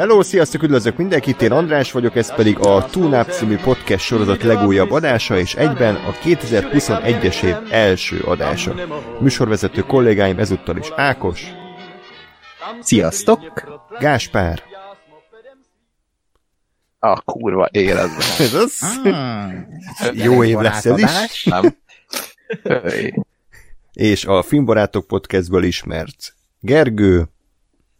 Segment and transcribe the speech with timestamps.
[0.00, 4.90] Hello, sziasztok, üdvözlök mindenkit, én András vagyok, ez pedig a Tunap című podcast sorozat legújabb
[4.90, 8.74] adása, és egyben a 2021-es év első adása.
[9.20, 11.42] Műsorvezető kollégáim ezúttal is Ákos,
[12.80, 13.40] Sziasztok!
[13.98, 14.62] Gáspár,
[16.98, 18.26] A kurva életben.
[18.38, 19.66] ez az, Hmm.
[20.12, 21.76] jó év lesz ez is, Nem?
[23.92, 27.28] És a Filmbarátok podcastből ismert Gergő,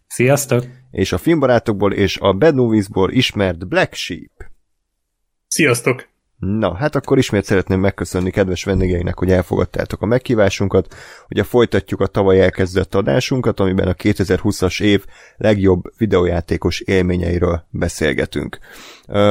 [0.06, 0.64] Sziasztok!
[0.90, 4.30] És a Filmbarátokból és a Bad Moviesból ismert Black Sheep.
[5.46, 6.09] Sziasztok!
[6.40, 10.94] Na, hát akkor ismét szeretném megköszönni kedves vendégeinek, hogy elfogadtátok a meghívásunkat.
[11.28, 15.04] Ugye folytatjuk a tavaly elkezdett adásunkat, amiben a 2020-as év
[15.36, 18.58] legjobb videójátékos élményeiről beszélgetünk.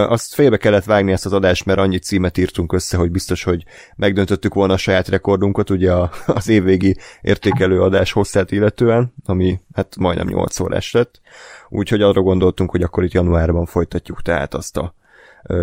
[0.07, 3.63] Azt félbe kellett vágni ezt az adást, mert annyi címet írtunk össze, hogy biztos, hogy
[3.95, 9.95] megdöntöttük volna a saját rekordunkat, ugye a, az évvégi értékelő adás hosszát illetően, ami hát
[9.99, 11.21] majdnem 8 órás lett.
[11.69, 14.93] Úgyhogy arra gondoltunk, hogy akkor itt januárban folytatjuk tehát azt, a,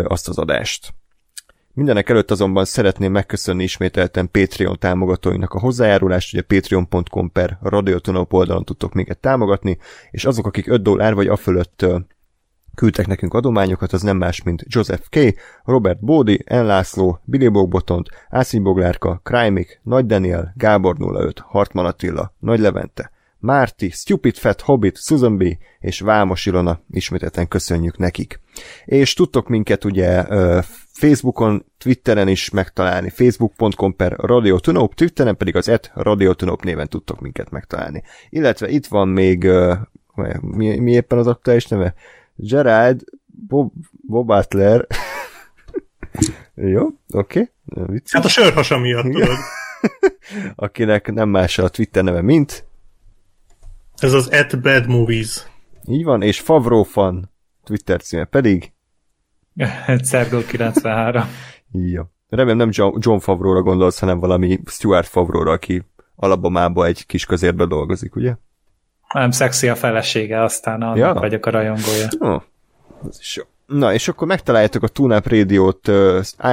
[0.03, 0.93] azt az adást.
[1.77, 8.63] Mindenek előtt azonban szeretném megköszönni ismételten Patreon támogatóinak a hozzájárulást, ugye patreon.com per radiotonop oldalon
[8.63, 9.77] tudtok minket támogatni,
[10.11, 11.97] és azok, akik 5 dollár vagy afölött ö,
[12.75, 16.55] küldtek nekünk adományokat, az nem más, mint Joseph K., Robert Bódi, N.
[16.55, 23.89] László, Billy Bogbotont, Ászín Boglárka, Krajmik, Nagy Daniel, Gábor 05, Hartman Attila, Nagy Levente, Márti,
[23.89, 25.43] Stupid Fat Hobbit, Susan B.
[25.79, 28.39] és Vámos Ilona, ismételten köszönjük nekik.
[28.85, 30.25] És tudtok minket ugye
[30.97, 37.49] Facebookon, Twitteren is megtalálni, facebook.com per radiotunop, Twitteren pedig az et radiotunop néven tudtok minket
[37.49, 38.03] megtalálni.
[38.29, 39.73] Illetve itt van még, ö,
[40.41, 41.93] mi, mi éppen az aktuális neve?
[42.35, 43.71] Gerard Bob,
[44.07, 44.87] Bob Butler.
[46.55, 47.51] Jó, oké.
[47.65, 48.01] Okay.
[48.09, 49.37] Hát a sörhasa miatt, tudod.
[50.55, 52.65] Akinek nem más a Twitter neve, mint
[53.95, 55.45] Ez az At Bad Movies.
[55.87, 57.31] így van, és Favrófan
[57.63, 58.71] Twitter címe pedig
[60.01, 61.21] Szergó 93.
[61.71, 62.11] Ja.
[62.29, 65.83] Remélem nem John, Favróra gondolsz, hanem valami Stuart Favróra, aki
[66.15, 68.35] Alabama-ba egy kis közérbe dolgozik, ugye?
[69.13, 71.13] Nem szexi a felesége, aztán annak Ja.
[71.13, 72.07] vagyok a rajongója.
[72.21, 72.41] Ó,
[73.09, 73.43] ez is jó.
[73.77, 75.91] Na, és akkor megtaláljátok a TuneUp Radio-t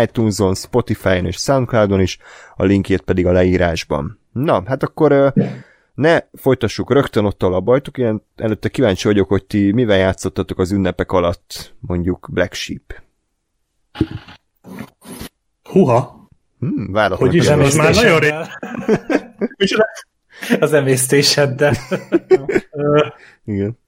[0.02, 2.18] iTunes-on, Spotify-on és Soundcloud-on is,
[2.56, 4.20] a linkjét pedig a leírásban.
[4.32, 5.32] Na, hát akkor
[5.94, 10.72] ne folytassuk rögtön ott, ahol bajtuk, én előtte kíváncsi vagyok, hogy ti mivel játszottatok az
[10.72, 13.02] ünnepek alatt, mondjuk Black Sheep.
[15.62, 16.28] Huha!
[16.58, 18.28] Hmm, váratlan Hogy is, az már nagyon ré...
[18.28, 19.56] Emésztéseddel.
[19.56, 19.84] Micsoda?
[20.60, 21.74] Az emésztéseddel.
[23.44, 23.78] Igen.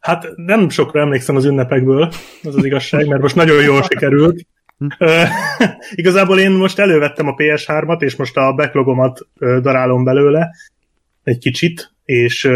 [0.00, 2.12] Hát nem sokra emlékszem az ünnepekből,
[2.42, 4.46] az az igazság, mert most nagyon jól sikerült.
[5.94, 10.50] Igazából én most elővettem a PS3-at, és most a backlogomat darálom belőle
[11.28, 12.48] egy kicsit, és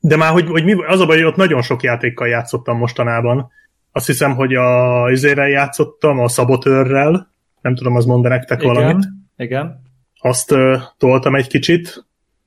[0.00, 3.50] de már, hogy, hogy mi, az a baj, hogy ott nagyon sok játékkal játszottam mostanában.
[3.92, 8.96] Azt hiszem, hogy a izére játszottam, a Szabotőrrel, nem tudom, az mond nektek valamit.
[8.96, 9.82] Igen, igen.
[10.20, 12.04] azt uh, toltam egy kicsit,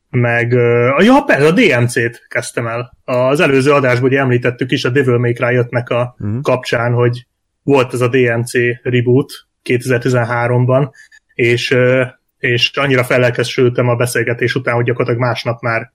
[0.10, 2.98] meg uh, ja, persze, a DMC-t kezdtem el.
[3.06, 6.42] Az előző adásban ugye említettük is, a Devil May Cry 5-nek a uh-huh.
[6.42, 7.26] kapcsán, hogy
[7.64, 8.52] volt ez a DMC
[8.84, 10.90] reboot 2013-ban,
[11.34, 12.08] és, uh,
[12.38, 15.92] és annyira felelkesültem a beszélgetés után, hogy gyakorlatilag másnap már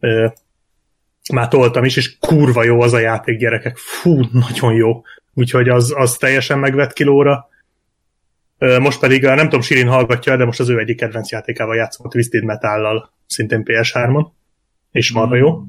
[0.00, 0.32] uh,
[1.32, 3.76] már toltam is, és kurva jó az a játék, gyerekek.
[3.76, 5.02] Fú, nagyon jó.
[5.34, 7.48] Úgyhogy az, az teljesen megvett kilóra.
[8.58, 12.06] Ö, Most pedig, nem tudom, Sirin hallgatja, de most az ő egyik kedvenc játékával játszom
[12.06, 14.26] a Twisted Metal-lal, szintén PS3-on,
[14.90, 15.62] és marha jó.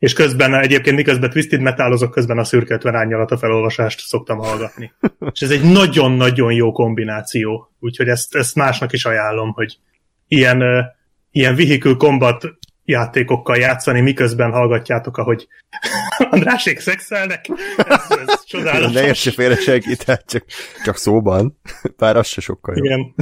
[0.00, 4.92] És közben egyébként miközben Twisted Metal-ozok, közben a szürköltve árnyalat a felolvasást szoktam hallgatni.
[5.32, 9.78] és ez egy nagyon-nagyon jó kombináció, úgyhogy ezt, ezt másnak is ajánlom, hogy
[10.28, 10.62] ilyen,
[11.30, 12.44] ilyen vehicle combat
[12.90, 15.48] játékokkal játszani, miközben hallgatjátok, ahogy
[16.30, 17.50] Andrásék szexelnek.
[17.76, 18.92] Ez, ez csodálatos.
[18.92, 19.56] Ne értse félre
[20.04, 20.44] tehát csak,
[20.84, 21.58] csak szóban,
[21.96, 22.84] bár az se sokkal jobb.
[22.84, 23.14] Igen.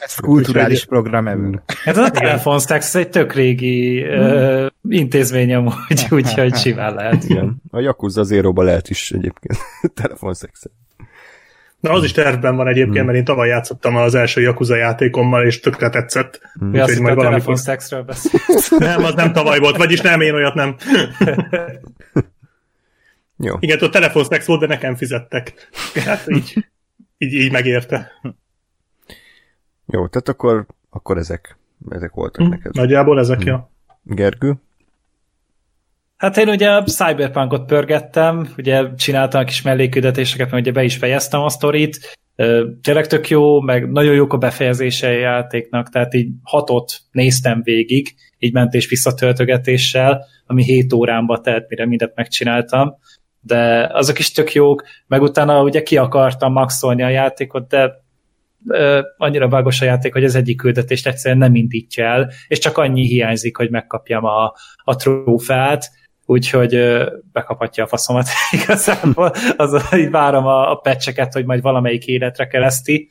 [0.00, 1.62] Ez kulturális program ever.
[1.84, 7.24] Hát a telefonstex egy tök régi uh, intézmény amúgy, úgyhogy simán lehet.
[7.24, 7.62] Igen.
[7.70, 9.58] A Yakuza Zero-ba lehet is egyébként
[10.02, 10.62] telefonszex.
[11.86, 15.60] Na, az is tervben van egyébként, mert én tavaly játszottam az első Yakuza játékommal, és
[15.60, 16.40] tökre tetszett.
[16.54, 17.42] Mi Úgyhogy azt a majd valamikor...
[17.42, 18.70] telefonstexről beszélsz.
[18.78, 20.76] Nem, az nem tavaly volt, vagyis nem, én olyat nem.
[23.38, 23.56] Jó.
[23.60, 25.68] Igen, ott telefonstex volt, de nekem fizettek.
[25.94, 26.66] Hát így,
[27.18, 28.12] így, így megérte.
[29.86, 31.56] Jó, tehát akkor, akkor ezek.
[31.88, 32.74] ezek voltak neked.
[32.74, 33.70] Nagyjából ezek, ja.
[34.02, 34.54] Gergő?
[36.16, 41.40] Hát én ugye Cyberpunkot pörgettem, ugye csináltam a kis melléküldetéseket, mert ugye be is fejeztem
[41.40, 42.16] a sztorit,
[42.82, 48.14] tényleg tök jó, meg nagyon jók a befejezése a játéknak, tehát így hatot néztem végig,
[48.38, 52.94] így mentés visszatöltögetéssel, ami 7 órámba telt, mire mindent megcsináltam,
[53.40, 58.04] de azok is tök jók, meg utána ugye ki akartam maxolni a játékot, de
[59.16, 63.06] annyira vágos a játék, hogy az egyik küldetést egyszerűen nem indítja el, és csak annyi
[63.06, 64.54] hiányzik, hogy megkapjam a,
[64.84, 65.90] a trófeát,
[66.26, 66.78] úgyhogy
[67.32, 68.26] bekaphatja a faszomat
[68.62, 69.32] igazából.
[69.56, 73.08] Az, így várom a, a pecseket, hogy majd valamelyik életre kereszti.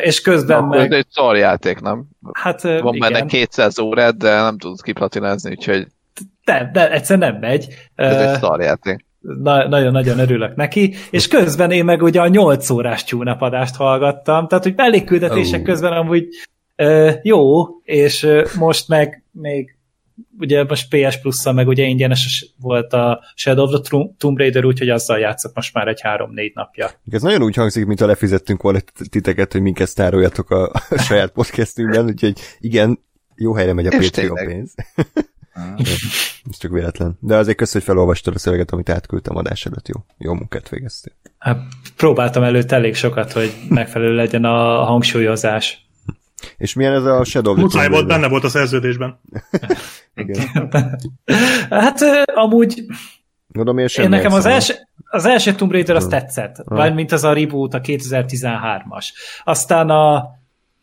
[0.00, 0.92] És közben Akkor meg...
[0.92, 2.04] ez egy szarjáték, nem?
[2.32, 3.12] Hát, Van igen.
[3.12, 5.86] benne 200 órát, de nem tudod kiplatinázni, úgyhogy
[6.44, 7.66] Nem, de egyszer nem megy.
[7.94, 9.06] ez egy szarjáték.
[9.20, 14.64] Na, nagyon-nagyon örülök neki, és közben én meg ugye a 8 órás tyúnapadást hallgattam, tehát
[14.64, 15.62] hogy mellékküldetések Ó.
[15.62, 16.28] közben amúgy
[17.22, 18.28] jó, és
[18.58, 19.77] most meg még
[20.38, 24.88] ugye most PS Plus-szal meg ugye ingyenes volt a Shadow of the Tomb Raider, úgyhogy
[24.88, 26.90] azzal játszok most már egy 3-4 napja.
[27.10, 28.78] Ez nagyon úgy hangzik, mintha lefizettünk volna
[29.10, 32.98] titeket, hogy minket sztároljatok a, a saját podcastünkben, úgyhogy igen,
[33.34, 34.46] jó helyre megy a Patreon tényleg.
[34.46, 34.74] pénz.
[36.50, 37.18] Ez csak véletlen.
[37.20, 39.88] De azért köszönöm, hogy felolvastad a szöveget, amit átküldtem adás előtt.
[39.88, 41.12] Jó, jó munkát végeztél.
[41.38, 41.58] Hát,
[41.96, 45.87] próbáltam előtt elég sokat, hogy megfelelő legyen a hangsúlyozás.
[46.56, 49.20] És milyen ez a Shadow of the Muszáj volt, benne volt a szerződésben.
[50.14, 50.70] Igen.
[51.70, 52.00] hát
[52.34, 52.84] amúgy
[53.52, 54.74] Gondolom, én Én nekem az első,
[55.10, 56.10] az első Tomb Raider az Hmm.
[56.10, 59.06] tetszett, vagy mint az a reboot, a 2013-as.
[59.44, 60.30] Aztán a,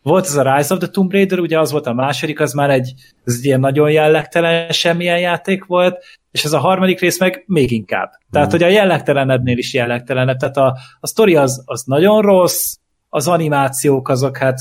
[0.02, 2.70] volt az a Rise of the Tomb Raider, ugye az volt a második, az már
[2.70, 2.94] egy,
[3.26, 7.72] az egy ilyen nagyon jellegtelen semmilyen játék volt, és ez a harmadik rész meg még
[7.72, 8.12] inkább.
[8.32, 10.38] Tehát, hogy a jellegtelenebbnél is jellegtelenebb.
[10.38, 12.76] Tehát a, a sztori az, az nagyon rossz,
[13.10, 14.60] az animációk azok hát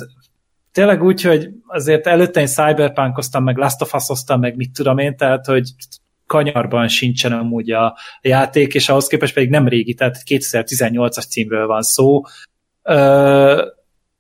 [0.75, 5.17] tényleg úgy, hogy azért előtte én cyberpunkoztam, meg Last of Us-oztam, meg mit tudom én,
[5.17, 5.69] tehát, hogy
[6.27, 11.83] kanyarban sincsen amúgy a játék, és ahhoz képest pedig nem régi, tehát 2018-as címről van
[11.83, 12.23] szó.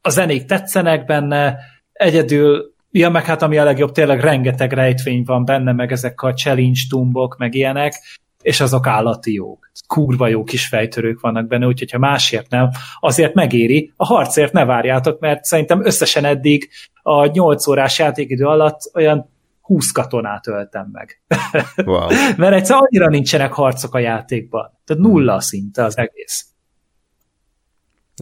[0.00, 1.56] A zenék tetszenek benne,
[1.92, 6.32] egyedül, ja, meg hát ami a legjobb, tényleg rengeteg rejtvény van benne, meg ezek a
[6.32, 7.94] challenge tumbok, meg ilyenek,
[8.42, 9.70] és azok állati jók.
[9.86, 12.70] Kurva jó kis fejtörők vannak benne, úgyhogy ha másért nem,
[13.00, 13.92] azért megéri.
[13.96, 16.68] A harcért ne várjátok, mert szerintem összesen eddig
[17.02, 21.20] a 8 órás játékidő alatt olyan 20 katonát öltem meg.
[21.84, 22.08] Wow.
[22.36, 24.78] Mert egyszer annyira nincsenek harcok a játékban.
[24.84, 26.46] Tehát nulla szinte az egész.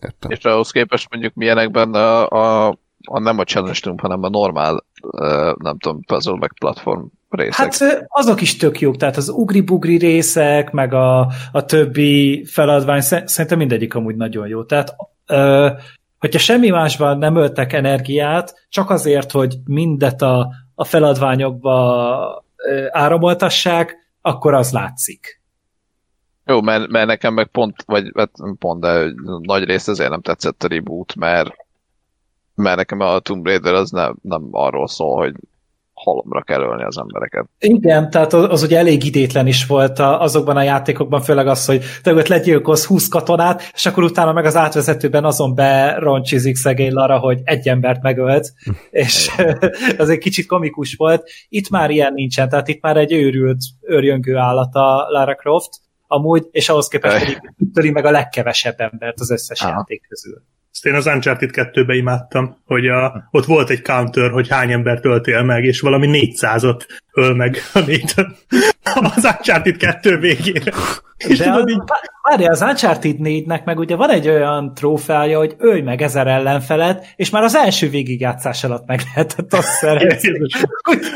[0.03, 0.31] Értem.
[0.31, 4.85] És ahhoz képest mondjuk milyenek benne a, a, a nem a challenge hanem a normál,
[5.57, 7.59] nem tudom, puzzle meg platform részek.
[7.59, 13.29] Hát azok is tök jók, tehát az ugri-bugri részek, meg a, a többi feladvány, sze-
[13.29, 14.65] szerintem mindegyik amúgy nagyon jó.
[14.65, 14.97] Tehát
[15.27, 15.69] ö,
[16.19, 23.97] hogyha semmi másban nem öltek energiát, csak azért, hogy mindet a, a feladványokba ö, áramoltassák,
[24.21, 25.41] akkor az látszik.
[26.47, 30.63] Jó, mert, mert nekem meg pont, vagy hát pont, de nagy rész azért nem tetszett
[30.63, 31.51] a reboot, mert,
[32.55, 35.35] mert nekem a Tomb Raider az nem, nem arról szól, hogy
[36.03, 37.47] halomra kell ölni az embereket.
[37.59, 41.67] Igen, tehát az, az ugye elég idétlen is volt a, azokban a játékokban, főleg az,
[41.67, 46.93] hogy te ott legyilkolsz 20 katonát, és akkor utána meg az átvezetőben azon beroncsizik szegény
[46.93, 48.53] Lara, hogy egy embert megölt,
[48.91, 49.31] és
[49.99, 51.31] az egy kicsit komikus volt.
[51.49, 55.71] Itt már ilyen nincsen, tehát itt már egy őrült, őrjöngő állata Lara Croft,
[56.07, 59.71] amúgy, és ahhoz képest pedig töri meg a legkevesebb embert az összes Aha.
[59.71, 60.43] játék közül.
[60.73, 65.05] Ezt én az Uncharted 2-be imádtam, hogy a, ott volt egy counter, hogy hány embert
[65.05, 66.81] öltél meg, és valami 400-at
[67.13, 67.79] öl meg a
[69.17, 70.73] az Uncharted 2 végére.
[71.29, 71.83] És De tudod az, így,
[72.23, 77.07] várj, az Uncharted 4-nek meg ugye van egy olyan trófeája, hogy ölj meg ezer ellenfelet,
[77.17, 80.31] és már az első végigjátszás alatt meg lehetett azt szerezni.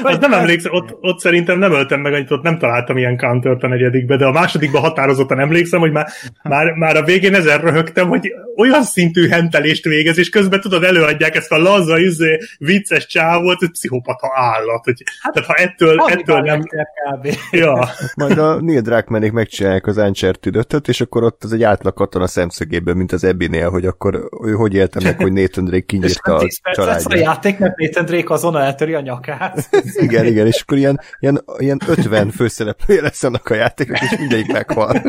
[0.03, 3.63] Az nem emlékszem, ott, ott szerintem nem öltem meg annyit, ott nem találtam ilyen countert
[3.63, 6.07] a negyedikbe, de a másodikban határozottan emlékszem, hogy már,
[6.43, 11.37] már, már a végén ezer röhögtem, hogy olyan szintű hentelést végez, és közben tudod, előadják
[11.37, 14.85] ezt a laza, izé, vicces csávot, hogy pszichopata állat.
[14.85, 16.61] Hogy, hát, tehát ha ettől, ettől nem...
[16.61, 17.29] Kb.
[17.51, 21.95] Ja, Majd a Neil Druckmannék megcsinálják az Uncharted 5 és akkor ott az egy átlag
[21.95, 26.33] katona szemszögében, mint az Ebbinél, hogy akkor ő hogy élte meg, hogy Nathan Drake kinyírta
[26.33, 27.35] hát a 10 perc lesz a családját.
[27.35, 29.69] játék, mert Nathan Drake azonnal eltöri a nyakát.
[30.07, 34.53] Igen, igen, és akkor ilyen, ilyen, ilyen 50 főszereplője lesz annak a játéknak, és mindegyik
[34.53, 35.03] meghal.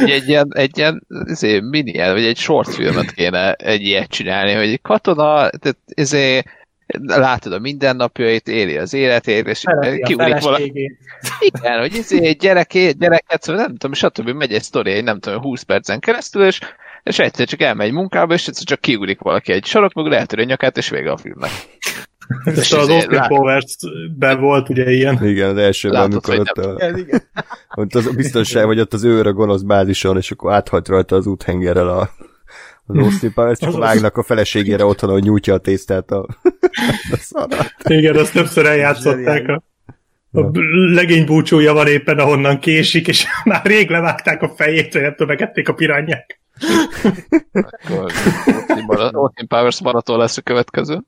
[0.00, 4.52] Egy, egy ilyen, egy ilyen izé, mini, vagy egy short filmet kéne egy ilyet csinálni,
[4.52, 6.42] hogy egy katona, tehát izé,
[7.02, 10.98] látod a mindennapjait, éli az életét, és Szereti a kiugrik vala, feleségét.
[11.40, 14.28] Igen, hogy izé egy gyereké, gyereket, szóval nem tudom, stb.
[14.28, 16.60] megy egy sztori, egy nem tudom, 20 percen keresztül, és
[17.04, 20.46] és egyszer csak elmegy munkába, és egyszer csak kiugrik valaki egy sarok, meg eltörő a
[20.46, 21.50] nyakát, és vége a filmnek.
[22.44, 25.26] És az izé, Austin Powers-ben volt ugye ilyen.
[25.26, 26.80] Igen, az elsőben, Látod, amikor ott, a,
[27.80, 31.26] ott az biztonság, vagy ott az őr a gonosz bázison, és akkor áthajt rajta az
[31.26, 32.10] úthengerrel a
[32.86, 36.26] az Austin Powers, csak vágnak a feleségére otthon, hogy nyújtja a tésztát a,
[37.14, 37.74] a szarát.
[37.84, 39.48] Igen, azt többször eljátszották.
[39.48, 39.62] A,
[40.40, 40.50] a
[40.94, 45.68] legény búcsúja van éppen, ahonnan késik, és már rég levágták a fejét, hogy ettől megették
[45.68, 46.40] a pirányák.
[48.68, 51.00] Akkor Austin Powers maraton lesz a következő.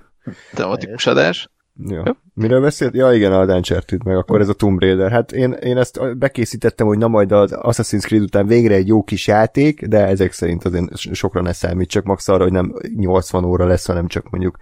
[0.54, 1.48] Tematikus adás.
[1.84, 2.16] Ja.
[2.34, 2.94] Miről beszélt?
[2.94, 5.10] Ja igen, a Uncharted, meg akkor ez a Tomb Raider.
[5.10, 9.02] Hát én, én ezt bekészítettem, hogy na majd az Assassin's Creed után végre egy jó
[9.02, 13.44] kis játék, de ezek szerint azért sokra ne számít, csak max arra, hogy nem 80
[13.44, 14.56] óra lesz, hanem csak mondjuk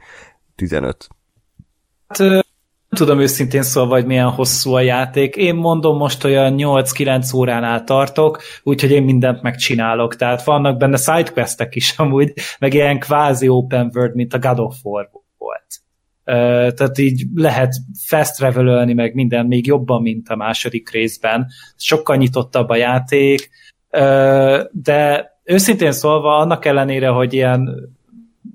[0.54, 1.08] 15.
[2.06, 2.42] Hát, nem
[3.06, 5.36] tudom őszintén szólva, hogy milyen hosszú a játék.
[5.36, 10.16] Én mondom, most olyan 8-9 óránál tartok, úgyhogy én mindent megcsinálok.
[10.16, 14.76] Tehát vannak benne sidequestek is amúgy, meg ilyen kvázi open world, mint a God of
[14.82, 15.10] War
[16.24, 17.74] tehát így lehet
[18.06, 21.46] fast travelölni, meg minden még jobban, mint a második részben.
[21.76, 23.50] Sokkal nyitottabb a játék,
[24.70, 27.90] de őszintén szólva, annak ellenére, hogy ilyen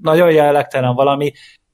[0.02, 1.32] nagyon jellegtelen valami,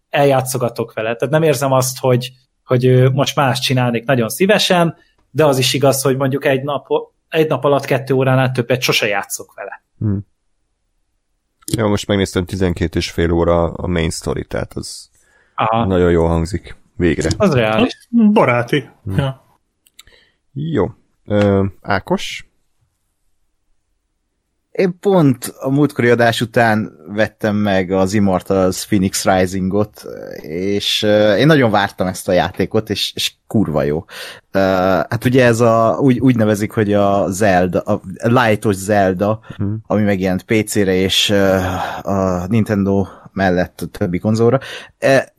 [0.09, 1.15] eljátszogatok vele.
[1.15, 2.31] Tehát nem érzem azt, hogy,
[2.63, 4.95] hogy most más csinálnék nagyon szívesen,
[5.31, 6.87] de az is igaz, hogy mondjuk egy nap,
[7.29, 9.83] egy nap alatt kettő óránál többet sose játszok vele.
[9.99, 10.17] Hm.
[11.75, 15.09] Ja, most megnéztem 12 és fél óra a main story, tehát az
[15.55, 16.75] Aha, nagyon jól hangzik.
[16.97, 17.29] Végre.
[17.37, 18.07] az reális.
[18.31, 18.89] Baráti.
[19.15, 19.57] Ja.
[20.53, 20.85] Jó.
[21.25, 22.49] Ö, Ákos?
[24.71, 30.03] Én pont a múltkori adás után vettem meg az Immortals Phoenix Risingot,
[30.41, 31.01] és
[31.37, 34.05] én nagyon vártam ezt a játékot, és, és kurva jó.
[34.51, 39.73] Hát ugye ez a, úgy, úgy nevezik, hogy a Zelda, a lightos Zelda, Hm.
[39.87, 41.29] ami megjelent PC-re és
[42.01, 44.59] a Nintendo mellett a többi konzolra.
[44.97, 45.33] E,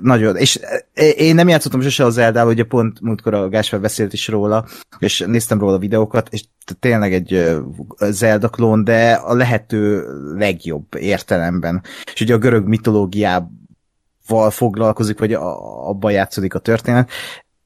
[0.00, 0.60] nagyon, és
[0.94, 4.66] e, én nem játszottam sose a Zeldával, ugye pont múltkor a Gáspár beszélt is róla,
[4.98, 6.44] és néztem róla videókat, és
[6.80, 7.56] tényleg egy
[7.98, 10.06] Zelda klón, de a lehető
[10.36, 11.82] legjobb értelemben.
[12.14, 17.10] És ugye a görög mitológiával foglalkozik, vagy a, abban játszódik a történet,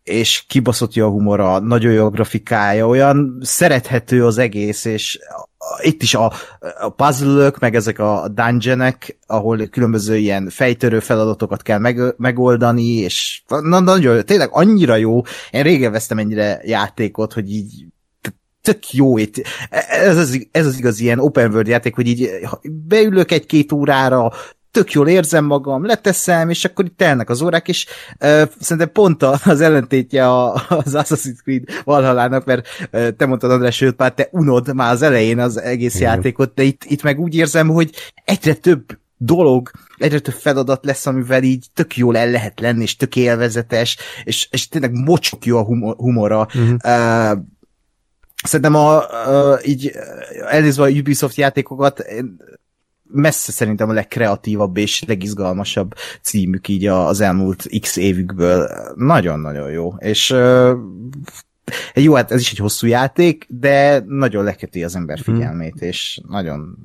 [0.06, 5.18] és kibaszott jó a humora, nagyon jó a grafikája, olyan szerethető az egész, és
[5.80, 6.32] itt is a,
[6.80, 13.42] a puzzle meg ezek a dungeonek, ahol különböző ilyen fejtörő feladatokat kell meg, megoldani, és
[13.46, 15.22] na, nagyon, tényleg annyira jó.
[15.50, 17.86] Én régen vesztem ennyire játékot, hogy így
[18.62, 19.34] tök jó itt.
[19.88, 22.30] Ez az, ez az igaz ilyen open world játék, hogy így
[22.86, 24.32] beülök egy-két órára,
[24.76, 27.87] tök jól érzem magam, leteszem, és akkor itt telnek az órák, és
[28.21, 30.33] uh, szerintem pont az ellentétje
[30.68, 35.02] az Assassin's Creed Valhallának, mert uh, te mondtad, András, sőt, már te unod már az
[35.02, 36.14] elején az egész Igen.
[36.14, 37.90] játékot, de itt, itt meg úgy érzem, hogy
[38.25, 42.97] egyre több dolog, egyre több feladat lesz, amivel így tök jól el lehet lenni, és
[42.97, 46.49] tök élvezetes, és, és tényleg mocsok jó a humor, humora.
[46.54, 46.75] Mhm.
[46.85, 47.38] Uh,
[48.42, 49.92] szerintem a, uh, így
[50.49, 52.37] elnézve a Ubisoft játékokat, én
[53.08, 58.68] messze szerintem a legkreatívabb és legizgalmasabb címük így az elmúlt x évükből.
[58.94, 59.94] Nagyon-nagyon jó.
[59.98, 60.34] És
[61.94, 66.78] jó, hát ez is egy hosszú játék, de nagyon leköti az ember figyelmét, és nagyon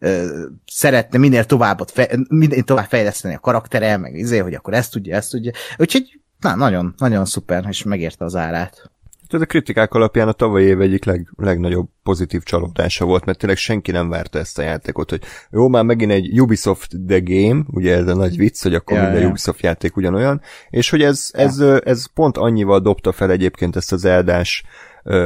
[0.00, 0.24] uh,
[0.66, 5.16] szeretne minél tovább, fe, minél tovább fejleszteni a karaktere, meg izé, hogy akkor ezt tudja,
[5.16, 5.52] ezt tudja.
[5.76, 8.90] Úgyhogy na, nagyon, nagyon szuper, és megérte az árát.
[9.28, 13.58] Ez a kritikák alapján a tavalyi év egyik leg, legnagyobb pozitív csalódása volt, mert tényleg
[13.58, 17.96] senki nem várta ezt a játékot, hogy jó, már megint egy Ubisoft The Game, ugye
[17.96, 19.28] ez a nagy vicc, hogy akkor Ja, minden ja.
[19.28, 20.40] Ubisoft játék ugyanolyan,
[20.70, 24.64] és hogy ez, ez, ö, ez pont annyival dobta fel egyébként ezt az eldás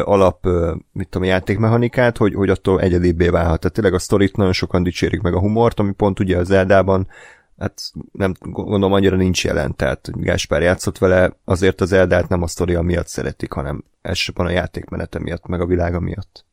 [0.05, 0.47] alap,
[0.93, 3.61] mit tudom, játékmechanikát, hogy, hogy attól egyedibbé válhat.
[3.61, 7.09] Tehát tényleg a sztorit nagyon sokan dicsérik meg a humort, ami pont ugye az Eldában
[7.61, 7.81] hát
[8.13, 12.47] nem gondolom annyira nincs jelen, tehát hogy Gáspár játszott vele, azért az Eldát nem a
[12.47, 16.45] sztoria miatt szeretik, hanem elsősorban a játékmenete miatt, meg a világa miatt.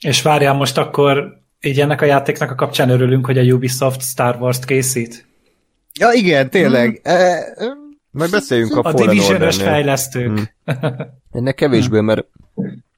[0.00, 4.36] És várjál most akkor így ennek a játéknak a kapcsán örülünk, hogy a Ubisoft Star
[4.40, 5.26] Wars-t készít.
[5.98, 7.00] Ja, igen, tényleg.
[7.02, 7.12] Hmm.
[7.12, 7.44] E,
[8.10, 9.50] Majd beszéljünk a, A Fallen Ordernél.
[9.50, 10.54] fejlesztők.
[11.32, 12.26] Ennek kevésbé, mert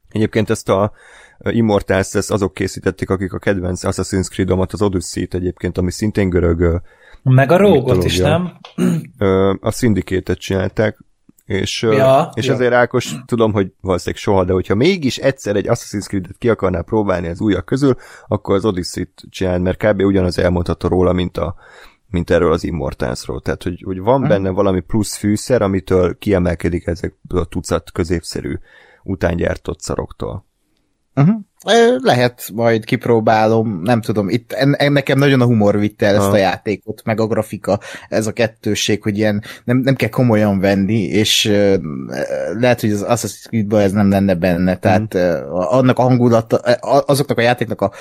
[0.08, 0.92] egyébként ezt a
[1.38, 6.82] Immortals ezt azok készítették, akik a kedvenc Assassin's Creed-omat, az Odyssey-t egyébként, ami szintén görög
[7.22, 8.52] Meg a rógot is, nem?
[9.60, 10.98] a Syndicate-et csinálták,
[11.44, 12.52] és, Ja, és ja.
[12.52, 16.82] azért Ákos, tudom, hogy valószínűleg soha, de hogyha mégis egyszer egy Assassin's Creed-et ki akarnál
[16.82, 17.96] próbálni az újak közül,
[18.28, 20.02] akkor az Odyssey-t csináld, mert kb.
[20.02, 21.54] ugyanaz elmondható róla, mint a
[22.10, 23.40] mint erről az Immortalsról.
[23.40, 28.54] Tehát, hogy, hogy van benne valami plusz fűszer, amitől kiemelkedik ezek a tucat középszerű
[29.02, 30.46] utángyártott szaroktól.
[31.14, 31.40] uh-huh.
[32.02, 36.36] Lehet, majd kipróbálom, nem tudom, itt en, nekem nagyon a humor vitte el ezt a
[36.36, 41.44] játékot, meg a grafika, ez a kettősség, hogy ilyen nem, nem kell komolyan venni, és
[41.44, 41.76] ö,
[42.58, 46.56] lehet, hogy az Assassin's Creed-ben ez nem lenne benne, tehát ö, annak a hangulata,
[47.06, 47.92] azoknak a játéknak a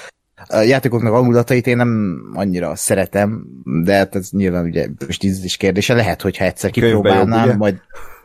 [0.48, 3.44] a játékoknak a hangulatait én nem annyira szeretem,
[3.84, 5.94] de hát ez nyilván ugye most íz is kérdése.
[5.94, 7.56] Lehet, hogyha egyszer jobb, kipróbálnám, ugye?
[7.56, 7.82] majd,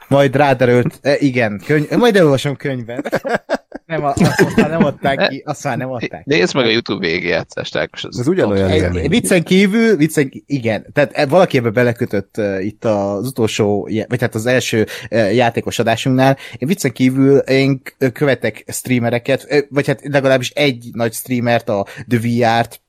[0.08, 3.04] majd ráderült, igen, könyv, majd elolvasom könyvben.
[3.86, 6.34] Nem, azt, azt már nem adták ki, azt már nem adták ki.
[6.34, 8.04] Nézd meg a YouTube végigjátszást, Ákos.
[8.04, 9.08] Ez ugyanolyan élmény.
[9.08, 14.34] Viccen kívül, viccen, igen, tehát e- valaki ebbe belekötött uh, itt az utolsó, vagy hát
[14.34, 16.36] az első uh, játékos adásunknál.
[16.58, 22.80] Én viccen kívül én követek streamereket, vagy hát legalábbis egy nagy streamert, a The VR-t,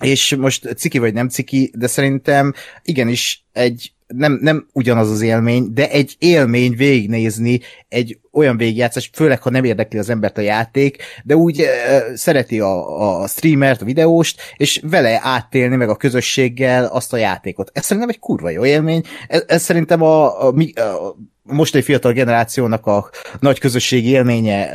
[0.00, 5.72] és most ciki vagy nem ciki, de szerintem igenis egy nem, nem ugyanaz az élmény,
[5.72, 11.02] de egy élmény végignézni egy olyan végigjátszás, főleg ha nem érdekli az embert a játék,
[11.24, 16.84] de úgy uh, szereti a, a streamert, a videóst, és vele áttélni meg a közösséggel
[16.84, 17.70] azt a játékot.
[17.72, 19.02] Ez szerintem egy kurva jó élmény.
[19.28, 24.70] Ez, ez szerintem a, a, mi- a mostani fiatal generációnak a nagy közösségi élménye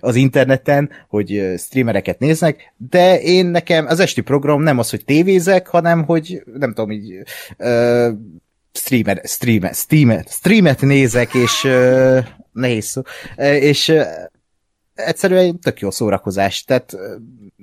[0.00, 5.66] az interneten, hogy streamereket néznek, de én nekem az esti program nem az, hogy tévézek,
[5.66, 7.22] hanem hogy nem tudom, így
[7.58, 8.08] uh,
[8.78, 12.18] streamer, streamer, streamet, streamet nézek, és uh,
[12.52, 13.02] nehéz szó,
[13.36, 14.06] és uh,
[14.94, 17.00] egyszerűen tök jó szórakozás, tehát uh,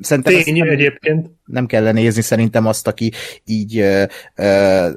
[0.02, 1.30] szerintem Tény nem, egyébként.
[1.46, 3.12] nem kell nézni szerintem azt, aki
[3.46, 4.04] így uh,
[4.38, 4.90] uh,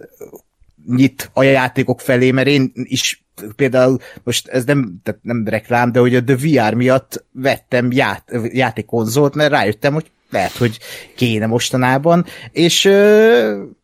[0.86, 3.24] nyit a játékok felé, mert én is
[3.56, 8.32] például most ez nem, tehát nem reklám, de hogy a The VR miatt vettem ját,
[8.52, 10.78] játékkonzolt, mert rájöttem, hogy lehet, hogy
[11.16, 12.80] kéne mostanában, és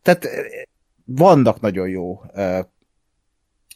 [0.01, 0.27] tehát
[1.05, 2.59] vannak nagyon jó ö,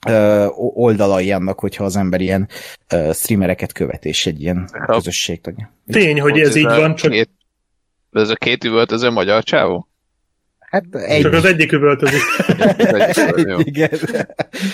[0.07, 2.47] ö, oldalai annak, hogyha az ember ilyen
[2.93, 5.73] ö, streamereket követ, és egy ilyen Ha- közösség tagja.
[5.87, 7.29] Tény, hogy ez így van, csak, Két,
[8.11, 9.83] ez a két üvöltöző magyar csávó?
[10.59, 12.21] Hát egy, csak az egyik üvöltözik.
[13.57, 13.89] Igen.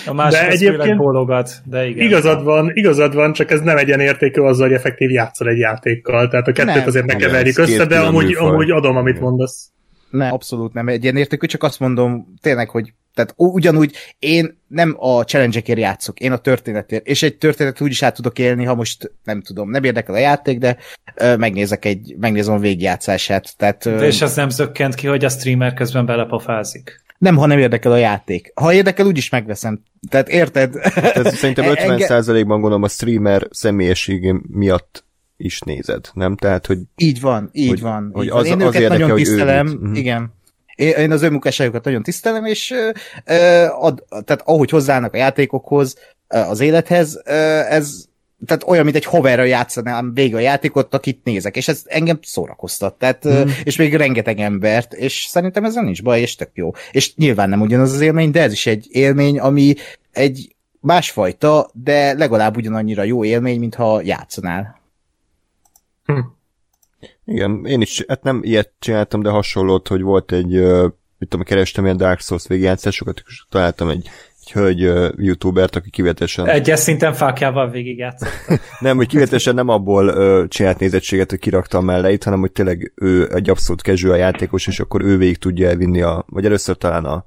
[0.06, 2.06] A másik De egyébként- bólogat, de igen.
[2.06, 6.28] Igazad van, igazad van, csak ez nem egyenértékű azzal, hogy effektív játszol egy játékkal.
[6.28, 6.88] Tehát a kettőt Nem.
[6.88, 8.48] azért ne keverjük össze, de amúgy, műfaj.
[8.50, 9.72] amúgy adom, amit mondasz.
[10.10, 15.62] Nem, abszolút nem egyenértékű, csak azt mondom tényleg, hogy tehát ugyanúgy én nem a challenge
[15.66, 19.42] játszok, én a történetért, és egy történetet úgy is át tudok élni, ha most nem
[19.42, 20.78] tudom, nem érdekel a játék, de
[21.16, 25.26] ö, megnézek egy, megnézem a végigjátszását, tehát ö, De és az nem zökkent ki, hogy
[25.26, 27.04] a streamer közben belepofázik.
[27.18, 28.52] nem, ha nem érdekel a játék.
[28.56, 29.82] Ha érdekel, úgyis megveszem.
[30.10, 30.76] Tehát érted?
[30.96, 35.05] Ez szerintem Enge- 50%-ban gondolom a streamer személyességé miatt
[35.38, 36.36] is nézed, nem?
[36.36, 38.10] Tehát, hogy Így van, így Hogy- van.
[38.14, 38.40] hogy így van.
[38.40, 39.80] az- Én az őket érdekel, nagyon hogy ő tisztelem, mit.
[39.82, 39.94] Mhm.
[39.94, 40.34] igen.
[40.76, 42.74] Én, az ő munkásságokat nagyon tisztelem, és
[43.26, 45.96] ö, ad, tehát ahogy hozzáállnak a játékokhoz,
[46.28, 47.32] az élethez, ö,
[47.70, 48.06] ez
[48.46, 52.94] tehát olyan, mint egy hoverra játszanám végig a játékot, akit nézek, és ez engem szórakoztat,
[52.94, 53.42] tehát, mm.
[53.64, 56.72] és még rengeteg embert, és szerintem ezzel nincs baj, és tök jó.
[56.92, 59.74] És nyilván nem ugyanaz az élmény, de ez is egy élmény, ami
[60.12, 64.82] egy másfajta, de legalább ugyanannyira jó élmény, mintha játszanál.
[67.26, 70.52] Igen, én is, hát nem ilyet csináltam, de hasonlót, hogy volt egy,
[71.18, 74.80] mit tudom, kerestem ilyen Dark Souls végigjátszásokat, és találtam egy, egy hölgy
[75.18, 78.30] youtubert, aki kivetesen Egyes szinten fákjával végigjátszott.
[78.80, 83.30] Nem, hogy kivetesen nem abból ö, csinált nézettséget, hogy kiraktam melleit, hanem hogy tényleg ő
[83.34, 87.26] egy abszolút casual játékos, és akkor ő végig tudja elvinni a, vagy először talán a,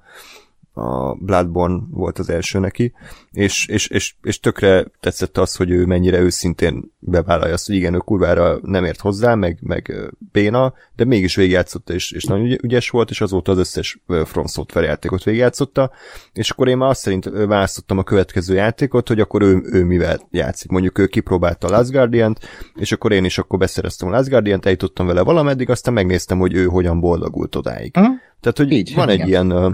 [0.78, 2.92] a Bloodborne volt az első neki,
[3.32, 7.94] és, és, és, és tökre tetszett az, hogy ő mennyire őszintén bevállalja azt, hogy igen,
[7.94, 12.64] ő kurvára nem ért hozzá, meg, meg béna, de mégis végigjátszotta, és, és nagyon ügy-
[12.64, 15.90] ügyes volt, és azóta az összes From Software játékot végigjátszotta,
[16.32, 20.28] és akkor én már azt szerint választottam a következő játékot, hogy akkor ő, ő mivel
[20.30, 20.70] játszik.
[20.70, 22.40] Mondjuk ő kipróbálta a Last Guardian-t,
[22.74, 26.54] és akkor én is akkor beszereztem a Last Guardian-t, eljutottam vele valameddig, aztán megnéztem, hogy
[26.54, 27.96] ő hogyan boldogult odáig.
[27.96, 28.04] Hm?
[28.40, 29.28] Tehát, hogy Így, van egy igen.
[29.28, 29.70] ilyen ö,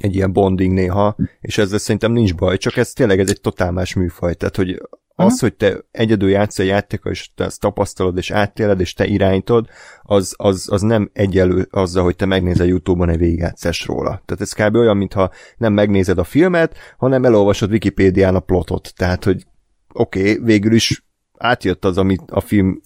[0.00, 3.72] egy ilyen bonding néha, és ezzel szerintem nincs baj, csak ez tényleg ez egy totál
[3.72, 4.80] más műfaj, tehát hogy
[5.20, 9.06] az, hogy te egyedül játsz a játéka, és te ezt tapasztalod, és áttéled, és te
[9.06, 9.66] irányítod,
[10.02, 14.22] az, az, az nem egyelő azzal, hogy te megnézel YouTube-on egy végigjátszás róla.
[14.24, 14.74] Tehát ez kb.
[14.74, 18.92] olyan, mintha nem megnézed a filmet, hanem elolvasod Wikipédián a plotot.
[18.96, 19.46] Tehát, hogy
[19.92, 21.04] oké, okay, végül is
[21.38, 22.80] átjött az, amit a film,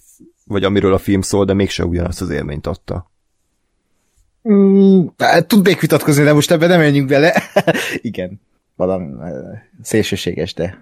[0.45, 3.11] vagy amiről a film szól, de mégse ugyanazt az élményt adta.
[4.49, 7.43] Mm, hát tudnék vitatkozni, de most ebben nem menjünk bele.
[8.01, 8.41] Igen,
[8.75, 9.13] valami
[9.81, 10.77] szélsőséges, de...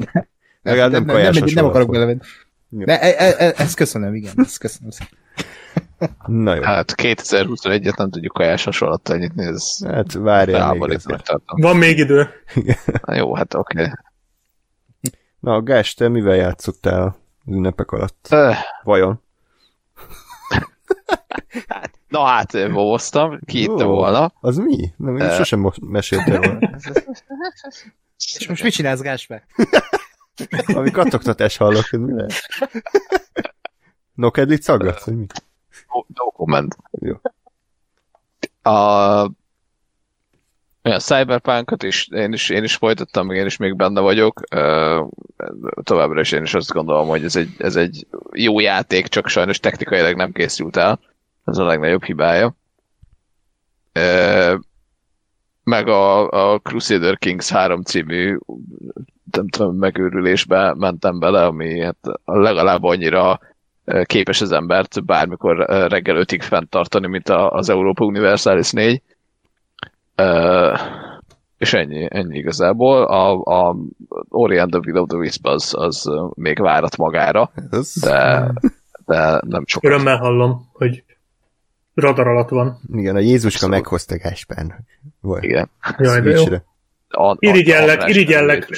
[0.62, 2.20] Legalább nem, nem, nem, nem akarok belevenni.
[2.68, 4.90] De e, e, e, ezt köszönöm, igen, ezt köszönöm.
[4.90, 5.18] szépen.
[6.26, 10.98] Na jó, Hát 2021-et nem tudjuk kajás hasonlattal nyitni, ez hát várjál még.
[11.44, 12.28] Van még idő.
[13.04, 13.80] Na jó, hát oké.
[13.80, 13.92] Okay.
[15.40, 18.28] Na, Gás, te mivel játszottál az ünnepek alatt.
[18.82, 19.22] Vajon?
[22.14, 23.72] Na hát, bóztam, ki Ó.
[23.72, 24.32] itte volna.
[24.40, 24.92] Az mi?
[24.96, 25.34] Nem, én Ö.
[25.34, 26.70] sosem most meséltél volna.
[28.38, 29.44] És most mit csinálsz, Gásper?
[30.74, 32.32] Ami kattogtatás hallok, ez mi lehet?
[34.14, 35.26] Nokedlit szaggatsz, vagy mi?
[35.92, 36.76] No, no comment.
[36.90, 37.20] Jó.
[38.62, 39.20] A,
[40.82, 44.40] a Cyberpunkot is én, is én is folytattam, én is még benne vagyok.
[44.50, 45.02] Ö,
[45.82, 49.60] Továbbra is én is azt gondolom, hogy ez egy, ez egy jó játék, csak sajnos
[49.60, 51.00] technikailag nem készült el.
[51.44, 52.54] Ez a legnagyobb hibája.
[53.92, 54.54] Ö,
[55.64, 58.38] Meg a, a Crusader Kings 3 című
[59.30, 63.40] nem tudom, megőrülésbe mentem bele, ami hát legalább annyira
[64.04, 69.02] képes az embert bármikor reggel ötig fenntartani, mint a, az Europa Universalis 4.
[70.14, 70.74] Ö,
[71.58, 73.04] és ennyi, ennyi igazából.
[73.04, 73.76] A, a
[74.28, 77.50] Ori and the Will of the Wisp az, az még várat magára,
[78.00, 78.50] de,
[79.06, 79.90] de nem sokat.
[79.90, 81.04] Örömmel hallom, hogy
[81.94, 82.80] radar alatt van.
[82.92, 83.74] Igen, a Jézuska Abszolút.
[83.74, 84.86] meghozta Gáspán.
[85.20, 85.70] Vagy Igen.
[85.98, 86.44] Jaj, de jó.
[87.08, 88.68] A, a, Irigyellek, a- irigyellek.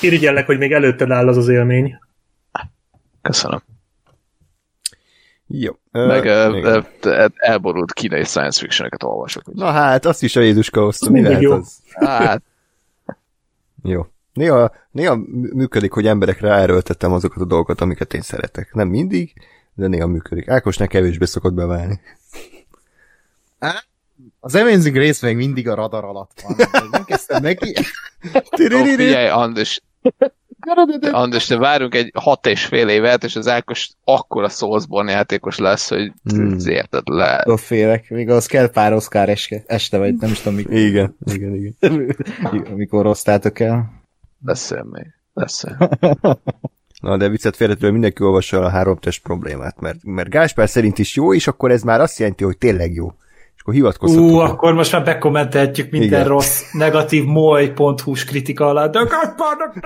[0.00, 1.98] Irigyellek, hogy még előtted áll az az élmény.
[3.22, 3.62] Köszönöm.
[5.46, 5.72] Jó.
[5.90, 9.54] Meg ö, ö, elborult kínai science fictioneket olvasok.
[9.54, 11.10] Na hát, azt is a Jézuska hozta.
[11.10, 11.52] Mi lehet jó.
[11.52, 11.78] az?
[11.94, 12.42] Hát,
[13.82, 14.06] Jó.
[14.32, 18.74] Néha, néha mű- működik, hogy emberekre erőltettem azokat a dolgokat, amiket én szeretek.
[18.74, 19.32] Nem mindig,
[19.74, 20.48] de néha működik.
[20.48, 22.00] Ákosnak kevésbé szokott beválni.
[24.40, 26.56] Az Amazing Race még mindig a radar alatt van.
[26.90, 27.72] Nem kezdtem neki.
[28.74, 29.80] Ó, figyelj, Andis,
[31.10, 35.88] Andis, te várunk egy hat és fél évet, és az Ákos akkora Soulsborne játékos lesz,
[35.88, 36.58] hogy Hmm.
[36.64, 37.36] érted le.
[37.36, 41.16] Attól félek, még az kell pár Oscar eske, este, vagy nem is tudom, mikor, Igen,
[41.24, 42.16] igen, igen.
[42.76, 43.92] mikor osztátok el.
[44.38, 45.06] Beszél még.
[45.32, 45.98] Beszél.
[47.00, 51.16] Na, de viccet félretően mindenki olvassa a három test problémát, mert, mert Gáspár szerint is
[51.16, 53.12] jó, és akkor ez már azt jelenti, hogy tényleg jó.
[53.64, 54.30] Akkor hivatkozhatunk.
[54.30, 56.28] Ú, akkor most már bekommenteltjük minden Igen.
[56.28, 59.74] Rossz, negatív moly.hu-s kritika alá, de Gáspárnak...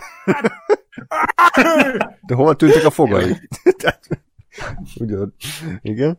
[2.27, 3.33] De hol tűntek a fogai?
[4.97, 5.35] Ugyan,
[5.83, 6.19] igen.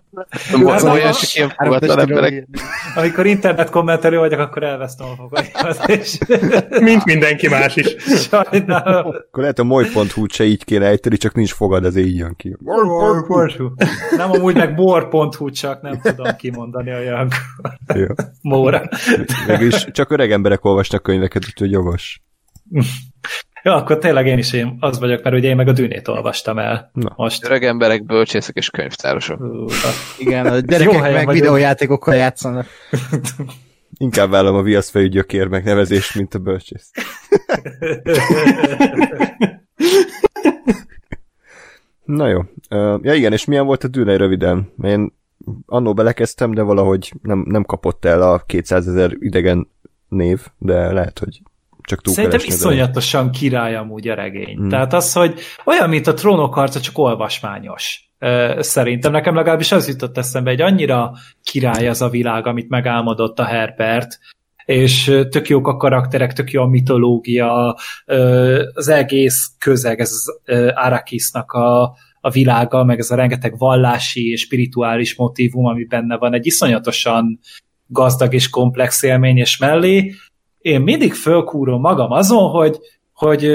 [0.63, 2.47] Az- olyan csak ilyen fogatlan emberek.
[2.95, 6.17] Amikor internet kommentelő vagyok, akkor elvesztem a fogaimat, és
[6.89, 7.95] Mint mindenki más is.
[8.29, 9.05] sajnálom.
[9.07, 12.55] Akkor lehet a moly.hu se így kéne ejteni, csak nincs fogad, ez így jön ki.
[14.17, 17.27] Nem amúgy meg bor.hu, csak nem tudom kimondani olyan
[17.95, 18.05] Jó.
[18.41, 18.81] móra.
[19.47, 22.21] Mégis csak öreg emberek olvasnak könyveket, úgyhogy jogos.
[23.63, 26.59] Jó, akkor tényleg én is én az vagyok, mert ugye én meg a dűnét olvastam
[26.59, 27.13] el Na.
[27.15, 27.45] most.
[27.45, 29.39] Öreg emberek, bölcsészek és könyvtárosok.
[30.17, 31.31] Igen, a gyerekek meg vagyunk.
[31.31, 32.65] videójátékokkal játszanak.
[33.97, 36.91] Inkább vállalom a viaszfejű gyökér megnevezést, mint a bölcsész.
[42.05, 42.41] Na jó.
[43.01, 44.71] Ja igen, és milyen volt a dűne röviden?
[44.81, 45.13] Én
[45.65, 49.67] annó belekezdtem, de valahogy nem, nem kapott el a 200 ezer idegen
[50.07, 51.41] név, de lehet, hogy
[51.81, 54.55] csak túl Szerintem iszonyatosan király amúgy a regény.
[54.55, 54.65] Hmm.
[54.65, 54.69] Mm.
[54.69, 58.09] Tehát az, hogy olyan, mint a trónok harca, csak olvasmányos.
[58.59, 61.11] Szerintem nekem legalábbis az jutott eszembe, egy annyira
[61.43, 64.19] király az a világ, amit megálmodott a Herbert,
[64.65, 67.75] és tök jók a karakterek, tök jó a mitológia,
[68.73, 74.29] az egész közeg, ez az ö, Arrakisnak a, a világa, meg ez a rengeteg vallási
[74.29, 77.39] és spirituális motivum, ami benne van, egy iszonyatosan
[77.87, 80.13] gazdag és komplex élmény, és mellé
[80.61, 82.79] én mindig fölkúrom magam azon, hogy,
[83.13, 83.45] hogy,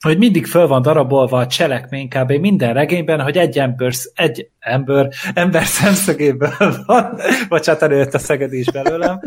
[0.00, 2.32] hogy mindig föl van darabolva a cselekmény kb.
[2.32, 8.70] minden regényben, hogy egy ember, egy ember, ember szemszögéből van, bocsánat, előtt a szegedi is
[8.70, 9.20] belőlem.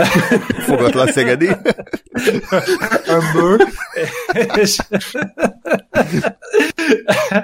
[0.66, 1.48] Fogatlan szegedi.
[3.06, 3.66] ember.
[4.56, 4.78] és,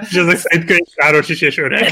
[0.09, 1.91] És ezek szerint könyvtáros is és öreg.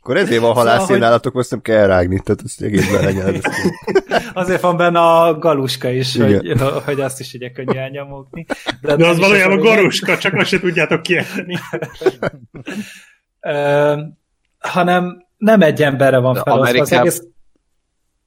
[0.00, 3.40] Akkor ezért van halászél Szóval, azt nem kell rágni, tehát ezt egészben legyen.
[4.34, 6.58] azért van benne a galuska is, hogy, Igen.
[6.84, 8.46] hogy azt is ugye könnyű elnyomogni.
[8.80, 11.58] De az nem is valójában a garuska, csak azt se tudjátok kiejteni.
[14.58, 17.22] Hanem nem egy emberre van felosztva az Amerikában- egész.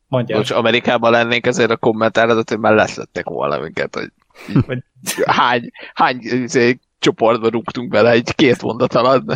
[0.07, 0.35] Mondja.
[0.35, 4.83] Bocs, Amerikában lennénk ezért a kommentáradat, hogy már leszlettek volna minket, hogy
[5.25, 9.33] hány, hány izé, csoportba rúgtunk bele egy két mondat alatt.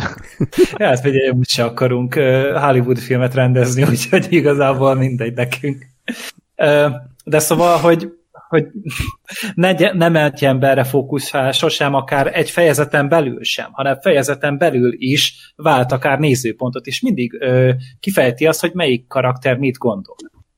[0.76, 2.14] Ja, hát figyelj, úgyse akarunk
[2.54, 5.86] Hollywood filmet rendezni, úgyhogy igazából mindegy nekünk.
[7.24, 8.12] De szóval, hogy,
[8.52, 8.66] hogy
[9.54, 15.52] ne, nem egy emberre fókuszál sosem, akár egy fejezeten belül sem, hanem fejezeten belül is
[15.56, 20.16] vált akár nézőpontot, és mindig ö, kifejti azt, hogy melyik karakter mit gondol.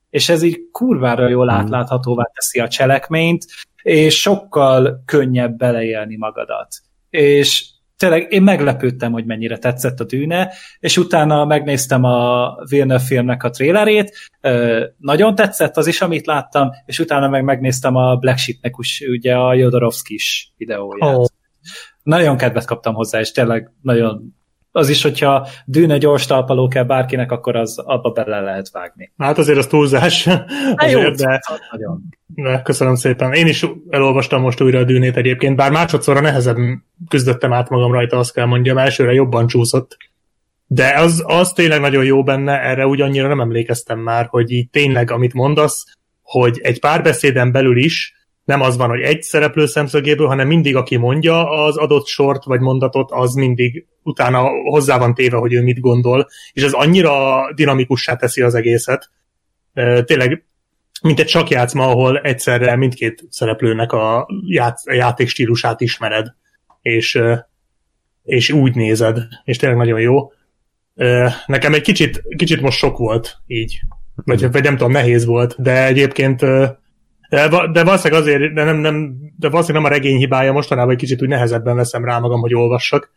[0.09, 3.45] És ez így kurvára jól átláthatóvá teszi a cselekményt,
[3.81, 6.67] és sokkal könnyebb beleélni magadat.
[7.09, 7.65] És
[7.97, 13.49] tényleg én meglepődtem, hogy mennyire tetszett a dűne, és utána megnéztem a Villeneuve filmnek a
[13.49, 14.31] trélerét,
[14.97, 18.73] nagyon tetszett az is, amit láttam, és utána meg megnéztem a Black Sheep-nek
[19.09, 21.15] ugye a Jodorowsky-s videóját.
[21.15, 21.25] Oh.
[22.03, 24.35] Nagyon kedvet kaptam hozzá, és tényleg nagyon
[24.75, 29.11] az is, hogyha dűne gyors talpaló kell bárkinek, akkor az abba bele lehet vágni.
[29.17, 30.27] Hát azért az túlzás.
[30.75, 31.41] azért, jó, de...
[31.71, 32.03] Nagyon.
[32.25, 33.33] De, köszönöm szépen.
[33.33, 36.57] Én is elolvastam most újra a dűnét egyébként, bár másodszorra nehezebb
[37.07, 39.97] küzdöttem át magam rajta, azt kell mondjam, elsőre jobban csúszott.
[40.67, 44.69] De az, az tényleg nagyon jó benne, erre úgy annyira nem emlékeztem már, hogy így
[44.69, 45.83] tényleg, amit mondasz,
[46.21, 48.14] hogy egy párbeszéden belül is
[48.45, 52.59] nem az van, hogy egy szereplő szemszögéből, hanem mindig, aki mondja az adott sort vagy
[52.59, 57.13] mondatot, az mindig utána hozzá van téve, hogy ő mit gondol, és ez annyira
[57.55, 59.09] dinamikussá teszi az egészet.
[60.05, 60.45] Tényleg,
[61.01, 66.27] mint egy sakjátszma, ahol egyszerre mindkét szereplőnek a, ját, a játékstílusát ismered,
[66.81, 67.21] és,
[68.23, 70.31] és úgy nézed, és tényleg nagyon jó.
[71.45, 73.79] Nekem egy kicsit, kicsit most sok volt így,
[74.15, 76.45] vagy, vagy nem tudom, nehéz volt, de egyébként
[77.29, 80.97] de, de valószínűleg azért, de, nem, nem, de valószínűleg nem a regény hibája, mostanában egy
[80.97, 83.11] kicsit úgy nehezebben veszem rá magam, hogy olvassak,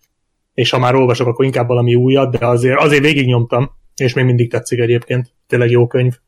[0.54, 4.50] és ha már olvasok, akkor inkább valami újat, de azért, azért végignyomtam, és még mindig
[4.50, 5.32] tetszik egyébként.
[5.46, 6.18] Tényleg jó könyv.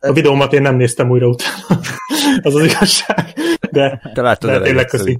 [0.00, 1.80] A videómat én nem néztem újra utána.
[2.42, 3.32] az az igazság.
[3.70, 5.18] De, Te láttad de tényleg köszi.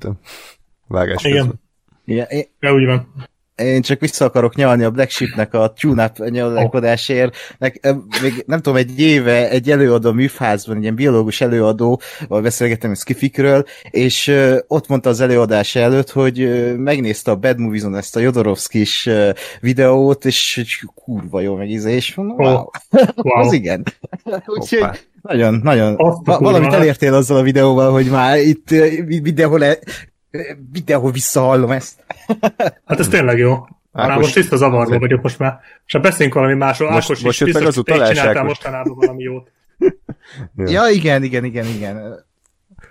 [0.87, 1.61] Vágás Igen.
[2.05, 2.27] Igen.
[2.29, 2.45] Én...
[2.61, 7.37] Ja, úgy van én csak vissza akarok nyalni a Black Sheep-nek a tune-up nyalálkodásért.
[7.59, 7.81] Nek,
[8.23, 12.95] még nem tudom, egy éve egy előadó műfázban, egy ilyen biológus előadó, ahol beszélgettem a
[12.95, 18.17] Skifikről, és uh, ott mondta az előadás előtt, hogy uh, megnézte a Bad Movies-on ezt
[18.17, 19.29] a Jodorowskis uh,
[19.61, 22.17] videót, és hogy kurva jó megízés.
[22.17, 22.37] Wow.
[22.37, 22.69] wow.
[23.23, 23.85] az igen.
[24.47, 24.85] Úgyhogy
[25.23, 25.97] nagyon, nagyon.
[25.97, 28.69] Va- valamit elértél azzal a videóval, hogy már itt
[29.07, 29.65] videóhol
[30.73, 32.05] mindenhol visszahallom ezt.
[32.87, 33.53] hát ez tényleg jó.
[33.93, 35.61] Ákos, már most tiszta zavarba vagyok most már.
[35.87, 39.23] És ha beszéljünk valami másról, most, Ákos most is biztos, az utalás, csináltál mostanában valami
[39.23, 39.51] jót.
[40.57, 42.25] ja, igen, igen, igen, igen.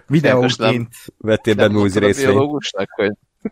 [0.08, 0.94] Videóként.
[1.18, 2.30] Vettél be múzi részvényt.
[2.30, 3.12] biológusnak, hogy...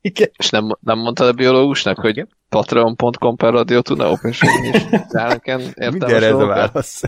[0.00, 0.30] Igen.
[0.36, 4.42] És nem, nem mondtad a biológusnak, hogy patreon.com per radio tuna open is
[5.76, 7.02] Mindenre ez a válasz.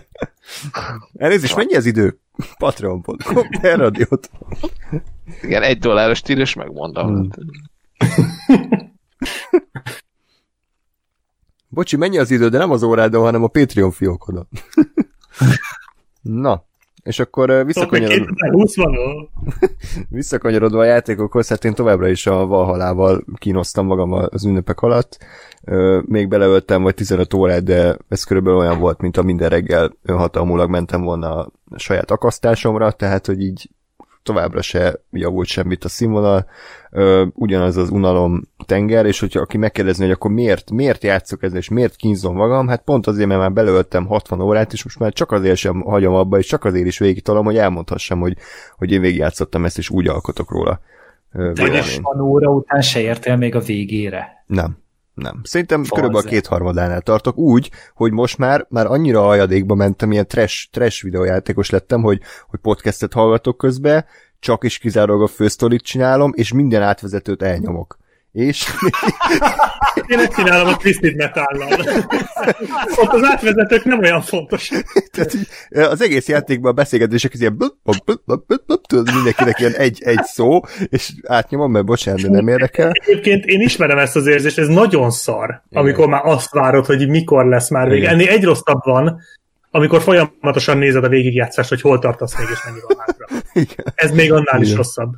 [1.16, 2.18] Elnézést, mennyi az idő?
[2.58, 4.30] Patreon.com per radiót.
[5.42, 7.06] Igen, egy dolláros stíl, és megmondom.
[7.06, 7.28] Hmm.
[11.68, 14.48] Bocsi, mennyi az idő, de nem az órádon, hanem a Patreon fiókodon.
[16.22, 16.64] Na,
[17.10, 18.34] és akkor visszakanyarodva...
[20.08, 25.18] visszakanyarodva a játékokhoz, hát én továbbra is a Valhalával kínosztam magam az ünnepek alatt.
[26.04, 30.70] Még beleöltem vagy 15 órát, de ez körülbelül olyan volt, mint a minden reggel önhatalmulag
[30.70, 33.70] mentem volna a saját akasztásomra, tehát hogy így
[34.22, 36.46] továbbra se javult semmit a színvonal,
[36.90, 41.58] ö, ugyanaz az unalom tenger, és hogyha aki megkérdezni, hogy akkor miért, miért játszok ezzel,
[41.58, 45.12] és miért kínzom magam, hát pont azért, mert már belöltem 60 órát, és most már
[45.12, 48.36] csak azért sem hagyom abba, és csak azért is végigtalom, hogy elmondhassam, hogy,
[48.76, 50.80] hogy én végigjátszottam ezt, és úgy alkotok róla.
[51.32, 54.44] De 60 óra után se értél még a végére.
[54.46, 54.78] Nem.
[55.14, 55.40] Nem.
[55.42, 55.94] Szerintem Falze.
[55.94, 61.02] körülbelül a kétharmadánál tartok úgy, hogy most már, már annyira ajadékba mentem, ilyen trash, trash
[61.02, 64.04] videójátékos lettem, hogy, hogy podcastet hallgatok közben,
[64.40, 67.98] csak is kizárólag a fősztorit csinálom, és minden átvezetőt elnyomok.
[68.32, 68.66] És...
[70.06, 71.70] Én ezt csinálom a Twisted Metal-nal.
[73.02, 74.70] Ott az átvezetők nem olyan fontos.
[75.12, 75.36] Tehát,
[75.90, 77.56] az egész játékban a beszélgetések ilyen
[78.86, 82.90] tudod, mindenkinek ilyen egy, egy szó, és átnyomom, mert bocsánat, nem érdekel.
[82.92, 87.46] Egyébként én ismerem ezt az érzést, ez nagyon szar, amikor már azt várod, hogy mikor
[87.46, 88.08] lesz már vége.
[88.08, 89.20] Ennél egy rosszabb van,
[89.70, 93.09] amikor folyamatosan nézed a végigjátszást, hogy hol tartasz még, és mennyi van
[93.54, 93.84] hátra.
[93.94, 94.62] Ez még annál Igen.
[94.62, 95.12] is rosszabb.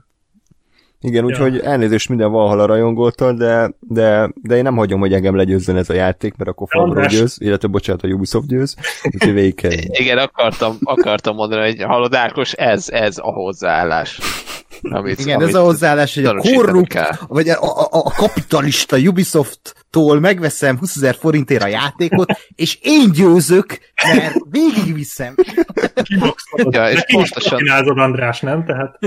[1.04, 1.62] Igen, úgyhogy ja.
[1.62, 5.94] elnézést minden Valhalla rajongótól, de, de, de én nem hagyom, hogy engem legyőzzön ez a
[5.94, 8.76] játék, mert akkor Fabro győz, illetve bocsánat, a Ubisoft győz,
[9.12, 9.70] úgyhogy végig kell.
[10.02, 14.18] Igen, akartam, akartam mondani, hogy hallod Ákos, ez, ez a hozzáállás.
[14.90, 20.20] Amit, Igen, amit ez a hozzáállás, hogy a korrupt, vagy a, a, a kapitalista Ubisoft-tól
[20.20, 23.78] megveszem 20 ezer forintért a játékot, és én győzök,
[24.14, 25.34] mert végigviszem.
[26.70, 27.60] ja, és pontosan...
[27.98, 28.64] András, nem?
[28.64, 28.98] Tehát,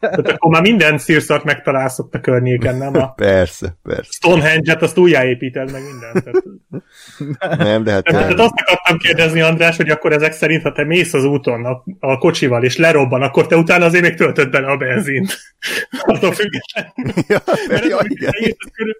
[0.00, 2.94] tehát akkor már minden szírszart megtalálsz ott a környéken, nem?
[2.94, 4.10] A persze, persze.
[4.10, 6.24] Stonehenge-et azt újjáépíted meg mindent.
[6.24, 7.58] Tehát...
[7.58, 8.04] Nem, de hát...
[8.04, 11.64] Tehát, tehát azt akartam kérdezni, András, hogy akkor ezek szerint, ha te mész az úton
[11.64, 14.76] a, a kocsival, és lerobban, akkor te utána azért még töltöd bele a
[15.22, 15.38] benzint.
[16.14, 17.24] Attól függetlenül.
[17.28, 18.32] Ja, Mert ja, igen.
[18.74, 18.96] Körül...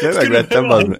[0.00, 0.84] De megvettem, az.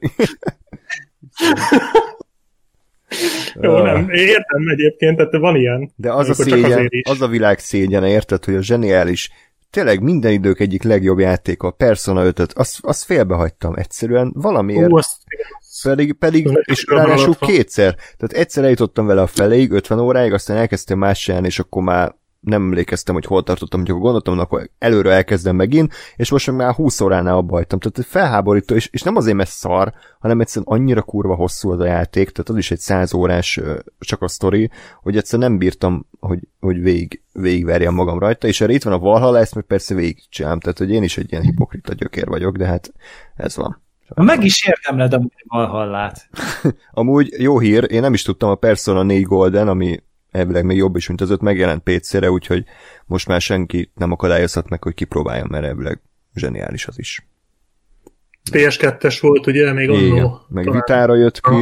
[3.60, 5.92] Jó, nem, értem egyébként, tehát van ilyen.
[5.96, 9.30] De az a szégyen, az a világ szégyene, érted, hogy a zseniális
[9.70, 14.96] tényleg minden idők egyik legjobb játéka, a Persona 5-öt, azt, azt félbehagytam egyszerűen, valamiért, Ú,
[14.96, 15.16] azt,
[15.82, 20.56] pedig, pedig Az és ráadásul kétszer, tehát egyszer eljutottam vele a feléig, 50 óráig, aztán
[20.56, 24.42] elkezdtem más csinálni, és akkor már nem emlékeztem, hogy hol tartottam, hogy akkor gondoltam, na,
[24.42, 27.78] akkor előre elkezdem megint, és most már 20 óránál abba hagytam.
[27.78, 31.84] Tehát felháborító, és, és nem azért, mert szar, hanem egyszerűen annyira kurva hosszú az a
[31.84, 33.60] játék, tehát az is egy 100 órás
[33.98, 34.70] csak a sztori,
[35.02, 38.98] hogy egyszerűen nem bírtam, hogy, hogy végig, végigverjem magam rajta, és erre itt van a
[38.98, 42.66] Valhalla, ezt meg persze végigcsinálom, tehát hogy én is egy ilyen hipokrita gyökér vagyok, de
[42.66, 42.92] hát
[43.36, 43.82] ez van.
[44.14, 46.28] Meg is érdemled a Valhallát.
[46.90, 50.96] Amúgy jó hír, én nem is tudtam a Persona 4 Golden, ami elvileg még jobb
[50.96, 52.64] is, mint az öt, megjelent PC-re, úgyhogy
[53.06, 56.00] most már senki nem akadályozhat meg, hogy kipróbáljam, mert elvileg
[56.34, 57.26] zseniális az is.
[58.52, 60.40] PS2-es volt, ugye, még Igen, annó.
[60.48, 60.80] meg talán.
[60.80, 61.54] vitára jött ki.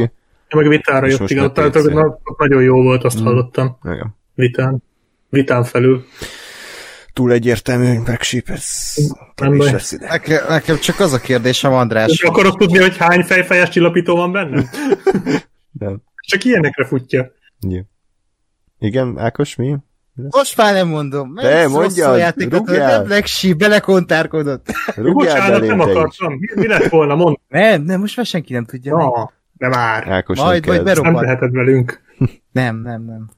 [0.49, 3.23] Ja, meg vitára jött, igen, tehát na- nagyon jó volt, azt Mm.
[3.23, 3.77] hallottam.
[3.83, 4.15] Igen.
[4.33, 4.83] Vitán.
[5.29, 6.05] Vitán felül.
[7.13, 8.93] Túl egyértelmű, hogy Black ez
[9.35, 9.71] Nem baj.
[9.71, 10.07] lesz ide.
[10.07, 14.31] Nekem, nekem csak az a kérdésem, András, És akarod tudni, hogy hány fejfejes csillapító van
[14.31, 14.63] benne?
[15.79, 16.01] Nem.
[16.27, 17.31] Csak ilyenekre futja.
[17.59, 17.83] Ja.
[18.79, 19.75] Igen, Ákos, mi?
[20.29, 21.29] most már nem mondom.
[21.31, 24.65] mert De, ez rossz mondjad, a játékot, nem Black Sheep, belekontárkodott.
[24.95, 26.33] Rúgjál Bocsánat, nem akartam.
[26.33, 27.35] Mi, mi lett volna, mondd.
[27.47, 28.97] Nem, nem, most már senki nem tudja.
[28.97, 30.07] Na, de már.
[30.07, 30.83] Ákos, Majd, kell.
[30.83, 32.01] berúg- Nem teheted velünk.
[32.51, 33.29] Nem, nem, nem.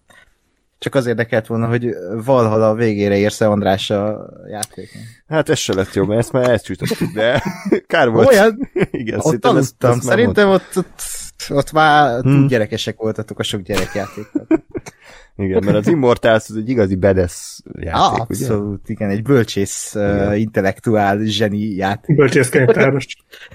[0.80, 1.90] Csak az érdekelt volna, hogy
[2.26, 5.02] Valhalla a végére érsz-e András a játékon.
[5.28, 7.44] Hát ez se lett jó, mert ezt már elcsúsztattuk, de
[7.88, 8.28] kár volt.
[8.28, 8.70] Olyan?
[8.92, 11.02] Igen, Ott szerintem ezt- ezt Szerintem ott, ott,
[11.50, 12.48] ott már Hmm.
[12.48, 14.48] gyerekesek voltatok a sok gyerekjátékkal.
[15.36, 18.22] Igen, mert az Immortals az egy igazi bedesz játék, Ah, ugye?
[18.22, 20.28] abszolút, igen, egy bölcsész, Igen.
[20.28, 22.16] uh, intellektuál, zseni játék.
[22.16, 23.08] Bölcsészkönyvtáros.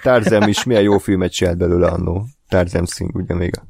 [0.03, 2.27] Tarzan is milyen jó filmet csinált belőle annó.
[2.49, 3.67] Tarzan Singh, ugye még a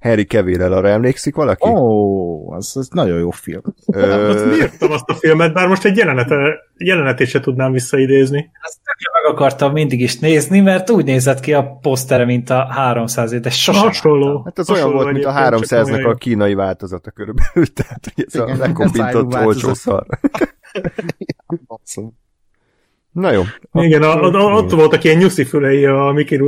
[0.00, 1.68] Harry cavill arra emlékszik valaki?
[1.68, 3.62] Ó, oh, az, az nagyon jó film.
[3.86, 6.36] Azt bírtam azt a filmet, bár most egy jelenete,
[6.76, 8.50] jelenetét se tudnám visszaidézni.
[8.62, 8.78] Azt
[9.22, 13.50] meg akartam mindig is nézni, mert úgy nézett ki a posztere, mint a 300 de
[13.50, 14.42] sosem Hasonló.
[14.44, 17.72] Hát az Hasonló olyan volt, mint a egyébként, csak 300-nak olyan a kínai változata körülbelül,
[17.72, 20.06] tehát hogy ez a Igen, lekoppintott fájlú olcsó szar.
[23.12, 23.42] Na jó.
[23.72, 26.38] Igen, a, a, ott voltak ilyen nyuszi fülei a Mickey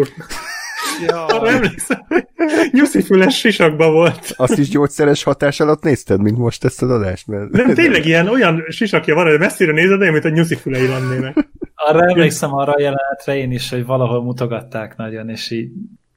[1.03, 1.11] úr.
[1.11, 2.27] Arra emlékszem, hogy
[2.73, 4.35] nyuszi füles sisakban volt.
[4.37, 7.27] Azt is gyógyszeres hatás alatt nézted, mint most ezt az adást?
[7.27, 7.51] Mert...
[7.51, 11.49] Nem, tényleg ilyen olyan sisakja van, hogy messzire nézed, olyan, mint a nyuszi fülei lennének.
[11.75, 15.71] Arra emlékszem arra a jelenetre én is, hogy valahol mutogatták nagyon, és így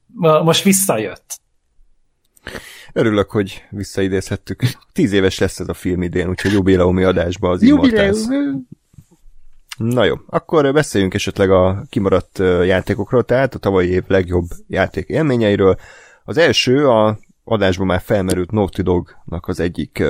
[0.06, 1.42] ma- most visszajött.
[2.92, 4.62] Örülök, hogy visszaidézhettük.
[4.92, 8.20] Tíz éves lesz ez a film idén, úgyhogy jubileumi adásban az Immortals.
[8.20, 8.68] Jubileum.
[9.76, 15.76] Na jó, akkor beszéljünk esetleg a kimaradt játékokról, tehát a tavalyi év legjobb játék élményeiről.
[16.24, 20.02] Az első a adásban már felmerült Naughty Dognak az egyik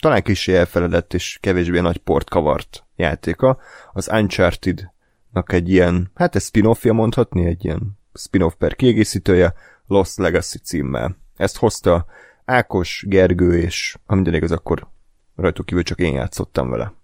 [0.00, 3.58] talán kicsi elfeledett és kevésbé nagy port kavart játéka,
[3.92, 9.54] az Uncharted-nak egy ilyen, hát ez spin-offja mondhatni, egy ilyen spin-off per kiegészítője,
[9.86, 11.16] Lost Legacy címmel.
[11.36, 12.06] Ezt hozta
[12.44, 14.88] Ákos, Gergő, és ha minden igaz, akkor
[15.36, 16.94] rajtuk kívül csak én játszottam vele.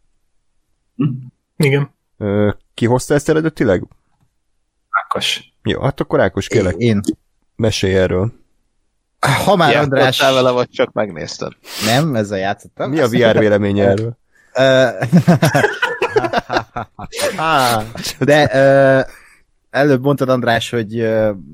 [1.56, 1.94] Igen.
[2.18, 3.82] Ö, ki hozta ezt eredetileg?
[4.90, 5.52] Ákos.
[5.62, 7.00] Jó, hát akkor Ákos, kérlek, Én.
[7.56, 8.32] mesélj erről.
[9.44, 10.20] Ha már Játszottál András...
[10.20, 11.52] vele, vagy csak megnézted?
[11.86, 12.90] Nem, ezzel játszottam.
[12.90, 14.16] Mi a VR véleménye erről?
[18.18, 18.46] De
[19.76, 21.08] előbb mondtad, András, hogy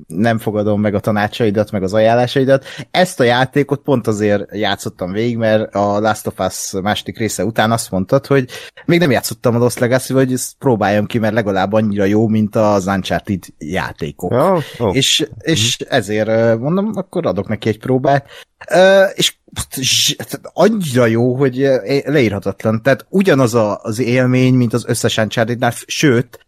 [0.07, 2.65] nem fogadom meg a tanácsaidat, meg az ajánlásaidat.
[2.91, 7.71] Ezt a játékot pont azért játszottam végig, mert a Last of Us második része után
[7.71, 8.49] azt mondtad, hogy
[8.85, 12.55] még nem játszottam a Lost Legacy, hogy ezt próbáljam ki, mert legalább annyira jó, mint
[12.55, 14.31] az Uncharted játékok.
[14.31, 14.57] Ja?
[14.77, 14.95] Oh.
[14.95, 18.27] És, és ezért ö, mondom, akkor adok neki egy próbát.
[18.73, 19.35] Uh, és
[20.53, 21.69] annyira jó, hogy
[22.05, 22.81] leírhatatlan.
[22.81, 26.39] Tehát ugyanaz a, az élmény, mint az összes uncharted sőt,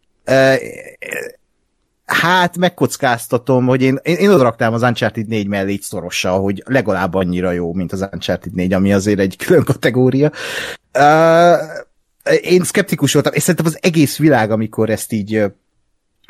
[2.06, 7.14] hát megkockáztatom, hogy én, én, én odaraktam az Uncharted 4 mellé így szorossal, hogy legalább
[7.14, 10.32] annyira jó, mint az Uncharted 4, ami azért egy külön kategória.
[11.00, 11.60] Uh,
[12.42, 15.44] én szkeptikus voltam, és szerintem az egész világ, amikor ezt így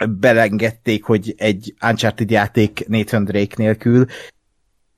[0.10, 4.06] belengedték, hogy egy Uncharted játék Nathan Drake nélkül,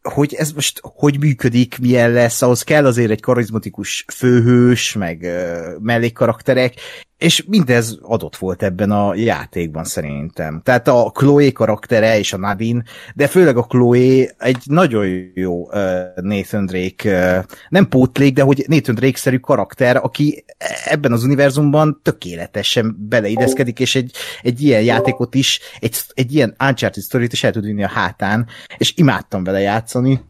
[0.01, 5.71] hogy ez most hogy működik, milyen lesz, ahhoz kell azért egy karizmatikus főhős, meg ö,
[5.79, 6.73] mellékkarakterek,
[7.17, 10.61] és mindez adott volt ebben a játékban szerintem.
[10.63, 12.83] Tehát a Chloe karaktere és a Nadine,
[13.15, 15.73] de főleg a Chloe egy nagyon jó uh,
[16.15, 20.45] Nathan Drake, nem pótlék, de hogy Nathan Drake-szerű karakter, aki
[20.85, 24.11] ebben az univerzumban tökéletesen beleideszkedik, és egy,
[24.41, 28.47] egy ilyen játékot is, egy, egy ilyen Uncharted sztorit is el tud vinni a hátán,
[28.77, 30.21] és imádtam vele játszani.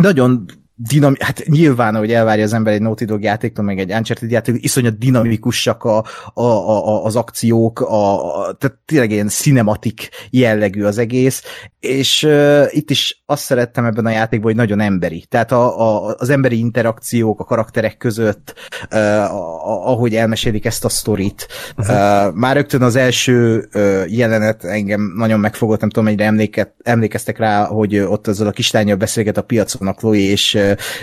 [0.00, 0.46] Nagyon
[0.76, 4.64] dinam, hát nyilván, hogy elvárja az ember egy Naughty Dog játéktól, meg egy Uncharted játék,
[4.64, 6.04] iszonyat dinamikusak a,
[6.34, 11.42] a, a, az akciók, a, a, tehát tényleg ilyen cinematik jellegű az egész,
[11.80, 15.24] és uh, itt is azt szerettem ebben a játékban, hogy nagyon emberi.
[15.28, 18.54] Tehát a, a, az emberi interakciók a karakterek között,
[18.90, 21.46] uh, a, a, ahogy elmesélik ezt a sztorit.
[21.76, 21.86] Uh,
[22.32, 27.66] már rögtön az első uh, jelenet engem nagyon megfogott, nem tudom, hogy emléket, emlékeztek rá,
[27.66, 30.54] hogy ott azzal a kislányjal beszélget a piacon a Chloe, és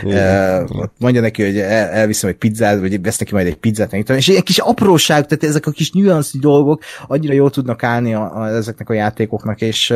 [0.03, 4.05] igen, mondja neki, hogy el, elviszem egy pizzát, vagy vesz neki majd egy pizzát, meg,
[4.18, 8.36] és egy kis apróság, tehát ezek a kis nüanszi dolgok annyira jól tudnak állni a,
[8.36, 9.93] a, ezeknek a játékoknak, és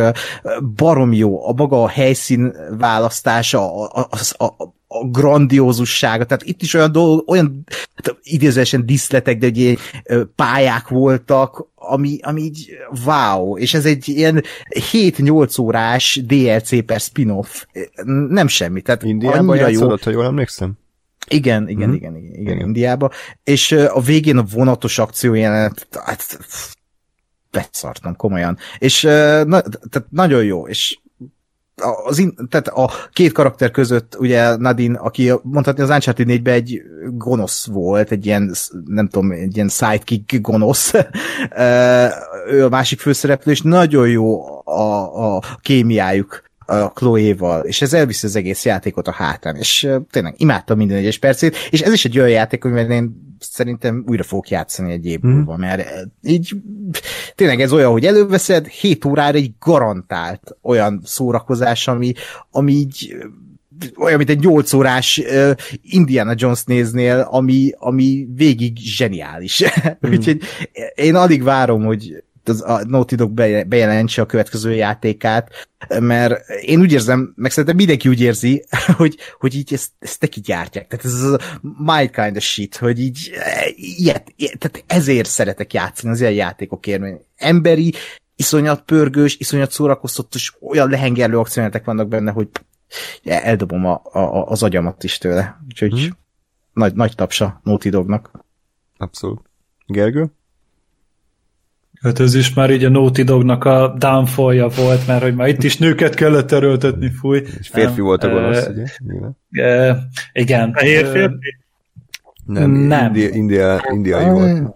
[0.75, 6.73] barom jó, a maga a helyszín választása, a, a, a, a grandiózussága, tehát itt is
[6.73, 7.63] olyan dolgok, olyan
[7.95, 9.75] hát idézősen diszletek, de ugye
[10.35, 12.69] pályák voltak, ami, ami így
[13.05, 14.43] wow, és ez egy ilyen
[14.91, 17.63] 7-8 órás DLC per spin-off,
[18.29, 20.73] nem semmi, tehát Indiában játszolod, ha jól emlékszem?
[21.27, 21.97] Igen, igen, mm-hmm.
[21.97, 23.11] igen, igen, igen, igen, Indiába,
[23.43, 26.39] és a végén a vonatos akció jelenet, hát
[27.51, 30.97] beszartam komolyan, és na, tehát nagyon jó, és
[32.05, 37.65] az tehát a két karakter között ugye Nadine, aki mondhatni az Uncharted 4 egy gonosz
[37.65, 38.51] volt, egy ilyen,
[38.85, 40.93] nem tudom, egy ilyen sidekick gonosz,
[42.51, 48.27] ő a másik főszereplő, és nagyon jó a, a kémiájuk a Chloe-val, és ez elviszi
[48.27, 52.17] az egész játékot a hátán, és tényleg imádtam minden egyes percét, és ez is egy
[52.17, 55.59] olyan játék, amivel én szerintem újra fogok játszani egy év múlva, mm.
[55.59, 55.89] mert
[56.21, 56.55] így
[57.35, 62.13] tényleg ez olyan, hogy előveszed, 7 órára egy garantált olyan szórakozás, ami,
[62.51, 63.15] ami így
[63.97, 65.51] olyan, mint egy 8 órás uh,
[65.81, 69.63] Indiana Jones néznél, ami, ami végig zseniális.
[70.07, 70.11] Mm.
[70.11, 70.41] Úgyhogy
[70.95, 73.31] én alig várom, hogy az a Naughty Dog
[73.67, 75.67] bejelentse a következő játékát,
[75.99, 78.65] mert én úgy érzem, meg szerintem mindenki úgy érzi,
[78.97, 80.87] hogy, hogy így ezt, ezt neki gyártják.
[80.87, 81.39] Tehát ez a
[81.77, 83.31] my kind of shit, hogy így
[83.75, 87.93] ilyet, ilyet, tehát ezért szeretek játszani az ilyen játékokért, mert emberi,
[88.35, 92.49] iszonyat pörgős, iszonyat szórakoztató, és olyan lehengerlő akciójátek vannak benne, hogy
[93.23, 95.61] eldobom a, a, az agyamat is tőle.
[95.65, 96.17] Úgyhogy hmm.
[96.73, 98.31] nagy, nagy tapsa Naughty Dognak.
[98.97, 99.41] Abszolút.
[99.85, 100.31] Gergő?
[102.05, 105.63] Hát ez is már így a Naughty Dognak a downfallja volt, mert hogy már itt
[105.63, 107.43] is nőket kellett erőltetni, fúj.
[107.59, 108.85] És férfi volt a gonosz, ugye?
[109.63, 109.97] E,
[110.33, 110.73] igen.
[110.73, 111.55] Fehér férfi?
[112.45, 113.05] Nem, nem.
[113.05, 114.75] India, India, indiai volt.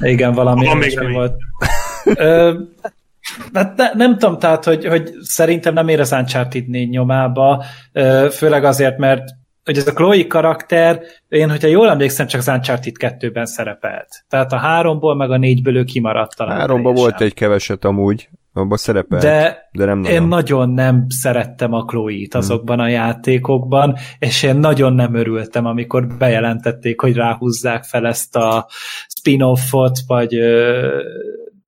[0.00, 1.34] Igen, valami még volt.
[2.04, 2.58] Ö,
[3.52, 7.64] hát ne, nem tudom, tehát, hogy, hogy szerintem nem ér az Uncharted 4 nyomába,
[8.30, 9.28] főleg azért, mert
[9.70, 14.08] hogy ez a Chloe karakter, én, hogyha jól emlékszem, csak az Uncharted 2-ben szerepelt.
[14.28, 16.58] Tehát a háromból, meg a négyből ő kimaradt talán.
[16.58, 20.22] Háromban volt egy keveset amúgy, abban szerepelt, de, de nem nagyon.
[20.22, 22.84] én nagyon nem szerettem a Chloe-t azokban hmm.
[22.84, 28.68] a játékokban, és én nagyon nem örültem, amikor bejelentették, hogy ráhúzzák fel ezt a
[29.18, 30.38] spin-offot, vagy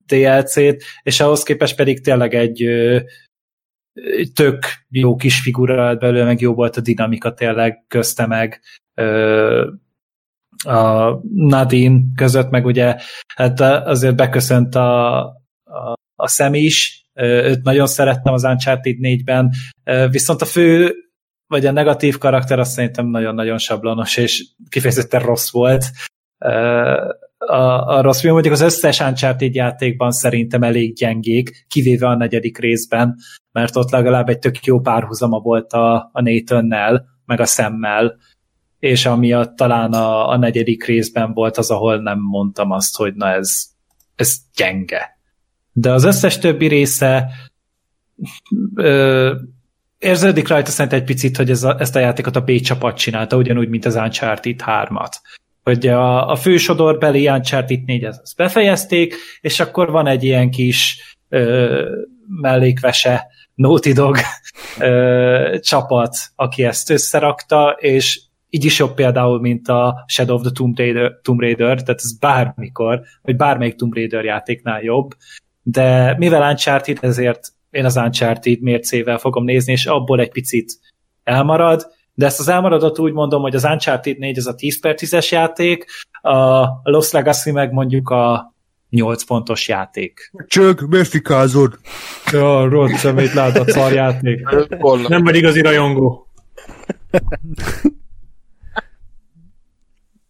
[0.05, 2.65] DLC-t, és ahhoz képest pedig tényleg egy
[4.33, 8.61] tök jó kis figura belőle, meg jó volt a dinamika tényleg közte meg
[10.65, 12.95] a Nadine között, meg ugye
[13.35, 15.19] hát azért beköszönt a,
[15.63, 19.51] a, a szem is, őt nagyon szerettem az Uncharted 4-ben,
[20.09, 20.93] viszont a fő
[21.47, 25.85] vagy a negatív karakter azt szerintem nagyon-nagyon sablonos, és kifejezetten rossz volt
[27.47, 32.57] a, a rossz film, mondjuk az összes Uncharted játékban szerintem elég gyengék, kivéve a negyedik
[32.57, 33.15] részben,
[33.51, 38.17] mert ott legalább egy tök jó párhuzama volt a, a Nathannel, meg a szemmel,
[38.79, 43.27] és amiatt talán a, a negyedik részben volt az, ahol nem mondtam azt, hogy na
[43.27, 43.63] ez,
[44.15, 45.17] ez gyenge.
[45.71, 47.29] De az összes többi része
[48.75, 49.35] ö,
[49.97, 53.37] érződik rajta szerint egy picit, hogy ez a, ezt a játékot a B csapat csinálta,
[53.37, 55.13] ugyanúgy, mint az Uncharted 3-at
[55.63, 60.97] hogy a, a fősodorbeli Uncharted 4 ezt befejezték, és akkor van egy ilyen kis
[61.29, 61.97] ö,
[62.41, 64.17] mellékvese Naughty Dog
[64.79, 70.51] ö, csapat, aki ezt összerakta, és így is jobb például, mint a Shadow of the
[70.51, 75.11] Tomb Raider, Tomb Raider tehát ez bármikor, vagy bármelyik Tomb Raider játéknál jobb,
[75.61, 80.79] de mivel Uncharted, ezért én az Uncharted mércével fogom nézni, és abból egy picit
[81.23, 84.95] elmarad, de ezt az elmaradott úgy mondom, hogy az Uncharted 4 ez a 10 per
[84.97, 85.85] 10-es játék,
[86.21, 88.53] a Lost Legacy meg mondjuk a
[88.89, 90.31] 8 pontos játék.
[90.47, 91.79] Csak befikázod.
[92.31, 94.47] Ja, rossz szemét látod, szar játék.
[95.07, 96.27] Nem vagy igazi rajongó.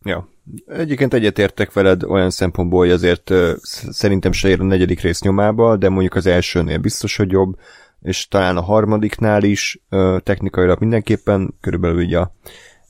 [0.06, 0.32] ja.
[0.68, 3.32] Egyébként egyetértek veled olyan szempontból, hogy azért
[3.90, 7.56] szerintem se ér a negyedik rész nyomába, de mondjuk az elsőnél biztos, hogy jobb
[8.04, 9.80] és talán a harmadiknál is
[10.24, 12.36] technikailag mindenképpen, körülbelül így a,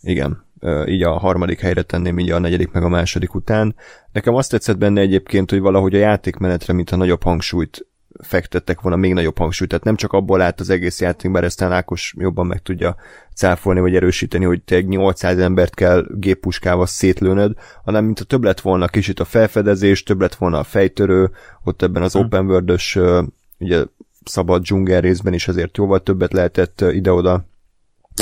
[0.02, 0.46] igen,
[0.86, 3.76] így a harmadik helyre tenném így a negyedik meg a második után.
[4.12, 7.88] Nekem azt tetszett benne egyébként, hogy valahogy a játékmenetre, mint a nagyobb hangsúlyt
[8.20, 11.62] fektettek volna még nagyobb hangsúlyt, tehát nem csak abból állt az egész játék, bár ezt
[11.62, 12.96] Ákos jobban meg tudja
[13.36, 17.54] cáfolni, vagy erősíteni, hogy te 800 embert kell géppuskával szétlőnöd,
[17.84, 21.32] hanem mint a több lett volna kicsit a felfedezés, több lett volna a fejtörő,
[21.64, 22.22] ott ebben az hmm.
[22.22, 22.80] open world
[23.60, 23.84] ugye
[24.26, 27.46] szabad dzsungel részben is azért jóval többet lehetett ide-oda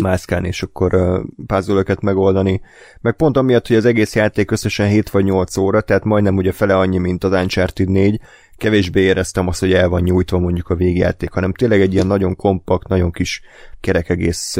[0.02, 2.62] mászkálni, és akkor puzzle megoldani.
[3.02, 6.52] Meg pont amiatt, hogy az egész játék összesen 7 vagy 8 óra, tehát majdnem ugye
[6.52, 8.20] fele annyi, mint az Uncharted 4,
[8.58, 12.36] kevésbé éreztem azt, hogy el van nyújtva mondjuk a végjáték, hanem tényleg egy ilyen nagyon
[12.36, 13.42] kompakt, nagyon kis
[13.80, 14.58] kerek egész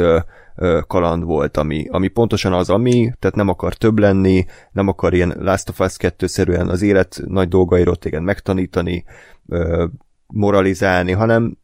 [0.86, 5.34] kaland volt, ami, ami pontosan az, ami, tehát nem akar több lenni, nem akar ilyen
[5.38, 9.04] Last of Us 2-szerűen az élet nagy dolgairól téged megtanítani,
[10.32, 11.56] moralizálni, hanem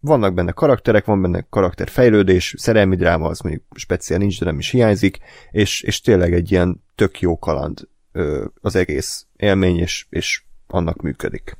[0.00, 4.70] vannak benne karakterek, van benne karakterfejlődés, szerelmi dráma, az mondjuk speciál nincs, de nem is
[4.70, 5.18] hiányzik,
[5.50, 11.02] és, és tényleg egy ilyen tök jó kaland ö, az egész élmény, és, és annak
[11.02, 11.56] működik.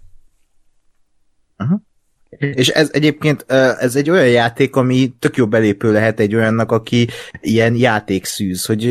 [1.58, 1.80] Uh-huh.
[2.38, 3.44] És ez egyébként
[3.78, 7.08] ez egy olyan játék, ami tök jó belépő lehet egy olyannak, aki
[7.40, 8.82] ilyen játékszűz, hogy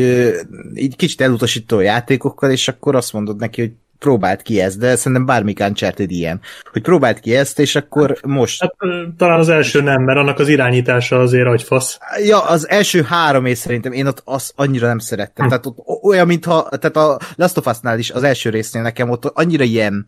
[0.74, 4.96] így kicsit elutasító a játékokkal, és akkor azt mondod neki, hogy próbált ki ezt, de
[4.96, 6.40] szerintem bármik Uncharted ilyen,
[6.72, 8.60] hogy próbált ki ezt, és akkor most...
[8.60, 8.74] Hát,
[9.16, 11.98] talán az első nem, mert annak az irányítása azért hogy fasz.
[12.24, 15.44] Ja, az első három és szerintem én ott azt annyira nem szerettem.
[15.44, 15.50] Hm.
[15.50, 19.24] Tehát ott olyan, mintha, tehát a Last of Us-nál is az első résznél nekem ott
[19.24, 20.06] annyira ilyen,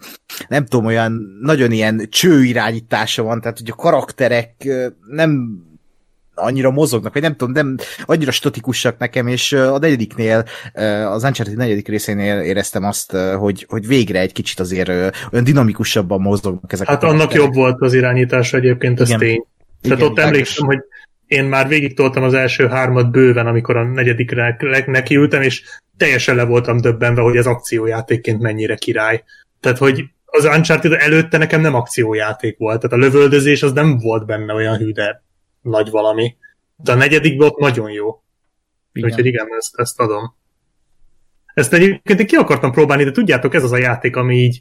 [0.48, 4.68] nem tudom, olyan nagyon ilyen cső irányítása van, tehát hogy a karakterek
[5.08, 5.60] nem
[6.34, 10.44] annyira mozognak, vagy nem tudom, nem annyira statikusak nekem, és a negyediknél,
[11.04, 14.88] az Uncharted negyedik részénél éreztem azt, hogy, hogy végre egy kicsit azért
[15.32, 19.20] olyan dinamikusabban mozognak ezek Hát annak jobb volt az irányítás egyébként, ez Igen.
[19.20, 19.44] tény.
[19.82, 20.78] Tehát Igen, ott emlékszem, hogy
[21.26, 24.56] én már végig toltam az első hármat bőven, amikor a negyedikre
[24.86, 25.62] nekiültem, és
[25.96, 29.22] teljesen le voltam döbbenve, hogy ez akciójátékként mennyire király.
[29.60, 34.26] Tehát, hogy az Uncharted előtte nekem nem akciójáték volt, tehát a lövöldözés az nem volt
[34.26, 35.22] benne olyan hű, de
[35.62, 36.36] nagy valami.
[36.76, 38.22] De a negyedikben ott nagyon jó.
[38.92, 39.08] Igen.
[39.08, 40.34] Úgyhogy igen, ezt, ezt adom.
[41.54, 44.60] Ezt egyébként én ki akartam próbálni, de tudjátok, ez az a játék, ami így,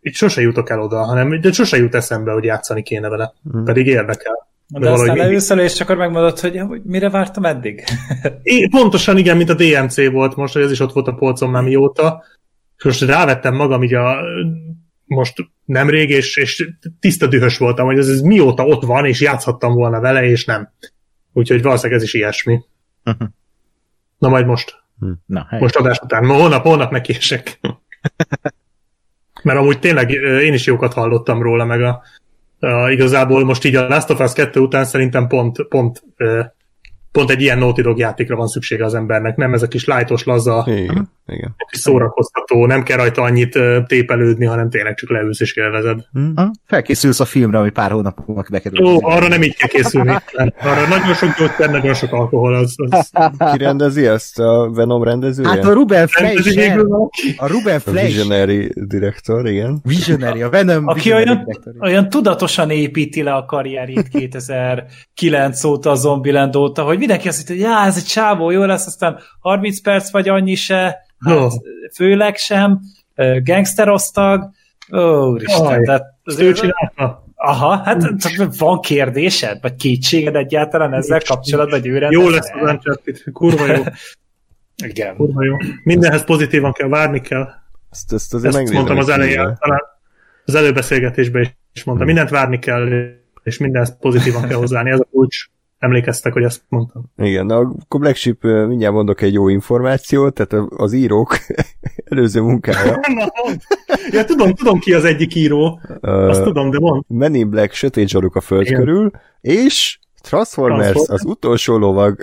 [0.00, 3.34] így sose jutok el oda, hanem de sose jut eszembe, hogy játszani kéne vele.
[3.50, 3.64] Hmm.
[3.64, 4.48] Pedig érdekel.
[4.66, 7.84] De, de aztán leülsz elő, és akkor megmondod, hogy, hogy mire vártam eddig?
[8.42, 11.50] É, pontosan igen, mint a DMC volt most, hogy ez is ott volt a polcon
[11.50, 12.24] már mióta.
[12.76, 14.16] És most rávettem magam így a
[15.10, 16.68] most nemrég, és, és
[17.00, 20.72] tiszta dühös voltam, hogy ez, ez mióta ott van, és játszhattam volna vele, és nem.
[21.32, 22.60] Úgyhogy valószínűleg ez is ilyesmi.
[23.04, 23.28] Uh-huh.
[24.18, 24.82] Na majd most.
[24.98, 25.10] Hm.
[25.26, 25.60] Na, hely.
[25.60, 26.24] most adás után.
[26.24, 27.60] Ma holnap, holnap nekiesek.
[29.42, 32.02] Mert amúgy tényleg én is jókat hallottam róla, meg a,
[32.58, 36.02] a, igazából most így a Last of Us 2 után szerintem pont, pont
[37.12, 40.24] pont egy ilyen Naughty Dog játékra van szüksége az embernek, nem ez a kis lájtos,
[40.24, 41.54] laza, igen, igen.
[41.70, 46.00] szórakoztató, nem kell rajta annyit tépelődni, hanem tényleg csak leülsz és élvezed.
[46.12, 46.34] Hmm.
[46.66, 48.86] Felkészülsz a filmre, ami pár hónap múlva bekerül.
[48.86, 50.16] Ó, arra nem így kell készülni.
[50.60, 52.54] arra nagyon sok gyógyszer, nagyon sok alkohol.
[52.54, 53.10] Az, az...
[53.52, 54.38] Ki rendezi ezt?
[54.38, 55.48] A Venom rendezője?
[55.48, 56.78] Hát a Ruben Fleischer.
[57.36, 58.04] A Ruben Fleischer.
[58.04, 59.80] Visionary director, igen.
[59.82, 61.46] Visionary, a Venom Aki olyan,
[61.80, 64.08] olyan tudatosan építi le a karrierét
[65.14, 68.64] 2009 óta, a Zombieland óta, hogy mindenki azt hitt, hogy já, ez egy csávó, jó
[68.64, 71.52] lesz, aztán 30 perc vagy annyi se, hát oh.
[71.94, 72.80] főleg sem,
[73.42, 74.50] gangster osztag,
[74.92, 76.02] ó, úristen, tehát...
[76.22, 77.24] Az ő csinálta?
[77.34, 78.02] Aha, hát
[78.58, 83.82] van kérdésed, vagy kétséged egyáltalán ezzel kapcsolatban, hogy ő Jó lesz az Uncharted, kurva jó.
[84.88, 85.16] Igen.
[85.16, 85.56] Kurva jó.
[85.82, 87.48] Mindenhez pozitívan kell, várni kell.
[87.90, 89.82] Ezt, ezt, azért ezt mondtam az elején, talán
[90.44, 91.42] az előbeszélgetésben
[91.72, 92.06] is mondtam.
[92.06, 92.16] Hmm.
[92.16, 92.88] Mindent várni kell,
[93.42, 95.46] és mindenhez pozitívan kell hozzáni, ez a kulcs
[95.80, 97.12] emlékeztek, hogy ezt mondtam.
[97.16, 101.38] Igen, na, akkor Black Sheep, mindjárt mondok egy jó információt, tehát az írók
[102.10, 103.00] előző munkája.
[103.14, 103.26] na,
[104.10, 107.04] ja, tudom, tudom ki az egyik író, uh, azt tudom, de mond.
[107.08, 108.78] Men in Black, Sötét Zsaruk a föld igen.
[108.78, 109.10] körül,
[109.40, 111.22] és Transformers, Transformers.
[111.22, 112.18] az utolsó lovag.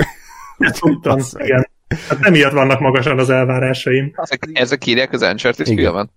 [0.58, 1.70] Ezt tudtam, igen.
[2.10, 4.12] Hát emiatt vannak magasan az elvárásaim.
[4.16, 6.10] Ezek, ezek írják az Uncharted filmen?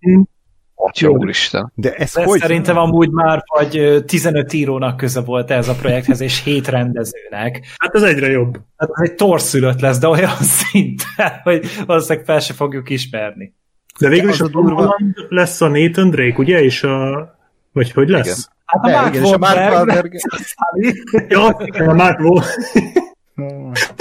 [0.87, 1.72] Atya úristen.
[1.74, 2.41] De ez De hogy?
[2.41, 7.61] Szerintem amúgy már vagy 15 írónak köze volt ez a projekthez, és 7 rendezőnek.
[7.78, 8.61] Hát ez egyre jobb.
[8.76, 13.55] Hát ez egy torszülött lesz, de olyan szinten, hogy valószínűleg fel se fogjuk ismerni.
[13.99, 14.97] De végül is a durva
[15.28, 16.62] lesz a Nathan Drake, ugye?
[16.62, 17.28] És a...
[17.72, 18.26] Vagy hogy lesz?
[18.26, 18.39] Igen.
[18.64, 20.14] Hát a Mark igen, Wahlberg.
[21.28, 22.45] Ja, a Mark Wahlberg.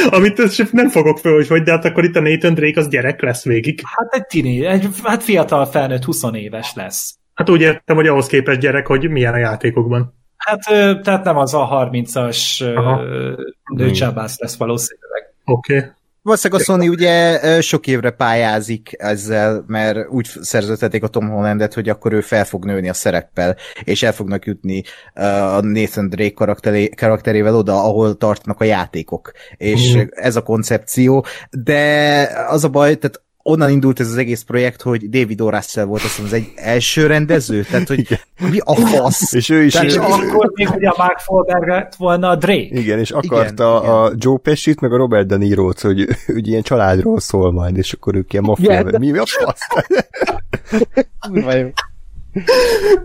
[0.10, 3.22] Amit nem fogok föl, hogy hogy, de hát akkor itt a Nathan Drake az gyerek
[3.22, 3.82] lesz végig.
[3.84, 7.18] Hát egy tini, egy hát fiatal felnőtt 20 éves lesz.
[7.34, 10.14] Hát úgy értem, hogy ahhoz képest gyerek, hogy milyen a játékokban.
[10.38, 10.60] Hát,
[11.04, 13.04] tehát nem az a 30-as Aha.
[13.04, 13.34] ö,
[13.76, 15.34] nőcsábász lesz valószínűleg.
[15.46, 15.78] Oké.
[15.78, 15.90] Okay.
[16.30, 21.90] Valószínűleg a Sony ugye sok évre pályázik ezzel, mert úgy szerződtették a Tom Hollandet, hogy
[21.90, 26.90] akkor ő fel fog nőni a szereppel, és el fognak jutni a Nathan Drake karakteré,
[26.90, 29.32] karakterével oda, ahol tartnak a játékok.
[29.58, 30.04] És Mhm.
[30.10, 35.10] ez a koncepció, de az a baj, tehát onnan indult ez az egész projekt, hogy
[35.10, 35.50] David O.
[35.50, 38.08] Russell volt azt az egy első rendező, tehát hogy
[38.52, 39.34] mi a fasz?
[39.34, 39.74] És ő is...
[39.74, 42.80] Tehát És ő- akkor még ugye a Mark Wahlberg lett volna a Drake.
[42.80, 46.48] Igen, és akarta Igen, igen, a Joe Pesci-t, meg a Robert De Niro-t, hogy, hogy
[46.48, 49.60] ilyen családról szól majd, és akkor ők ilyen maffia, Igen, yeah, mi, mi a fasz?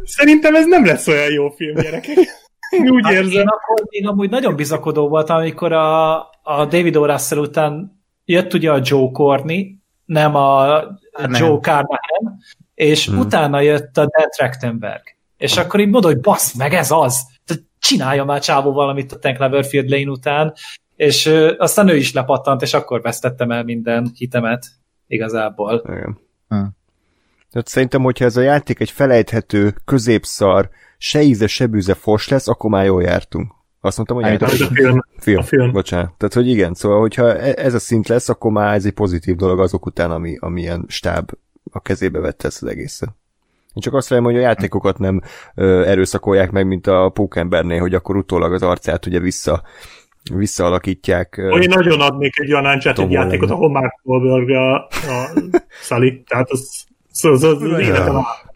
[0.05, 2.16] Szerintem ez nem lesz olyan jó film, gyerekek.
[2.70, 3.41] Én úgy Hát érzem.
[3.41, 7.07] Én akkor még amúgy nagyon bizakodó voltam, amikor a, a David O.
[7.07, 10.82] Russell után jött ugye a Joe Corney, nem a
[11.12, 11.46] Carnahan.
[11.46, 12.38] Joe Carnahan,
[12.74, 13.14] és Hmm.
[13.14, 13.24] hmm.
[13.24, 15.02] utána jött a Dan Trachtenberg.
[15.36, 17.26] És akkor így mondod, hogy bassz meg, ez az!
[17.44, 20.55] Tehát csinálja már csávó valamit a Tank Cloverfield Lane után,
[20.96, 24.66] és ö, aztán ő is lepattant, és akkor vesztettem el minden hitemet
[25.07, 25.82] igazából.
[25.86, 26.18] Igen.
[26.48, 26.64] Hm.
[27.50, 32.48] Tehát szerintem, hogyha ez a játék egy felejthető, középszar, se íze, se bűze fos lesz,
[32.48, 33.52] akkor már jól jártunk.
[33.85, 35.05] Azt mondtam, hogy Állít- Ez a film.
[35.18, 35.39] Film.
[35.39, 35.72] a film.
[35.72, 36.12] Bocsánat.
[36.16, 39.37] Tehát, hogy igen, szóval, hogyha e- ez a szint lesz, akkor már ez egy pozitív
[39.37, 41.30] dolog azok után, ami, ami ilyen stáb
[41.72, 43.09] a kezébe vette ezt az egészet.
[43.74, 45.20] Én csak azt remélem, hogy a játékokat nem
[45.55, 49.62] ö, erőszakolják meg, mint a Pókembernél, hogy akkor utólag az arcát ugye vissza,
[50.35, 51.37] visszaalakítják.
[51.37, 55.30] Ö, Én nagyon adnék egy olyan Tom játékot, ahol Mark Wahlberg a, a
[55.82, 56.85] Sully, tehát az,
[57.22, 58.53] az, az, az, át.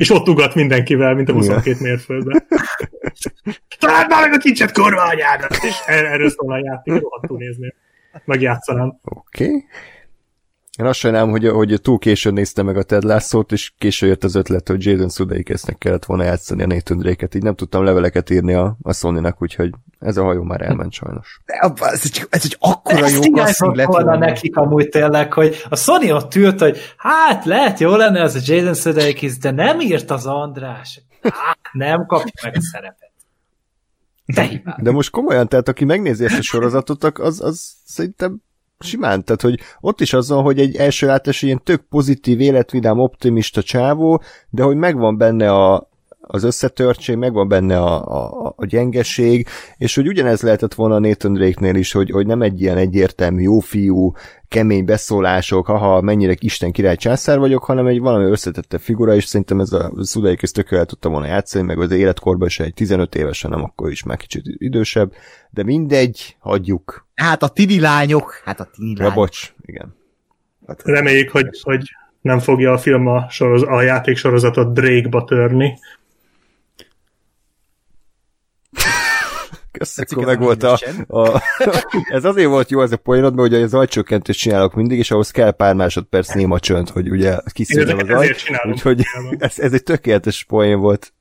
[0.00, 2.46] És ott ugat mindenkivel, mint a 22 mérföldben.
[3.80, 5.50] Találd már meg a kincset, kurva anyádat!
[5.62, 7.74] És er- erről szól a játék, rohadtul nézni.
[8.24, 8.98] Megjátszanám.
[9.04, 9.44] Oké.
[9.44, 9.64] Okay.
[10.80, 14.24] Én azt sajnálom, hogy, hogy túl későn néztem meg a Ted Lasso-t, és későn jött
[14.24, 18.30] az ötlet, hogy Jaden Sudeikisnek kellett volna játszani a Nathan Drake-et, így nem tudtam leveleket
[18.30, 21.40] írni a, a Sony-nak, úgyhogy ez a hajó már elment sajnos.
[21.46, 25.32] De abba- ez, csak, ez egy akkora Ezt jó casting lett volna nekik amúgy tényleg,
[25.32, 29.50] hogy a Sony ott ült, hogy hát lehet jó lenne az a Jason Sudeikis, de
[29.50, 31.02] nem írt az András.
[31.22, 33.10] Hát, nem kapja meg a szerepet.
[34.50, 34.80] Hibád.
[34.82, 38.40] De most komolyan, tehát aki megnézi ezt a sorozatot, az, az szerintem
[38.84, 42.98] simán, tehát hogy ott is az van, hogy egy első látás ilyen tök pozitív, életvidám,
[42.98, 45.89] optimista csávó, de hogy megvan benne a,
[46.32, 51.32] az összetörtség, megvan benne a, a, a gyengeség, és hogy ugyanez lehetett volna a Nathan
[51.32, 54.12] Drake-nél is, hogy, hogy nem egy ilyen egyértelmű, jó fiú,
[54.48, 59.60] kemény beszólások, haha, mennyire Isten király császár vagyok, hanem egy valami összetette figura, és szerintem
[59.60, 63.50] ez a Szudaik ezt tökéletes tudta volna játszani, meg az életkorban is egy 15 évesen,
[63.50, 65.12] nem akkor is már kicsit idősebb,
[65.50, 67.06] de mindegy, hagyjuk.
[67.14, 69.14] Hát a tini lányok, hát a tini Ja, lányok.
[69.14, 69.94] bocs, igen.
[70.84, 71.82] Reméljük, hogy, hogy
[72.20, 75.78] nem fogja a film a, soroz, a játék sorozatot Drake-ba törni.
[79.72, 81.42] Kösz, akkor ez meg volt a, a,
[82.16, 85.30] ez azért volt jó ez a poénod, mert ugye az ajcsökkentést csinálok mindig, és ahhoz
[85.30, 89.02] kell pár másodperc néma csönd, hogy ugye kiszűrjem az ajt, úgyhogy
[89.38, 91.12] ez, ez egy tökéletes poén volt.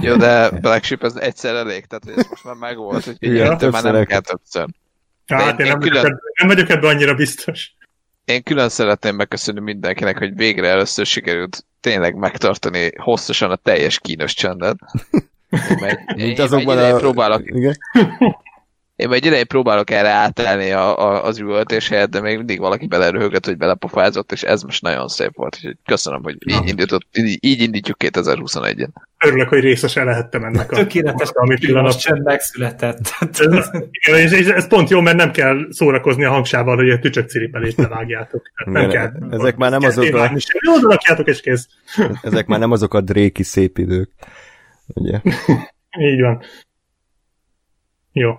[0.00, 3.70] Jó, de Black Sheep ez egyszer elég, tehát hogy ez most már megvolt, Igen, ettől
[3.70, 4.66] már nem kell többször.
[5.26, 7.74] Hát én, Én nem, vagyok külön- ebben, nem vagyok ebben annyira biztos.
[8.24, 14.34] Én külön szeretném megköszönni mindenkinek, hogy végre először sikerült tényleg megtartani hosszasan a teljes kínos
[14.34, 14.76] csendet.
[15.50, 16.96] Én, Mint én azokban a...
[16.96, 17.74] próbálok, Igen?
[18.96, 22.58] én már egy ideje próbálok erre átállni a, a, az üvöltés helyett, de még mindig
[22.58, 25.56] valaki belerőhögött, hogy belepofázott, és ez most nagyon szép volt.
[25.56, 28.88] Úgyhogy köszönöm, hogy így, indított, így, így indítjuk 2021-en.
[29.24, 31.60] Örülök, hogy részese lehettem ennek a Tökéletes ami pillanat.
[31.60, 33.00] pillanat csend megszületett.
[33.20, 33.70] Ez,
[34.32, 37.76] és, és ez pont jó, mert nem kell szórakozni a hangsával, hogy a tücsök ciripelést
[37.76, 38.42] levágjátok.
[38.64, 39.38] Nem Igen, kell.
[39.40, 40.36] ezek már nem azok a- sem.
[40.60, 41.66] Jó, és kész.
[42.22, 44.10] Ezek már nem azok a dréki szép idők.
[44.94, 45.20] Ugye?
[46.10, 46.42] Így van.
[48.12, 48.34] Jó.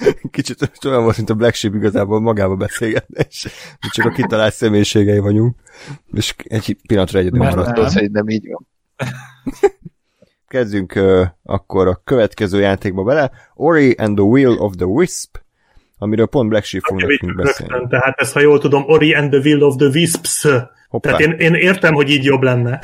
[0.30, 3.44] Kicsit olyan volt, mint a Black Sheep igazából magába beszélgetne, és
[3.80, 5.56] mi csak a kitalált személyiségei vagyunk,
[6.12, 7.76] és egy pillanatra egyedül Mert maradt.
[7.76, 7.84] nem.
[7.84, 8.66] Tudod, hogy nem így van.
[10.48, 13.30] Kezdjünk uh, akkor a következő játékba bele.
[13.54, 15.36] Ori and the Will of the Wisp,
[15.98, 17.72] amiről pont Black Sheep fog nekünk beszélni.
[17.72, 20.46] Rögtön, tehát ez, ha jól tudom, Ori and the Will of the Wisps.
[20.88, 21.16] Hoppá.
[21.16, 22.80] Tehát én, én értem, hogy így jobb lenne.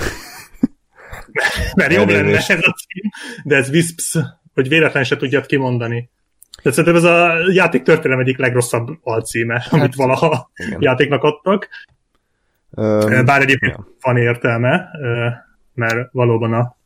[1.75, 3.11] Mert jobb lenne ez a cím,
[3.45, 4.17] de ez Wisps,
[4.55, 6.11] hogy véletlen se tudjad kimondani.
[6.63, 10.79] Tehát szerintem ez a játék történelem egyik legrosszabb alcíme, amit valaha igen.
[10.83, 11.69] játéknak adtak.
[12.71, 13.87] Um, Bár egyébként ja.
[14.01, 14.89] van értelme,
[15.75, 16.77] mert valóban a,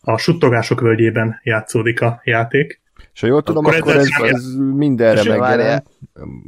[0.00, 2.80] a suttogások völgyében játszódik a játék.
[3.18, 4.34] És ha jól tudom, Akkor akkor, ez, csinálja.
[4.34, 5.86] ez mindenre megjelent.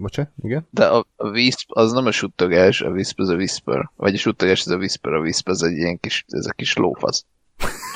[0.00, 0.66] Bocsánat, igen?
[0.70, 3.90] De a, a Wisp az nem a suttogás, a Wisp az a Whisper.
[3.96, 6.76] Vagy a suttogás az a Whisper, a Wisp az egy ilyen kis, ez a kis
[6.76, 7.24] lófasz.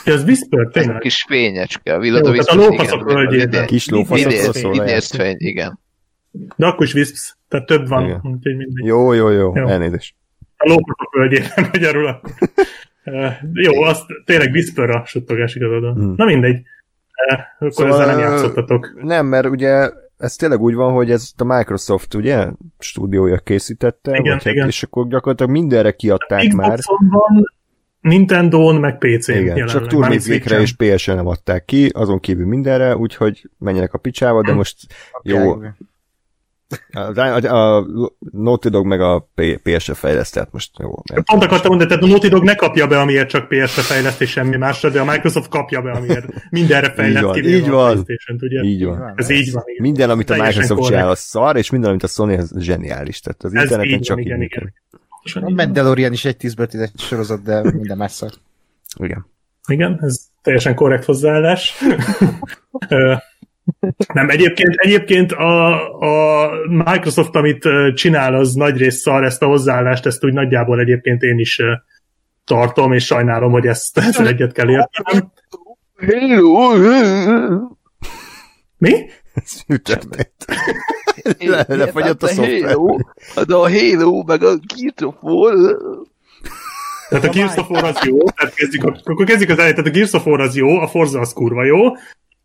[0.04, 0.98] Ja, ez Whisper, Ez a tényleg.
[1.00, 3.66] kis fényecske, a Jó, villadó tehát a lófaszok völgyében.
[3.66, 4.74] Kis lófaszokról Idéz- szól.
[4.74, 5.78] Idézt fény, igen.
[6.56, 8.20] De akkor is Wisps, tehát több van, Igen.
[8.22, 8.84] úgyhogy mindegy.
[8.86, 9.66] Jó, jó, jó, Jó.
[9.66, 10.14] elnézést.
[10.56, 12.32] A lófaszok völgyében magyarul akkor.
[13.52, 15.94] Jó, azt tényleg Whisper a suttogás igazad.
[15.94, 16.14] Hmm.
[16.16, 16.62] Na mindegy.
[17.58, 18.92] Akkor Szóval, ezzel nem játszottatok.
[19.02, 22.46] Nem, mert ugye ez tényleg úgy van, hogy ez a Microsoft, ugye,
[22.78, 24.66] stúdiója készítette, Igen, vagy hát, igen.
[24.66, 26.78] és akkor gyakorlatilag mindenre kiadták már.
[26.78, 27.52] Xboxon van,
[28.00, 29.68] Nintendo-n, meg PC-n Igen, jelenleg.
[29.68, 34.52] csak turnézékre és PSN nem adták ki, azon kívül mindenre, úgyhogy menjenek a picsába, de
[34.52, 34.76] most
[35.22, 35.56] jó,
[36.92, 37.86] a, a, a
[38.18, 39.28] Naughty Dog meg a
[39.62, 41.02] PS-re fejleszt, tehát most jó.
[41.12, 44.20] mert- Pont akartam mondani, tehát a Naughty Dog ne kapja be, amiért csak PS-re fejleszt
[44.20, 47.72] és semmi másra, de a Microsoft kapja be, amiért mindenre fejleszt, van, kivéve így a
[47.72, 48.06] van.
[48.40, 48.62] Ugye?
[48.62, 49.12] Így van.
[49.16, 49.82] Ez így van, igen.
[49.82, 53.20] Minden, amit a Microsoft csinál, az szar, és minden, amit a Sony, az zseniális.
[53.20, 54.72] Tehát az Ez interneten így csak van, így igen, igen.
[55.34, 58.30] A Mandalorian is egy 10 10 sorozat, de minden más szar.
[58.98, 59.26] Igen.
[59.68, 61.74] Igen, ez teljesen korrekt hozzáállás.
[64.12, 70.06] Nem, egyébként, egyébként a, a Microsoft, amit csinál, az nagy rész szar, ezt a hozzáállást,
[70.06, 71.60] ezt úgy nagyjából egyébként én is
[72.44, 75.32] tartom, és sajnálom, hogy ezt, ezzel egyet kell értenem.
[78.78, 79.06] Mi?
[79.34, 80.32] Ez mi történt?
[81.38, 82.74] Le- lefagyott a szoftver.
[82.74, 82.96] Halo,
[83.46, 85.54] de a Halo, meg a Gears of War.
[87.08, 89.94] Tehát a Gears of War az jó, tehát kezdjük, akkor kezdjük az elejét, tehát a
[89.94, 91.78] Gears of War az jó, a Forza az kurva jó.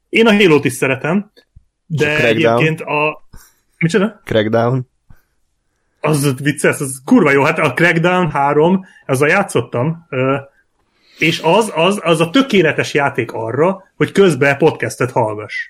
[0.10, 1.42] Én a Halo-t is szeretem, a
[1.88, 3.24] de egyébként a...
[3.78, 4.22] Micsoda?
[4.26, 4.88] Crackdown.
[6.02, 7.44] Az vicces, az kurva jó.
[7.44, 10.08] Hát a Crackdown 3, azzal játszottam,
[11.18, 15.70] és az, az, az a tökéletes játék arra, hogy közben podcastet hallgass.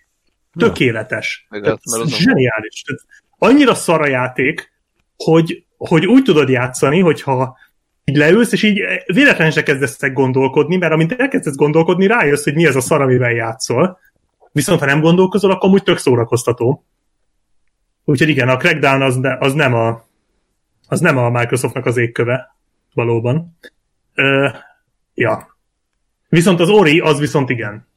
[0.58, 1.46] Tökéletes.
[1.50, 2.82] Meg Tehát az- a- zseniális.
[2.82, 3.02] Tehát
[3.38, 4.72] annyira szar a játék,
[5.18, 7.58] hogy, hogy úgy tudod játszani, hogyha
[8.04, 12.66] így leülsz, és így véletlenül se kezdesz gondolkodni, mert amint elkezdesz gondolkodni, rájössz, hogy mi
[12.66, 14.00] az a szar, amivel játszol.
[14.52, 16.86] Viszont ha nem gondolkozol, akkor úgy tök szórakoztató.
[18.04, 20.08] Úgyhogy igen, a Crackdown az, ne, az nem a
[20.92, 22.56] az nem a Microsoftnak az égköve,
[22.94, 23.58] valóban.
[24.14, 24.50] Ö,
[25.14, 25.58] ja.
[26.30, 27.88] Viszont az Ori, az viszont igen.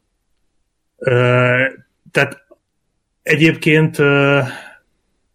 [0.97, 1.65] Ö,
[2.11, 2.47] tehát
[3.23, 4.41] egyébként ö,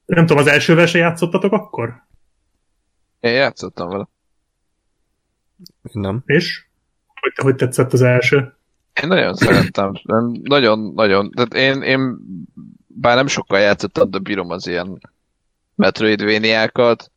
[0.06, 2.04] nem tudom, az elsővel se játszottatok akkor?
[3.20, 4.08] Én játszottam vele.
[5.92, 6.24] Nem.
[6.26, 6.66] És?
[7.22, 8.57] Hogy, hogy tetszett az első?
[9.02, 9.92] Én nagyon szerettem.
[10.44, 11.32] Nagyon, nagyon.
[11.32, 12.18] Tehát én, én
[12.88, 15.00] bár nem sokkal játszottam, de bírom az ilyen
[15.76, 17.12] Metroidvaniákat.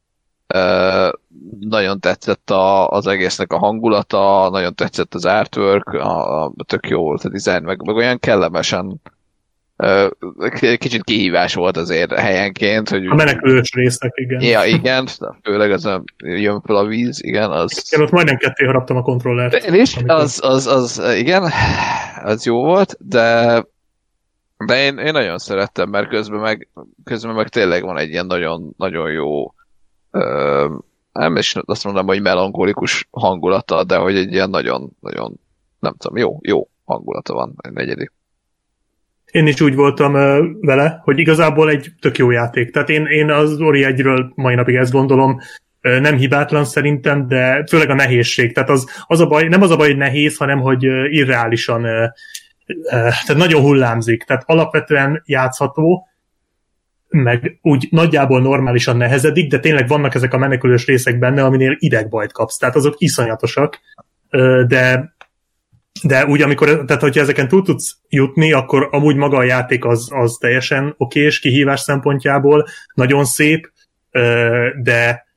[0.54, 1.12] Uh,
[1.60, 7.02] nagyon tetszett a, az egésznek a hangulata, nagyon tetszett az artwork, a, a, tök jó
[7.02, 9.00] volt a design, meg, meg olyan kellemesen
[10.78, 14.40] kicsit kihívás volt azért helyenként, hogy A menekülős részek, igen.
[14.42, 15.08] Ja, igen,
[15.42, 17.94] főleg az a, jön fel a víz, igen, az...
[17.96, 19.64] Én ott majdnem ketté haraptam a kontrollert.
[19.64, 21.50] Én is, amikor- az, az, az, igen,
[22.24, 23.64] az jó volt, de
[24.66, 26.68] de én, én nagyon szerettem, mert közben meg,
[27.04, 29.54] közben meg tényleg van egy ilyen nagyon, nagyon jó
[30.10, 30.74] ö,
[31.12, 35.40] nem is azt mondom, hogy melankolikus hangulata, de hogy egy ilyen nagyon, nagyon,
[35.78, 38.12] nem tudom, jó, jó hangulata van egy negyedik.
[39.30, 40.12] Én is úgy voltam
[40.60, 42.70] vele, hogy igazából egy tök jó játék.
[42.70, 45.38] Tehát én, én az Ori 1-ről mai napig ezt gondolom,
[45.80, 48.54] nem hibátlan szerintem, de főleg a nehézség.
[48.54, 51.82] Tehát az, az a baj, nem az a baj, hogy nehéz, hanem hogy irreálisan,
[52.90, 54.22] tehát nagyon hullámzik.
[54.22, 56.08] Tehát alapvetően játszható,
[57.08, 62.32] meg úgy nagyjából normálisan nehezedik, de tényleg vannak ezek a menekülős részek benne, aminél idegbajt
[62.32, 62.56] kapsz.
[62.56, 63.80] Tehát azok iszonyatosak,
[64.66, 65.14] de
[66.02, 70.08] de úgy, amikor, tehát hogyha ezeken túl tudsz jutni, akkor amúgy maga a játék az,
[70.12, 73.72] az teljesen okés kihívás szempontjából, nagyon szép,
[74.82, 75.28] de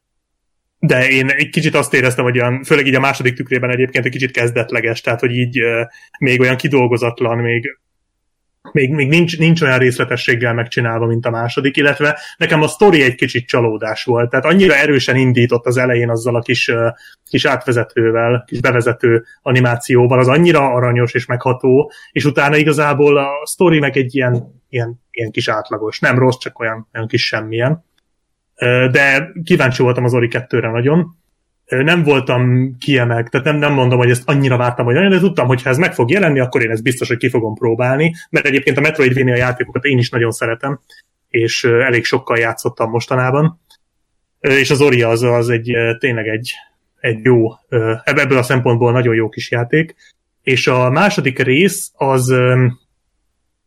[0.85, 4.11] de én egy kicsit azt éreztem, hogy olyan, főleg így a második tükrében egyébként egy
[4.11, 5.59] kicsit kezdetleges, tehát hogy így
[6.19, 7.77] még olyan kidolgozatlan, még
[8.71, 13.15] még, még nincs, nincs olyan részletességgel megcsinálva, mint a második, illetve nekem a sztori egy
[13.15, 16.71] kicsit csalódás volt, tehát annyira erősen indított az elején azzal a kis,
[17.29, 23.79] kis átvezetővel, kis bevezető animációval, az annyira aranyos és megható, és utána igazából a sztori
[23.79, 27.85] meg egy ilyen, ilyen, ilyen kis átlagos, nem rossz, csak olyan, olyan kis semmilyen.
[28.91, 31.17] De kíváncsi voltam az Ori 2-re nagyon.
[31.65, 35.47] Nem voltam kiemelt, tehát nem, nem mondom, hogy ezt annyira vártam, hogy nagyon, de tudtam,
[35.47, 38.45] hogy ha ez meg fog jelenni, akkor én ezt biztos, hogy ki fogom próbálni, mert
[38.45, 40.79] egyébként a Metroidvania játékokat én is nagyon szeretem,
[41.29, 43.59] és elég sokkal játszottam mostanában.
[44.39, 46.53] És az Ori az, az egy tényleg egy,
[46.99, 47.47] egy jó,
[48.03, 49.95] ebből a szempontból nagyon jó kis játék.
[50.41, 52.33] És a második rész az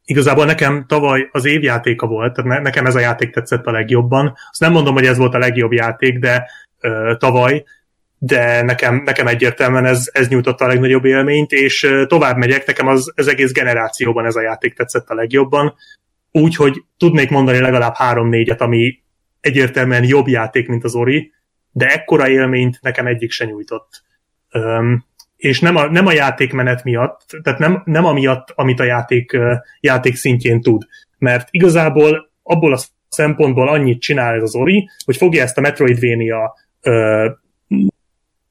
[0.05, 4.37] igazából nekem tavaly az évjátéka volt, tehát ne- nekem ez a játék tetszett a legjobban.
[4.51, 6.51] Azt nem mondom, hogy ez volt a legjobb játék, de
[7.19, 7.65] tavaly,
[8.19, 13.13] de nekem, nekem egyértelműen ez, ez nyújtotta a legnagyobb élményt, és tovább megyek, nekem az,
[13.15, 15.75] az egész generációban ez a játék tetszett a legjobban,
[16.31, 19.03] úgyhogy tudnék mondani legalább három-négyet, ami
[19.41, 21.33] egyértelműen jobb játék, mint az Ori,
[21.73, 24.03] de ekkora élményt nekem egyik se nyújtott.
[24.53, 25.05] Um,
[25.37, 29.39] és nem a, nem a játékmenet miatt, tehát nem, nem amiatt, amit a játék,
[29.81, 30.83] játék szintjén tud.
[31.19, 36.55] Mert igazából abból a szempontból annyit csinál ez az Ori, hogy fogja ezt a Metroidvania
[36.83, 37.29] ö,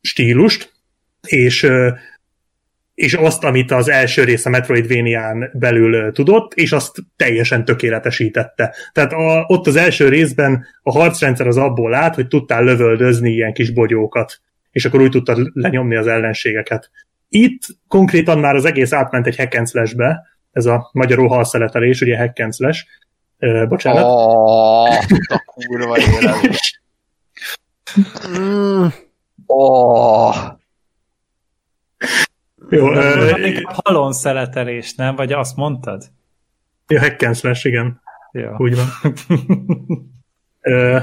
[0.06, 0.74] stílust,
[1.28, 1.70] és
[2.96, 8.76] és azt, amit az első rész a Metroidvania-n belül tudott, és azt teljesen tökéletesítette.
[8.92, 13.54] Tehát a, ott az első részben a harcrendszer az abból lát, hogy tudtál lövöldözni ilyen
[13.54, 14.42] kis bogyókat,
[14.72, 16.90] és akkor úgy tudtad lenyomni az ellenségeket.
[17.30, 19.56] Itt konkrétan már az egész átment egy hack
[20.52, 22.86] ez a magyarul halszeletelés, ugye hack and slash.
[23.40, 24.04] Ö, bocsánat.
[24.04, 24.94] Oh,
[25.28, 26.60] a kurva élet.
[29.46, 30.36] Oh.
[32.70, 35.16] Jó, ö, Halon szeletelés, nem?
[35.16, 36.04] Vagy azt mondtad?
[36.88, 38.56] ja, hack and slash, igen, Jó.
[38.58, 38.86] úgy van.
[40.62, 40.98] Ö,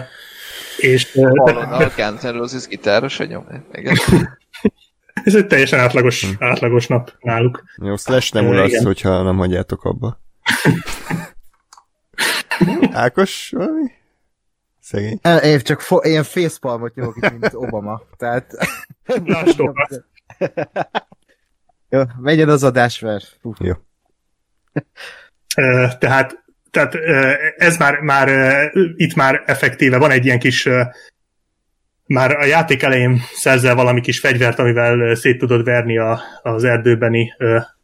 [0.77, 3.47] és ö, Hallod, a Guns N' Roses gitáros a nyom.
[3.73, 3.97] Igen.
[5.25, 7.63] ez egy teljesen átlagos, átlagos nap náluk.
[7.77, 10.21] Jó, Slash nem ulasz, hogyha nem hagyjátok abba.
[12.93, 13.91] Ákos, valami?
[14.93, 15.19] Szegény.
[15.23, 18.03] El- Én csak fo- ilyen facepalmot nyomok itt, mint Obama.
[18.17, 18.53] Tehát...
[19.25, 19.89] Lásd tovább.
[21.89, 23.39] Jó, megyen az adás, mert...
[23.59, 23.73] Jó.
[25.99, 26.95] Tehát, tehát
[27.57, 28.29] ez már, már
[28.97, 30.69] itt már effektíve van egy ilyen kis
[32.07, 37.33] már a játék elején szerzel valami kis fegyvert, amivel szét tudod verni a, az erdőbeni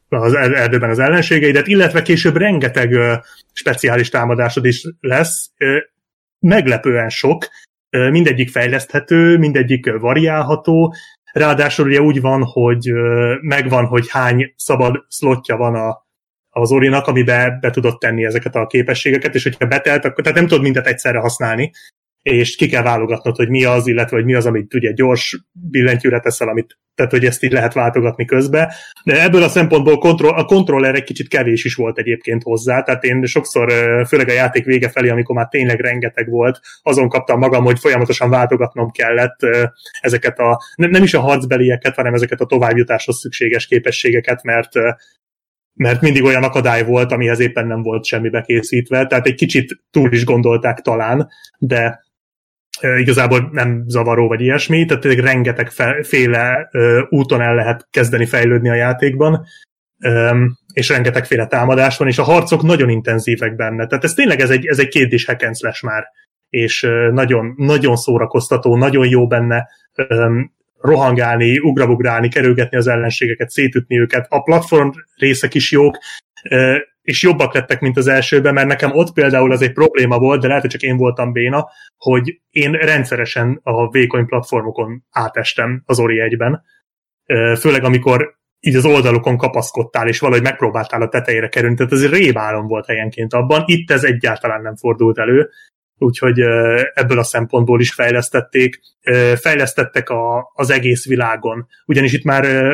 [0.09, 2.95] az er- erdőben az ellenségeidet, illetve később rengeteg
[3.53, 5.51] speciális támadásod is lesz,
[6.39, 7.49] meglepően sok,
[7.91, 10.95] mindegyik fejleszthető, mindegyik variálható,
[11.33, 12.93] ráadásul ugye úgy van, hogy
[13.41, 16.07] megvan, hogy hány szabad szlotja van a,
[16.49, 20.47] az Orinak, amiben be tudod tenni ezeket a képességeket, és hogyha betelt, akkor tehát nem
[20.47, 21.71] tudod mindet egyszerre használni,
[22.29, 25.39] és ki kell válogatnod, hogy mi az, illetve hogy mi az, amit ugye gyors
[25.71, 28.75] billentyűre teszel, amit, tehát hogy ezt így lehet váltogatni közbe.
[29.05, 33.05] De ebből a szempontból kontroll, a kontroller egy kicsit kevés is volt egyébként hozzá, tehát
[33.05, 33.73] én sokszor,
[34.07, 38.31] főleg a játék vége felé, amikor már tényleg rengeteg volt, azon kaptam magam, hogy folyamatosan
[38.31, 39.39] váltogatnom kellett
[40.01, 44.73] ezeket a, nem, nem is a harcbelieket, hanem ezeket a továbbjutáshoz szükséges képességeket, mert
[45.79, 50.13] mert mindig olyan akadály volt, amihez éppen nem volt semmi bekészítve, tehát egy kicsit túl
[50.13, 52.05] is gondolták talán, de
[52.83, 58.27] igazából nem zavaró vagy ilyesmi, tehát tényleg rengeteg fe- féle ö, úton el lehet kezdeni
[58.27, 59.47] fejlődni a játékban,
[60.01, 63.87] Öm, és rengetegféle támadás van, és a harcok nagyon intenzívek benne.
[63.87, 66.05] Tehát ez tényleg ez egy, ez egy két hack and slash már,
[66.49, 73.99] és ö, nagyon, nagyon szórakoztató, nagyon jó benne öm, rohangálni, ugrabugrálni, kerülgetni az ellenségeket, szétütni
[73.99, 74.27] őket.
[74.29, 76.28] A platform részek is jók, ö,
[77.03, 80.47] és jobbak lettek, mint az elsőben, mert nekem ott például az egy probléma volt, de
[80.47, 86.21] lehet, hogy csak én voltam béna, hogy én rendszeresen a vékony platformokon átestem az Ori
[86.21, 86.63] egyben.
[87.59, 92.67] Főleg amikor így az oldalukon kapaszkodtál, és valahogy megpróbáltál a tetejére kerülni, tehát ez rémálom
[92.67, 93.63] volt helyenként abban.
[93.67, 95.49] Itt ez egyáltalán nem fordult elő,
[95.99, 96.41] úgyhogy
[96.95, 98.81] ebből a szempontból is fejlesztették.
[99.35, 102.73] Fejlesztettek a, az egész világon, ugyanis itt már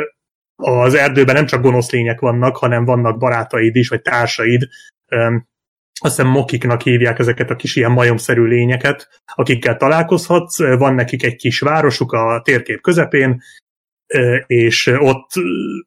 [0.57, 4.69] az erdőben nem csak gonosz lények vannak, hanem vannak barátaid is, vagy társaid.
[6.01, 10.59] Azt hiszem mokiknak hívják ezeket a kis ilyen majomszerű lényeket, akikkel találkozhatsz.
[10.59, 13.43] Van nekik egy kis városuk a térkép közepén,
[14.47, 15.31] és ott,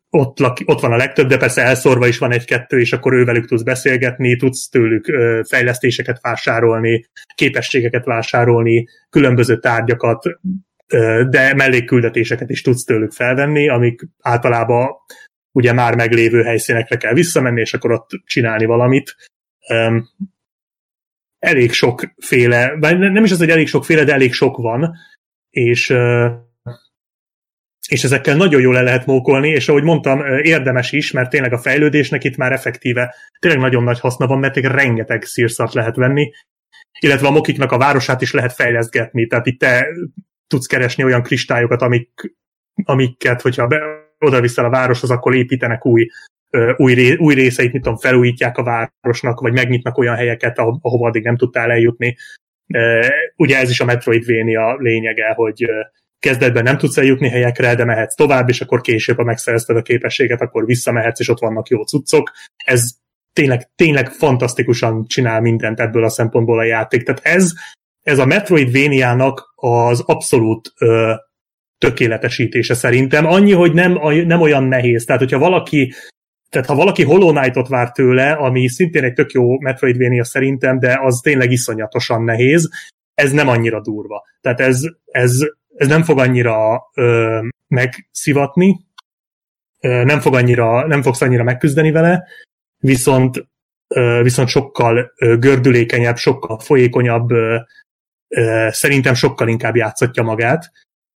[0.10, 3.48] ott, laki, ott van a legtöbb, de persze elszórva is van egy-kettő, és akkor ővelük
[3.48, 5.06] tudsz beszélgetni, tudsz tőlük
[5.48, 7.06] fejlesztéseket vásárolni,
[7.36, 10.24] képességeket vásárolni, különböző tárgyakat,
[11.30, 14.90] de mellékküldetéseket is tudsz tőlük felvenni, amik általában
[15.52, 19.16] ugye már meglévő helyszínekre kell visszamenni, és akkor ott csinálni valamit.
[21.40, 24.96] Elég sokféle, nem is az, hogy elég sokféle, de elég sok van,
[25.50, 25.96] és
[27.88, 31.58] és ezekkel nagyon jól le lehet mókolni, és ahogy mondtam, érdemes is, mert tényleg a
[31.58, 36.32] fejlődésnek itt már effektíve tényleg nagyon nagy haszna van, mert tényleg rengeteg szírszart lehet venni,
[37.00, 39.88] illetve a mokiknak a városát is lehet fejleszgetni, tehát itt te
[40.48, 42.36] tudsz keresni olyan kristályokat, amik,
[42.84, 43.82] amiket, hogyha be,
[44.20, 46.08] oda viszel a városhoz, akkor építenek új,
[46.76, 51.24] új, új részeit, mit tudom, felújítják a városnak, vagy megnyitnak olyan helyeket, aho- ahova addig
[51.24, 52.18] nem tudtál eljutni.
[53.36, 55.66] Ugye ez is a Metroidvania lényege, hogy
[56.20, 60.42] kezdetben nem tudsz eljutni helyekre, de mehetsz tovább, és akkor később, ha megszerezted a képességet,
[60.42, 62.32] akkor visszamehetsz, és ott vannak jó cuccok.
[62.66, 62.84] Ez
[63.34, 67.04] tényleg, tényleg fantasztikusan csinál mindent ebből a szempontból a játék.
[67.04, 67.52] Tehát ez,
[68.08, 71.14] ez a Metroidvania-nak az abszolút ö,
[71.78, 73.26] tökéletesítése szerintem.
[73.26, 75.06] Annyi, hogy nem, nem olyan nehéz.
[75.06, 75.94] Tehát, hogyha valaki
[76.50, 81.00] tehát ha valaki Hollow Knight-ot vár tőle, ami szintén egy tök jó Metroidvania szerintem, de
[81.02, 82.70] az tényleg iszonyatosan nehéz,
[83.14, 84.24] ez nem annyira durva.
[84.42, 85.32] Tehát ez, ez,
[85.76, 88.80] ez nem fog annyira ö, megszivatni,
[89.82, 92.28] ö, nem, fog annyira, nem fogsz annyira megküzdeni vele,
[92.78, 93.48] viszont,
[93.88, 97.58] ö, viszont sokkal ö, gördülékenyebb, sokkal folyékonyabb, ö,
[98.70, 100.72] szerintem sokkal inkább játszatja magát,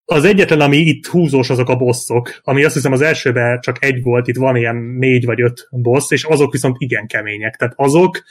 [0.05, 4.03] az egyetlen, ami itt húzós, azok a bosszok, ami azt hiszem az elsőben csak egy
[4.03, 7.55] volt, itt van ilyen négy vagy öt boss, és azok viszont igen kemények.
[7.55, 8.22] Tehát azok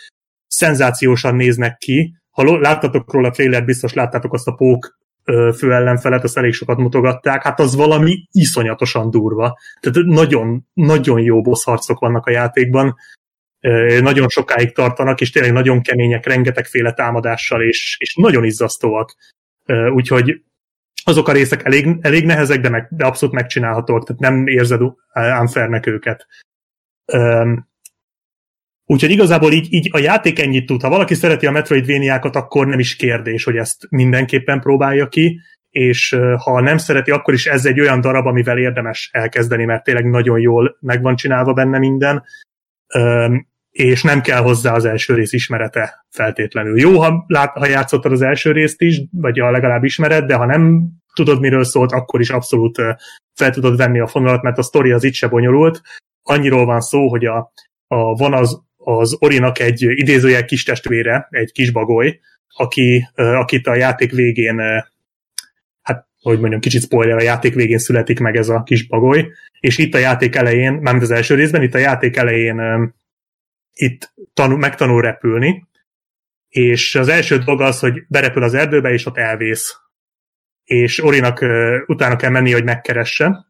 [0.47, 2.15] szenzációsan néznek ki.
[2.31, 4.99] Ha láttatok róla a trailer, biztos láttátok azt a pók
[5.57, 9.59] fő ellenfelet, azt elég sokat mutogatták, hát az valami iszonyatosan durva.
[9.81, 12.95] Tehát nagyon, nagyon jó boss harcok vannak a játékban,
[14.01, 19.17] nagyon sokáig tartanak, és tényleg nagyon kemények, rengetegféle támadással, és, és nagyon izzasztóak.
[19.95, 20.43] Úgyhogy
[21.05, 24.81] azok a részek elég, elég nehezek, de, meg, de abszolút megcsinálhatóak, tehát nem érzed
[25.41, 26.27] unfairnek őket.
[28.85, 30.83] Úgyhogy igazából így, így a játék ennyit tud.
[30.83, 35.41] Ha valaki szereti a Metroidvania-kat, akkor nem is kérdés, hogy ezt mindenképpen próbálja ki,
[35.71, 40.05] és ha nem szereti, akkor is ez egy olyan darab, amivel érdemes elkezdeni, mert tényleg
[40.05, 42.25] nagyon jól meg van csinálva benne minden.
[43.71, 46.81] És nem kell hozzá az első rész ismerete feltétlenül.
[46.81, 50.47] Jó, ha, lát, ha játszottad az első részt is, vagy a legalább ismered, de ha
[50.47, 52.79] nem tudod, miről szólt, akkor is abszolút
[53.35, 55.81] fel tudod venni a fonalat, mert a sztori az itt se bonyolult.
[56.23, 57.53] Annyiról van szó, hogy a,
[57.87, 62.21] a, van az, az Orinak egy idézőjel kis testvére, egy kis bagoly,
[62.57, 64.61] aki, akit a játék végén
[65.83, 69.29] hát, hogy mondjam, kicsit spoiler, a játék végén születik meg ez a kis bagoly,
[69.61, 72.93] és itt a játék elején, mármint az első részben, itt a játék elején
[73.73, 75.69] itt tanul, megtanul repülni,
[76.49, 79.77] és az első dolog az, hogy berepül az erdőbe, és ott elvész.
[80.65, 83.47] És Orinak uh, utána kell menni, hogy megkeresse,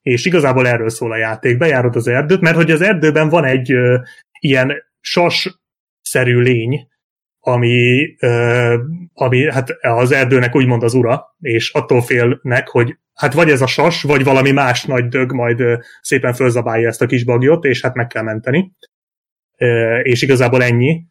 [0.00, 1.58] és igazából erről szól a játék.
[1.58, 4.00] Bejárod az erdőt, mert hogy az erdőben van egy uh,
[4.40, 6.88] ilyen sas-szerű lény,
[7.40, 8.74] ami, uh,
[9.12, 13.66] ami hát az erdőnek úgymond az ura, és attól félnek, hogy hát vagy ez a
[13.66, 15.62] sas, vagy valami más nagy dög majd
[16.00, 18.72] szépen fölzabálja ezt a kis bagyot, és hát meg kell menteni
[20.02, 21.04] és igazából ennyi.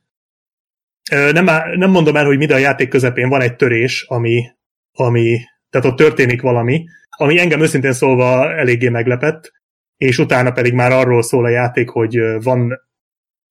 [1.11, 1.45] Nem,
[1.77, 4.43] nem mondom el, hogy minden a játék közepén van egy törés, ami,
[4.91, 5.39] ami,
[5.69, 9.51] tehát ott történik valami, ami engem őszintén szólva eléggé meglepett,
[9.97, 12.79] és utána pedig már arról szól a játék, hogy van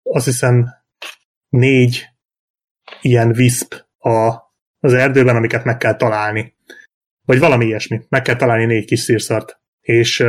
[0.02, 0.66] azt hiszem
[1.48, 2.04] négy
[3.00, 4.34] ilyen wisp a,
[4.80, 6.54] az erdőben, amiket meg kell találni.
[7.26, 8.00] Vagy valami ilyesmi.
[8.08, 9.60] Meg kell találni négy kis szírszart.
[9.80, 10.24] És,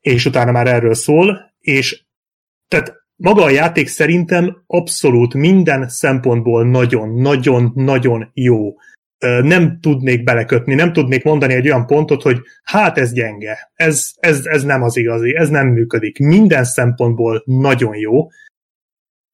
[0.00, 2.04] és utána már erről szól, és
[2.68, 8.74] tehát maga a játék szerintem abszolút minden szempontból nagyon-nagyon-nagyon jó.
[9.42, 14.40] Nem tudnék belekötni, nem tudnék mondani egy olyan pontot, hogy hát ez gyenge, ez, ez,
[14.44, 16.18] ez nem az igazi, ez nem működik.
[16.18, 18.28] Minden szempontból nagyon jó,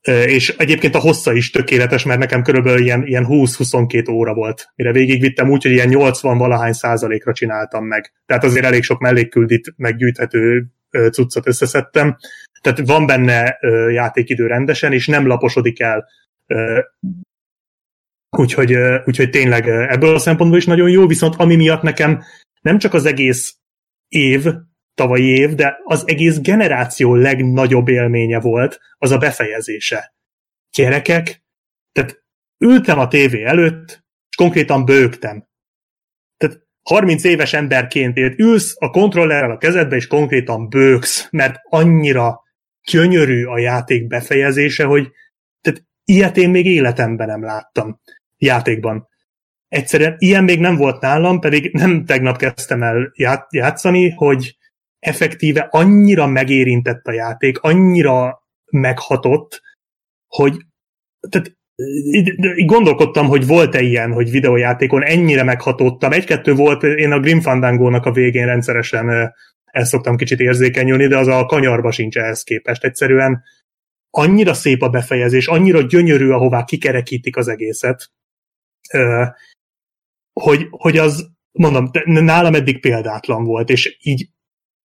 [0.08, 4.92] és egyébként a hossza is tökéletes, mert nekem körülbelül ilyen, ilyen 20-22 óra volt, mire
[4.92, 8.12] végigvittem úgy, ilyen 80 valahány százalékra csináltam meg.
[8.26, 10.66] Tehát azért elég sok mellékküldit meggyűjthető
[11.10, 12.16] cuccot összeszedtem,
[12.64, 16.08] tehát van benne ö, játékidő rendesen, és nem laposodik el.
[16.46, 16.80] Ö,
[18.30, 22.22] úgyhogy, ö, úgyhogy tényleg ebből a szempontból is nagyon jó, viszont ami miatt nekem
[22.60, 23.56] nem csak az egész
[24.08, 24.46] év,
[24.94, 30.14] tavalyi év, de az egész generáció legnagyobb élménye volt, az a befejezése.
[30.76, 31.42] Gyerekek,
[31.92, 32.22] tehát
[32.58, 35.48] ültem a tévé előtt, és konkrétan bőgtem.
[36.36, 42.43] Tehát 30 éves emberként élt, ülsz a kontrollerrel a kezedbe, és konkrétan bőgsz, mert annyira
[42.90, 45.10] gyönyörű a játék befejezése, hogy
[45.60, 48.00] tehát ilyet én még életemben nem láttam
[48.36, 49.08] játékban.
[49.68, 53.12] Egyszerűen ilyen még nem volt nálam, pedig nem tegnap kezdtem el
[53.50, 54.56] játszani, hogy
[54.98, 59.62] effektíve annyira megérintett a játék, annyira meghatott,
[60.26, 60.56] hogy
[61.28, 61.56] tehát
[62.66, 66.12] gondolkodtam, hogy volt-e ilyen, hogy videójátékon ennyire meghatódtam.
[66.12, 69.34] Egy-kettő volt, én a Grim Fandango-nak a végén rendszeresen
[69.74, 72.84] ezt szoktam kicsit érzékenyülni, de az a kanyarba sincs ehhez képest.
[72.84, 73.42] Egyszerűen
[74.10, 78.10] annyira szép a befejezés, annyira gyönyörű, ahová kikerekítik az egészet,
[80.32, 84.28] hogy, hogy az, mondom, nálam eddig példátlan volt, és így,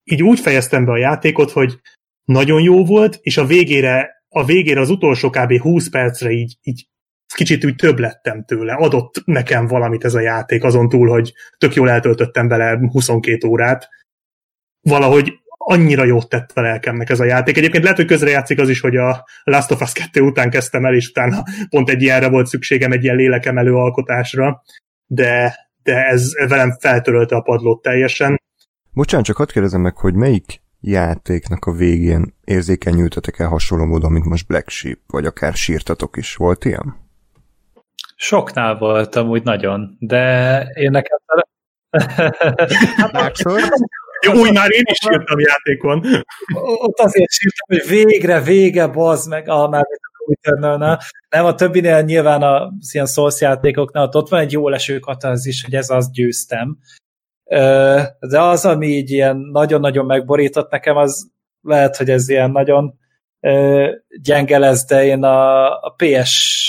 [0.03, 1.79] így úgy fejeztem be a játékot, hogy
[2.23, 5.59] nagyon jó volt, és a végére, a végére az utolsó kb.
[5.59, 6.87] 20 percre így, így
[7.35, 8.73] kicsit úgy több lettem tőle.
[8.73, 13.89] Adott nekem valamit ez a játék, azon túl, hogy tök jól eltöltöttem vele 22 órát,
[14.87, 17.57] valahogy annyira jót tett a lelkemnek ez a játék.
[17.57, 20.93] Egyébként lehet, hogy közrejátszik az is, hogy a Last of Us 2 után kezdtem el,
[20.93, 24.63] és utána pont egy ilyenre volt szükségem, egy ilyen lélekemelő alkotásra,
[25.05, 28.41] de, de ez velem feltörölte a padlót teljesen.
[28.93, 34.25] Bocsánat, csak hadd kérdezem meg, hogy melyik játéknak a végén érzékenyültetek el hasonló módon, mint
[34.25, 36.35] most Black Sheep, vagy akár sírtatok is.
[36.35, 36.95] Volt ilyen?
[38.15, 41.17] Soknál voltam úgy nagyon, de én nekem...
[44.25, 46.03] Jó, úgy már én is írtam játékon.
[46.55, 49.85] Ott azért sírtam, hogy végre, vége, bazd meg, ah, már
[50.27, 50.99] eternal
[51.29, 54.99] Nem, a többinél nyilván a ilyen Souls játékoknál ott van egy jó leső
[55.43, 56.77] is, hogy ez az győztem.
[58.19, 62.99] De az, ami így ilyen nagyon-nagyon megborított nekem, az lehet, hogy ez ilyen nagyon
[64.21, 66.67] gyenge lesz, de én a, a PS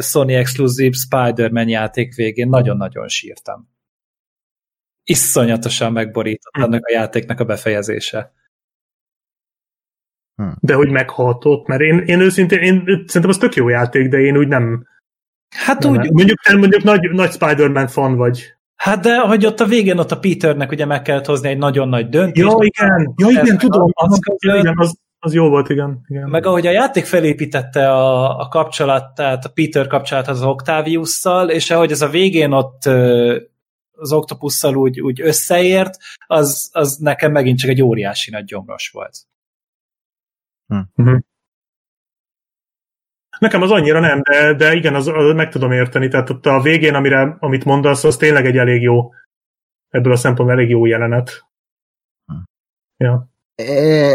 [0.00, 3.73] Sony Exclusive Spider-Man játék végén nagyon-nagyon sírtam.
[5.04, 8.32] Iszonyatosan megborított ennek a játéknak a befejezése.
[10.34, 10.48] Hm.
[10.60, 14.36] De hogy meghatott, mert én, én őszintén, én szerintem az tök jó játék, de én
[14.36, 14.86] úgy nem...
[15.56, 16.10] Hát nem, úgy...
[16.10, 18.54] Mondjuk, mondjuk nagy, nagy Spider-Man fan vagy.
[18.74, 21.88] Hát de, hogy ott a végén ott a Peternek ugye meg kellett hozni egy nagyon
[21.88, 22.46] nagy döntést.
[22.46, 26.28] Ja, igen, ja, igen, tudom, az, az, igen, az, az jó volt, igen, igen.
[26.28, 31.90] Meg ahogy a játék felépítette a, a kapcsolatát, a Peter kapcsolatát az Octaviusszal, és ahogy
[31.90, 32.82] ez a végén ott
[33.96, 39.16] az Octopusszal úgy, úgy összeért, az, az nekem megint csak egy óriási nagy gyomros volt.
[40.66, 40.80] Hm.
[40.96, 41.18] Uh-huh.
[43.38, 46.08] Nekem az annyira nem, de, de igen, az, az meg tudom érteni.
[46.08, 49.12] Tehát ott a végén, amire, amit mondasz, az tényleg egy elég jó,
[49.88, 51.46] ebből a szempontból elég jó jelenet.
[52.26, 52.36] Hm.
[52.96, 53.32] Ja.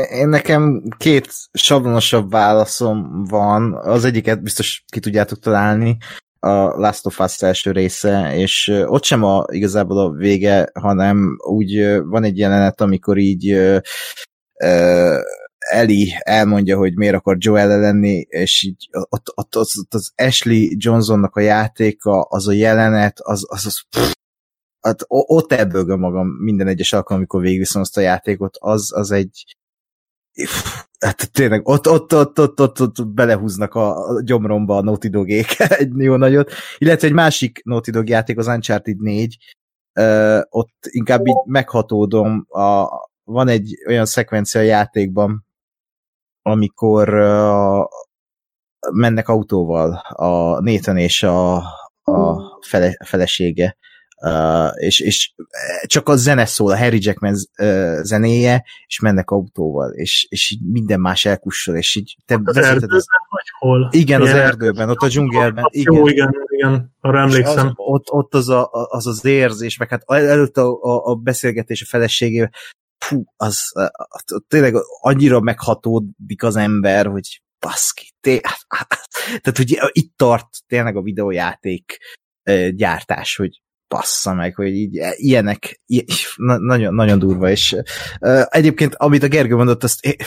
[0.09, 3.73] Én nekem két sablonosabb válaszom van.
[3.73, 5.97] Az egyiket biztos ki tudjátok találni,
[6.39, 11.99] a Last of Us első része, és ott sem a, igazából a vége, hanem úgy
[12.03, 13.57] van egy jelenet, amikor így
[15.69, 20.67] Eli elmondja, hogy miért akar Joel lenni, és így ott, ott, ott, ott az Ashley
[20.77, 24.13] Johnsonnak a játéka, az a jelenet, az, az, az pff,
[24.81, 29.57] hát ott elbőgöm magam minden egyes alkalom, amikor végigviszem azt a játékot, az, az egy
[30.99, 35.91] hát tényleg ott, ott, ott, ott, ott, ott belehúznak a gyomromba a Naughty Dog-ék egy
[35.97, 39.37] jó nagyot, illetve egy másik Naughty Dog játék, az Uncharted 4,
[39.99, 42.87] uh, ott inkább így meghatódom, a,
[43.23, 45.45] van egy olyan szekvencia a játékban,
[46.41, 47.85] amikor uh,
[48.93, 51.55] mennek autóval a Nathan és a,
[52.03, 53.77] a fele, felesége,
[54.21, 55.33] uh, és, és
[55.85, 57.35] csak a zene szól, a Harry Jackman
[58.01, 62.95] zenéje, és mennek autóval, és, és így minden más elkussol, és így te az erdőben,
[62.95, 63.05] az...
[63.29, 63.89] vagy hol?
[63.91, 65.65] Igen, az erdőben, ott a dzsungelben.
[65.69, 65.93] Igen.
[65.93, 67.67] Jó, igen, igen, arra emlékszem.
[67.67, 71.81] Az, ott, ott az, a, az az érzés, meg hát előtt a, a, a beszélgetés
[71.81, 72.51] a feleségével,
[72.97, 78.39] fú, az, az tényleg annyira meghatódik az ember, hogy baszki, té,
[79.41, 81.97] tehát hogy itt tart tényleg a videójáték
[82.75, 85.81] gyártás, hogy passza meg, hogy így e, ilyenek,
[86.35, 87.75] na, nagyon, nagyon durva, és
[88.45, 90.17] egyébként, amit a Gergő mondott, azt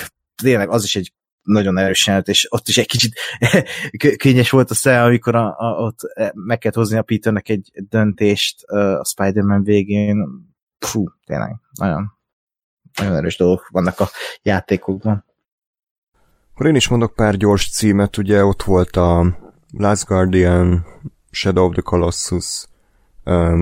[0.43, 3.19] tényleg az is egy nagyon erős jelent, és ott is egy kicsit
[4.17, 7.71] kényes volt a szem, amikor a, a, ott e, meg kellett hozni a Peternek egy
[7.75, 10.29] döntést a Spider-Man végén.
[10.79, 12.13] Fú, tényleg, nagyon,
[12.99, 14.09] nagyon erős dolgok vannak a
[14.43, 15.25] játékokban.
[16.53, 19.39] Akkor én is mondok pár gyors címet, ugye ott volt a
[19.71, 20.87] Last Guardian,
[21.31, 22.65] Shadow of the Colossus,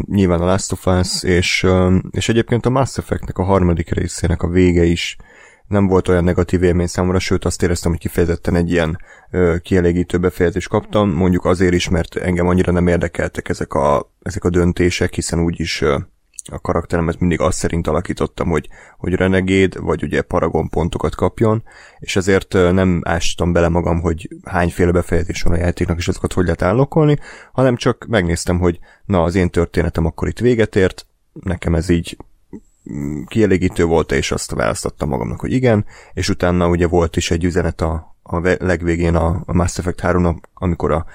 [0.07, 1.67] nyilván a Last of Us, és,
[2.11, 5.17] és egyébként a Mass Effect-nek a harmadik részének a vége is
[5.71, 8.99] nem volt olyan negatív élmény számomra, sőt azt éreztem, hogy kifejezetten egy ilyen
[9.31, 14.45] ö, kielégítő befejezést kaptam, mondjuk azért is, mert engem annyira nem érdekeltek ezek a, ezek
[14.45, 15.99] a döntések, hiszen úgyis ö,
[16.49, 18.69] a karakteremet mindig azt szerint alakítottam, hogy,
[18.99, 21.63] hogy renegéd, vagy ugye paragon pontokat kapjon,
[21.99, 26.45] és ezért nem ástam bele magam, hogy hányféle befejezés van a játéknak, és azokat hogy
[26.45, 27.19] lehet állokolni,
[27.53, 32.17] hanem csak megnéztem, hogy na, az én történetem akkor itt véget ért, nekem ez így
[32.93, 37.45] mm, kielégítő volt, és azt választottam magamnak, hogy igen, és utána ugye volt is egy
[37.45, 41.07] üzenet a, a legvégén a, a Mass Effect 3 amikor a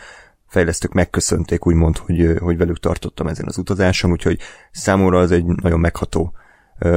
[0.55, 4.39] fejlesztők megköszönték, úgymond, hogy, hogy velük tartottam ezen az utazáson, úgyhogy
[4.71, 6.33] számomra az egy nagyon megható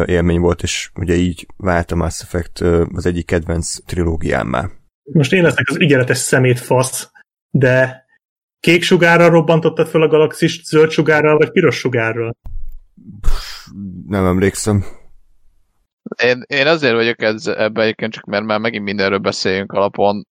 [0.05, 2.61] élmény volt, és ugye így vált a Mass Effect
[2.95, 4.69] az egyik kedvenc trilógiámmá.
[5.13, 7.11] Most én leszek az ügyeletes szemét fasz,
[7.51, 8.05] de
[8.61, 12.37] kék sugárral robbantottad fel a galaxist, zöld sugárral, vagy piros sugárral?
[14.07, 14.85] Nem emlékszem.
[16.23, 20.27] Én, én azért vagyok ez, ebben egyébként csak, mert már megint mindenről beszéljünk alapon,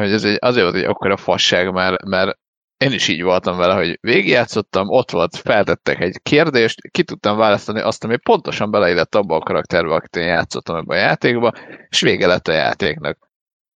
[0.00, 2.38] hogy ez egy, azért volt egy akkora fasság, mert, mert
[2.78, 7.80] én is így voltam vele, hogy végigjátszottam, ott volt, feltettek egy kérdést, ki tudtam választani
[7.80, 11.52] azt, ami pontosan beleillett abba a karakterbe, akit én játszottam ebbe a játékba,
[11.88, 13.18] és vége lett a játéknak.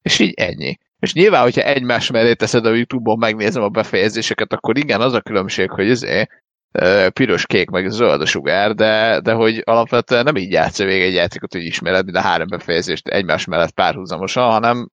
[0.02, 0.78] És így ennyi.
[1.00, 5.22] És nyilván, hogyha egymás mellé teszed a YouTube-on, megnézem a befejezéseket, akkor igen, az a
[5.22, 6.30] különbség, hogy azért
[6.72, 11.02] ö, piros, kék, meg zöld a sugár, de, de hogy alapvetően nem így játsz végig
[11.02, 14.90] egy játékot, hogy ismered, mint a három befejezést egymás mellett párhuzamosan, hanem,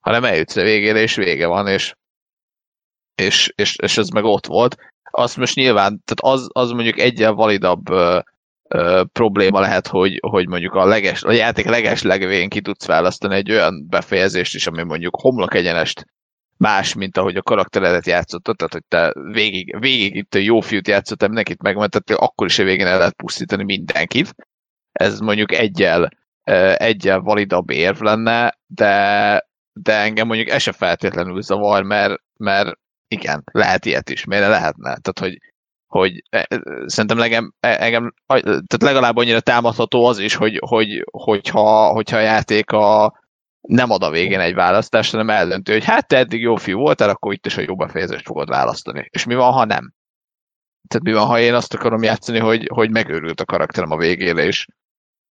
[0.00, 1.94] hanem eljutsz a végére, és vége van, és,
[3.16, 4.76] és, és, és ez meg ott volt.
[5.10, 8.18] Azt most nyilván, tehát az, az mondjuk egyen validabb ö,
[8.68, 13.34] ö, probléma lehet, hogy, hogy mondjuk a, leges, a játék leges legvégén ki tudsz választani
[13.34, 16.06] egy olyan befejezést is, ami mondjuk homlok egyenest
[16.56, 20.88] más, mint ahogy a karakteredet játszottad, tehát hogy te végig, végig itt a jó fiút
[20.88, 24.34] játszottál, mindenkit megmentettél, akkor is a végén el lehet pusztítani mindenkit.
[24.92, 26.10] Ez mondjuk egyel,
[26.74, 32.78] egyel validabb érv lenne, de, de engem mondjuk ez se feltétlenül zavar, mert, mert
[33.08, 34.82] igen, lehet ilyet is, miért ne lehetne?
[34.82, 35.38] Tehát, hogy,
[35.86, 36.22] hogy
[36.86, 42.70] szerintem legem, engem, tehát legalább annyira támadható az is, hogy, hogy hogyha, hogyha a játék
[42.70, 43.20] a,
[43.60, 47.08] nem ad a végén egy választást, hanem eldönti, hogy hát te eddig jó fiú voltál,
[47.08, 49.08] akkor itt is a jó befejezést fogod választani.
[49.10, 49.94] És mi van, ha nem?
[50.88, 54.44] Tehát mi van, ha én azt akarom játszani, hogy, hogy megőrült a karakterem a végére,
[54.44, 54.66] és,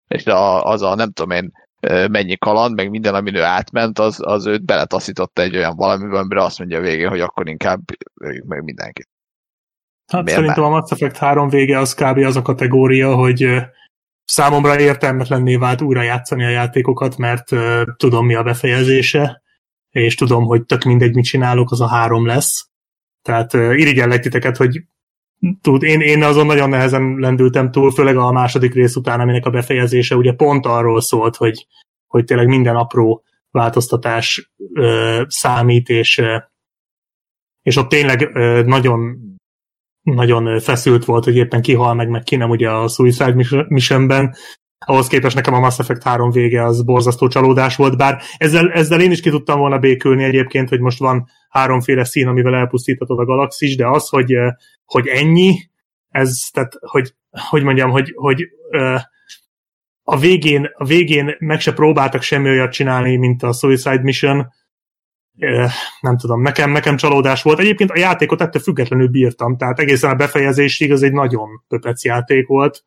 [0.07, 1.51] és a, az a nem tudom én
[1.89, 6.43] mennyi kaland, meg minden, amin ő átment, az, az őt beletaszította egy olyan valamiben, amire
[6.43, 7.81] azt mondja a végén, hogy akkor inkább
[8.21, 9.09] öljük meg mindenkit.
[10.11, 10.73] Hát Miért szerintem nem?
[10.73, 12.17] a Mass Effect 3 vége az kb.
[12.17, 13.61] az a kategória, hogy
[14.25, 17.49] számomra értelmetlenné vált újra játszani a játékokat, mert
[17.95, 19.41] tudom mi a befejezése,
[19.89, 22.69] és tudom, hogy tök mindegy, mit csinálok, az a három lesz.
[23.21, 24.83] Tehát irigyellek titeket, hogy
[25.61, 29.49] tud, én, én azon nagyon nehezen lendültem túl, főleg a második rész után, aminek a
[29.49, 31.67] befejezése ugye pont arról szólt, hogy,
[32.07, 36.43] hogy tényleg minden apró változtatás uh, számít, és, uh,
[37.61, 39.29] és ott tényleg uh, nagyon
[40.01, 44.35] nagyon feszült volt, hogy éppen kihal meg, meg ki nem ugye a Suicide Missionben.
[44.85, 49.01] Ahhoz képest nekem a Mass Effect 3 vége az borzasztó csalódás volt, bár ezzel, ezzel
[49.01, 53.25] én is ki tudtam volna békülni egyébként, hogy most van háromféle szín, amivel elpusztíthatod a
[53.25, 54.33] galaxis, de az, hogy,
[54.91, 55.69] hogy ennyi,
[56.09, 57.13] ez, tehát, hogy,
[57.49, 58.47] hogy mondjam, hogy, hogy
[60.03, 64.47] a végén, a végén meg se próbáltak semmi olyat csinálni, mint a Suicide Mission,
[66.01, 67.59] nem tudom, nekem, nekem csalódás volt.
[67.59, 72.47] Egyébként a játékot ettől függetlenül bírtam, tehát egészen a befejezésig az egy nagyon pöpec játék
[72.47, 72.83] volt,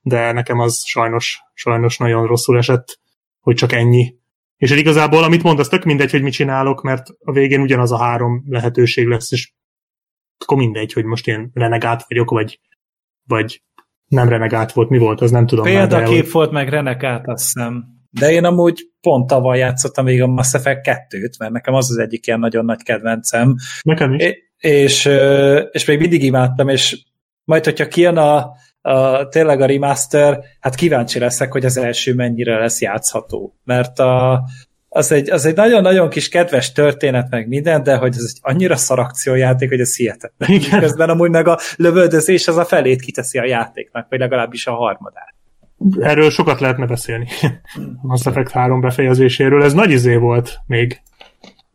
[0.00, 2.98] de nekem az sajnos, sajnos nagyon rosszul esett,
[3.40, 4.14] hogy csak ennyi.
[4.56, 8.44] És igazából, amit mondasz, tök mindegy, hogy mit csinálok, mert a végén ugyanaz a három
[8.48, 9.52] lehetőség lesz, és
[10.38, 12.60] akkor mindegy, hogy most én renegát vagyok, vagy,
[13.26, 13.62] vagy
[14.06, 15.64] nem renegát volt, mi volt, az nem tudom.
[15.64, 17.84] Példakép már, volt meg renegát, azt hiszem.
[18.10, 21.98] De én amúgy pont tavaly játszottam még a Mass Effect 2-t, mert nekem az az
[21.98, 23.54] egyik ilyen nagyon nagy kedvencem.
[23.82, 24.24] Nekem is.
[24.58, 25.04] És,
[25.70, 27.02] és még mindig imádtam, és
[27.44, 28.50] majd, hogyha kijön a,
[28.80, 33.58] a, tényleg a remaster, hát kíváncsi leszek, hogy az első mennyire lesz játszható.
[33.64, 34.42] Mert a,
[34.88, 38.76] az egy, az egy nagyon-nagyon kis kedves történet, meg minden, de hogy ez egy annyira
[38.76, 39.06] szar
[39.68, 40.50] hogy ez hihetetlen.
[40.50, 40.80] Igen.
[40.80, 45.36] Közben amúgy meg a lövöldözés az a felét kiteszi a játéknak, vagy legalábbis a harmadát
[46.00, 47.26] erről sokat lehetne beszélni.
[48.02, 49.62] Mass Effect 3 befejezéséről.
[49.62, 51.00] Ez nagy izé volt még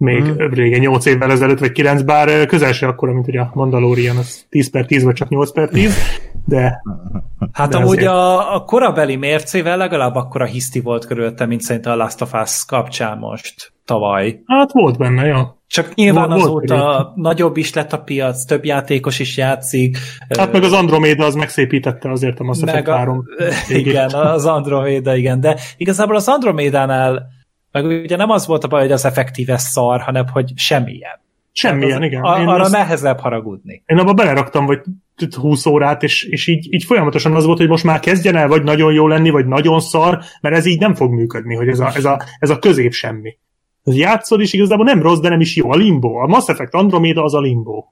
[0.04, 0.54] még hmm.
[0.54, 4.46] régen, 8 évvel ezelőtt, vagy 9, bár közel se akkora, mint ugye a Mandalorian, az
[4.50, 5.98] 10 per 10, vagy csak 8 per 10,
[6.46, 6.82] de...
[7.52, 11.96] Hát de amúgy a, a korabeli mércével legalább akkora hiszti volt körülötte, mint szerintem a
[11.96, 14.42] Last of Us kapcsán most tavaly.
[14.46, 15.38] Hát volt benne, jó.
[15.68, 19.98] Csak nyilván volt, azóta volt nagyobb is lett a piac, több játékos is játszik.
[20.38, 23.24] Hát meg az Andromeda az megszépítette azért a Mass Effect 3
[23.68, 27.28] Igen, az Andromeda, igen, de igazából az Andromédánál
[27.74, 31.22] meg ugye nem az volt a baj, hogy az effektíve szar, hanem hogy semmilyen.
[31.52, 32.24] Semmilyen, az, igen.
[32.24, 33.84] Én arra az, nehezebb haragudni.
[33.86, 34.80] Én abba beleraktam, vagy
[35.40, 38.64] 20 órát, és, és így, így folyamatosan az volt, hogy most már kezdjen el vagy
[38.64, 41.91] nagyon jó lenni, vagy nagyon szar, mert ez így nem fog működni, hogy ez a,
[41.95, 43.38] ez a, ez a közép semmi.
[43.84, 45.72] Ez játszol, és igazából nem rossz, de nem is jó.
[45.72, 46.16] A limbo.
[46.16, 47.86] A Mass Effect Andromeda az a limbo.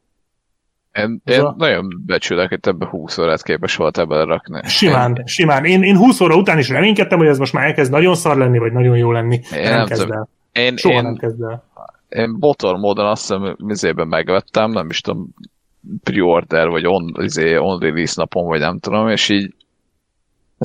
[0.93, 1.55] Én, én a...
[1.57, 4.61] nagyon becsülök, hogy ebbe 20 órát képes volt ebbe rakni.
[4.63, 5.25] Simán, én...
[5.25, 5.65] simán.
[5.65, 8.57] Én, én 20 óra után is reménykedtem, hogy ez most már elkezd nagyon szar lenni,
[8.57, 9.35] vagy nagyon jó lenni.
[9.53, 10.29] Én nem, nem kezd el.
[10.51, 11.63] Én, Soha én, nem kezd el.
[12.09, 15.29] Én botor módon azt hiszem, mizében megvettem, nem is tudom,
[16.03, 19.53] pre-order, vagy on, izé, on release napon, vagy nem tudom, és így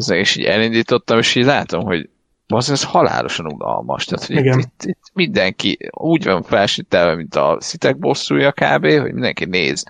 [0.06, 2.08] és így elindítottam, és így látom, hogy
[2.46, 4.04] az ez halálosan unalmas.
[4.04, 9.12] Tehát, hogy itt, itt, itt, mindenki úgy van felsítelve, mint a szitek bosszúja kb., hogy
[9.12, 9.84] mindenki néz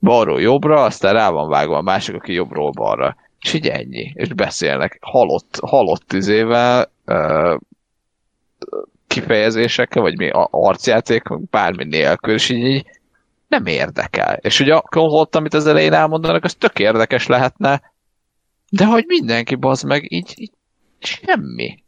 [0.00, 3.16] balról jobbra, aztán rá van vágva a másik, aki jobbról balra.
[3.40, 4.12] És így ennyi.
[4.14, 7.56] És beszélnek halott, halott izével, uh,
[9.06, 12.86] kifejezésekkel, vagy mi arcjáték, bármi nélkül, és így, így
[13.48, 14.34] nem érdekel.
[14.34, 17.92] És ugye a konvolt, amit az elején elmondanak, az tök érdekes lehetne,
[18.70, 20.52] de hogy mindenki bazd meg, így, így
[20.98, 21.82] semmi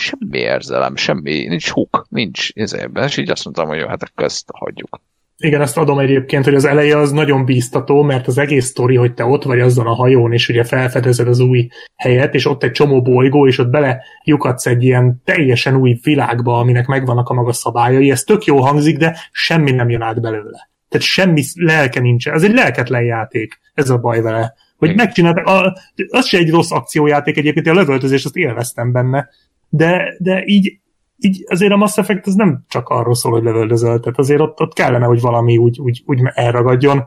[0.00, 4.24] semmi érzelem, semmi, nincs huk, nincs ezében, és így azt mondtam, hogy jó, hát akkor
[4.24, 5.00] ezt hagyjuk.
[5.40, 9.14] Igen, ezt adom egyébként, hogy az eleje az nagyon bíztató, mert az egész sztori, hogy
[9.14, 12.70] te ott vagy azon a hajón, és ugye felfedezed az új helyet, és ott egy
[12.70, 17.52] csomó bolygó, és ott bele lyukadsz egy ilyen teljesen új világba, aminek megvannak a maga
[17.52, 18.10] szabályai.
[18.10, 20.70] Ez tök jó hangzik, de semmi nem jön át belőle.
[20.88, 22.28] Tehát semmi lelke nincs.
[22.28, 23.60] Ez egy lelketlen játék.
[23.74, 24.54] Ez a baj vele.
[24.76, 25.76] Hogy megcsináltak, a,
[26.08, 29.28] az se egy rossz akciójáték egyébként, a lövöltözést azt élveztem benne,
[29.68, 30.79] de, de így
[31.20, 34.60] így azért a Mass Effect az nem csak arról szól, hogy lövöldözöl, tehát azért ott,
[34.60, 37.04] ott kellene, hogy valami úgy, úgy, úgy elragadjon.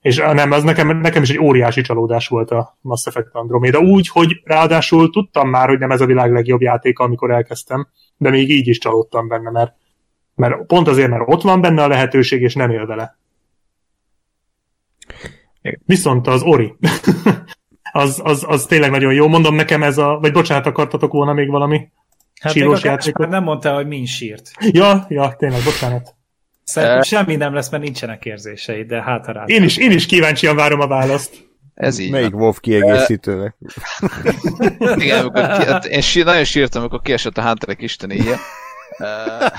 [0.00, 3.78] És nem, az nekem, nekem is egy óriási csalódás volt a Mass Effect Andromeda.
[3.78, 8.30] Úgy, hogy ráadásul tudtam már, hogy nem ez a világ legjobb játéka, amikor elkezdtem, de
[8.30, 9.74] még így is csalódtam benne, mert,
[10.34, 13.18] mert pont azért, mert ott van benne a lehetőség, és nem él vele.
[15.86, 16.74] Viszont az Ori,
[17.92, 19.28] az, az, az tényleg nagyon jó.
[19.28, 21.88] Mondom nekem ez a, vagy bocsánat, akartatok volna még valami?
[22.44, 23.28] Hát Síros játékot.
[23.28, 24.50] Nem mondta, hogy min sírt.
[24.60, 26.14] Ja, ja, tényleg, bocsánat.
[26.64, 27.04] Szerintem Eh.
[27.04, 29.48] semmi nem lesz, mert nincsenek érzései, de hát ha rád.
[29.48, 31.46] Én is, én is kíváncsian várom a választ.
[31.74, 32.34] Ez így Melyik.
[32.34, 33.56] WoW kiegészítőnek?
[34.96, 38.36] Igen, amikor ki, hát én sír, nagyon sírtam, amikor kiesett a Hunterek istenéje.
[38.98, 39.50] Eh,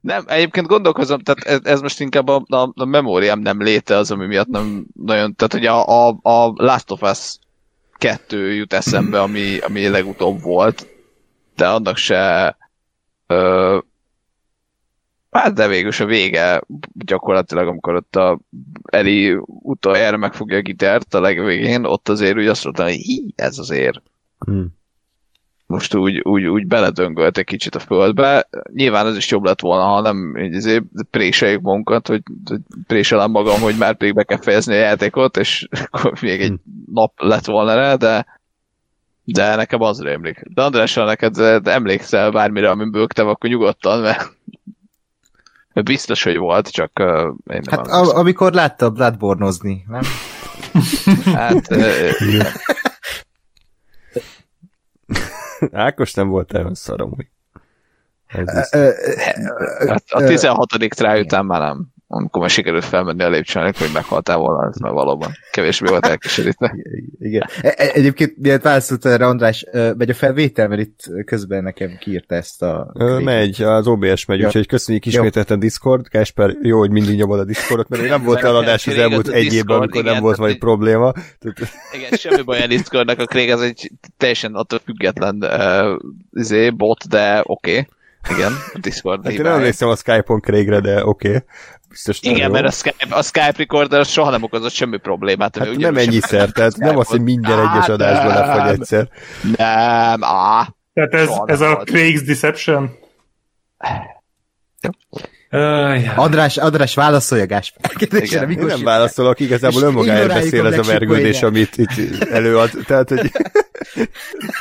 [0.00, 4.10] Nem, egyébként gondolkozom, tehát ez, ez most inkább a, a, a memóriám nem léte az,
[4.10, 7.36] ami miatt nem nagyon, tehát hogy a, a, a Last of Us
[8.00, 10.86] 2 jut eszembe, ami, ami legutóbb volt,
[11.56, 12.56] de annak se
[13.26, 13.78] ö,
[15.30, 16.62] hát de végül a vége
[16.92, 18.40] gyakorlatilag, amikor ott a
[18.90, 23.58] Eli utoljára megfogja a gitárt a legvégén, ott azért úgy azt mondtam, hogy hí, ez
[23.58, 24.02] azért
[24.46, 24.64] Hm.
[25.70, 28.48] Most úgy, úgy, úgy beledöngölt egy kicsit a földbe.
[28.72, 33.30] Nyilván ez is jobb lett volna, ha nem így azért préseljük magunkat, hogy, hogy préselem
[33.30, 36.52] magam, hogy már pedig be kell fejezni a játékot, és akkor még egy
[36.92, 38.26] nap lett volna rá, de
[39.24, 40.42] de nekem az rémlik.
[40.54, 44.36] De András, ha neked de emlékszel bármire, amin bőgtem, akkor nyugodtan, mert
[45.84, 48.16] biztos, hogy volt, csak uh, én nem Hát emlékszem.
[48.16, 50.02] a, amikor látta Bloodborne-ozni, nem?
[51.34, 52.46] Hát, uh,
[55.72, 57.28] Ákos nem volt olyan szarom, hogy
[58.26, 58.68] ez
[60.08, 60.68] a 16.
[60.68, 61.86] try után már nem.
[62.12, 66.76] Amikor már sikerült felmenni a lépcsőnek, hogy meghaltál volna, ez már valóban kevésbé volt elkeserítve.
[67.18, 67.48] Igen.
[67.62, 72.34] E- e- Egyébként, miért válaszolt erre András, megy a felvétel, mert itt közben nekem kiírta
[72.34, 72.90] ezt a...
[72.94, 74.46] Ö, megy, az OBS megy, Ja.
[74.46, 76.08] úgyhogy köszönjük ismételten Discord.
[76.08, 79.76] Kásper, jó, hogy mindig nyomod a Discordot, mert nem volt eladás az elmúlt egy évben,
[79.76, 81.12] amikor igen, nem volt vagy probléma.
[81.92, 85.98] Igen, semmi baj a Discordnak, a Craig az egy teljesen attól független uh,
[86.32, 87.70] izé, bot, de oké.
[87.70, 87.86] Okay.
[88.28, 91.28] Igen, a Discord Hát én nem emlékszem a Skype-on Craigre, de oké.
[91.28, 91.40] Okay.
[91.90, 92.52] Biztos Igen, jó.
[92.52, 95.56] mert a Skype, a Skype recorder az soha nem okozott semmi problémát.
[95.56, 98.36] Hát nem ennyiszer, tehát nem az, hogy minden egyes Hát adásban nem.
[98.36, 99.08] lefagy egyszer.
[99.56, 100.74] Nem, á.
[100.92, 101.82] Tehát ez, ez a.
[101.84, 102.90] Craig's Deception.
[106.16, 107.90] András, András válaszolja Gáspár
[108.32, 112.70] Én mikor nem válaszolok, igazából önmagáért beszél ez a vergődés, amit itt előad.
[112.86, 113.30] Tehát, hogy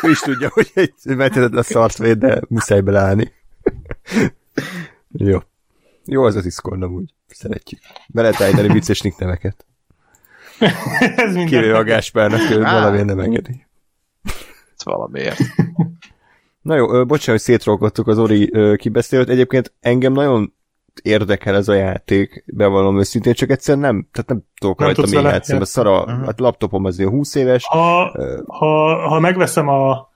[0.03, 3.31] ő is tudja, hogy egy mehetetlen szart véd, de muszáj beleállni.
[5.11, 5.39] Jó.
[6.10, 7.14] Jó az a Discord amúgy.
[7.27, 7.81] Szeretjük.
[8.07, 9.65] Be lehet állítani vicces nickneveket.
[11.15, 11.45] ez minden.
[11.45, 13.65] Kivéve a Gáspárnak, ő valamiért nem engedi.
[14.77, 15.40] Ez valamiért.
[16.61, 19.30] Na jó, ö, bocsánat, hogy szétrolkodtuk az Ori ö, kibeszélőt.
[19.30, 20.53] Egyébként engem nagyon
[21.03, 25.11] érdekel ez a játék, bevallom őszintén, csak egyszer nem, tehát nem tudok Nem rajta még
[25.11, 25.65] játszani, mert játszani.
[25.65, 27.65] szar a hát laptopom az ilyen 20 éves.
[27.68, 30.10] Ha, Ö, ha, ha megveszem a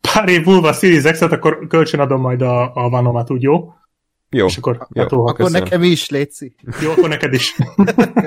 [0.00, 3.72] pár év múlva a Series X-et, akkor kölcsönadom majd a, a Vanomat, úgy jó?
[4.30, 5.02] Jó, És akkor jó.
[5.02, 5.28] letolhatok.
[5.28, 5.62] Akkor Köszönöm.
[5.62, 6.54] nekem is, Léci.
[6.82, 7.56] Jó, akkor neked is.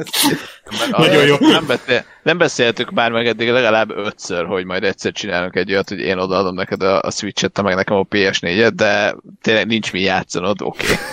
[0.97, 1.35] Nagyon jó.
[1.39, 5.89] Nem, beszél, nem beszéltük már meg eddig legalább ötször, hogy majd egyszer csinálunk egy olyat,
[5.89, 9.91] hogy én odaadom neked a, a Switch-et, te meg nekem a PS4-et, de tényleg nincs
[9.91, 10.83] mi játszanod, oké.
[10.83, 10.95] Okay.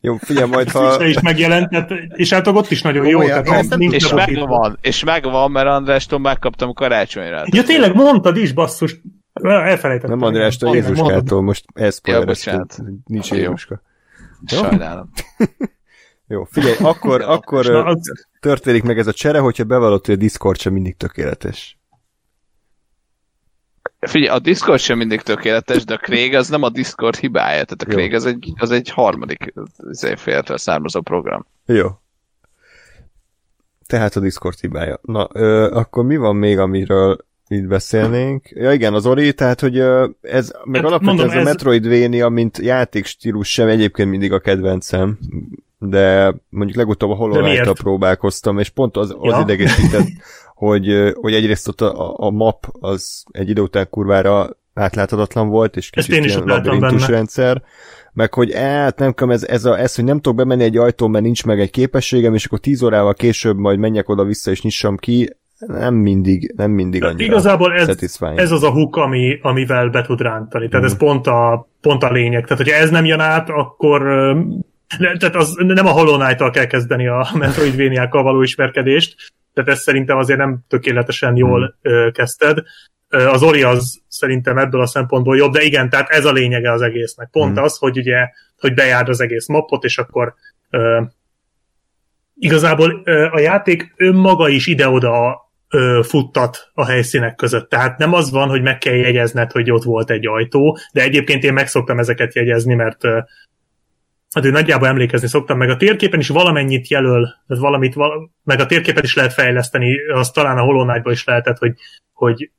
[0.00, 1.04] Jó, figyelj, majd ha...
[1.04, 3.18] Is megjelent, tehát, és hát ott is nagyon jó.
[3.18, 7.42] Olyan, tehát nem És megvan, és megvan, mert Andrástól megkaptam karácsonyra.
[7.46, 9.00] Ja, tényleg mondtad is, basszus.
[9.42, 10.18] Elfelejtettem.
[10.18, 12.24] Nem Andrástól, Jézuskától, most ez Ja,
[13.04, 13.30] nincs
[14.50, 14.58] Jó.
[14.58, 15.10] Sajnálom.
[16.28, 17.96] Jó, figyelj, akkor, akkor
[18.40, 21.78] történik meg ez a csere, hogyha bevallott, hogy a Discord sem mindig tökéletes.
[24.00, 27.82] Figyelj, a Discord sem mindig tökéletes, de a Craig az nem a Discord hibája, tehát
[27.82, 27.92] a Jó.
[27.92, 29.54] Craig az egy, az egy harmadik
[29.90, 31.46] izé, féltől származó program.
[31.66, 31.88] Jó.
[33.86, 34.98] Tehát a Discord hibája.
[35.02, 38.48] Na, ö, akkor mi van még, amiről itt beszélnénk?
[38.50, 39.78] Ja igen, az Ori, tehát hogy
[40.20, 44.38] ez, meg Hát alapvetően mondom, ez a ez- Metroidvania, mint játékstílus sem egyébként mindig a
[44.38, 45.18] kedvencem,
[45.78, 47.28] de mondjuk legutóbb a?
[47.28, 49.40] Knight-tal próbálkoztam, és pont az, az Ja.
[49.40, 50.06] idegesített,
[50.54, 55.90] hogy, hogy egyrészt ott a, a map az egy idő után kurvára átláthatatlan volt, és
[55.90, 57.12] kicsit ilyen labirintus benne.
[57.16, 57.62] rendszer,
[58.12, 61.10] meg hogy hát nem tudom, ez, ez, a, ez, hogy nem tudok bemenni egy ajtón,
[61.10, 64.96] mert nincs meg egy képességem, és akkor 10 órával később majd menjek oda-vissza, és nyissam
[64.96, 67.88] ki, nem mindig, nem mindig annyira Igazából ez,
[68.36, 70.68] ez az a hook, ami, amivel be tud rántani.
[70.68, 70.92] Tehát Mhm.
[70.94, 72.42] ez pont a, pont a lényeg.
[72.42, 74.02] Tehát, hogyha ez nem jön át, akkor
[74.98, 79.82] ne, tehát az nem a Hollow Knight-tal kell kezdeni a Metroidvania-kkal való ismerkedést, tehát ezt
[79.82, 82.58] szerintem azért nem tökéletesen jól ö, kezdted.
[83.08, 86.72] Ö, Az Ori az szerintem ebből a szempontból jobb, de igen, tehát ez a lényege
[86.72, 87.28] az egésznek.
[87.30, 87.62] Pont Mhm.
[87.64, 88.28] az, hogy ugye,
[88.58, 90.34] hogy bejárd az egész mappot, és akkor
[90.70, 91.00] ö,
[92.38, 97.68] igazából ö, a játék önmaga is ide-oda ö, futtat a helyszínek között.
[97.68, 101.44] Tehát nem az van, hogy meg kell jegyezned, hogy ott volt egy ajtó, de egyébként
[101.44, 103.18] én meg szoktam ezeket jegyezni, mert ö,
[104.34, 108.60] hát én nagyjából emlékezni szoktam, meg a térképen is valamennyit jelöl, tehát valamit, val- meg
[108.60, 111.72] a térképet is lehet fejleszteni, azt talán a Hollow is lehetett, hogy,
[112.12, 112.50] hogy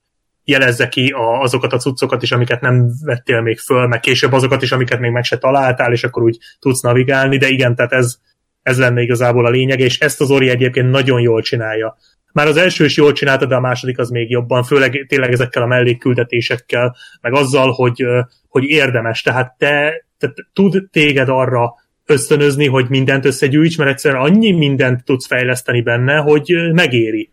[0.44, 4.62] jelezze ki a, azokat a cuccokat is, amiket nem vettél még föl, meg később azokat
[4.62, 8.18] is, amiket még meg se találtál, és akkor úgy tudsz navigálni, de igen, tehát ez,
[8.62, 11.98] ez lenne igazából a lényeg, és ezt az Ori egyébként nagyon jól csinálja.
[12.38, 15.64] Már az első is jól csinálta, de a második az még jobban, főleg tényleg ezekkel
[15.64, 18.06] a mellékküldetésekkel, meg azzal, hogy,
[18.48, 19.22] hogy érdemes.
[19.22, 21.74] Tehát te, te tud téged arra
[22.06, 27.32] ösztönözni, hogy mindent összegyűjts, mert egyszerűen annyi mindent tudsz fejleszteni benne, hogy megéri.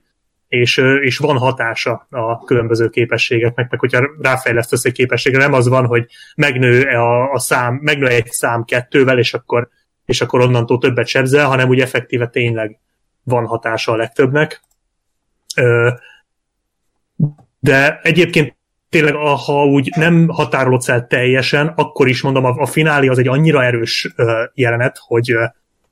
[0.48, 5.86] És, és van hatása a különböző képességeknek, meg hogyha ráfejlesztesz egy képességre, nem az van,
[5.86, 6.06] hogy
[6.36, 9.68] megnő a, a szám, megnő egy szám kettővel, és akkor,
[10.04, 12.78] és akkor onnantól többet sebzel, hanem úgy effektíve tényleg
[13.22, 14.62] van hatása a legtöbbnek.
[17.60, 18.56] De egyébként
[18.88, 23.28] tényleg, ha úgy nem határolodsz el teljesen, akkor is mondom, a, a finálé az egy
[23.28, 24.14] annyira erős
[24.54, 25.36] jelenet, hogy,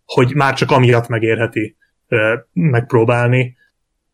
[0.05, 1.77] hogy már csak amiatt megérheti
[2.53, 3.57] megpróbálni.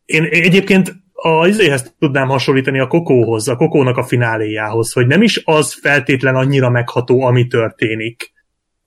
[0.05, 5.41] Én egyébként a izéhez tudnám hasonlítani a kokóhoz, a kokónak a fináléjához, hogy nem is
[5.45, 8.31] az feltétlen annyira megható, ami történik,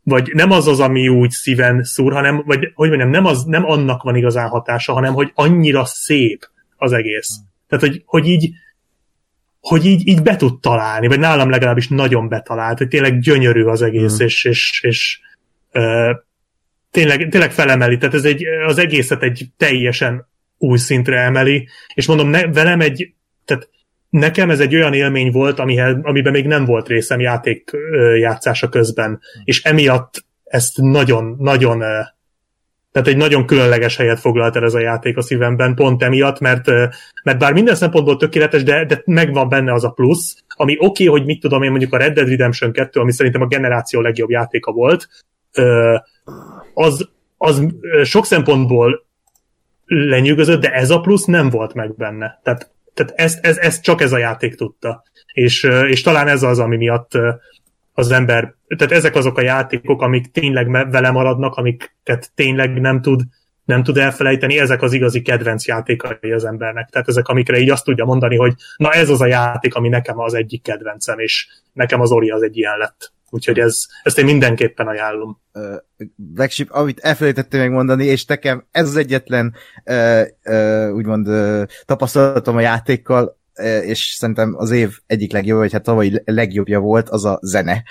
[0.05, 3.65] vagy nem az az, ami úgy szíven szúr, hanem, vagy hogy mondjam, nem, az, nem
[3.65, 7.41] annak van igazán hatása, hanem hogy annyira szép az egész.
[7.69, 8.51] Tehát, hogy, hogy így,
[9.61, 13.83] hogy így, így be tud találni, vagy nálam legalábbis nagyon betalált, hogy tényleg gyönyörű az
[13.83, 14.25] egész, Mm.
[14.25, 15.21] és, és, és
[15.71, 16.13] ö,
[16.91, 20.27] tényleg, tényleg felemeli, tehát ez egy, az egészet egy teljesen
[20.59, 23.13] új szintre emeli, és mondom, ne, velem egy,
[23.45, 23.69] tehát
[24.13, 27.71] nekem ez egy olyan élmény volt, amihez, amiben még nem volt részem játék
[28.19, 32.01] játszása közben, és emiatt ezt nagyon, nagyon ö,
[32.93, 36.67] tehát egy nagyon különleges helyet foglalt el ez a játék a szívemben, pont emiatt, mert,
[37.23, 41.07] mert bár minden szempontból tökéletes, de, de megvan benne az a plusz, ami oké, okay,
[41.07, 44.31] hogy mit tudom én, mondjuk a Red Dead Redemption 2, ami szerintem a generáció legjobb
[44.31, 45.09] játéka volt,
[46.75, 47.67] az, az
[48.05, 49.07] sok szempontból
[49.87, 52.41] lenyűgözött, de ez a plusz nem volt meg benne.
[52.43, 55.03] Tehát, tehát ezt, ez, ez csak ez a játék tudta.
[55.33, 57.19] És, és talán ez az, ami miatt
[57.93, 63.21] az ember, tehát ezek azok a játékok, amik tényleg vele maradnak, amiket tényleg nem tud,
[63.65, 66.89] nem tud elfelejteni, ezek az igazi kedvenc játékai az embernek.
[66.89, 70.19] Tehát ezek, amikre így azt tudja mondani, hogy na ez az a játék, ami nekem
[70.19, 73.13] az egyik kedvencem, és nekem az Ori az egy ilyen lett.
[73.35, 75.41] Úgyhogy ez, ezt én mindenképpen ajánlom.
[75.53, 75.75] uh,
[76.17, 79.55] Blackship, amit elfelejtettem megmondani, és nekem ez az egyetlen
[79.85, 83.41] uh, uh, úgymond uh, tapasztalatom a játékkal,
[83.85, 87.83] és szerintem az év egyik legjobb, vagy hát tavalyi legjobbja volt, az a zene.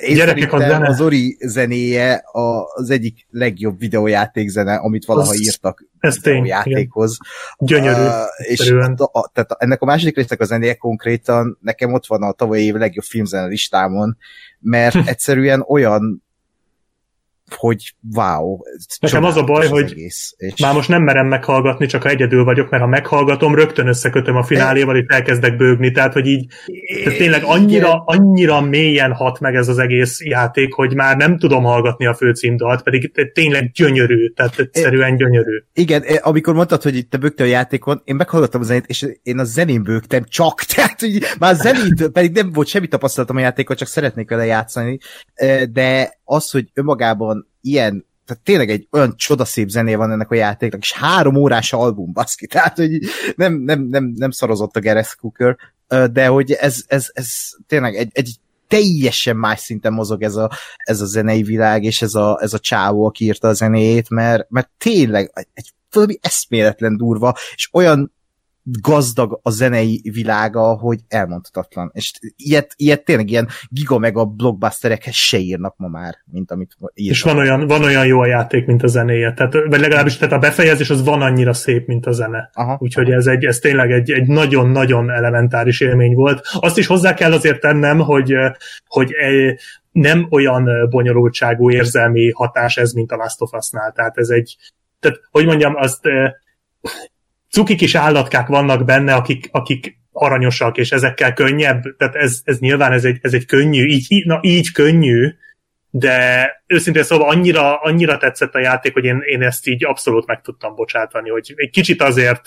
[0.00, 0.88] Én Gyerekek, a zene.
[0.88, 6.42] az Ori zenéje a, az egyik legjobb videójáték zene, amit valaha Az- írtak Ez tény.
[6.42, 7.16] videójátékhoz.
[7.58, 8.00] Gyönyörű.
[8.02, 12.22] Uh, és a, a, tehát ennek a második résznek a zenéje konkrétan nekem ott van
[12.22, 14.16] a tavalyi év legjobb filmzene listámon,
[14.60, 16.25] mert egyszerűen olyan
[17.54, 18.58] hogy wow.
[19.00, 22.44] Nekem az a baj, hogy egész, és Már most nem merem meghallgatni, csak ha egyedül
[22.44, 26.46] vagyok, mert ha meghallgatom, rögtön összekötöm a fináléval, és elkezdek bőgni, tehát hogy így
[27.02, 31.64] tehát tényleg annyira, annyira mélyen hat meg ez az egész játék, hogy már nem tudom
[31.64, 35.62] hallgatni a főcímdalt, pedig tényleg gyönyörű, tehát egyszerűen gyönyörű.
[35.72, 39.38] Igen, amikor mondtad, hogy itt te bögtél a játékon, én meghallgattam a zenét, és én
[39.38, 43.76] a zenén bőgtem csak, tehát hogy már zenét, pedig nem volt semmi tapasztalatom a játékon,
[43.76, 44.98] csak szeretnék vele játszani,
[45.72, 50.80] de az, hogy önmagában ilyen tehát tényleg egy olyan csodaszép zené van ennek a játéknak,
[50.80, 52.98] és három órás album, baszki, tehát hogy
[53.36, 55.56] nem, nem, nem, nem szarozott a Gareth Cooker,
[56.12, 57.28] de hogy ez, ez, ez
[57.66, 58.34] tényleg egy, egy
[58.68, 62.58] teljesen más szinten mozog ez a, ez a zenei világ, és ez a, ez a
[62.58, 68.14] csávó, aki írta a zenéjét, mert, mert tényleg egy valami eszméletlen durva, és olyan
[68.66, 71.90] gazdag a zenei világa, hogy elmondhatatlan.
[71.94, 76.76] És ilyet, ilyet tényleg ilyen giga meg a blockbusterekhez se írnak ma már, mint amit
[76.94, 77.14] írnak.
[77.16, 79.32] És van olyan, van olyan jó a játék, mint a zenéje.
[79.32, 82.50] Tehát, vagy legalábbis tehát a befejezés az van annyira szép, mint a zene.
[82.52, 82.76] Aha.
[82.80, 86.46] Úgyhogy ez, egy, ez tényleg egy, egy nagyon-nagyon elementáris élmény volt.
[86.52, 88.52] Azt is hozzá kell azért tennem, hogy, eh,
[88.86, 89.54] hogy eh,
[89.92, 93.92] nem olyan ö, bonyolultságú érzelmi hatás ez, mint a Last of Us-nál.
[93.92, 94.56] Tehát ez egy,
[95.00, 96.28] tehát, hogy mondjam, azt ö,
[97.56, 102.92] cuki kis állatkák vannak benne, akik, akik aranyosak, és ezekkel könnyebb, tehát ez, ez nyilván
[102.92, 105.34] ez egy, ez egy könnyű, így, na, így könnyű,
[105.90, 110.40] de őszintén szóval annyira, annyira tetszett a játék, hogy én, én ezt így abszolút meg
[110.40, 112.44] tudtam bocsátani, hogy egy kicsit azért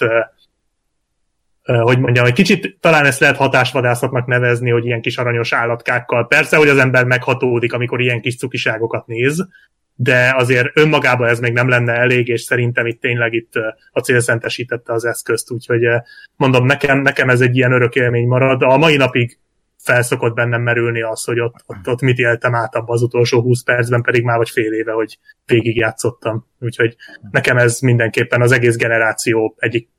[1.64, 6.27] hogy mondjam, egy kicsit talán ezt lehet hatásvadászatnak nevezni, hogy ilyen kis aranyos állatkákkal.
[6.27, 9.48] Persze, hogy az ember meghatódik, amikor ilyen kis cukiságokat néz,
[10.01, 13.53] de azért önmagában ez még nem lenne elég, és szerintem itt tényleg itt
[13.91, 14.21] a cél
[14.85, 15.81] az eszközt, úgyhogy
[16.35, 18.61] mondom, nekem, nekem ez egy ilyen örök élmény marad.
[18.61, 19.39] A mai napig
[19.84, 23.63] felszokott bennem merülni az, hogy ott, ott, ott mit éltem át abban az utolsó 20
[23.63, 26.47] percben, pedig már vagy fél éve, hogy végigjátszottam.
[26.59, 26.95] Úgyhogy
[27.31, 29.89] nekem ez mindenképpen az egész generáció egyik,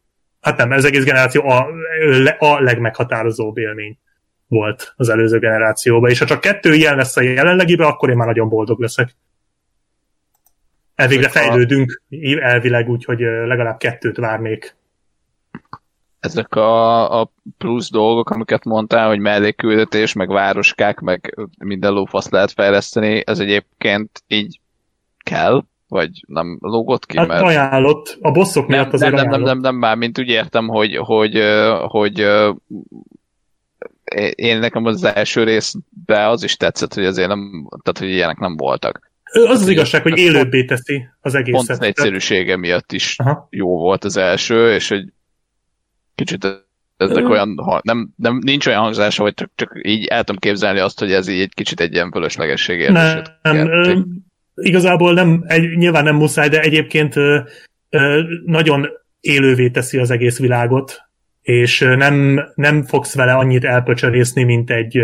[0.40, 1.68] hát nem, ez egész generáció a,
[2.38, 3.98] a legmeghatározóbb élmény
[4.48, 8.26] volt az előző generációban, és ha csak kettő ilyen lesz a jelenlegiben, akkor én már
[8.26, 9.14] nagyon boldog leszek.
[11.00, 12.02] Elvégre Ezek a- fejlődünk
[12.40, 14.76] elvileg, úgyhogy ö, legalább kettőt várnék.
[16.20, 22.52] ezek a, a plusz dolgok, amiket mondtál, hogy mellékküldetés, meg városkák, meg minden lófasz lehet
[22.52, 24.60] fejleszteni, ez egyébként így
[25.18, 25.62] kell?
[25.88, 27.18] Vagy nem lógott ki?
[27.18, 30.18] Hát mert ajánlott, a bosszok nem, miatt azért nem, nem, nem, nem, nem, már mint
[30.18, 31.42] úgy értem, hogy, hogy,
[31.86, 32.50] hogy ö,
[34.34, 38.56] én nekem az első részben az is tetszett, hogy azért nem, tehát hogy ilyenek nem
[38.56, 39.09] voltak.
[39.32, 41.70] Az az igazság, hogy élőbbé teszi az Pont egészet.
[41.70, 43.46] az egyszerűsége miatt is Aha.
[43.50, 45.12] jó volt az első, és egy
[46.14, 46.46] kicsit
[46.96, 50.98] ezek olyan, nem, nem, nincs olyan hangzása, hogy csak, csak így el tudom képzelni azt,
[50.98, 53.98] hogy ez így egy kicsit egy ilyen fölöslegesség érzését Nem, ö,
[54.54, 57.40] igazából nem, egy, nyilván nem muszáj, de egyébként ö,
[57.90, 58.88] ö, nagyon
[59.20, 61.09] élővé teszi az egész világot,
[61.50, 65.02] és nem, nem fogsz vele annyit elpöcsörészni, mint egy,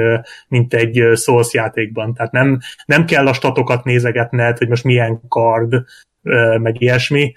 [0.48, 2.14] mint egy Souls játékban.
[2.14, 5.84] Tehát nem, nem kell a statokat nézegetned, hogy most milyen kard,
[6.60, 7.34] meg ilyesmi.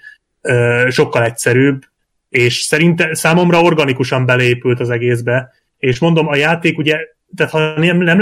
[0.88, 1.82] Sokkal egyszerűbb,
[2.28, 6.98] és szerintem számomra organikusan beleépült az egészbe, és mondom, a játék ugye,
[7.36, 8.20] tehát ha nem, nem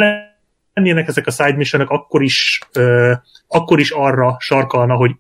[0.75, 2.61] lennének ezek a side missionok, akkor is,
[3.49, 5.11] akkor is arra sarkalna, hogy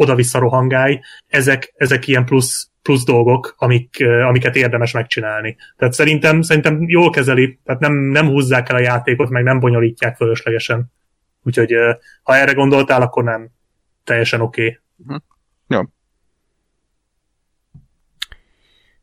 [0.00, 5.56] oda-vissza rohangálj, ezek, ezek ilyen plusz, plusz dolgok, amik, amiket érdemes megcsinálni.
[5.76, 10.16] Tehát szerintem, szerintem jól kezeli, tehát nem, nem húzzák el a játékot, meg nem bonyolítják
[10.16, 10.92] fölöslegesen.
[11.42, 11.74] Úgyhogy
[12.22, 13.48] ha erre gondoltál, akkor nem.
[14.04, 14.80] Teljesen oké.
[15.06, 15.18] Okay.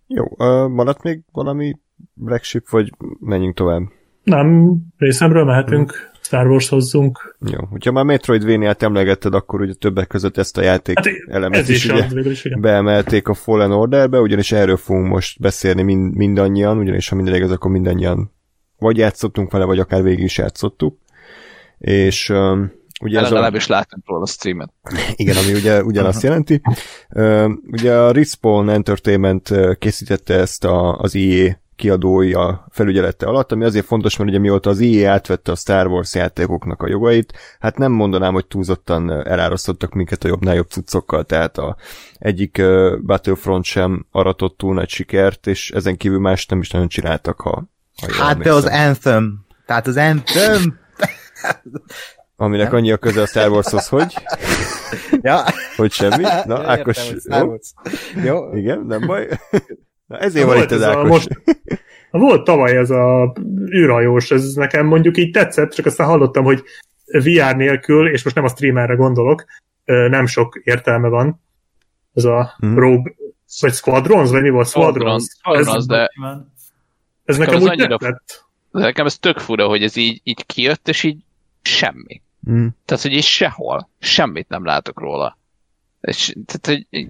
[0.08, 1.76] Jó, uh, maradt még valami
[2.14, 3.82] Black vagy menjünk tovább?
[4.24, 7.36] Nem, részemről mehetünk, Star Wars hozzunk.
[7.52, 11.70] Jó, hogyha már Metroidvania-t emlegetted, akkor ugye többek között ezt a játék Hát elemet ez
[11.70, 16.78] is, is ugye is, beemelték a Fallen Orderbe, ugyanis erről fogunk most beszélni mind, mindannyian,
[16.78, 18.32] ugyanis ha minden igaz, akkor mindannyian
[18.78, 20.98] vagy játszottunk vele, vagy akár végig is játszottuk.
[21.78, 22.72] És um,
[23.02, 23.30] ugye ez a...
[23.30, 24.74] Legalábbis láttunk róla a streamet.
[25.16, 26.62] Igen, ami ugye ugyanazt jelenti.
[27.10, 33.86] Ö, Ugye a Respawn Entertainment készítette ezt a, az EA kiadója felügyelete alatt, ami azért
[33.86, 37.92] fontos, mert ugye mióta az EA átvette a Star Wars játékoknak a jogait, hát nem
[37.92, 41.76] mondanám, hogy túlzottan elárasztottak minket a jobbnál jobb cuccokkal, tehát a
[42.18, 42.62] egyik
[43.06, 47.64] Battlefront sem aratott túl nagy sikert, és ezen kívül más nem is nagyon csináltak, ha,
[48.02, 48.66] ha Hát de az.
[48.66, 49.46] Anthem.
[49.66, 50.80] Tehát az Anthem.
[52.38, 54.14] Aminek annyi a köze a Star Warshoz, hogy,
[55.22, 55.44] ja.
[55.76, 56.24] hogy semmi.
[56.46, 57.56] Na, Ja, Ákos, értem, jó?
[58.24, 58.56] Jó.
[58.56, 59.28] Igen, nem baj.
[60.06, 61.10] Na ezért van Volt itt az ez a Ákos.
[61.10, 61.30] most-
[62.12, 63.34] Volt tavaly ez a
[63.74, 66.64] űrhajós, ez nekem mondjuk így tetszett, csak aztán hallottam, hogy
[67.06, 69.46] VR nélkül, és most nem a streamerre gondolok,
[69.86, 71.42] nem sok értelme van.
[72.14, 72.80] Ez a hmm.
[72.80, 73.14] Rogue,
[73.60, 74.68] vagy Squadrons, vagy mi volt?
[74.68, 75.24] Squadrons.
[75.40, 76.10] Squadrons, Ez, de,
[77.26, 78.46] ez nekem nekem úgy annyira- tetszett.
[78.72, 81.18] de nekem ez tök fura, hogy ez így, így kijött, és így
[81.62, 82.22] semmi.
[82.50, 82.68] Mm.
[82.86, 83.90] Tehát, hogy így sehol.
[84.00, 85.38] Semmit nem látok róla.
[86.02, 87.08] És, tehát, hogy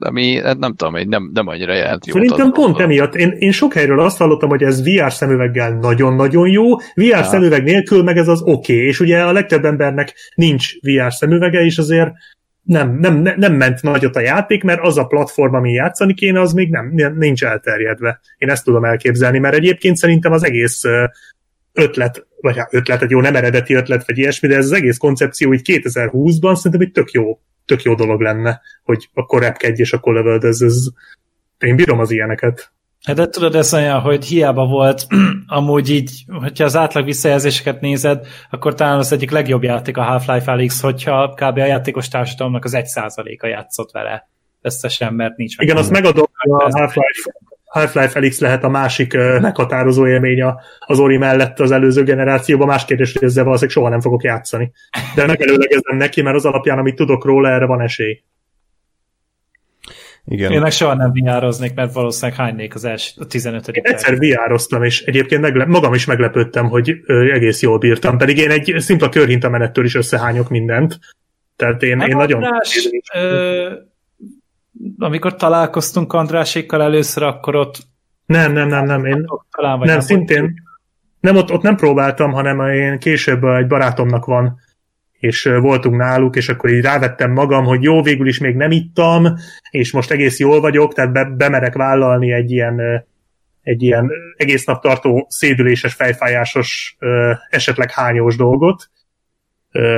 [0.00, 2.16] ami, hát nem tudom, hogy nem, nem annyira jelent jót.
[2.16, 3.14] Szerintem azt pont emiatt.
[3.14, 7.22] Én, én sok helyről azt hallottam, hogy ez VR szemüveggel nagyon-nagyon jó, VR ja.
[7.22, 8.86] szemüveg nélkül meg ez az oké, okay.
[8.86, 12.10] és ugye a legtöbb embernek nincs VR szemüvege, és azért
[12.62, 16.40] nem, nem, ne- nem ment nagyot a játék, mert az a platform, ami játszani kéne,
[16.40, 18.20] az még nem, nincs elterjedve.
[18.36, 20.82] Én ezt tudom elképzelni, mert egyébként szerintem az egész
[21.72, 24.96] ötlet, vagy hát ötlet, egy jó nem eredeti ötlet, vagy ilyesmi, de ez az egész
[24.96, 27.38] koncepció így 2020-ban szerintem egy tök jó,
[27.70, 30.62] tök jó dolog lenne, hogy akkor repkedj és akkor lövöldözz.
[30.62, 30.76] Ez,
[31.58, 32.72] én bírom az ilyeneket.
[33.02, 35.06] Hát de tudod, ez olyan, hogy hiába volt,
[35.46, 40.52] amúgy így, hogyha az átlag visszajelzéseket nézed, akkor talán az egyik legjobb játék a Half-Life
[40.52, 41.58] Alyx, hogyha kb.
[41.58, 44.28] a játékos társadalomnak az egy százaléka játszott vele
[44.60, 45.66] összesen, mert nincs meg.
[45.66, 47.30] Igen, azt megadom, a Half-Life,
[47.70, 52.66] Half-Life Felix lehet a másik meghatározó élmény a- az Ori mellett az előző generációban.
[52.66, 54.72] Más kérdés, hogy ezzel valószínűleg soha nem fogok játszani.
[55.14, 58.22] De megelőlegezem neki, mert az alapján, amit tudok róla, erre van esély.
[60.24, 60.52] Igen.
[60.52, 63.68] Én meg soha nem viároznék, mert valószínűleg hánynék az első, a 15.
[63.68, 66.96] Én egyszer VR-oztam, és egyébként megle- magam is meglepődtem, hogy
[67.32, 68.18] egész jól bírtam.
[68.18, 70.98] Pedig én egy szimpla körhintamenettől is összehányok mindent.
[71.56, 72.44] Tehát én, én nagyon...
[73.14, 73.72] Ö,
[74.98, 77.78] amikor találkoztunk Andrásékkal először, akkor ott
[78.26, 79.04] Nem, nem, nem, nem.
[79.04, 80.54] Én, talán vagy nem, szintén.
[81.20, 84.58] Nem, ott, ott nem próbáltam, hanem én később egy barátomnak van,
[85.12, 89.26] és voltunk náluk, és akkor így rávettem magam, hogy jó, végül is még nem ittam,
[89.70, 93.06] és most egész jól vagyok, tehát be, bemerek vállalni egy ilyen,
[93.62, 96.96] egy ilyen egész nap tartó szédüléses, fejfájásos,
[97.48, 98.90] esetleg hányós dolgot,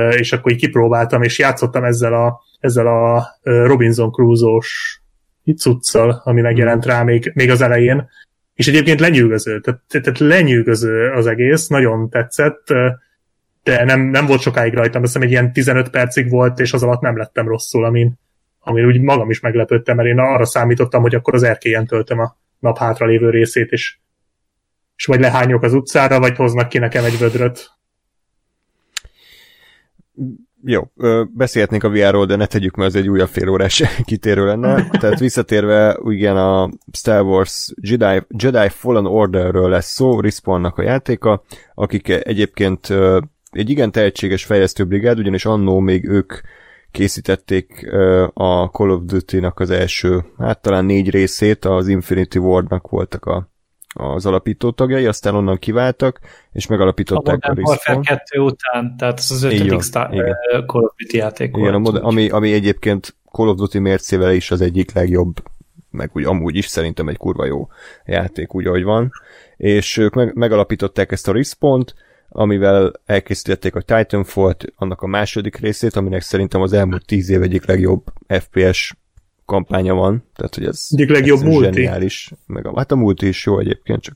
[0.09, 5.01] és akkor így kipróbáltam, és játszottam ezzel a, ezzel a Robinson Crusoe-s
[5.57, 8.09] cuccal, ami megjelent rá még, még az elején,
[8.53, 12.67] és egyébként lenyűgöző, tehát, tehát lenyűgöző az egész, nagyon tetszett,
[13.63, 16.83] de nem, nem volt sokáig rajtam, azt hiszem egy ilyen 15 percig volt, és az
[16.83, 18.19] alatt nem lettem rosszul, amin,
[18.59, 22.37] amin úgy magam is meglepődtem, mert én arra számítottam, hogy akkor az erkélyen töltöm a
[22.59, 23.97] nap hátralévő részét, és,
[24.95, 27.71] és vagy lehányok az utcára, vagy hoznak ki nekem egy vödröt.
[30.65, 30.81] Jó,
[31.33, 34.89] beszélhetnénk a VR-ról, de ne tegyük, mert ez egy újabb fél órás kitérő lenne.
[34.89, 41.43] Tehát visszatérve, igen, a Star Wars Jedi, Jedi Fallen Orderről lesz szó, Respawnnak a játéka,
[41.73, 42.87] akik egyébként
[43.51, 46.33] egy igen tehetséges fejlesztő brigád, ugyanis annó még ők
[46.91, 47.93] készítették
[48.33, 53.52] a Call of Duty-nak az első, hát talán négy részét, az Infinity Ward-nak voltak a,
[53.93, 56.19] az alapító tagjai, aztán onnan kiváltak,
[56.51, 58.17] és a megalapították a, Modern Warfare Respawn.
[58.17, 60.35] 2 után, tehát ez az ötödik Star, igen.
[60.65, 61.97] Call of Duty játék Igen, volt.
[61.97, 65.43] a ami, ami egyébként Call of Duty mércével is az egyik legjobb,
[65.89, 67.67] meg úgy amúgy is szerintem egy kurva jó
[68.05, 69.11] játék, úgy ahogy van.
[69.57, 71.93] És ők meg, megalapították ezt a Respawn-t,
[72.29, 77.65] amivel elkészítették a Titanfall-t, annak a második részét, aminek szerintem az elmúlt tíz év egyik
[77.65, 78.95] legjobb FPS
[79.53, 81.73] kampánya van, tehát hogy ez, Egyik legjobb ez multi.
[81.73, 82.31] zseniális.
[82.45, 84.15] Meg a, hát a multi is jó egyébként, csak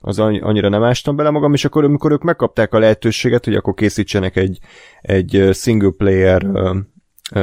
[0.00, 3.54] az annyi- annyira nem ástam bele magam, és akkor amikor ők megkapták a lehetőséget, hogy
[3.54, 4.58] akkor készítsenek egy,
[5.00, 6.46] egy single player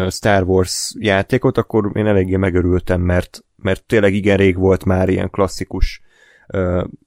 [0.09, 5.29] Star Wars játékot, akkor én eléggé megörültem, mert, mert tényleg igen rég volt már ilyen
[5.29, 6.01] klasszikus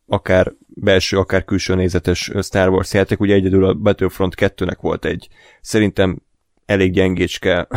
[0.07, 3.20] akár belső, akár külső nézetes Star Wars játék.
[3.20, 5.28] Ugye egyedül a Battlefront 2-nek volt egy
[5.61, 6.23] szerintem
[6.66, 7.69] elég gyengécske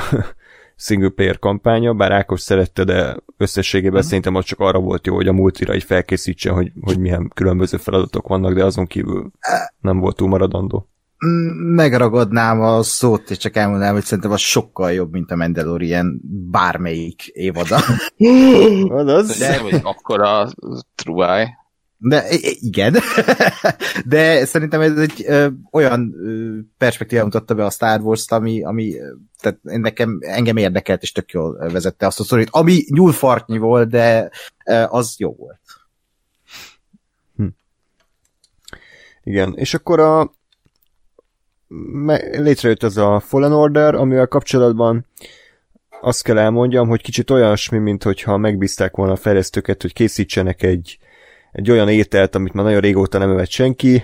[0.76, 4.08] single player kampánya, bár Ákos szerette, de összességében uh-huh.
[4.08, 7.78] szerintem az csak arra volt jó, hogy a multira így felkészítsen, hogy, hogy milyen különböző
[7.78, 9.32] feladatok vannak, de azon kívül
[9.80, 10.90] nem volt túl maradandó.
[11.58, 16.22] Megragadnám a szót, és csak elmondanám, hogy szerintem az sokkal jobb, mint a Mandalorian
[16.52, 17.78] bármelyik évada.
[19.06, 20.48] Az De vagy akkora
[20.96, 21.48] truáj.
[22.08, 22.26] De
[22.60, 22.96] igen,
[24.06, 28.96] de szerintem ez egy ö, olyan ö, perspektíva mutatta be a Star Wars-t, ami, ami
[29.40, 34.30] tehát nekem, engem érdekelt, és tök jól vezette azt a szorít, ami nyúlfartnyi volt, de
[34.66, 35.60] ö, az jó volt.
[39.24, 40.34] Igen, és akkor a
[42.32, 45.06] létrejött ez a Fallen Order, amivel kapcsolatban
[46.02, 50.98] azt kell elmondjam, hogy kicsit olyasmi, mint hogyha megbízták volna a fejlesztőket, hogy készítsenek egy,
[51.56, 54.04] egy olyan ételt, amit már nagyon régóta nem evett senki,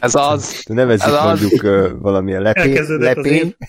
[0.00, 0.62] Ez az.
[0.68, 1.40] nevezzük Ez az.
[1.40, 3.54] mondjuk uh, valamilyen lepény, az lepény.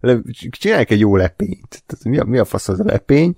[0.00, 0.18] Le,
[0.50, 1.82] csinálják egy jó lepényt.
[1.86, 3.34] Tehát mi a, mi a fasz az a lepény?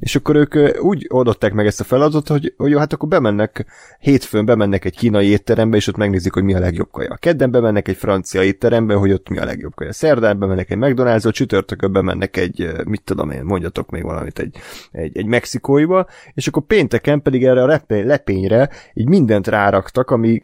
[0.00, 3.66] És akkor ők úgy oldották meg ezt a feladatot, hogy, hogy hát akkor bemennek,
[3.98, 7.16] hétfőn bemennek egy kínai étterembe, és ott megnézik, hogy mi a legjobb kaja.
[7.16, 9.92] Kedden bemennek egy francia étterembe, hogy ott mi a legjobb kaja.
[9.92, 14.56] Szerdán bemennek egy McDonald'sba, csütörtökön bemennek egy, mit tudom én, mondjatok még valamit, egy,
[14.92, 20.40] egy, egy mexikóiba, és akkor pénteken pedig erre a lepény, lepényre így mindent ráraktak, ami,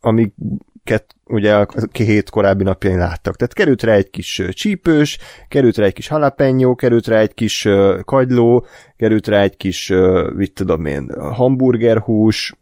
[0.00, 3.36] amiket ugye a hét korábbi napjain láttak.
[3.36, 5.18] Tehát került rá egy kis csípős,
[5.48, 7.68] került rá egy kis jalapeno, került rá egy kis
[8.04, 8.66] kagyló,
[8.96, 9.92] került rá egy kis,
[10.34, 12.54] mit tudom én, hamburgerhús,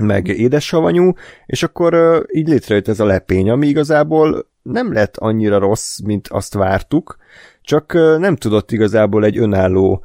[0.00, 1.12] meg édessavanyú,
[1.46, 6.54] és akkor így létrejött ez a lepény, ami igazából nem lett annyira rossz, mint azt
[6.54, 7.16] vártuk,
[7.62, 10.04] csak nem tudott igazából egy önálló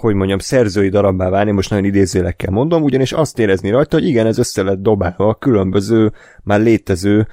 [0.00, 4.26] hogy mondjam, szerzői darabbá válni, most nagyon idézőlekkel mondom, ugyanis azt érezni rajta, hogy igen,
[4.26, 6.12] ez össze lett dobálva a különböző,
[6.42, 7.26] már létező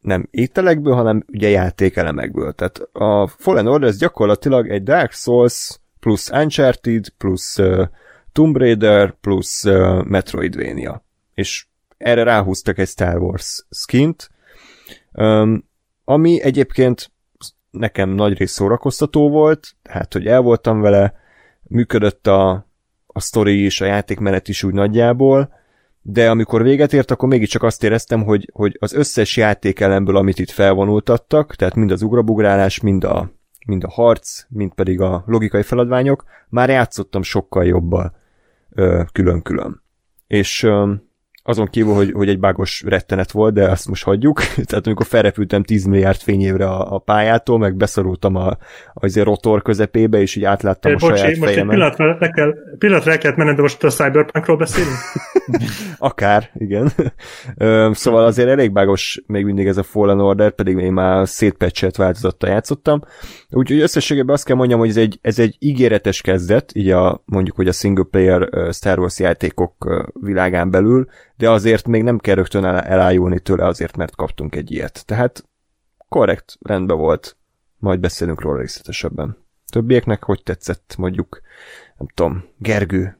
[0.00, 2.52] nem ételekből, hanem ugye játékelemekből.
[2.52, 7.86] Tehát a Fallen Order ez gyakorlatilag egy Dark Souls plusz Uncharted plusz uh,
[8.32, 11.04] Tomb Raider plusz uh, Metroidvania.
[11.34, 11.66] És
[11.96, 14.30] erre ráhúztak egy Star Wars skint,
[15.12, 15.68] um,
[16.04, 17.10] ami egyébként
[17.70, 21.14] nekem nagy rész szórakoztató volt, hát hogy el voltam vele,
[21.68, 22.66] működött a,
[23.06, 25.54] a sztori is, a játékmenet is úgy nagyjából,
[26.02, 30.50] de amikor véget ért, akkor mégiscsak azt éreztem, hogy, hogy az összes játékelemből, amit itt
[30.50, 33.30] felvonultattak, tehát mind az ugrabugrálás, mind a,
[33.66, 38.16] mind a harc, mind pedig a logikai feladványok, már játszottam sokkal jobbal
[38.70, 39.82] ö, külön-külön.
[40.26, 40.68] És
[41.46, 44.40] azon kívül, hogy, hogy egy bágos rettenet volt, de azt most hagyjuk.
[44.68, 48.56] Tehát amikor felrepültem 10 milliárd fényévre a, a pályától, meg beszorultam a,
[48.94, 51.74] a rotor közepébe, és így átláttam a Bocsi, saját most egy fejemen.
[51.74, 54.94] pillanatra le kell, pillanatra le kellett menned, de most a Cyberpunkról beszélünk?
[55.98, 56.92] Akár, igen.
[57.92, 62.50] Szóval azért elég bágos még mindig ez a Fallen Order, pedig én már szétpecselt változattal
[62.50, 63.00] játszottam.
[63.50, 67.56] Úgyhogy összességében azt kell mondjam, hogy ez egy, ez egy ígéretes kezdet, így a, mondjuk,
[67.56, 71.06] hogy a single player Star Wars játékok világán belül,
[71.36, 75.06] de azért még nem kell rögtön el, elájulni tőle azért, mert kaptunk egy ilyet.
[75.06, 75.44] Tehát
[76.08, 77.36] korrekt, rendben volt.
[77.78, 79.44] Majd beszélünk róla részletesebben.
[79.68, 81.40] Többieknek hogy tetszett, mondjuk,
[81.98, 83.16] nem tudom, Gergő,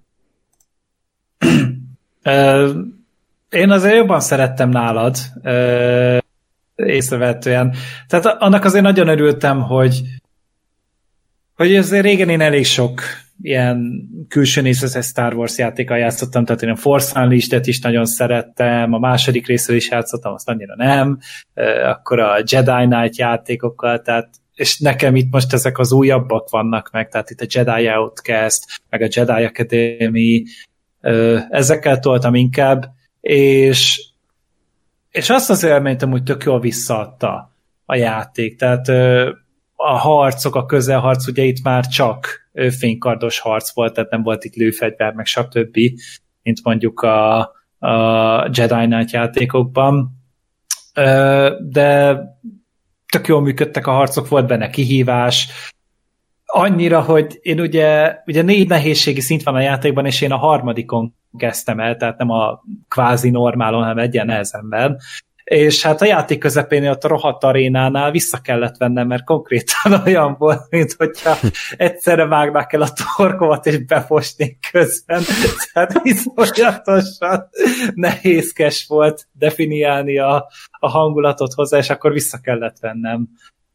[3.50, 5.16] Én azért jobban szerettem nálad,
[6.74, 7.74] észrevehetően.
[8.08, 10.02] Tehát annak azért nagyon örültem, hogy
[11.56, 13.02] hogy azért régen én elég sok
[13.42, 18.92] ilyen külső nézetes Star Wars játékkal játszottam, tehát én a Force Unleashed-et is nagyon szerettem,
[18.92, 21.18] a második részről is játszottam, azt annyira nem,
[21.84, 27.08] akkor a Jedi Knight játékokkal, tehát és nekem itt most ezek az újabbak vannak meg,
[27.08, 30.44] tehát itt a Jedi Outcast, meg a Jedi Academy,
[31.50, 34.10] ezekkel toltam inkább, és,
[35.10, 37.52] és azt az élményt amúgy tök jól visszaadta
[37.84, 38.88] a játék, tehát
[39.76, 44.54] a harcok, a közelharc, ugye itt már csak fénykardos harc volt, tehát nem volt itt
[44.54, 45.78] lőfegyver, meg stb.,
[46.42, 47.38] mint mondjuk a,
[47.78, 50.10] a Jedi Knight játékokban.
[51.58, 52.18] De
[53.12, 55.48] tök jól működtek a harcok, volt benne kihívás,
[56.46, 61.14] annyira, hogy én ugye, ugye négy nehézségi szint van a játékban, és én a harmadikon
[61.36, 64.98] kezdtem el, tehát nem a kvázi normálon, hanem egyen nehezemben.
[65.50, 70.36] És hát a játék közepén ott a rohadt arénánál vissza kellett vennem, mert konkrétan olyan
[70.38, 71.36] volt, mint hogyha
[71.76, 75.22] egyszerre vágnák el a torkomat, és befosnék közben.
[75.72, 77.48] Tehát iszonyatosan
[77.94, 83.28] nehézkes volt definiálni a, a hangulatot hozzá, és akkor vissza kellett vennem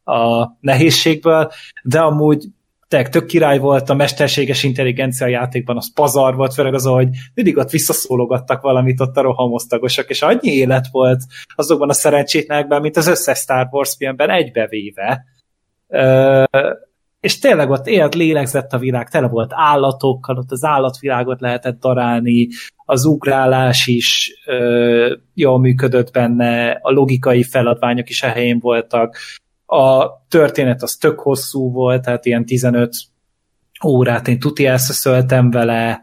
[0.04, 1.52] a nehézségből,
[1.84, 2.46] de amúgy
[2.92, 7.58] tényleg tök király volt, a mesterséges intelligencia játékban az pazar volt, főleg az, hogy mindig
[7.58, 11.22] ott visszaszólogattak valamit ott a rohamosztagosok, és annyi élet volt
[11.56, 15.24] azokban a szerencsétlenekben, mint az összes Star Wars filmben egybevéve.
[15.88, 16.44] Ö,
[17.20, 22.48] és tényleg ott élt, lélegzett a világ, tele volt állatokkal, ott az állatvilágot lehetett darálni,
[22.86, 29.18] az ugrálás is ö, jól működött benne, a logikai feladványok is a helyén voltak,
[29.72, 32.94] a történet az tök hosszú volt, tehát ilyen 15
[33.86, 36.02] órát én tuti elszöszöltem vele,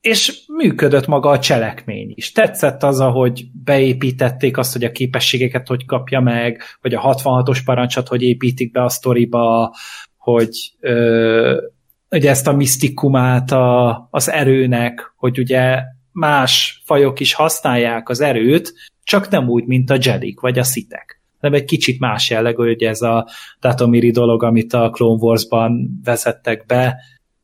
[0.00, 2.32] és működött maga a cselekmény is.
[2.32, 8.08] Tetszett az, ahogy beépítették azt, hogy a képességeket hogy kapja meg, hogy a 66-os parancsot
[8.08, 9.74] hogy építik be a sztoriba,
[10.16, 11.62] hogy ö,
[12.10, 15.82] ugye ezt a misztikumát a, az erőnek, hogy ugye
[16.12, 18.72] más fajok is használják az erőt,
[19.02, 22.82] csak nem úgy, mint a jedik vagy a szitek hanem egy kicsit más jellegű, hogy
[22.82, 23.28] ez a
[23.60, 26.96] Datomiri dolog, amit a Clone Wars-ban vezettek be,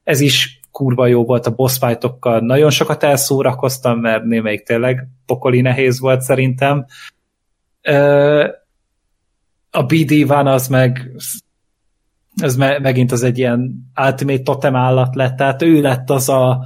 [0.05, 5.60] ez is kurva jó volt a boss fightokkal, nagyon sokat elszórakoztam, mert némelyik tényleg pokoli
[5.60, 6.86] nehéz volt szerintem.
[9.70, 11.10] A BD van az meg
[12.36, 16.64] ez me- megint az egy ilyen ultimate totem állat lett, tehát ő lett az a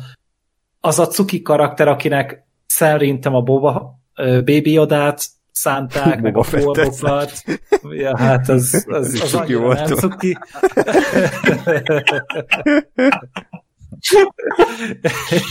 [0.80, 5.26] az a cuki karakter, akinek szerintem a Boba Baby Odát
[5.56, 7.42] szánták, meg a formokat.
[7.90, 9.88] Ja, hát az, az, az Cuki volt.
[9.88, 10.38] nem cuki.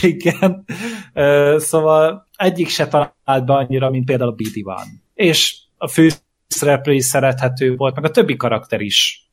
[0.00, 0.64] Igen.
[1.12, 4.84] Ö, Szóval egyik se talált be annyira, mint például a BD van.
[5.14, 9.30] És a főszereplő is szerethető volt, meg a többi karakter is.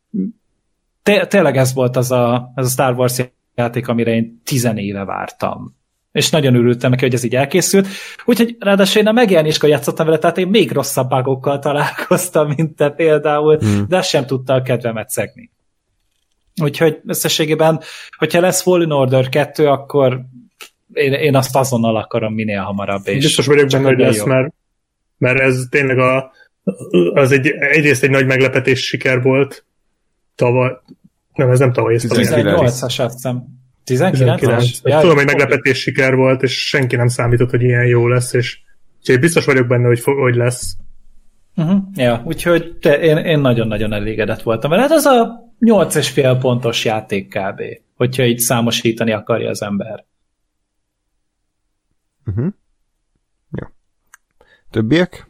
[1.03, 3.21] Té- tényleg ez volt az a, az a Star Wars
[3.55, 5.75] játék, amire én tizen éve vártam
[6.13, 7.87] és nagyon örültem neki, hogy ez így elkészült.
[8.25, 12.89] Úgyhogy ráadásul én a megjelenéskor játszottam vele, tehát én még rosszabb bugokkal találkoztam, mint te
[12.89, 13.85] például, hmm.
[13.87, 15.51] de sem tudta a kedvemet szegni.
[16.61, 17.81] Úgyhogy összességében,
[18.17, 20.21] hogyha lesz Fallen Order 2, akkor
[20.93, 23.07] én, én azt azonnal akarom minél hamarabb.
[23.07, 24.27] És Biztos vagyok benne, hogy lesz, jobb.
[24.27, 24.53] mert,
[25.17, 26.31] mert ez tényleg a,
[27.13, 29.65] az egy, egyrészt egy nagy meglepetés siker volt
[30.35, 30.71] tavaly,
[31.33, 32.23] nem, ez nem tavaly, ez tavaly.
[32.23, 32.71] 19.
[32.81, 33.61] 18-as azt hiszem.
[33.83, 34.81] 19 19.
[34.83, 38.59] Ja, Tudom, hogy meglepetés siker volt, és senki nem számított, hogy ilyen jó lesz, és
[38.99, 40.75] úgyhogy biztos vagyok benne, hogy, fog, hogy lesz.
[41.55, 41.81] Uh-huh.
[41.95, 44.81] Ja, úgyhogy te, én, én nagyon-nagyon elégedett voltam vele.
[44.81, 47.61] Hát az a 8,5 pontos játék kb.
[47.95, 50.05] Hogyha így számosítani akarja az ember.
[52.25, 52.47] Uh-huh.
[53.51, 53.67] Jó.
[54.71, 55.27] Többiek?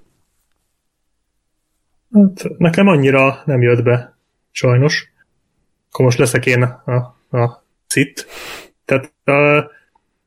[2.13, 4.17] Hát, nekem annyira nem jött be,
[4.51, 5.11] sajnos.
[5.91, 6.93] Akkor most leszek én a,
[7.37, 7.62] a
[7.93, 8.27] cit.
[8.85, 9.71] Tehát a,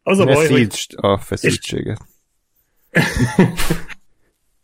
[0.03, 0.87] az a Ne baj, hogy...
[0.97, 2.01] a feszültséget.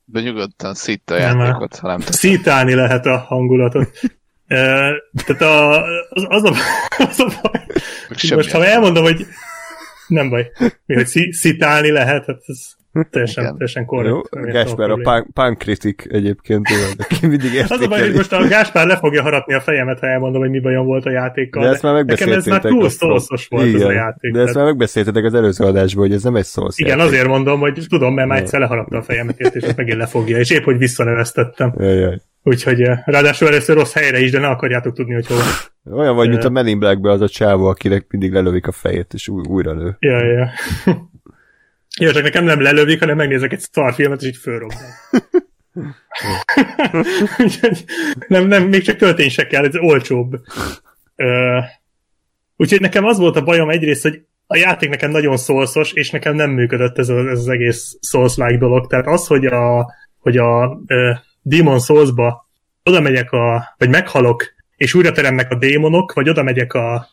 [0.05, 3.91] De nyugodtan szitt a Nem, játékot, ha nem szítálni lehet a hangulatot.
[4.47, 4.57] E,
[5.25, 6.55] tehát a, az, az, a,
[7.09, 7.67] az a baj.
[8.11, 9.27] Semmi Most ha elmondom, hogy
[10.07, 10.51] nem baj,
[10.87, 12.59] mi, hogy szitálni lehet, hát ez
[13.11, 13.53] teljesen, Igen.
[13.57, 14.29] teljesen Jó, korrekt.
[14.35, 15.23] Értem Gáspár a problémát.
[15.23, 16.67] punk, punk kritik egyébként,
[16.99, 18.17] aki mindig Az a baj, hogy értékeli.
[18.17, 21.11] most a Gáspár le fogja harapni a fejemet, ha elmondom, hogy mi bajom volt a
[21.11, 21.63] játékkal.
[21.63, 22.71] De ezt már Nekem ez már megbeszéltétek.
[22.71, 24.33] túl szószos volt Igen, ez a játék.
[24.33, 27.13] De ezt már megbeszéltetek az előző adásban, hogy ez nem egy szósz Igen, játék.
[27.13, 30.39] azért mondom, hogy tudom, mert már egyszer leharapta a fejemet, ért, és most megint lefogja,
[30.39, 31.75] és épp, hogy visszanövesztettem.
[31.79, 32.21] Jaj, jaj.
[32.45, 35.39] Úgyhogy eh, ráadásul először rossz helyre is, de ne akarjátok tudni, hogy hol.
[35.99, 36.47] Olyan vagy, mint Ö.
[36.47, 39.73] a Men in black az a csávó, akinek mindig lelövik a fejét, és új, újra
[39.75, 39.97] lő.
[39.99, 40.51] Ja, ja.
[42.01, 44.79] Jó, csak nekem nem lelövik, hanem megnézek egy szarfilmet, és így fölrobban.
[48.29, 50.41] Nem, nem, még csak töltény se kell, ez olcsóbb.
[51.17, 51.59] Ö,
[52.57, 56.35] úgyhogy nekem az volt a bajom egyrészt, hogy a játék nekem nagyon szólszos, és nekem
[56.35, 58.87] nem működött ez, a, ez az egész souls dolog.
[58.87, 61.13] Tehát az, hogy a, hogy a ö,
[61.43, 62.49] Demon Souls-ba
[62.83, 64.45] oda megyek a, vagy meghalok,
[64.77, 67.09] és újra teremnek a démonok, vagy oda megyek a,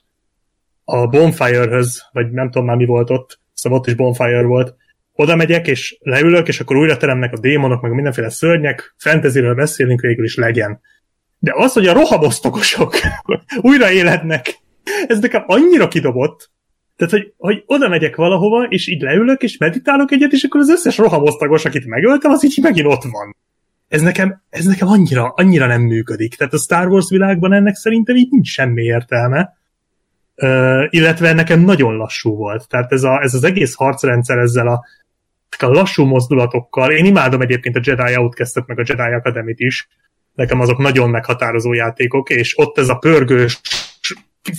[0.83, 4.75] a Bonfire-höz, vagy nem tudom már mi volt ott, szóval ott is Bonfire volt,
[5.13, 10.01] oda megyek, és leülök, és akkor újra teremnek a démonok, meg mindenféle szörnyek, fantasyről beszélünk,
[10.01, 10.81] végül is legyen.
[11.39, 12.95] De az, hogy a rohamosztogosok
[13.61, 14.59] újra életnek,
[15.07, 16.51] ez nekem annyira kidobott,
[16.99, 20.69] tehát, hogy, hogy oda megyek valahova, és így leülök, és meditálok egyet, és akkor az
[20.69, 23.35] összes rohamosztagos, akit megöltem, az így megint ott van.
[23.87, 26.35] Ez nekem, ez nekem annyira, annyira nem működik.
[26.35, 29.58] Tehát a Star Wars világban ennek szerintem így nincs semmi értelme.
[30.89, 32.67] Illetve nekem nagyon lassú volt.
[32.67, 34.83] Tehát ez, a, ez az egész harcrendszer ezzel a,
[35.59, 36.91] a lassú mozdulatokkal.
[36.91, 39.87] Én imádom egyébként a Jedi Outcast-et, meg a Jedi Academy-t is.
[40.33, 43.61] Nekem azok nagyon meghatározó játékok, és ott ez a pörgős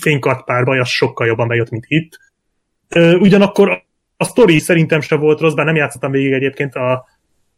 [0.00, 2.18] fénykartpárbaj, az sokkal jobban bejött, mint itt.
[3.18, 3.82] Ugyanakkor
[4.16, 7.04] a sztori szerintem se volt rossz, bár nem játszottam végig egyébként a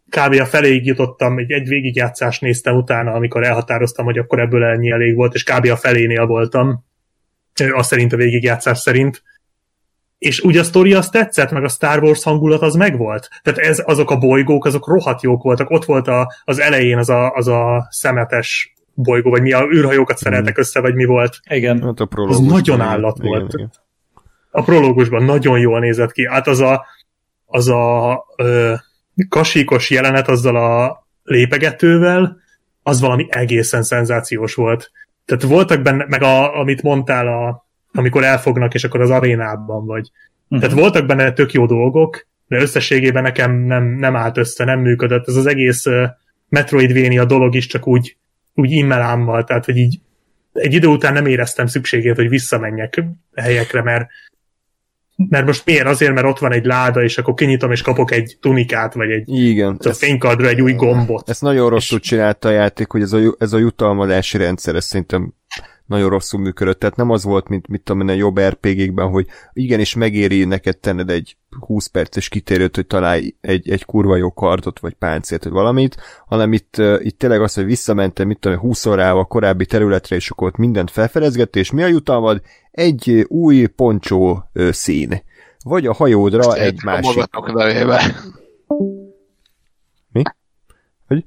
[0.09, 0.41] kb.
[0.41, 5.15] a feléig jutottam, egy, egy végigjátszást néztem utána, amikor elhatároztam, hogy akkor ebből ennyi elég
[5.15, 5.67] volt, és kb.
[5.67, 6.85] a felénél voltam
[7.73, 9.23] azt szerint a végigjátszás szerint.
[10.19, 13.29] És ugye a sztori az tetszett, meg a Star Wars hangulat az megvolt.
[13.43, 15.71] Tehát ez, azok a bolygók, azok rohadt jók voltak.
[15.71, 20.17] Ott volt a, az elején az a, az a szemetes bolygó, vagy mi a űrhajókat
[20.17, 21.41] szereltek össze, vagy mi volt.
[21.51, 21.83] Igen.
[21.83, 23.53] Hát a Az nagyon állat igen, volt.
[23.53, 23.71] igen.
[24.51, 26.27] A prológusban nagyon jól nézett ki.
[26.29, 26.87] Hát az a,
[27.47, 28.75] az a ö,
[29.29, 32.41] kasíkos jelenet azzal a lépegetővel,
[32.83, 34.91] az valami egészen szenzációs volt.
[35.25, 40.11] Tehát voltak benne, meg a, amit mondtál, a, amikor elfognak, és akkor az arénában vagy.
[40.49, 40.61] Mhm.
[40.61, 45.29] Tehát voltak benne tök jó dolgok, de összességében nekem nem, nem állt össze, nem működött.
[45.29, 46.05] Ez az egész uh,
[46.49, 48.17] Metroidvania dolog is csak úgy,
[48.55, 50.01] úgy immelámmal, tehát hogy így
[50.53, 53.05] egy idő után nem éreztem szükségét, hogy visszamenjek
[53.35, 54.09] helyekre, mert
[55.29, 55.87] mert most miért?
[55.87, 59.29] Azért, mert ott van egy láda, és akkor kinyitom, és kapok egy tunikát, vagy egy
[59.29, 61.29] Igen, a ezt, fénykardra egy új gombot.
[61.29, 65.35] ezt nagyon rosszul csinálta a játék, hogy ez a, ez a jutalmazási rendszer, ez szerintem
[65.93, 66.79] nagyon rosszul működött.
[66.79, 70.79] Tehát nem az volt, mint mit tudom én, a jobb RPG-kben, hogy igenis megéri neked
[70.79, 75.53] tenned egy 20 perces kitérőt, hogy találj egy, egy kurva jó kardot, vagy páncélt, vagy
[75.53, 75.97] valamit,
[76.27, 79.67] hanem itt, uh, itt tényleg az, hogy visszamentem, mit tudom, én, 20 órával a korábbi
[79.67, 82.43] területre, és akkor ott mindent felfedezgettél, és mi a jutalmad?
[82.71, 85.23] Egy uh, új poncsó uh, szín.
[85.65, 87.25] Vagy a hajódra egy a másik.
[90.13, 90.23] Mi?
[91.07, 91.25] Hogy?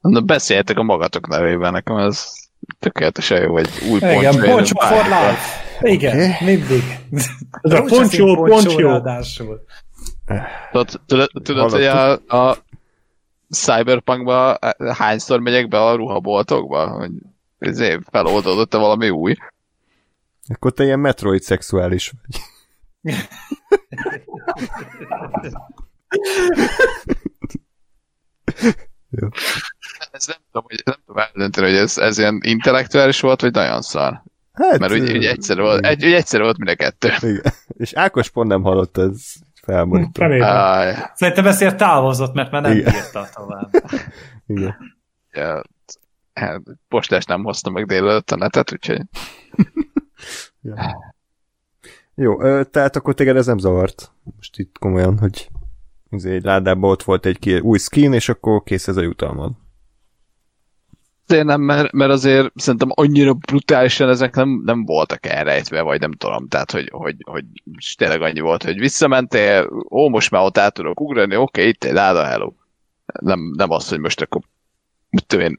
[0.00, 2.45] Na, beszéljetek a magatok nevében, nekem ez
[2.78, 4.88] tökéletesen jó, vagy új Igen, pontra poncho jön.
[4.88, 5.64] for life.
[5.80, 6.44] Igen, Oké.
[6.44, 6.82] mindig.
[7.62, 8.78] Ez a poncho, poncho.
[8.78, 9.60] ráadásul.
[11.06, 12.56] Tudod, tudod, hogy a, a
[13.50, 14.58] Cyberpunkba
[14.92, 16.88] hányszor megyek be a ruhaboltokba?
[16.88, 17.10] Hogy
[17.58, 19.34] ezért feloldódott-e valami új?
[20.48, 22.40] Akkor te ilyen metroid szexuális vagy.
[30.16, 33.82] Ez nem tudom, hogy, nem tudom eldönteni, hogy ez, ez ilyen intellektuális volt, vagy nagyon
[33.82, 34.22] szar.
[34.52, 37.28] Hát, Mert ugye, ugye egyszer volt, egy, ugye egyszer volt mind a kettő.
[37.28, 37.52] Igen.
[37.68, 39.32] És Ákos pont nem hallott, ez
[39.62, 40.22] felborító.
[40.22, 40.56] Remélem.
[40.56, 42.92] Áj, Szerintem ezért távozott, mert már nem Igen.
[42.92, 43.70] bírta tovább.
[44.46, 44.76] Igen.
[45.32, 45.62] ja,
[46.34, 49.00] hát, postás nem hozta meg délelőtt a netet, úgyhogy
[52.14, 54.12] Jó, ö, tehát akkor téged ez nem zavart.
[54.36, 55.48] Most itt komolyan, hogy
[56.10, 59.52] izé egy ládában ott volt egy új skin, és akkor kész ez a jutalmad.
[61.28, 66.12] Azért nem, mert, mert azért szerintem annyira brutálisan ezek nem, nem voltak elrejtve, vagy nem
[66.12, 67.44] tudom, tehát hogy, hogy, hogy
[67.96, 71.84] tényleg annyi volt, hogy visszamentél, ó, most már ott át tudok ugrani, oké, okay, itt
[71.84, 72.52] egy láda, hello.
[73.20, 74.40] Nem, nem az, hogy most akkor
[75.10, 75.58] mit tudom én,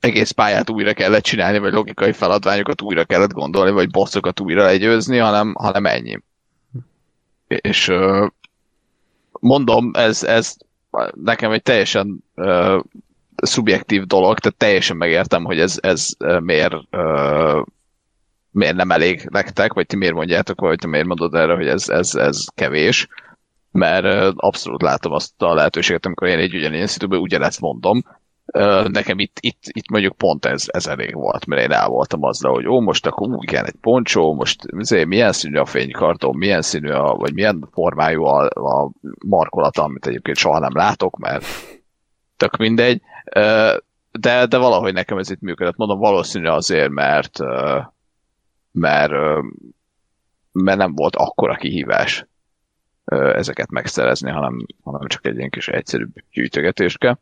[0.00, 5.16] egész pályát újra kellett csinálni, vagy logikai feladványokat újra kellett gondolni, vagy bosszokat újra legyőzni,
[5.16, 6.18] hanem, hanem ennyi.
[7.46, 7.92] És
[9.32, 10.56] mondom, ez, ez
[11.14, 12.24] nekem egy teljesen
[13.42, 16.08] szubjektív dolog, tehát teljesen megértem, hogy ez, ez
[16.40, 17.60] miért, ö,
[18.50, 21.88] miért nem elég nektek, vagy ti miért mondjátok, vagy ti miért mondod erre, hogy ez,
[21.88, 23.08] ez, ez kevés,
[23.72, 28.02] mert abszolút látom azt a lehetőséget, amikor én egy ugyanilyen szitúban ugyanezt mondom,
[28.88, 32.52] nekem itt, itt, itt mondjuk pont ez, ez elég volt, mert én el voltam azzal,
[32.52, 36.62] hogy ó, most akkor úgy kell egy poncsó, most azért milyen színű a fénykarton, milyen
[36.62, 38.90] színű a, vagy milyen formájú a, a
[39.26, 41.44] markolata, amit egyébként soha nem látok, mert
[42.40, 43.02] tök mindegy.
[44.12, 45.76] De, de valahogy nekem ez itt működött.
[45.76, 47.38] Mondom, valószínű azért, mert
[48.72, 49.12] mert,
[50.52, 52.26] mert nem volt akkora kihívás
[53.34, 57.18] ezeket megszerezni, hanem, hanem csak egy ilyen kis egyszerűbb gyűjtögetéske.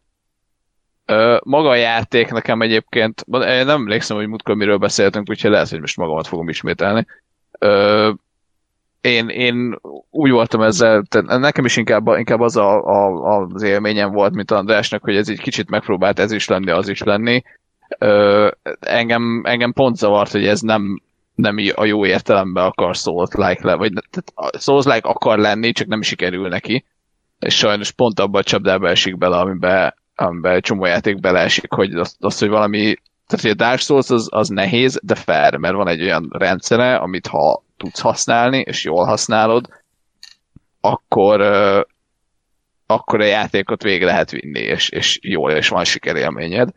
[1.42, 5.80] Maga a játék nekem egyébként, én nem emlékszem, hogy múltkor miről beszéltünk, úgyhogy lehet, hogy
[5.80, 7.06] most magamat fogom ismételni.
[9.00, 9.78] Én, én
[10.10, 14.50] úgy voltam ezzel, tehát nekem is inkább, inkább az a, a, az élményem volt, mint
[14.50, 17.42] Andrásnak, hogy ez egy kicsit megpróbált ez is lenni, az is lenni.
[18.80, 21.02] Engem, engem pont zavart, hogy ez nem,
[21.34, 23.92] nem a jó értelemben akar Souls-like le, vagy
[24.58, 26.84] Souls-like akar lenni, csak nem sikerül neki.
[27.38, 31.94] És sajnos pont abban a csapdába esik bele, amiben amiben egy csomó játék beleesik, hogy
[31.94, 32.96] az, az hogy valami,
[33.26, 36.96] tehát hogy a Dark Souls az, az nehéz, de fair, mert van egy olyan rendszere,
[36.96, 39.68] amit ha tudsz használni, és jól használod,
[40.80, 41.40] akkor,
[42.86, 46.68] akkor a játékot végig lehet vinni, és, és jól, és van sikerélményed.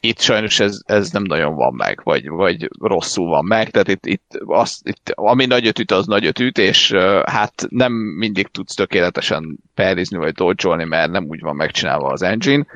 [0.00, 4.06] Itt sajnos ez, ez nem nagyon van meg, vagy, vagy rosszul van meg, tehát itt,
[4.06, 6.92] itt, az, itt ami nagyot üt, az nagyot üt, és
[7.24, 12.66] hát nem mindig tudsz tökéletesen perizni, vagy dodge mert nem úgy van megcsinálva az engine,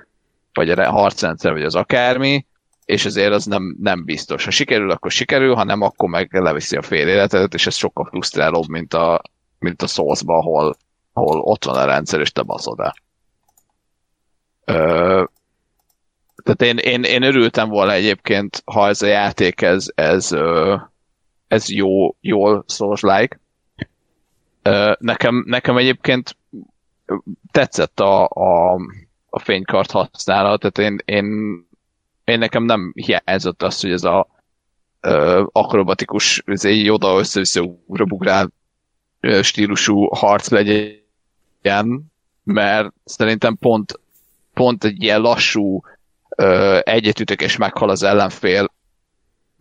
[0.53, 2.47] vagy a harcrendszer, vagy az akármi,
[2.89, 4.44] és ezért az nem, nem biztos.
[4.44, 8.05] Ha sikerül, akkor sikerül, ha nem, akkor meg leviszi a fél életedet, és ez sokkal
[8.05, 9.23] frusztrálóbb, mint a,
[9.59, 10.77] mint a source ahol,
[11.12, 12.94] ahol ott van a rendszer, és te baszod el.
[16.44, 20.36] Tehát én, én, én örültem volna egyébként, ha ez a játék, ez, ez,
[21.48, 23.40] ez jó, jól Souls-like.
[24.98, 26.36] Nekem, nekem egyébként
[27.52, 28.74] tetszett a, a,
[29.31, 31.68] a fénykart használat, tehát én, én,
[32.29, 34.29] én nekem nem hiányzott az, hogy ez a
[35.01, 37.77] ö, akrobatikus, egy oda össze-vissza
[39.43, 42.13] stílusú harc legyen,
[42.45, 44.01] mert szerintem pont,
[44.55, 45.81] pont egy ilyen lassú,
[46.81, 48.73] egyetütök és meghal az ellenfél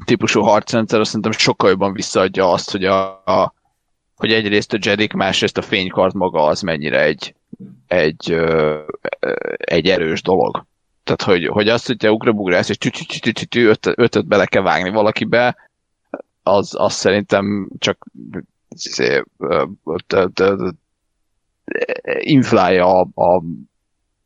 [0.05, 3.53] típusú harcrendszer, azt szerintem sokkal jobban visszaadja azt, hogy, a, a,
[4.15, 7.35] hogy egyrészt a Jedik, másrészt a fénykard maga az mennyire egy,
[7.87, 8.79] egy, ö,
[9.57, 10.65] egy erős dolog.
[11.07, 12.77] Tehát, hogy, hogy azt, hogy te ugrabugrász, és
[13.95, 15.55] ötöt bele kell vágni valakibe,
[16.43, 18.05] az, az szerintem csak
[22.19, 23.43] inflálja a, a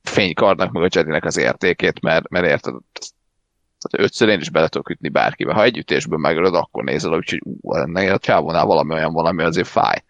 [0.03, 2.73] fénykardnak, meg a Jedinek az értékét, mert, mert érted,
[3.81, 5.53] tehát ötször én is bele tudok ütni bárkibe.
[5.53, 9.67] Ha egy ütésből megölöd, akkor nézel, úgyhogy ú, ennek a csávónál valami olyan valami azért
[9.67, 10.03] fáj.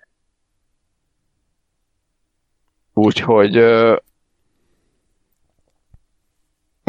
[2.93, 3.55] Úgyhogy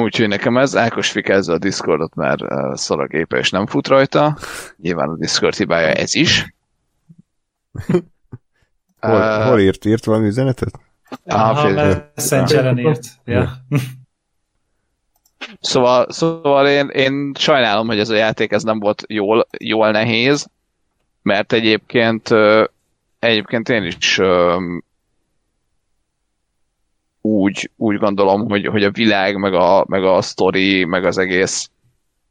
[0.03, 2.41] Úgyhogy nekem ez, Ákos fikezze a Discordot, mert
[2.79, 4.37] szar a gépe és nem fut rajta.
[4.77, 6.55] Nyilván a Discord hibája ez is.
[9.01, 9.85] hol, uh, hol írt?
[9.85, 10.81] Írt valami üzenetet?
[11.25, 11.69] Aha,
[12.15, 13.05] Messenger-en írt.
[13.25, 13.51] Ja.
[15.61, 20.49] Szóval, szóval én, én sajnálom, hogy ez a játék ez nem volt jól, jól nehéz,
[21.23, 22.31] mert egyébként
[23.19, 24.21] egyébként én is
[27.23, 31.71] úgy, úgy gondolom, hogy, hogy a világ, meg a, meg a sztori, meg az egész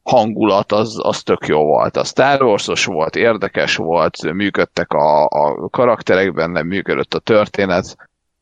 [0.03, 1.97] hangulat az, az tök jó volt.
[1.97, 7.97] A Star Wars-os volt, érdekes volt, működtek a, a karakterek benne, működött a történet,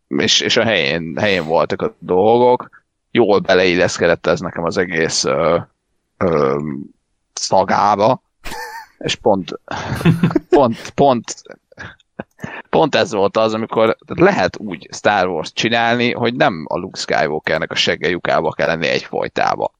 [0.07, 2.69] és, és a helyén, helyén voltak a dolgok.
[3.11, 5.57] Jól beleilleszkedett ez nekem az egész ö,
[6.17, 6.59] ö,
[7.33, 8.21] szagába,
[8.97, 9.59] és pont,
[10.49, 11.43] pont, pont
[12.69, 17.71] pont ez volt az, amikor lehet úgy Star Wars csinálni, hogy nem a Luke Skywalkernek
[17.71, 19.71] a seggelyukába kell lenni egyfolytába,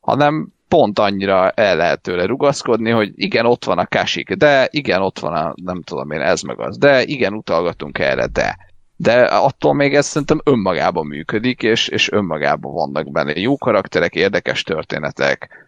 [0.00, 5.02] hanem pont annyira el lehet tőle rugaszkodni, hogy igen, ott van a kasik, de igen,
[5.02, 8.56] ott van a, nem tudom én, ez meg az, de igen, utalgatunk erre, de.
[8.96, 14.62] de attól még ez szerintem önmagában működik, és, és önmagában vannak benne jó karakterek, érdekes
[14.62, 15.67] történetek,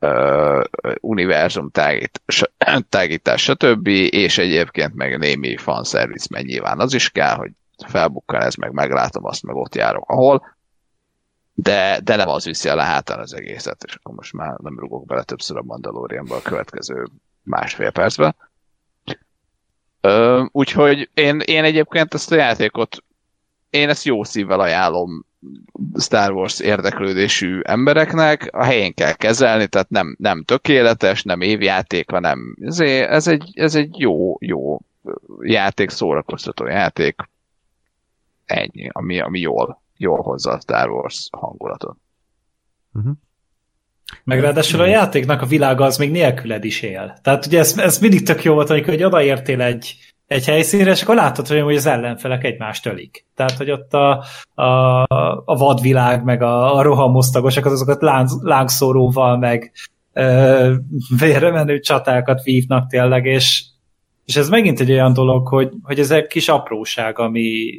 [0.00, 0.64] uh,
[1.00, 2.22] univerzum tágít,
[2.88, 3.86] tágítás, stb.
[4.10, 7.50] És egyébként meg némi fanservice, mert nyilván az is kell, hogy
[7.86, 10.56] felbukkan ez, meg meglátom azt, meg ott járok, ahol
[11.54, 15.06] de, de nem az viszi a hátán az egészet, és akkor most már nem rugok
[15.06, 17.08] bele többször a Mandalorianba a következő
[17.42, 18.34] másfél percbe.
[20.00, 23.02] Ö, úgyhogy én, én egyébként ezt a játékot
[23.70, 25.26] én ezt jó szívvel ajánlom
[25.98, 32.56] Star Wars érdeklődésű embereknek, a helyén kell kezelni, tehát nem, nem tökéletes, nem évjáték, hanem
[32.60, 34.78] ez, ez, egy, ez egy jó, jó
[35.40, 37.28] játék, szórakoztató játék,
[38.44, 41.96] ennyi, ami, ami jól, jól hozza a Star Wars hangulatot.
[42.92, 43.12] Uh-huh.
[44.24, 47.18] Meg ráadásul a játéknak a világa az még nélküled is él.
[47.22, 49.96] Tehát ugye ez, ez mindig tök jó volt, amikor hogy odaértél egy,
[50.28, 53.26] egy helyszínre, és akkor látod, hogy az ellenfelek egymást ölik.
[53.34, 54.24] Tehát, hogy ott a,
[54.54, 55.02] a,
[55.44, 59.72] a vadvilág, meg a, a rohamosztagosak, azokat láng, lángszóróval, meg
[60.12, 60.74] ö,
[61.18, 63.64] vérre menő csatákat vívnak tényleg, és,
[64.24, 67.72] és ez megint egy olyan dolog, hogy, hogy ez egy kis apróság, ami,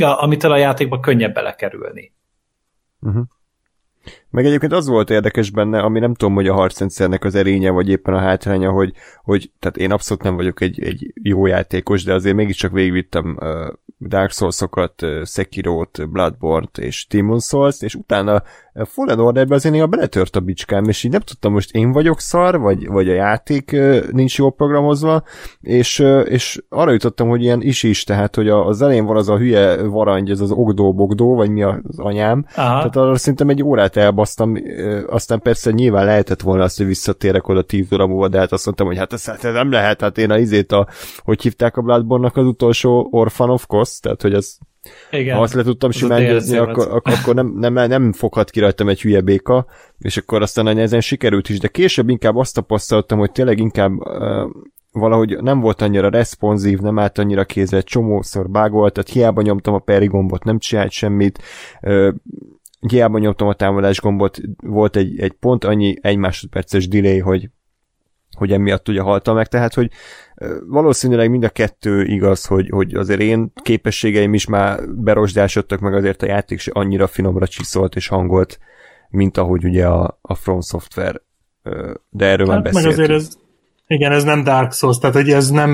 [0.00, 2.12] amitől a játékba könnyebb belekerülni.
[3.00, 3.24] Uh-huh.
[4.34, 7.88] Meg egyébként az volt érdekes benne, ami nem tudom, hogy a harcrendszernek az erénye, vagy
[7.88, 8.92] éppen a hátránya, hogy,
[9.22, 13.48] hogy tehát én abszolút nem vagyok egy, egy jó játékos, de azért mégiscsak végigvittem uh,
[14.08, 18.42] Dark Souls-okat, uh, Sekiro-t, Bloodborne-t és Demon Souls-t, és utána
[18.74, 22.20] uh, Fallen Order-be azért néha beletört a bicskám, és így nem tudtam, most én vagyok
[22.20, 25.22] szar, vagy, vagy a játék uh, nincs jól programozva,
[25.60, 29.28] és, uh, és arra jutottam, hogy ilyen is is, tehát, hogy az elején van az
[29.28, 32.76] a hülye varangy, ez az ogdó-bogdó, vagy mi az anyám, Aha.
[32.76, 34.22] tehát arra szerintem egy órát elbasztam,
[35.06, 38.64] aztán persze nyilván lehetett volna azt, hogy visszatérek oda tíz óra múlva, de hát azt
[38.64, 40.88] mondtam, hogy hát ez, hát ez nem lehet, hát én a izét a,
[41.18, 44.56] hogy hívták a bloodborne az utolsó Orphan of Cost, tehát hogy ez
[45.10, 45.36] igen.
[45.36, 48.88] Ha azt le tudtam simán győzni, akkor, akkor, akkor nem, nem, nem foghat ki rajtam
[48.88, 49.66] egy hülye béka,
[49.98, 54.50] és akkor aztán ezen sikerült is, de később inkább azt tapasztaltam, hogy tényleg inkább uh,
[54.92, 59.78] valahogy nem volt annyira responsív, nem állt annyira kézre, csomószor bágolt, tehát hiába nyomtam a
[59.78, 61.42] peri gombot, nem csinált semmit,
[61.82, 62.14] uh,
[62.88, 67.50] hiába nyomtam a támadás gombot, volt egy, egy pont annyi egy másodperces delay, hogy
[68.34, 69.90] hogy emiatt ugye halta meg, tehát hogy
[70.66, 76.22] valószínűleg mind a kettő igaz, hogy, hogy azért én képességeim is már berosdásodtak, meg azért
[76.22, 78.58] a játék se annyira finomra csiszolt és hangolt,
[79.08, 81.22] mint ahogy ugye a, a From Software,
[82.10, 82.96] de erről hát már beszéltünk.
[82.96, 83.38] Meg azért ez,
[83.86, 85.70] igen, ez nem Dark Souls, tehát hogy ez nem,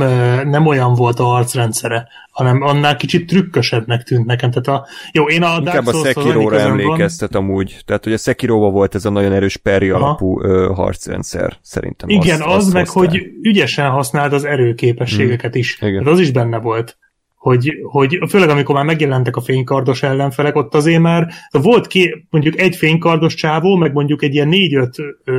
[0.49, 4.51] nem olyan volt a harcrendszere, hanem annál kicsit trükkösebbnek tűnt nekem.
[4.51, 7.43] Tehát a, jó, én a Dark Inkább a Sekiro-ra emlékeztet van.
[7.43, 7.79] amúgy.
[7.85, 12.09] Tehát, hogy a sekiro volt ez a nagyon erős peri alapú ö, harcrendszer, szerintem.
[12.09, 13.05] Igen, azt, az azt meg, hoztál.
[13.05, 15.61] hogy ügyesen használd az erőképességeket hmm.
[15.61, 15.79] is.
[15.81, 16.03] Igen.
[16.03, 16.99] Tehát az is benne volt
[17.41, 22.59] hogy, hogy főleg amikor már megjelentek a fénykardos ellenfelek, ott azért már volt ki, mondjuk
[22.59, 24.97] egy fénykardos csávó, meg mondjuk egy ilyen négy-öt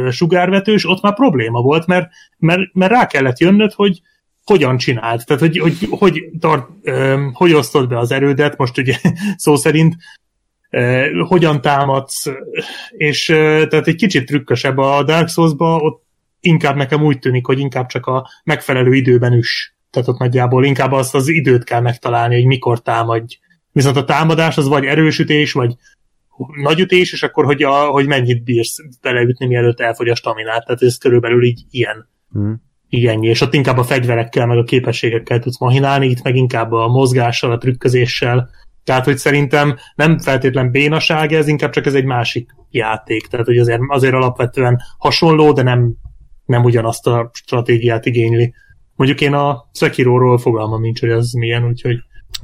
[0.09, 4.01] sugárvetős, ott már probléma volt, mert, mert, mert rá kellett jönnöd, hogy
[4.43, 6.67] hogyan csinált, tehát hogy, hogy, hogy, tart,
[7.33, 8.95] hogy osztod be az erődet, most ugye
[9.35, 9.95] szó szerint,
[11.27, 12.25] hogyan támadsz,
[12.91, 16.03] és tehát egy kicsit trükkösebb a Dark Souls-ba, ott
[16.39, 20.91] inkább nekem úgy tűnik, hogy inkább csak a megfelelő időben is tehát ott nagyjából inkább
[20.91, 23.37] azt az időt kell megtalálni, hogy mikor támadj.
[23.71, 25.75] Viszont a támadás az vagy erősütés, vagy
[26.61, 30.65] nagy ütés, és akkor hogy, a, hogy mennyit bírsz beleütni, mielőtt elfogy a staminát.
[30.65, 32.09] Tehát ez körülbelül így ilyen.
[32.31, 32.61] Hmm.
[32.89, 33.27] Ennyi.
[33.27, 37.51] És ott inkább a fegyverekkel, meg a képességekkel tudsz mahinálni, itt meg inkább a mozgással,
[37.51, 38.49] a trükközéssel.
[38.83, 43.27] Tehát, hogy szerintem nem feltétlen bénaság ez, inkább csak ez egy másik játék.
[43.27, 45.93] Tehát, hogy azért, azért alapvetően hasonló, de nem,
[46.45, 48.53] nem ugyanazt a stratégiát igényli.
[49.01, 51.97] Mondjuk én a Sekiro-ról fogalmam nincs, hogy ez milyen, úgyhogy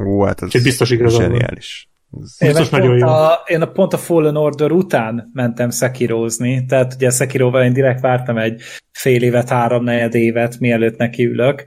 [0.05, 1.89] Ó, hát ez biztos igazán zseniális.
[2.37, 3.07] Én biztos nagyon jó.
[3.07, 8.01] A, én a pont a Fallen Order után mentem Sekirozni, tehát ugye Sekiroval én direkt
[8.01, 8.61] vártam egy
[8.91, 11.63] fél évet, három negyed évet, mielőtt nekiülök,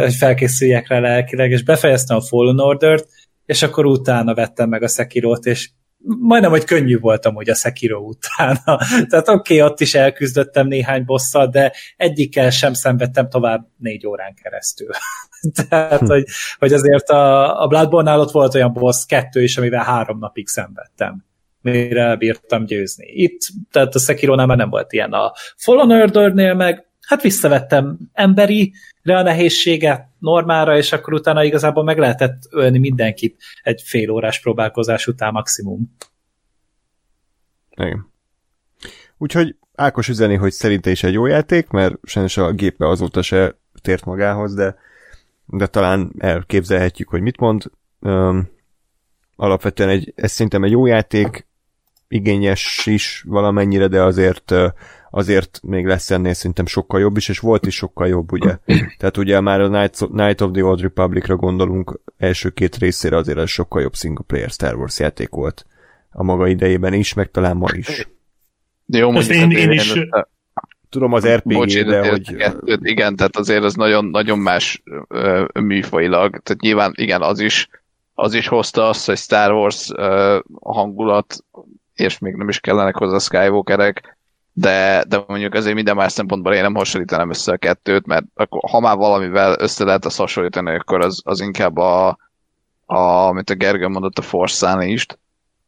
[0.00, 3.08] hogy felkészüljek rá lelkileg, és befejeztem a Fallen Order-t,
[3.46, 5.70] és akkor utána vettem meg a Sekirot, és
[6.02, 8.78] majdnem, hogy könnyű voltam hogy a Sekiro utána.
[9.10, 14.34] Tehát oké, okay, ott is elküzdöttem néhány bosszal, de egyikkel sem szenvedtem tovább négy órán
[14.42, 14.90] keresztül.
[15.68, 16.06] Tehát, hm.
[16.06, 16.24] hogy,
[16.58, 21.24] hogy azért a, a Bloodborne-nál ott volt olyan boss kettő is, amivel három napig szenvedtem
[21.62, 23.06] mire elbírtam győzni.
[23.06, 23.40] Itt,
[23.70, 28.72] tehát a Sekiro-nál már nem volt ilyen a Fallen Order-nél meg, hát visszavettem emberi
[29.02, 35.06] a nehézséget normára, és akkor utána igazából meg lehetett ölni mindenkit egy fél órás próbálkozás
[35.06, 35.96] után maximum.
[37.76, 38.12] Igen.
[39.18, 43.58] Úgyhogy Ákos üzeni, hogy szerinte is egy jó játék, mert sajnos a gépe azóta se
[43.82, 44.76] tért magához, de,
[45.46, 47.70] de talán elképzelhetjük, hogy mit mond.
[48.00, 48.48] um,
[49.36, 51.46] alapvetően egy, ez szerintem egy jó játék,
[52.08, 54.54] igényes is valamennyire, de azért
[55.10, 58.56] azért még lesz ennél szerintem sokkal jobb is, és volt is sokkal jobb, ugye.
[58.98, 63.38] Tehát ugye már a Night, Night of the Old Republic-ra gondolunk első két részére, azért
[63.38, 65.66] ez sokkal jobb single player Star Wars játék volt
[66.10, 68.08] a maga idejében is, meg talán ma is.
[68.86, 69.92] Jó, Ezt mondjuk én, én is,
[70.88, 72.36] Tudom az RPG, Bocs, de hogy...
[72.36, 77.68] kettőt, igen, tehát azért az nagyon, nagyon más ö, műfajilag, tehát nyilván igen, az is,
[78.14, 81.44] az is hozta azt, hogy Star Wars ö, hangulat,
[81.94, 84.18] és még nem is kellenek hozzá Skywalkerek,
[84.60, 88.60] de, de mondjuk azért minden más szempontból én nem hasonlítanám össze a kettőt, mert akkor,
[88.70, 92.18] ha már valamivel össze lehet azt hasonlítani, akkor az, az inkább a,
[92.86, 95.18] a, amit a Gergő mondott, a Force Unleashed,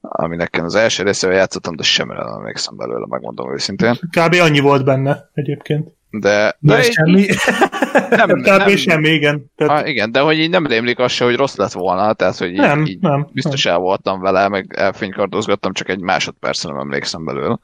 [0.01, 3.95] ami nekem az első részével játszottam, de semmire nem emlékszem belőle, megmondom őszintén.
[3.95, 4.35] kb.
[4.41, 5.89] annyi volt benne egyébként.
[6.11, 7.27] De, De de semmi.
[8.11, 8.47] nem, Kb.
[8.47, 9.51] nem, semmi, igen.
[9.57, 12.37] Tehát, Ah, igen, de hogy így nem rémlik az se, hogy rossz lett volna, tehát
[12.37, 13.29] hogy így, nem, így nem.
[13.33, 17.59] biztos el voltam vele, meg elfénykardozgattam, csak egy másodpercre nem emlékszem belőle.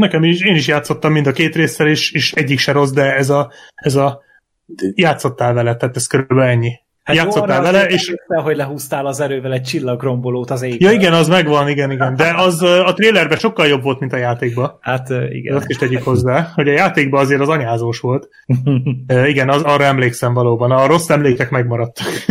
[0.00, 3.16] Nekem is, én is játszottam mind a két résszel, és, és egyik se rossz, de
[3.16, 4.22] ez a, ez a
[4.94, 6.72] játszottál vele, tehát ez körülbelül ennyi.
[7.02, 10.80] Hát játszottál vele, és Emlékszel, hogy lehúztál az erővel egy csillagrombolót az ég.
[10.80, 14.16] ja igen, az megvan, igen, igen, de az a trailerben sokkal jobb volt, mint a
[14.16, 14.78] játékban.
[14.80, 15.56] Hát Igen.
[15.56, 18.28] Azt is tegyük hozzá, hogy a játékban azért az anyázós volt.
[19.32, 20.70] Igen, az, arra emlékszem valóban.
[20.70, 22.06] A rossz emlékek megmaradtak.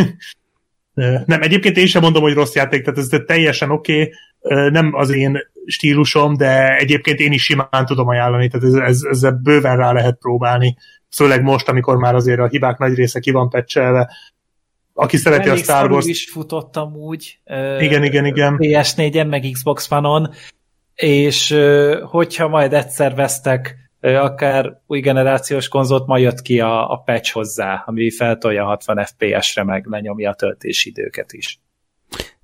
[1.26, 4.14] Nem, egyébként én sem mondom, hogy rossz játék, tehát ez teljesen oké, okay.
[4.48, 9.40] Nem az én stílusom, de egyébként én is simán tudom ajánlani, tehát ez, ez, ezzel
[9.44, 10.76] bőven rá lehet próbálni.
[11.11, 14.10] Főleg most, amikor már azért a hibák nagy része ki van pecselve.
[14.94, 16.06] Aki szereti a Elég Star szarul Wars...
[16.06, 17.40] is futottam úgy.
[17.80, 18.57] Igen, igen, igen.
[18.60, 20.30] PS4-en, meg Xbox One-on,
[20.95, 21.56] és
[22.02, 27.84] hogyha majd egyszer vesztek akár új generációs konzolt, majd jött ki a, a patch hozzá,
[27.86, 31.60] ami feltolja 60 FPS-re, meg lenyomja a töltési időket is.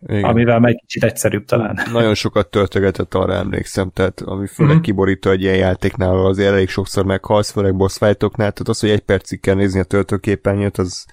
[0.07, 0.23] Igen.
[0.23, 1.79] Amivel meg kicsit egyszerűbb talán.
[1.91, 4.81] Nagyon sokat töltögetett, arra emlékszem, tehát ami főleg Mhm.
[4.81, 8.99] kiborító egy ilyen játéknál, azért elég sokszor meghalsz, főleg boss fightoknál, tehát az, hogy egy
[8.99, 11.05] percig kell nézni a töltőképernyőt, az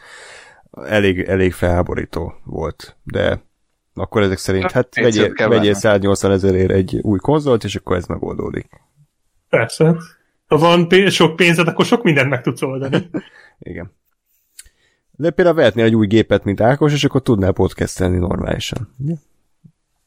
[0.86, 3.42] elég, elég felháborító volt, de
[3.94, 5.74] akkor ezek szerint, hát Egyszer vegyél, vegyél venni.
[5.74, 8.66] 180 ezerért egy új konzolt, és akkor ez megoldódik.
[9.48, 9.96] Persze.
[10.46, 13.10] Ha van pénz, sok pénzed, akkor sok mindent meg tudsz oldani.
[13.58, 13.92] Igen.
[15.22, 18.94] De például vehetnél egy új gépet, mint Ákos, és akkor tudnál podcastelni normálisan.
[18.98, 19.14] Ugye?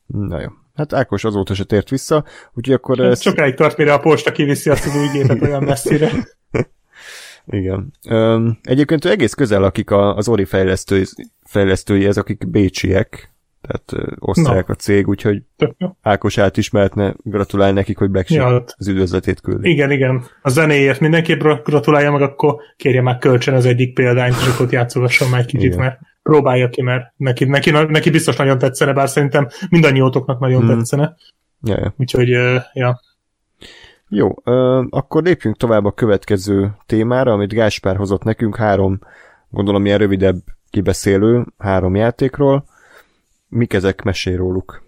[0.05, 0.47] Na jó.
[0.73, 2.23] Hát Ákos azóta se tért vissza,
[2.53, 3.21] úgyhogy akkor Ez ezt...
[3.21, 6.11] sokáig tart, mire a posta kiviszi azt az új gépet olyan messzire.
[7.47, 7.93] Igen.
[8.07, 11.05] Öm, egyébként ő egész közel lakik a, az Ori fejlesztői,
[11.43, 13.33] fejlesztői, ez akik bécsiek,
[13.65, 15.41] tehát osztrák a cég, úgyhogy.
[16.01, 19.69] Ákos átismertne, gratulálj nekik, hogy Black Sheep Ja, az üdvözletét küldi.
[19.69, 20.23] Igen, igen.
[20.41, 25.29] A zenéért mindenképp gratulálja meg, akkor kérje már kölcsön az egyik példányt, és akkor játszogasson
[25.29, 25.79] már egy kicsit, Igen.
[25.79, 30.77] mert próbálja ki, mert neki, neki, neki biztos nagyon tetszene, bár szerintem mindannyiótoknak nagyon Hmm.
[30.77, 31.15] tetszene.
[31.63, 31.93] Ja, ja.
[31.97, 32.29] Úgyhogy,
[32.73, 32.99] ja.
[34.09, 34.33] Jó,
[34.89, 38.99] akkor lépjünk tovább a következő témára, amit Gáspár hozott nekünk, három,
[39.49, 40.35] gondolom ilyen rövidebb
[40.69, 42.65] kibeszélő, három játékról.
[43.47, 44.01] Mik ezek?
[44.01, 44.83] Mesélj róluk.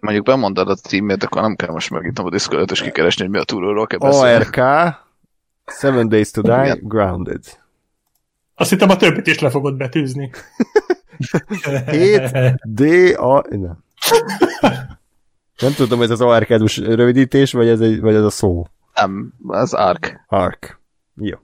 [0.00, 3.38] Mondjuk bemondod a címét, akkor nem kell most megnyitnom a Discordot és kikeresni, hogy mi
[3.38, 4.44] a túlóról kell beszélni.
[4.44, 4.56] ARK,
[5.66, 6.80] Seven Days to Die, Igen.
[6.82, 7.44] Grounded.
[8.54, 10.30] Azt hittem a többit is le fogod betűzni.
[11.90, 12.80] 7 D
[13.16, 13.84] A nem.
[15.58, 18.66] Nem tudom, ez az ARK-dus rövidítés, vagy ez, egy, vagy ez a szó.
[18.94, 20.24] Nem, az Ark.
[20.26, 20.80] ARK.
[21.14, 21.38] Jó.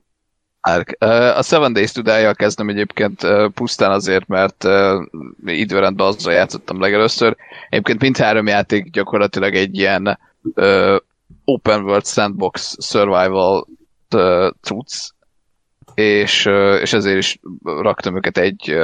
[0.60, 0.96] Ark.
[0.98, 1.06] Ö,
[1.36, 4.64] A Seven Days to Die-jal kezdem egyébként pusztán azért, mert
[5.44, 7.36] időrendben azzal játszottam legelőször.
[7.68, 10.18] Egyébként mindhárom játék gyakorlatilag egy ilyen
[11.44, 13.66] open world sandbox survival
[14.60, 15.10] cucc,
[15.94, 16.46] és,
[16.80, 18.78] és ezért is raktam őket egy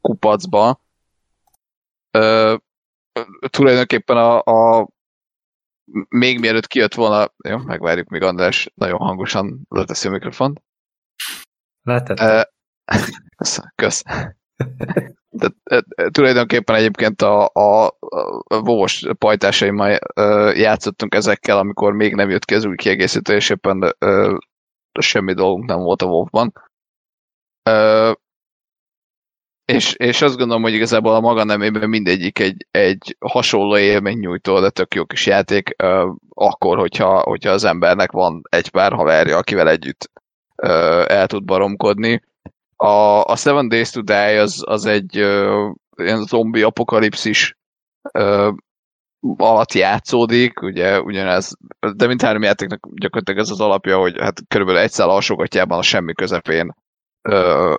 [0.00, 0.80] kupacba.
[3.50, 4.88] Tulajdonképpen a, a
[6.08, 10.62] még mielőtt kijött volna, jó, megvárjuk, még András nagyon hangosan leteszi a mikrofont.
[11.82, 12.50] Lehetett.
[13.36, 13.60] Kösz.
[13.74, 14.02] kösz.
[15.28, 15.48] De,
[16.10, 19.98] tulajdonképpen egyébként a, a, a vós pajtásaimmal
[20.54, 24.38] játszottunk ezekkel, amikor még nem jött ki az új kiegészítő, és éppen uh,
[25.00, 26.52] semmi dolgunk nem volt a WoW-ban.
[29.64, 34.60] És, és azt gondolom, hogy igazából a maga nemében mindegyik egy, egy hasonló élmény nyújtó,
[34.60, 39.36] de tök jó kis játék, uh, akkor, hogyha, hogyha az embernek van egy pár haverja,
[39.36, 40.10] akivel együtt
[41.06, 42.22] el tud baromkodni.
[42.76, 47.56] A, a Seven Days to Die az, az egy uh, ilyen zombi apokalipszis
[48.18, 48.54] uh,
[49.36, 51.56] alatt játszódik, ugye ugyanez,
[51.96, 55.82] de mint három játéknak gyakorlatilag ez az alapja, hogy hát körülbelül egy szál alsógatjában a
[55.82, 56.74] semmi közepén
[57.28, 57.74] uh,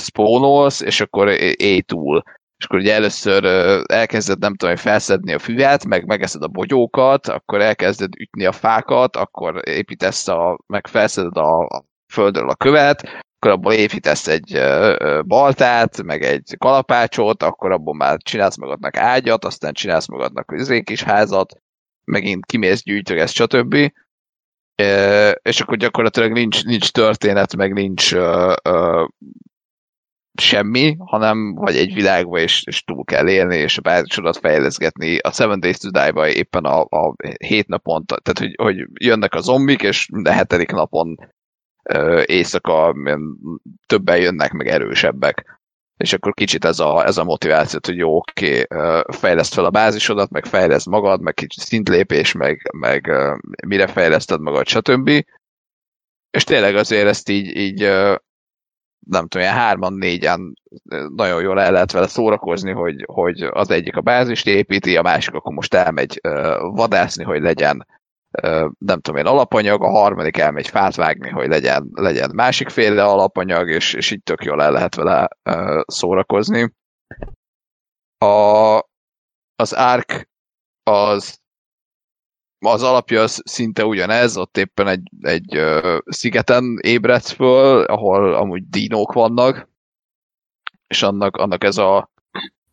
[0.00, 2.22] spónolsz, és akkor éj túl.
[2.56, 7.28] És akkor ugye először ö, elkezded, nem tudom, felszedni a füvet, meg megeszed a bogyókat,
[7.28, 13.24] akkor elkezded ütni a fákat, akkor építesz a, meg felszeded a, a földről a követ,
[13.36, 14.60] akkor abból építesz egy
[15.26, 21.02] baltát, meg egy kalapácsot, akkor abból már csinálsz magadnak ágyat, aztán csinálsz magadnak izé kis
[21.02, 21.56] házat,
[22.04, 23.74] megint kimész, gyűjtögetsz, stb.
[25.42, 29.04] És akkor gyakorlatilag nincs, nincs történet, meg nincs ö, ö,
[30.40, 35.18] semmi, hanem vagy egy világba, és, és túl kell élni, és a bázisodat fejleszgetni.
[35.18, 37.14] A Seven Days to Die-ba éppen a, a
[37.44, 41.16] hét napon, tehát hogy, hogy jönnek a zombik, és minden hetedik napon
[42.24, 42.94] éjszaka
[43.86, 45.58] többen jönnek, meg erősebbek.
[45.96, 49.70] És akkor kicsit ez a, ez a motiváció, hogy jó, oké, ö, fejleszt fel a
[49.70, 53.10] bázisodat, meg fejleszt magad, meg kicsit szintlépés, meg, meg
[53.66, 55.24] mire fejleszted magad, stb.
[56.30, 57.80] És tényleg azért ezt így, így
[59.06, 60.54] nem tudom, ilyen hárman, négyen
[61.16, 65.34] nagyon jól el lehet vele szórakozni, hogy, hogy az egyik a bázist építi, a másik
[65.34, 66.20] akkor most elmegy
[66.60, 67.86] vadászni, hogy legyen
[68.78, 73.94] nem tudom én alapanyag, a harmadik elmegy fát vágni, hogy legyen, legyen másikféle alapanyag, és,
[73.94, 75.28] és így tök jól el lehet vele
[75.86, 76.72] szórakozni.
[78.18, 78.76] A,
[79.56, 80.28] az Ark
[80.82, 81.38] az
[82.66, 88.68] az alapja az szinte ugyanez, ott éppen egy, egy uh, szigeten ébredsz föl, ahol amúgy
[88.68, 89.68] dinók vannak,
[90.86, 92.10] és annak, annak ez a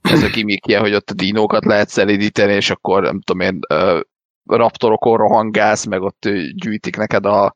[0.01, 4.01] ez a gimmickje, hogy ott a dinókat lehet szelidíteni, és akkor nem tudom én, uh,
[4.47, 7.55] raptorokon rohangálsz, meg ott gyűjtik neked a,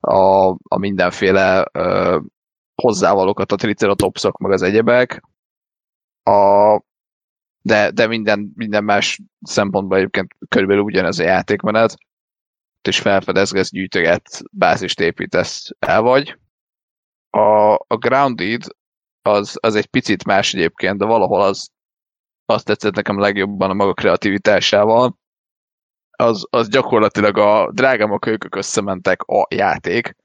[0.00, 2.22] a, a mindenféle uh,
[2.74, 5.22] hozzávalókat, a triceratopsok, meg az egyebek.
[6.22, 6.78] A,
[7.62, 11.96] de, de minden, minden más szempontból egyébként körülbelül ugyanez a játékmenet,
[12.88, 16.38] és felfedezgetsz, gyűjtöget, bázist építesz, el vagy.
[17.30, 18.62] A, a Grounded
[19.22, 21.70] az, az egy picit más egyébként, de valahol az
[22.44, 25.16] azt tetszett nekem legjobban a maga kreativitásával.
[26.16, 30.16] Az, az gyakorlatilag a drágám a kölykök összementek a játék.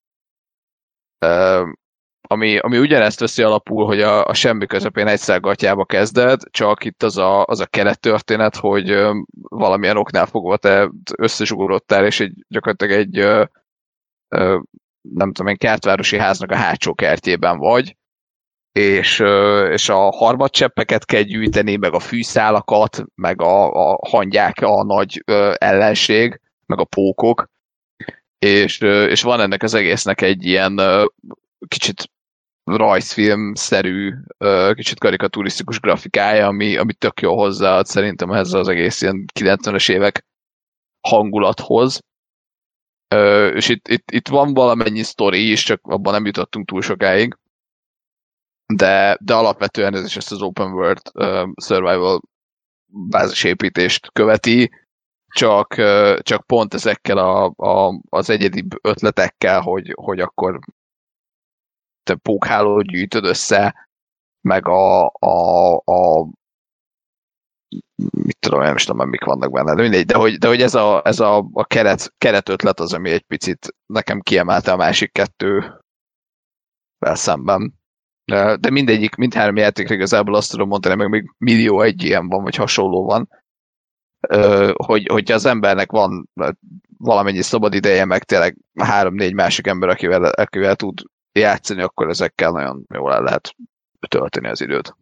[2.30, 7.03] Ami, ami ugyanezt veszi alapul, hogy a, a semmi közepén egyszer gatyába kezded, csak itt
[7.03, 9.07] az a, az a keret történet, hogy
[9.41, 13.15] valamilyen oknál fogva te összezsugorodtál, és egy, gyakorlatilag egy
[15.01, 17.95] nem tudom én, kertvárosi háznak a hátsó kertjében vagy,
[18.78, 19.20] és,
[19.72, 25.24] és a harmadcseppeket kell gyűjteni, meg a fűszálakat, meg a, a hangyák a nagy
[25.58, 27.49] ellenség, meg a pókok,
[28.40, 30.82] és, és van ennek az egésznek egy ilyen
[31.68, 32.12] kicsit
[32.64, 34.14] rajzfilm-szerű,
[34.74, 40.26] kicsit karikaturisztikus grafikája, ami, ami tök jó hozzáad szerintem ez az egész ilyen 90-es évek
[41.02, 41.99] hangulathoz.
[43.54, 47.38] És itt, itt, itt van valamennyi sztori is, csak abban nem jutottunk túl sokáig.
[48.73, 52.22] De, de alapvetően ez is ezt az open world uh, survival
[52.85, 54.72] bázisépítést követi,
[55.27, 60.60] csak, uh, csak pont ezekkel a, a, az egyedi ötletekkel, hogy, hogy akkor
[62.03, 63.88] te pókhálót gyűjtöd össze,
[64.41, 66.27] meg a, a, a
[68.11, 70.76] mit tudom, nem is tudom, mik vannak benne, de mindegy, de hogy, de hogy ez
[70.76, 75.11] a, ez a, a keret, keret ötlet az, ami egy picit nekem kiemelte a másik
[75.11, 75.76] kettővel
[77.14, 77.73] szemben.
[78.60, 82.56] De mindegyik, mindhárom játékra igazából azt tudom mondani, meg még millió egy ilyen van, vagy
[82.56, 83.30] hasonló van,
[84.74, 86.30] hogy, hogyha az embernek van
[86.98, 91.02] valamennyi szabad ideje, meg tényleg három-négy másik ember, akivel, akivel tud
[91.32, 93.56] játszani, akkor ezekkel nagyon jól el lehet
[94.08, 94.95] tölteni az időt.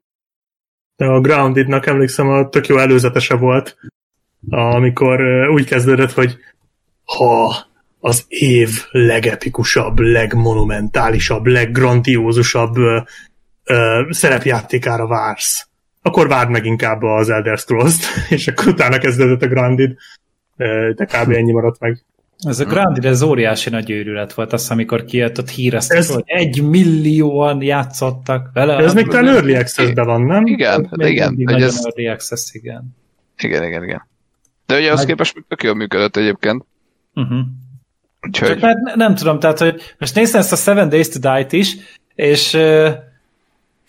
[0.96, 3.78] De a Groundednak emlékszem, a tök jó előzetese volt,
[4.50, 6.38] amikor úgy kezdődött, hogy
[7.04, 7.56] ha
[8.06, 13.00] az év legepikusabb, legmonumentálisabb, leggrandiózusabb ö,
[13.64, 15.68] ö, szerepjátékára vársz,
[16.02, 18.06] akkor várd meg inkább az Elder Scrolls-t,
[18.36, 19.96] és akkor utána kezdődött a Grounded,
[20.96, 21.32] de kb.
[21.32, 22.04] ennyi maradt meg.
[22.38, 26.14] Ez a Grand ez óriási nagy őrület volt, azt amikor kijött, ott híreztek, ez...
[26.14, 28.78] hogy egy millióan játszottak vele.
[28.78, 30.46] Ez még talán Early access van, nem?
[30.46, 31.36] Igen, még igen.
[31.38, 31.82] Nagyon Ez...
[31.84, 32.96] Early Access, igen.
[33.38, 34.08] Igen, igen, igen.
[34.66, 35.08] De ugye az Nagy...
[35.08, 36.66] képest tök jól működött egyébként.
[37.14, 37.40] Uh-huh.
[38.26, 38.48] Úgyhogy...
[38.48, 41.76] Csak mert nem tudom, tehát, hogy most néztem ezt a Seven Days to Die-t is,
[42.16, 42.54] és,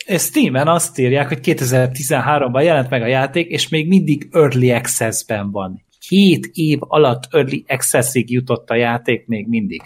[0.07, 5.51] és Steam-en azt írják, hogy 2013-ban jelent meg a játék, és még mindig Early Access-ben
[5.51, 5.85] van.
[6.09, 9.83] 7 év alatt Early Access-ig jutott a játék még mindig.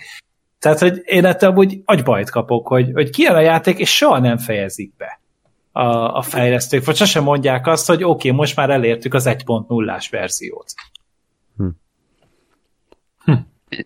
[0.58, 4.38] Tehát, hogy én ettől úgy agybajt kapok, hogy, hogy kijön a játék, és soha nem
[4.38, 5.20] fejezik be
[5.72, 10.08] a, a fejlesztők, vagy sosem mondják azt, hogy oké, okay, most már elértük az 1.0-ás
[10.10, 10.74] verziót.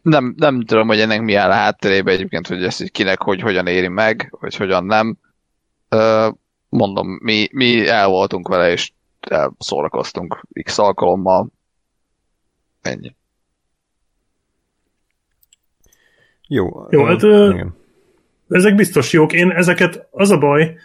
[0.03, 3.67] Nem, nem tudom, hogy ennek mi áll a hátterében egyébként, hogy ezt kinek, hogy hogyan
[3.67, 5.17] éri meg, vagy hogyan nem.
[6.69, 8.93] Mondom, mi, mi el voltunk vele, és
[9.59, 11.49] szórakoztunk x alkalommal.
[12.83, 13.15] Ennyi.
[16.49, 16.87] Jó.
[16.91, 17.77] Jó, hát, igen.
[18.49, 19.33] ezek biztos jók.
[19.33, 20.77] Én ezeket, az a baj,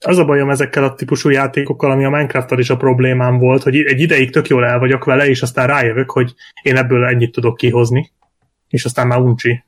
[0.00, 3.76] az a bajom ezekkel a típusú játékokkal, ami a minecraft is a problémám volt, hogy
[3.76, 7.56] egy ideig tök jól el vagyok vele, és aztán rájövök, hogy én ebből ennyit tudok
[7.56, 8.10] kihozni,
[8.68, 9.64] és aztán már uncsi.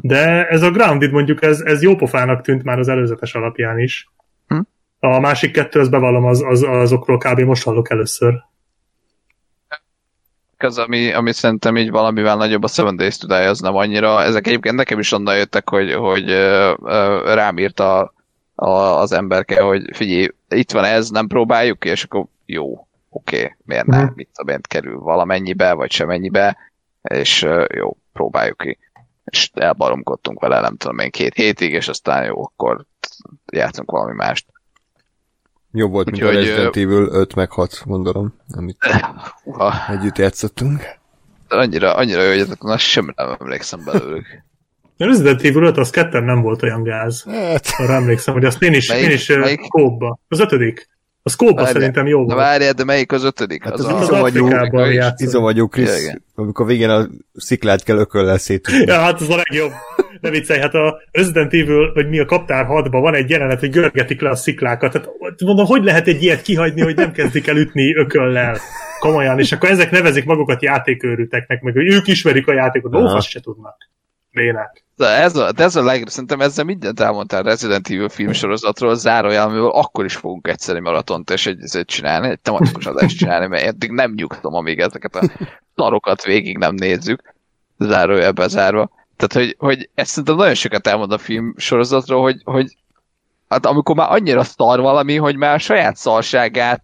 [0.00, 4.10] De ez a Grounded mondjuk, ez, ez jó pofának tűnt már az előzetes alapján is.
[4.46, 4.60] Hm?
[5.00, 7.40] A másik kettő, az bevallom, az, az, azokról kb.
[7.40, 8.34] most hallok először.
[10.58, 14.22] Az, ami, ami szerintem így valamivel nagyobb a Seven Days to Die, az nem annyira.
[14.22, 18.14] Ezek egyébként nekem is onnan jöttek, hogy, hogy uh, rám írt a,
[18.54, 23.36] a, az emberke, hogy figyelj, itt van ez, nem próbáljuk ki, és akkor jó, oké,
[23.36, 24.16] okay, miért nem, uh-huh.
[24.16, 26.56] mit a kerül valamennyibe, vagy semennyibe,
[27.02, 28.78] és jó, próbáljuk ki
[29.24, 32.84] és elbaromkodtunk vele, nem tudom én, két hétig, és aztán jó, akkor
[33.52, 34.46] játszunk valami mást.
[35.72, 38.76] Jó volt, mint Úgyhogy, a Resident Evil 5 meg 6, gondolom, amit
[39.44, 40.84] uh, együtt játszottunk.
[41.48, 44.26] Annyira, annyira jó, hogy na, semmi nem emlékszem belőlük.
[44.98, 47.24] A Resident Evil 5 az ketten nem volt olyan gáz.
[47.24, 47.66] Hát.
[47.76, 49.68] Arra emlékszem, hogy azt én is, melyik, én is melyik?
[49.68, 50.18] kóba.
[50.28, 50.88] Az ötödik.
[51.24, 52.28] A scope szerintem jó volt.
[52.28, 53.64] Na várjál, de melyik az ötödik?
[53.64, 58.84] Hát az, az, az, az izomagyú Krisz, amikor végén a sziklát kell ököllel szétudni.
[58.92, 59.70] Ja, hát az a legjobb.
[60.20, 63.70] Ne viccelj, hát a Resident Evil, vagy mi a Kaptár 6 van egy jelenet, hogy
[63.70, 64.92] görgetik le a sziklákat.
[64.92, 65.08] Tehát
[65.44, 68.56] mondom, hogy lehet egy ilyet kihagyni, hogy nem kezdik el ütni ököllel?
[68.98, 73.40] Komolyan, és akkor ezek nevezik magukat játékőrűteknek, meg hogy ők ismerik a játékot, lófasz se
[73.40, 73.76] tudnak.
[74.96, 79.48] De ez a, de ez a legjobb, szerintem ezzel mindent elmondtál Resident Evil filmsorozatról, zárójel,
[79.48, 83.90] amivel akkor is fogunk egyszerű maratont és egy, csinálni, egy tematikus adást csinálni, mert eddig
[83.90, 85.30] nem nyugtom, amíg ezeket a
[85.76, 87.34] szarokat végig nem nézzük,
[87.78, 88.90] zárójel bezárva.
[89.16, 92.76] Tehát, hogy, hogy ezt szerintem nagyon sokat elmond a filmsorozatról, hogy, hogy
[93.48, 96.82] hát amikor már annyira szar valami, hogy már a saját szarságát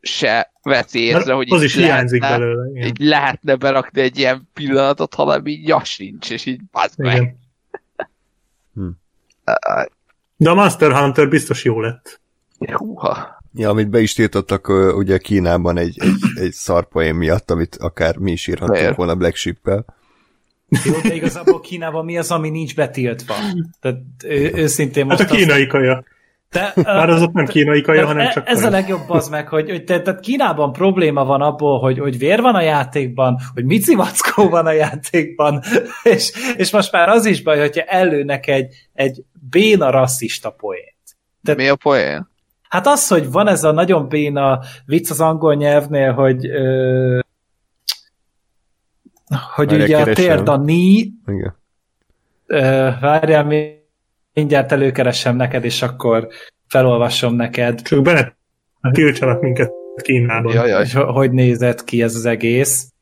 [0.00, 2.70] se vett észre, hogy az is hiányzik lehetne, belőle.
[2.70, 2.86] Igen.
[2.86, 7.36] Így lehetne berakni egy ilyen pillanatot, hanem így jas nincs, és így bazd meg.
[8.74, 8.88] Hm.
[10.36, 12.20] De a Master Hunter biztos jó lett.
[12.72, 13.38] Húha.
[13.54, 18.32] Ja, amit be is tiltottak ugye Kínában egy, egy, egy szarpoém miatt, amit akár mi
[18.32, 19.84] is írhattunk volna Black Sheep-el.
[20.84, 23.34] Jó, de igazából Kínában mi az, ami nincs betiltva?
[23.80, 25.20] Tehát ő, őszintén most...
[25.20, 25.70] Hát a kínai azt...
[25.70, 26.04] kaja.
[26.50, 29.48] De, Már az ott nem kínai kaja, hanem e- csak Ez a legjobb az meg,
[29.48, 33.64] hogy, hogy te, tehát Kínában probléma van abból, hogy, hogy vér van a játékban, hogy
[33.64, 35.62] mici mackó van a játékban,
[36.02, 40.94] és, és most már az is baj, hogyha előnek egy, egy béna rasszista poént.
[41.42, 42.28] Tehát, Mi a poén?
[42.68, 47.18] Hát az, hogy van ez a nagyon béna vicc az angol nyelvnél, hogy ö,
[49.54, 51.56] hogy Várjál, ugye a térd a ni Igen.
[52.46, 53.44] Ö, várjál,
[54.34, 56.28] mindjárt előkeresem neked, és akkor
[56.66, 57.82] felolvasom neked.
[57.82, 58.36] Csak bele
[58.92, 59.70] tiltsanak minket
[60.02, 60.52] Kínában.
[60.52, 60.86] Jaj, jaj.
[61.12, 62.92] hogy nézett ki ez az egész.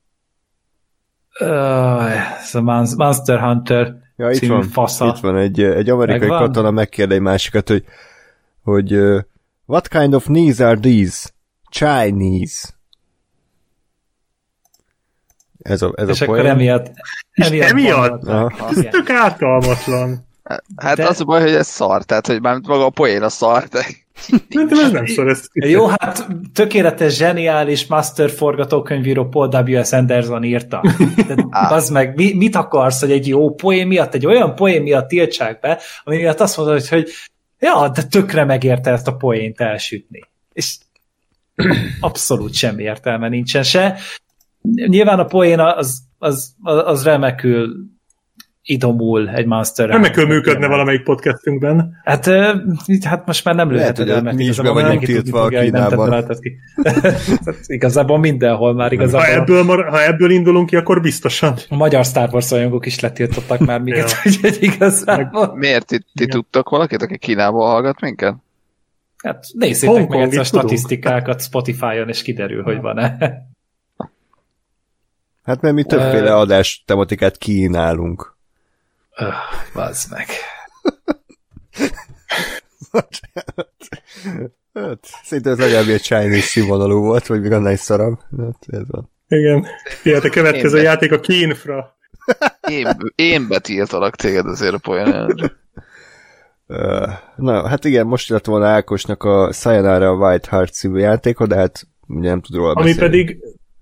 [1.40, 2.60] Uh, ez a
[2.96, 5.06] Monster Hunter ja, itt van, fasza.
[5.06, 6.46] Itt van egy, egy amerikai Megvan?
[6.46, 7.84] katona megkérde egy másikat, hogy,
[8.62, 9.20] hogy uh,
[9.66, 11.28] what kind of knees are these?
[11.70, 12.68] Chinese.
[15.58, 16.92] Ez a, ez És a akkor emiatt,
[17.32, 18.28] emiatt, emiatt?
[18.70, 20.27] Ez tök ártalmatlan.
[20.76, 21.06] Hát de...
[21.06, 23.86] az a baj, hogy ez szar, tehát hogy már maga a poén a szar, de...
[24.50, 25.46] Szerintem ez nem szar, ez...
[25.52, 29.92] Jó, hát tökéletes, zseniális master forgatókönyvíró Paul W.S.
[29.92, 30.82] Anderson írta.
[31.50, 35.60] az meg, mi, mit akarsz, hogy egy jó poén miatt, egy olyan poén miatt tiltsák
[35.60, 37.10] be, ami miatt azt mondod, hogy, hogy
[37.58, 40.20] ja, de tökre megérte ezt a poént elsütni.
[40.52, 40.76] És
[42.00, 43.98] abszolút semmi értelme nincsen se.
[44.86, 47.76] Nyilván a poén az, az, az remekül
[48.68, 52.00] idomul egy Monster Remekül működne valamelyik podcastünkben.
[52.04, 52.26] Hát,
[53.04, 56.26] hát most már nem lehet, hogy mi is be vagyunk tiltva a Kínában.
[56.40, 56.56] Ki.
[57.76, 59.26] igazából mindenhol már igazából.
[59.26, 61.54] Ha ebből, ha ebből indulunk ki, akkor biztosan.
[61.68, 65.56] A magyar Star Wars rajongók is letiltottak már minket, úgyhogy igazából.
[65.56, 68.34] Miért ti, ti tudtok valakit, aki Kínából hallgat minket?
[69.16, 73.16] Hát nézzétek meg egyszer a statisztikákat Spotify-on, és kiderül, hogy van-e.
[75.44, 78.37] Hát mert mi többféle adás tematikát kínálunk.
[79.20, 79.34] Öh,
[79.74, 80.26] bazd meg.
[84.74, 88.18] hát, szinte ez legalább egy Chinese színvonalú volt, vagy még annál is szarabb.
[88.38, 89.10] Hát, ez van.
[89.28, 89.66] Igen.
[90.02, 91.96] Ilyen a következő én játék a Kínfra.
[92.68, 95.50] Én, én betiltalak téged azért a poén
[97.36, 101.86] Na, hát igen, most lett volna Ákosnak a Sayonara White Heart című játéka, de hát
[102.06, 103.10] ugye nem tud róla Ami beszélni.
[103.10, 103.38] pedig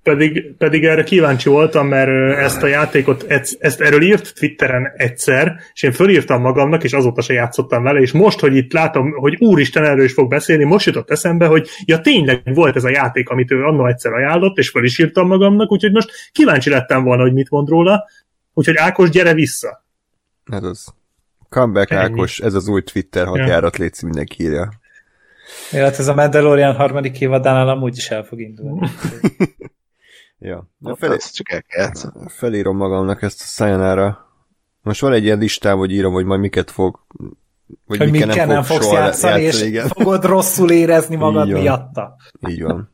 [0.07, 3.25] pedig, pedig erre kíváncsi voltam, mert ezt a játékot,
[3.59, 8.13] ezt, erről írt Twitteren egyszer, és én fölírtam magamnak, és azóta se játszottam vele, és
[8.13, 12.01] most, hogy itt látom, hogy úristen erről is fog beszélni, most jutott eszembe, hogy ja
[12.01, 15.73] tényleg volt ez a játék, amit ő annó egyszer ajánlott, és föl is írtam magamnak,
[15.73, 18.05] úgyhogy most kíváncsi lettem volna, hogy mit mond róla,
[18.55, 19.85] úgyhogy Ákos, gyere vissza!
[20.45, 20.95] Ez az.
[21.49, 22.03] Comeback Ennyi.
[22.03, 24.73] Ákos, ez az új Twitter hadjárat, légy mindenki írja.
[25.73, 28.89] Ja, hát ez a Mandalorian harmadik évadánál amúgy is el fog indulni.
[30.39, 30.69] Ja.
[30.79, 32.15] De Hát felé, ezt csak el kell játszani.
[32.29, 34.25] felírom magamnak ezt a Sayonara.
[34.83, 37.01] Most van egy ilyen listám, hogy írom, hogy majd miket fog
[37.87, 39.89] vagy hogy mikkel mikkel nem fog fogsz soha játszani, és igen.
[39.89, 41.61] fogod rosszul érezni magad Így van.
[41.63, 42.17] miatta.
[42.49, 42.91] Így van.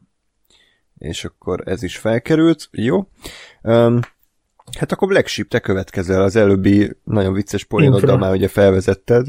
[0.99, 2.69] És akkor ez is felkerült.
[2.71, 3.09] Jó.
[3.63, 4.01] Um,
[4.79, 6.23] hát akkor Black Sheep, te következel.
[6.23, 9.27] Az előbbi nagyon vicces poénoddal már ugye felvezetted.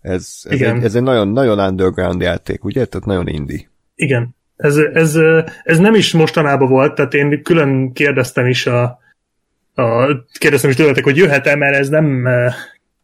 [0.00, 0.76] Ez, ez, Igen.
[0.76, 2.84] egy, ez egy nagyon, nagyon underground játék, ugye?
[2.86, 3.70] Tehát nagyon indie.
[3.94, 4.36] Igen.
[4.56, 5.18] Ez, ez,
[5.62, 8.82] ez nem is mostanában volt, tehát én külön kérdeztem is a,
[9.74, 10.06] a
[10.38, 12.54] kérdeztem is tőletek, hogy jöhet-e, mert ez nem eh,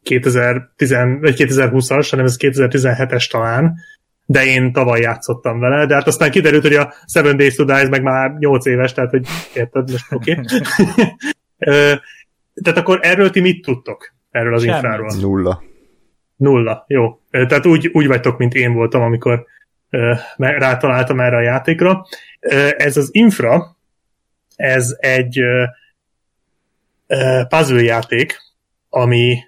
[0.03, 0.91] 2010,
[1.21, 3.75] vagy 2020-as, hanem ez 2017-es talán,
[4.27, 7.89] de én tavaly játszottam vele, de hát aztán kiderült, hogy a Seven Days to Die
[7.89, 10.33] meg már 8 éves, tehát hogy érted, most oké.
[10.33, 10.45] Okay.
[12.63, 14.15] tehát akkor erről ti mit tudtok?
[14.31, 14.77] Erről az Semmit.
[14.77, 15.13] infráról?
[15.21, 15.63] Nulla.
[16.37, 17.21] Nulla, jó.
[17.31, 19.47] Ö, Tehát úgy, úgy vagytok, mint én voltam, amikor
[20.37, 22.07] rátaláltam erre a játékra.
[22.77, 23.77] Ez az Infra,
[24.57, 25.41] ez egy
[27.49, 28.39] puzzle játék,
[28.89, 29.39] ami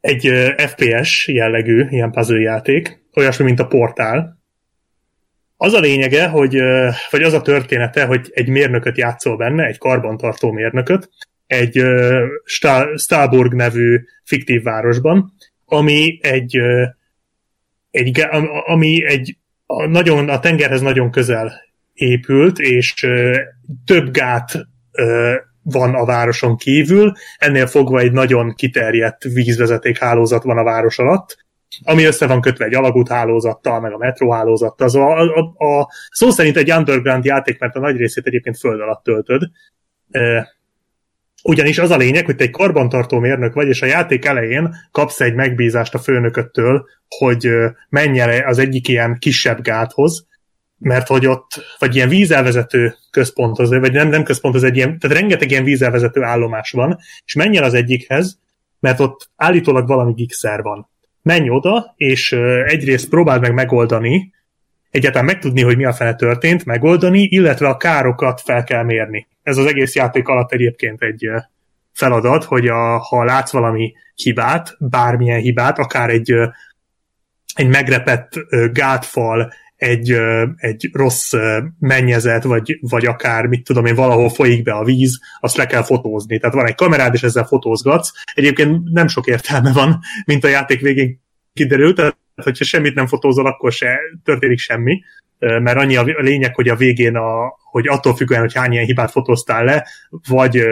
[0.00, 4.40] egy FPS jellegű ilyen puzzle játék, olyasmi, mint a Portál.
[5.56, 6.56] Az a lényege, hogy,
[7.10, 11.08] vagy az a története, hogy egy mérnököt játszol benne, egy karbantartó mérnököt,
[11.46, 15.32] egy ö, Sta- Stalburg nevű fiktív városban,
[15.64, 16.60] ami egy,
[17.92, 18.26] egy
[18.66, 19.36] ami egy
[19.66, 21.52] a, nagyon, a tengerhez nagyon közel
[21.92, 23.36] épült, és ö,
[23.84, 24.52] több gát
[24.92, 30.98] ö, van a városon kívül, ennél fogva egy nagyon kiterjedt vízvezeték hálózat van a város
[30.98, 31.36] alatt,
[31.82, 34.86] ami össze van kötve egy alagúthálózattal, meg a metróhálózattal.
[34.86, 38.80] Az a, a, a, szó szerint egy underground játék, mert a nagy részét egyébként föld
[38.80, 39.42] alatt töltöd.
[41.42, 45.20] Ugyanis az a lényeg, hogy te egy karbantartó mérnök vagy, és a játék elején kapsz
[45.20, 47.48] egy megbízást a főnököttől, hogy
[47.88, 50.26] menj el az egyik ilyen kisebb gáthoz,
[50.78, 55.50] mert hogy ott, vagy ilyen vízelvezető központhoz, vagy nem, nem központhoz, egy ilyen, tehát rengeteg
[55.50, 58.38] ilyen vízelvezető állomás van, és menj el az egyikhez,
[58.80, 60.90] mert ott állítólag valami gigszer van.
[61.22, 62.32] Menj oda, és
[62.66, 64.32] egyrészt próbáld meg megoldani,
[64.90, 69.26] egyáltalán megtudni, hogy mi a fene történt, megoldani, illetve a károkat fel kell mérni.
[69.42, 71.30] Ez az egész játék alatt egyébként egy
[71.92, 76.34] feladat, hogy a, ha látsz valami hibát, bármilyen hibát, akár egy,
[77.54, 78.30] egy megrepett
[78.72, 80.16] gátfal, egy,
[80.56, 81.32] egy rossz
[81.78, 85.82] mennyezet, vagy, vagy akár, mit tudom én, valahol folyik be a víz, azt le kell
[85.82, 86.38] fotózni.
[86.38, 88.10] Tehát van egy kamerád, és ezzel fotózgatsz.
[88.34, 91.20] Egyébként nem sok értelme van, mint a játék végén
[91.52, 95.02] kiderült, tehát hogyha semmit nem fotózol, akkor se történik semmi,
[95.38, 99.10] mert annyi a lényeg, hogy a végén, a, hogy attól függően, hogy hány ilyen hibát
[99.10, 99.86] fotóztál le,
[100.28, 100.64] vagy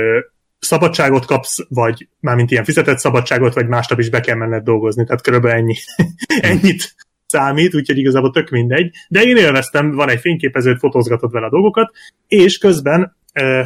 [0.59, 5.23] szabadságot kapsz, vagy mármint ilyen fizetett szabadságot, vagy másnap is be kell menned dolgozni, tehát
[5.23, 5.75] körülbelül ennyi.
[6.51, 6.95] ennyit
[7.27, 8.91] számít, úgyhogy igazából tök mindegy.
[9.09, 11.91] De én élveztem, van egy fényképezőt, fotózgatod vele a dolgokat,
[12.29, 13.63] és közben ö,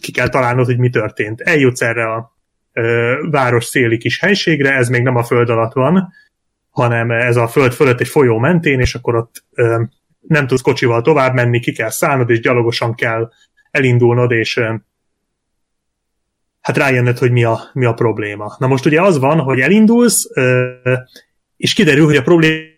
[0.00, 1.40] ki kell találnod, hogy mi történt.
[1.40, 2.36] Eljutsz erre a
[2.72, 6.12] ö, város széli kis helységre, ez még nem a föld alatt van,
[6.72, 9.82] hanem ez a föld fölött egy folyó mentén, és akkor ott ö,
[10.20, 13.30] nem tudsz kocsival tovább menni, ki kell szállnod, és gyalogosan kell
[13.70, 14.74] elindulnod, és ö,
[16.60, 18.56] hát rájönnöd, hogy mi a, mi a probléma.
[18.58, 20.72] Na most ugye az van, hogy elindulsz, ö,
[21.56, 22.70] és kiderül, hogy a probléma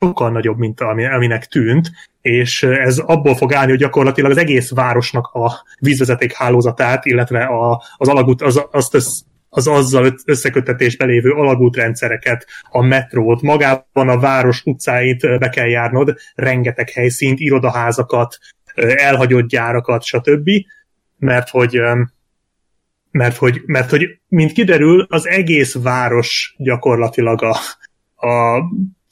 [0.00, 1.90] sokkal nagyobb, mint ami, aminek tűnt,
[2.20, 7.82] és ez abból fog állni, hogy gyakorlatilag az egész városnak a vízvezeték hálózatát, illetve a,
[7.96, 9.20] az alagút, az, azt össz,
[9.52, 16.90] az azzal összekötetésbe lévő alagútrendszereket, a metrót, magában a város utcáit be kell járnod, rengeteg
[16.90, 18.38] helyszínt, irodaházakat,
[18.74, 20.50] elhagyott gyárakat, stb.
[21.18, 21.80] Mert hogy
[23.10, 27.56] mert hogy, mert hogy mint kiderül, az egész város gyakorlatilag a,
[28.26, 28.62] a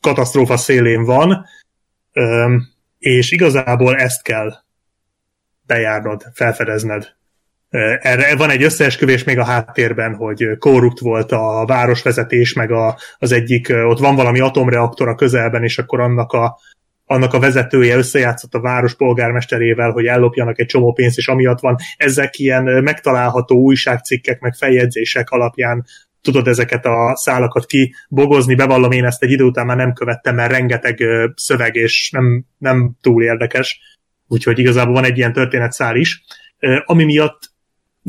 [0.01, 1.45] katasztrófa szélén van,
[2.99, 4.53] és igazából ezt kell
[5.67, 7.17] bejárnod, felfedezned.
[7.71, 13.33] Erre van egy összeesküvés még a háttérben, hogy korrupt volt a városvezetés, meg a, az
[13.33, 16.59] egyik, ott van valami atomreaktor a közelben, és akkor annak a,
[17.05, 21.77] annak a vezetője összejátszott a város polgármesterével, hogy ellopjanak egy csomó pénzt, és amiatt van
[21.97, 25.85] ezek ilyen megtalálható újságcikkek, meg feljegyzések alapján
[26.23, 30.51] tudod ezeket a szálakat kibogozni, bevallom én ezt egy idő után már nem követtem, mert
[30.51, 31.05] rengeteg
[31.35, 33.81] szöveg, és nem, nem túl érdekes.
[34.29, 36.25] úgyhogy igazából van egy ilyen történetszál is.
[36.85, 37.39] Ami miatt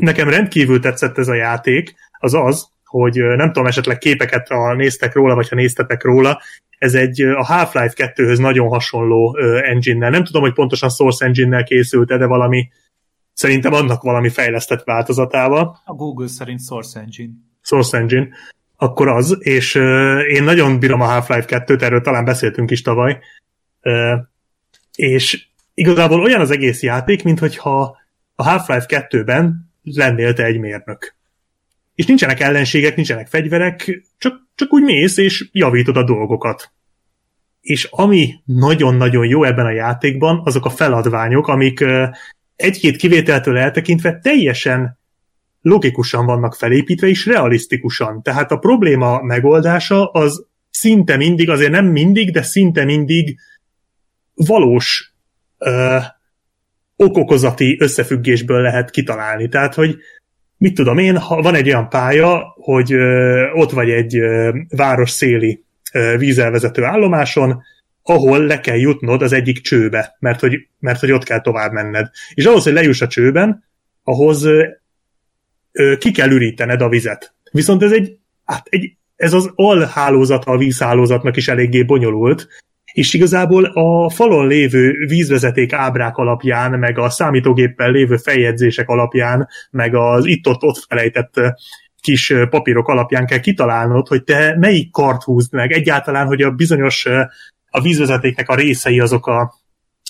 [0.00, 5.14] nekem rendkívül tetszett ez a játék, az az, hogy nem tudom, esetleg képeket ha néztek
[5.14, 6.40] róla, vagy ha néztetek róla,
[6.78, 10.10] ez egy a Half-Life 2-höz nagyon hasonló engine-nel.
[10.10, 12.68] Nem tudom, hogy pontosan Source Engine-nel készült de valami,
[13.32, 15.80] szerintem annak valami fejlesztett változatával.
[15.84, 17.32] A Google szerint Source Engine.
[17.62, 18.28] Source Engine.
[18.76, 19.74] Akkor az, és
[20.28, 23.18] én nagyon bírom a Half-Life 2-t, erről talán beszéltünk is tavaly,
[24.94, 27.98] és igazából olyan az egész játék, mintha
[28.34, 31.14] a Half-Life 2-ben lennél te egy mérnök.
[31.94, 36.72] És nincsenek ellenségek, nincsenek fegyverek, csak, csak úgy mész és javítod a dolgokat.
[37.60, 41.84] És ami nagyon-nagyon jó ebben a játékban, azok a feladványok, amik
[42.56, 44.98] egy-két kivételtől eltekintve teljesen
[45.62, 48.22] logikusan vannak felépítve, és realisztikusan.
[48.22, 53.38] Tehát a probléma megoldása az szinte mindig, azért nem mindig, de szinte mindig
[54.34, 55.14] valós
[55.58, 55.98] ö,
[57.04, 59.48] okokozati összefüggésből lehet kitalálni.
[59.48, 59.96] Tehát, hogy
[60.56, 62.94] mit tudom én, ha van egy olyan pálya, hogy
[63.52, 64.18] ott vagy egy
[64.68, 65.64] város széli
[66.16, 67.62] vízelvezető állomáson,
[68.02, 72.10] ahol le kell jutnod az egyik csőbe, mert hogy, mert hogy ott kell tovább menned.
[72.34, 73.64] És ahhoz, hogy lejuss a csőben,
[74.04, 77.34] ahhoz ö, ki kell ürítened a vizet.
[77.52, 82.48] Viszont ez egy, hát egy ez az alhálózat a vízhálózatnak is eléggé bonyolult,
[82.92, 89.94] és igazából a falon lévő vízvezeték ábrák alapján, meg a számítógéppel lévő feljegyzések alapján, meg
[89.94, 91.34] az itt-ott-ott felejtett
[92.00, 97.06] kis papírok alapján kell kitalálnod, hogy te melyik kart húzd meg, egyáltalán, hogy a bizonyos
[97.70, 99.54] a vízvezetéknek a részei azok a,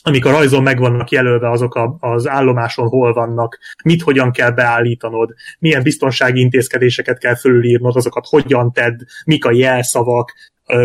[0.03, 4.51] amik a rajzon meg vannak jelölve, azok a, az állomáson hol vannak, mit hogyan kell
[4.51, 10.33] beállítanod, milyen biztonsági intézkedéseket kell fölülírnod, azokat hogyan tedd, mik a jelszavak,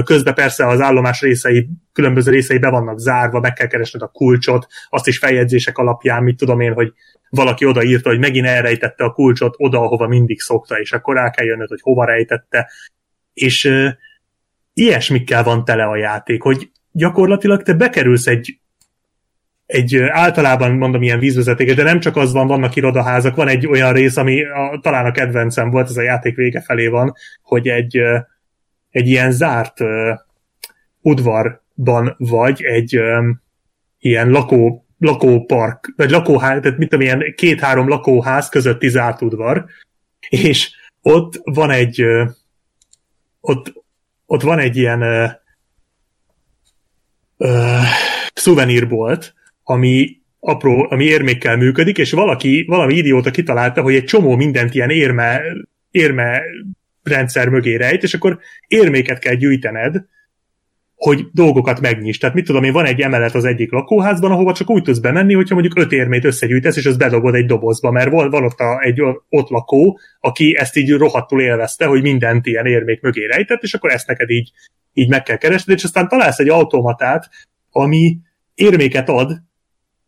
[0.04, 4.68] Közben persze az állomás részei, különböző részei be vannak zárva, meg kell keresned a kulcsot,
[4.90, 6.94] azt is feljegyzések alapján, mit tudom én, hogy
[7.30, 11.46] valaki odaírta, hogy megint elrejtette a kulcsot oda, ahova mindig szokta, és akkor rá kell
[11.46, 12.72] jönnöd, hogy hova rejtette.
[13.34, 13.90] És uh,
[14.74, 18.60] ilyesmikkel van tele a játék, hogy gyakorlatilag te bekerülsz egy
[19.66, 23.94] egy általában mondom ilyen vízvezetékes, de nem csak az van, vannak irodaházak, van egy olyan
[23.94, 28.02] rész, ami a, talán a kedvencem volt, ez a játék vége felé van, hogy egy,
[28.96, 30.20] egy ilyen zárt uh,
[31.02, 33.42] udvarban vagy, egy um,
[34.00, 39.66] ilyen lakó, lakópark, vagy lakóház, tehát mit tudom, ilyen két-három lakóház közötti zárt udvar,
[40.30, 42.30] és ott van egy uh,
[43.40, 43.74] ott,
[44.26, 45.32] ott van egy ilyen uh,
[47.38, 47.84] uh,
[48.34, 54.74] szuvenírbolt, ami apró, ami érmékkel működik, és valaki, valami idióta kitalálta, hogy egy csomó mindent
[54.74, 55.42] ilyen érme,
[55.92, 56.42] érme
[57.08, 60.06] rendszer mögé rejt, és akkor érméket kell gyűjtened,
[60.96, 62.18] hogy dolgokat megnyis.
[62.18, 65.34] Tehát mit tudom én, van egy emelet az egyik lakóházban, ahova csak úgy tudsz bemenni,
[65.34, 68.82] hogyha mondjuk öt érmét összegyűjtesz, és azt bedobod egy dobozba, mert van, van ott a,
[68.82, 73.74] egy ott lakó, aki ezt így rohadtul élvezte, hogy mindent ilyen érmék mögé rejtett, és
[73.74, 74.52] akkor ezt neked így,
[74.94, 77.30] így meg kell keresned, és aztán találsz egy automatát,
[77.72, 78.18] ami
[78.56, 79.32] érméket ad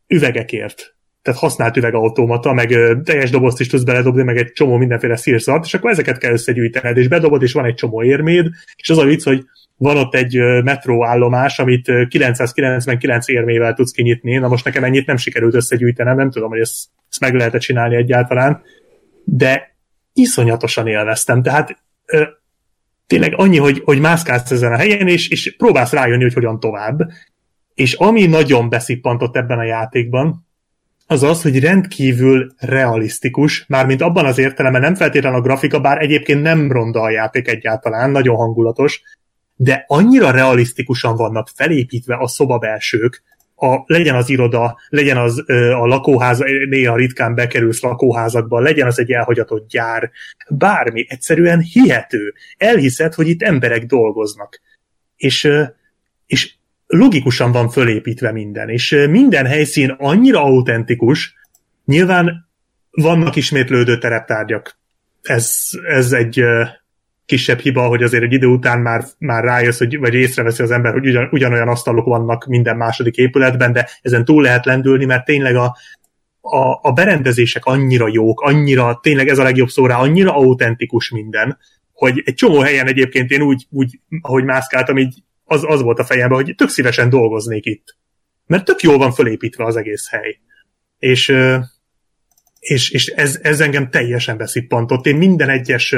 [0.08, 0.97] üvegekért
[1.28, 5.66] tehát használt üvegautomata, meg ö, teljes dobozt is tudsz beledobni, meg egy csomó mindenféle szírszart,
[5.66, 9.04] és akkor ezeket kell összegyűjtened, és bedobod, és van egy csomó érméd, és az a
[9.04, 9.44] vicc, hogy
[9.78, 15.56] van ott egy metróállomás, amit 999 érmével tudsz kinyitni, na most nekem ennyit nem sikerült
[15.56, 18.62] összegyűjtenem, nem tudom, hogy ezt, ezt meg lehet csinálni egyáltalán,
[19.24, 19.76] de
[20.14, 22.24] iszonyatosan élveztem, tehát ö,
[23.08, 27.00] tényleg annyi, hogy, hogy mászkálsz ezen a helyen, és, és próbálsz rájönni, hogy hogyan tovább.
[27.74, 30.47] És ami nagyon beszippantott ebben a játékban,
[31.08, 36.42] az az, hogy rendkívül realisztikus, mármint abban az értelemben nem feltétlenül a grafika, bár egyébként
[36.42, 39.02] nem ronda a játék egyáltalán, nagyon hangulatos,
[39.56, 43.24] de annyira realisztikusan vannak felépítve a szobabelsők,
[43.60, 49.00] a, legyen az iroda, legyen az ö, a lakóház, néha ritkán bekerülsz lakóházakba, legyen az
[49.00, 50.11] egy elhagyatott gyár,
[50.50, 52.34] bármi, egyszerűen hihető.
[52.58, 54.61] Elhiszed, hogy itt emberek dolgoznak.
[55.16, 55.64] És, ö,
[56.26, 56.57] és
[56.88, 61.35] logikusan van fölépítve minden, és minden helyszín annyira autentikus,
[61.85, 62.49] nyilván
[62.91, 64.80] vannak ismétlődő tereptárgyak.
[65.22, 66.43] Ez, ez egy
[67.25, 70.93] kisebb hiba, hogy azért egy idő után már, már rájössz, hogy, vagy észreveszi az ember,
[70.93, 75.56] hogy ugyan, ugyanolyan asztalok vannak minden második épületben, de ezen túl lehet lendülni, mert tényleg
[75.56, 75.75] a,
[76.41, 81.57] a, a berendezések annyira jók, annyira, tényleg ez a legjobb szó rá, annyira autentikus minden,
[81.93, 86.06] hogy egy csomó helyen egyébként én úgy, úgy ahogy mászkáltam, így az, az volt a
[86.06, 87.98] fejemben, hogy tök szívesen dolgoznék itt.
[88.45, 90.40] Mert tök jól van fölépítve az egész hely.
[91.00, 91.35] És,
[92.59, 95.06] és, és ez, ez engem teljesen beszippantott.
[95.06, 95.95] Én minden egyes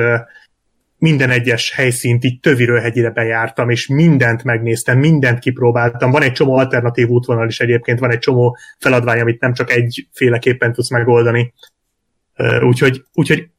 [0.99, 6.11] minden egyes helyszínt így töviről hegyire bejártam, és mindent megnéztem, mindent kipróbáltam.
[6.11, 10.73] Van egy csomó alternatív útvonal is egyébként, van egy csomó feladvány, amit nem csak egyféleképpen
[10.73, 11.53] tudsz megoldani.
[12.61, 13.49] Úgyhogy, úgyhogy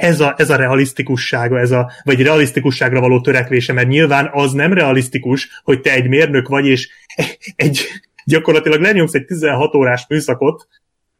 [0.00, 4.72] ez a, ez a realisztikussága, ez a, vagy realisztikusságra való törekvése, mert nyilván az nem
[4.72, 6.88] realisztikus, hogy te egy mérnök vagy, és
[7.56, 7.80] egy,
[8.24, 10.68] gyakorlatilag lenyomsz egy 16 órás műszakot,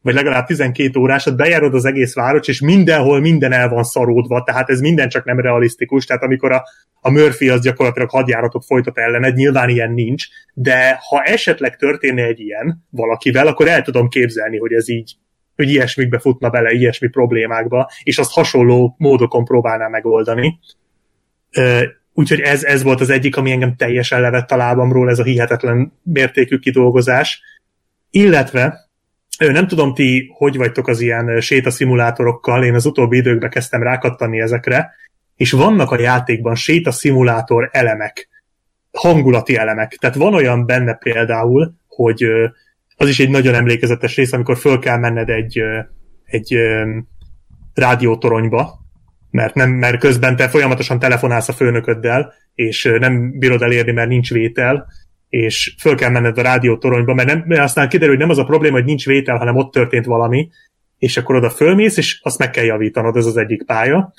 [0.03, 4.71] vagy legalább 12 órásat, bejárod az egész város, és mindenhol minden el van szaródva, tehát
[4.71, 6.65] ez minden csak nem realisztikus, tehát amikor a,
[7.01, 12.41] a Murphy az gyakorlatilag hadjáratot folytat ellened, nyilván ilyen nincs, de ha esetleg történne egy
[12.41, 15.13] ilyen valakivel, akkor el tudom képzelni, hogy ez így,
[15.61, 20.59] hogy ilyesmikbe futna bele, ilyesmi problémákba, és azt hasonló módokon próbálná megoldani.
[22.15, 25.93] Úgyhogy ez, ez volt az egyik, ami engem teljesen levett a lábamról, ez a hihetetlen
[26.03, 27.43] mértékű kidolgozás.
[28.11, 28.89] Illetve
[29.39, 34.95] nem tudom ti, hogy vagytok az ilyen sétaszimulátorokkal, én az utóbbi időkben kezdtem rákattani ezekre,
[35.37, 38.29] és vannak a játékban sétaszimulátor elemek,
[38.93, 39.97] hangulati elemek.
[40.01, 42.25] Tehát van olyan benne például, hogy
[43.01, 45.61] az is egy nagyon emlékezetes rész, amikor föl kell menned egy,
[46.25, 46.59] egy
[47.75, 48.79] rádiótoronyba,
[49.31, 54.33] mert, nem, mert közben te folyamatosan telefonálsz a főnököddel, és nem bírod elérni, mert nincs
[54.33, 54.87] vétel,
[55.29, 58.45] és föl kell menned a rádiótoronyba, mert, nem, mert aztán kiderül, hogy nem az a
[58.45, 60.51] probléma, hogy nincs vétel, hanem ott történt valami,
[60.99, 64.13] és akkor oda fölmész, és azt meg kell javítanod, ez az egyik pálya.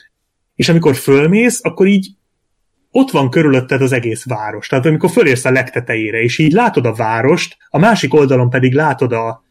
[0.56, 2.08] És amikor fölmész, akkor így
[2.92, 4.68] ott van körülötted az egész város.
[4.68, 9.12] Tehát amikor fölérsz a legtetejére, és így látod a várost, a másik oldalon pedig látod
[9.12, 9.44] a,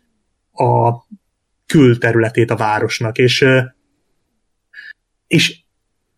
[0.64, 1.04] a
[1.66, 3.44] külterületét a városnak, és,
[5.26, 5.58] és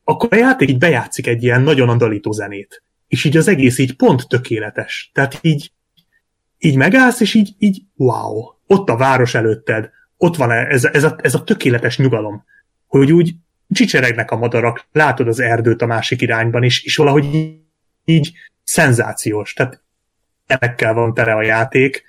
[0.05, 3.97] akkor a játék így bejátszik egy ilyen nagyon andalító zenét és így az egész így
[3.97, 5.10] pont tökéletes.
[5.15, 5.73] Tehát így,
[6.59, 11.17] így megállsz, és így, így wow, ott a város előtted, ott van ez, ez, a,
[11.23, 12.44] ez a tökéletes nyugalom,
[12.86, 13.34] hogy úgy
[13.70, 17.60] csicseregnek a madarak, látod az erdőt a másik irányban, és, és valahogy így,
[18.05, 18.32] így
[18.65, 19.52] szenzációs.
[19.52, 19.82] Tehát
[20.47, 22.05] emekkel van tere a játék,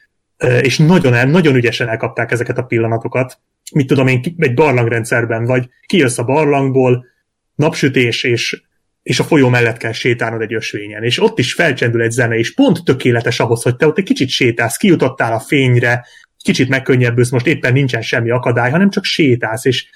[0.61, 3.39] és nagyon, nagyon ügyesen elkapták ezeket a pillanatokat.
[3.73, 7.05] Mit tudom én, egy barlangrendszerben vagy, kijössz a barlangból,
[7.55, 8.61] napsütés, és
[9.03, 12.53] és a folyó mellett kell sétálnod egy ösvényen, és ott is felcsendül egy zene, és
[12.53, 16.05] pont tökéletes ahhoz, hogy te ott egy kicsit sétálsz, kijutottál a fényre,
[16.43, 19.89] kicsit megkönnyebbülsz, most éppen nincsen semmi akadály, hanem csak sétálsz, és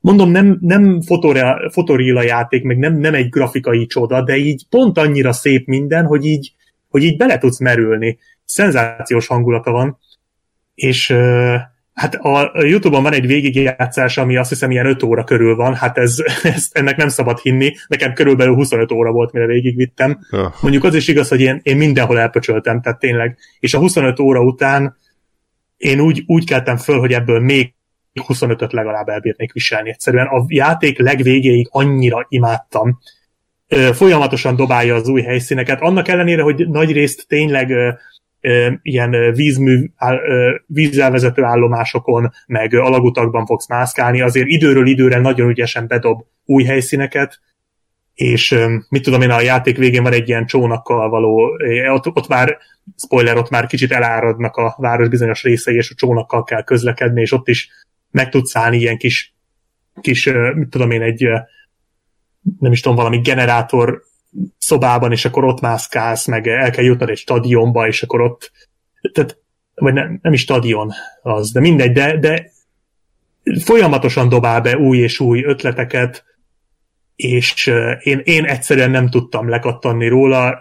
[0.00, 1.00] mondom, nem, nem
[1.70, 6.24] fotorilla játék, meg nem, nem egy grafikai csoda, de így pont annyira szép minden, hogy
[6.24, 6.52] így,
[6.88, 8.18] hogy így bele tudsz merülni.
[8.44, 9.98] Szenzációs hangulata van,
[10.74, 11.14] és
[12.00, 15.98] Hát a Youtube-on van egy végigjátszás, ami azt hiszem ilyen 5 óra körül van, hát
[15.98, 20.18] ez, ez, ennek nem szabad hinni, nekem körülbelül 25 óra volt, mire végigvittem.
[20.30, 20.52] Oh.
[20.60, 23.38] Mondjuk az is igaz, hogy én, én mindenhol elpöcsöltem, tehát tényleg.
[23.60, 24.96] És a 25 óra után
[25.76, 27.74] én úgy, úgy keltem föl, hogy ebből még
[28.14, 29.90] 25-öt legalább elbírnék viselni.
[29.90, 32.98] Egyszerűen a játék legvégéig annyira imádtam.
[33.92, 37.72] Folyamatosan dobálja az új helyszíneket, annak ellenére, hogy nagy részt tényleg
[38.82, 39.90] ilyen vízmű,
[40.66, 47.40] vízelvezető állomásokon, meg alagutakban fogsz mászkálni, azért időről időre nagyon ügyesen bedob új helyszíneket,
[48.14, 48.56] és
[48.88, 51.58] mit tudom én, a játék végén van egy ilyen csónakkal való,
[51.92, 52.58] ott, ott már,
[52.96, 57.32] spoiler, ott már kicsit eláradnak a város bizonyos részei, és a csónakkal kell közlekedni, és
[57.32, 57.68] ott is
[58.10, 59.34] meg tudsz állni ilyen kis,
[60.00, 61.28] kis mit tudom én, egy
[62.58, 64.02] nem is tudom, valami generátor
[64.58, 68.52] szobában, és akkor ott mászkálsz, meg el kell jutnod egy stadionba, és akkor ott,
[69.12, 69.38] tehát,
[69.74, 72.50] vagy nem, nem is stadion az, de mindegy, de, de
[73.64, 76.24] folyamatosan dobál be új és új ötleteket,
[77.16, 77.66] és
[78.00, 80.58] én, én egyszerűen nem tudtam lekattanni róla.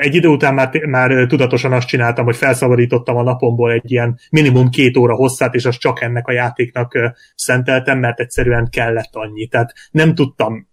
[0.00, 4.68] Egy idő után már, már tudatosan azt csináltam, hogy felszabadítottam a napomból egy ilyen minimum
[4.68, 9.46] két óra hosszát, és azt csak ennek a játéknak szenteltem, mert egyszerűen kellett annyi.
[9.46, 10.68] Tehát nem tudtam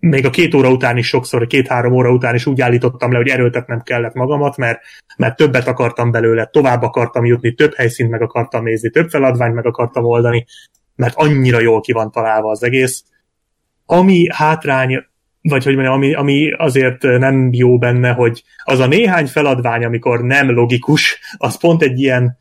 [0.00, 3.28] még a két óra után is sokszor, két-három óra után is úgy állítottam le, hogy
[3.28, 4.80] erőltetnem kellett magamat, mert,
[5.16, 9.66] mert többet akartam belőle, tovább akartam jutni, több helyszínt meg akartam nézni, több feladványt meg
[9.66, 10.46] akartam oldani,
[10.96, 13.04] mert annyira jól ki van találva az egész.
[13.86, 15.06] Ami hátrány,
[15.42, 20.22] vagy hogy mondjam, ami, ami azért nem jó benne, hogy az a néhány feladvány, amikor
[20.22, 22.36] nem logikus, az pont egy ilyen,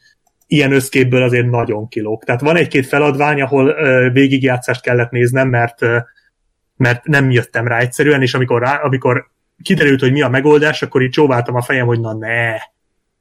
[0.48, 2.24] ilyen összképből azért nagyon kilóg.
[2.24, 5.98] Tehát van egy-két feladvány, ahol uh, végigjátszást kellett néznem, mert uh,
[6.78, 9.30] mert nem jöttem rá egyszerűen, és amikor, rá, amikor
[9.64, 12.56] kiderült, hogy mi a megoldás, akkor így csóváltam a fejem, hogy na ne,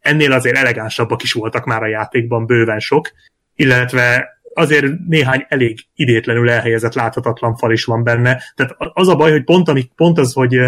[0.01, 3.13] ennél azért elegánsabbak is voltak már a játékban, bőven sok,
[3.55, 8.43] illetve azért néhány elég idétlenül elhelyezett láthatatlan fal is van benne.
[8.55, 10.61] Tehát az a baj, hogy pont, ami, pont az, hogy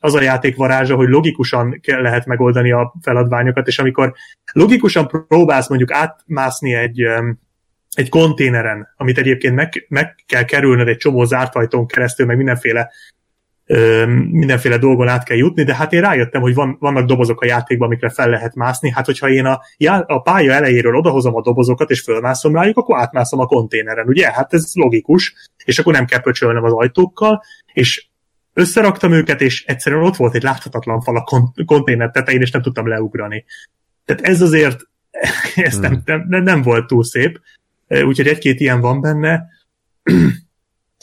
[0.00, 4.14] az a játék varázsa, hogy logikusan kell, lehet megoldani a feladványokat, és amikor
[4.52, 7.02] logikusan próbálsz mondjuk átmászni egy,
[7.90, 12.90] egy konténeren, amit egyébként meg, meg kell kerülned egy csomó zárt ajtón keresztül, meg mindenféle
[14.30, 17.86] mindenféle dolgon át kell jutni, de hát én rájöttem, hogy van, vannak dobozok a játékban,
[17.86, 18.90] amikre fel lehet mászni.
[18.90, 19.60] Hát, hogyha én a,
[20.06, 24.32] a pálya elejéről odahozom a dobozokat, és fölmászom rájuk, akkor átmászom a konténeren, ugye?
[24.32, 25.34] Hát ez logikus,
[25.64, 28.06] és akkor nem kell pöcsölnöm az ajtókkal, és
[28.52, 32.62] összeraktam őket, és egyszerűen ott volt egy láthatatlan fal a kon- konténer tetején, és nem
[32.62, 33.44] tudtam leugrani.
[34.04, 34.80] Tehát ez azért
[35.54, 37.40] ez nem, nem, nem, nem volt túl szép,
[37.88, 39.46] úgyhogy egy-két ilyen van benne,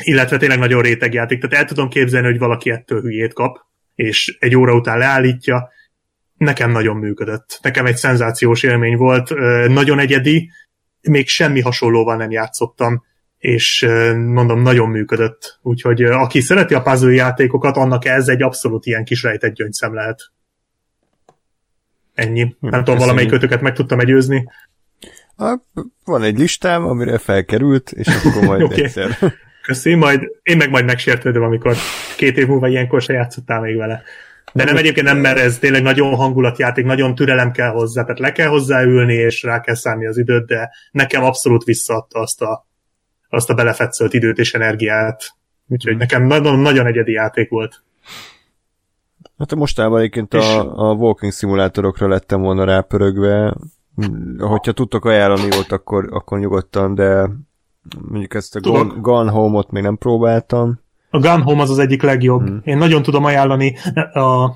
[0.03, 3.57] illetve tényleg nagyon réteg játék, tehát el tudom képzelni, hogy valaki ettől hülyét kap,
[3.95, 5.69] és egy óra után leállítja,
[6.37, 7.59] nekem nagyon működött.
[7.61, 9.33] Nekem egy szenzációs élmény volt,
[9.67, 10.51] nagyon egyedi,
[11.01, 13.03] még semmi hasonlóval nem játszottam,
[13.37, 15.59] és mondom, nagyon működött.
[15.61, 20.31] Úgyhogy aki szereti a puzzle játékokat, annak ez egy abszolút ilyen kis rejtett gyöngyszem lehet.
[22.13, 22.41] Ennyi.
[22.41, 22.99] Nem tudom, köszönjük.
[22.99, 24.47] valamelyik kötöket meg tudtam egyőzni.
[25.35, 25.59] Ah,
[26.05, 28.83] van egy listám, amire felkerült, és akkor majd Oké.
[28.83, 29.17] egyszer.
[29.61, 31.75] Köszi, majd én meg majd megsértődöm, amikor
[32.17, 34.01] két év múlva ilyenkor se játszottál még vele.
[34.53, 38.31] De nem egyébként nem, mert ez tényleg nagyon hangulatjáték, nagyon türelem kell hozzá, tehát le
[38.31, 42.67] kell hozzá ülni, és rá kell szállni az időt, de nekem abszolút visszaadta azt a,
[43.29, 45.23] azt a belefetszölt időt és energiát.
[45.67, 47.83] Úgyhogy nekem nagyon, nagyon egyedi játék volt.
[49.37, 53.55] Hát mostában egyébként És- a, a walking szimulátorokra lettem volna rápörögve.
[54.05, 57.29] Mm, Hogyha tudtok ajánlani ott, akkor, akkor nyugodtan, de
[58.09, 58.87] mondjuk ezt a Tudok.
[58.87, 60.79] Gone, Gone Home-ot még nem próbáltam.
[61.09, 62.47] A Gun Home az az egyik legjobb.
[62.47, 62.61] Hmm.
[62.63, 63.75] Én nagyon tudom ajánlani
[64.13, 64.55] a, a,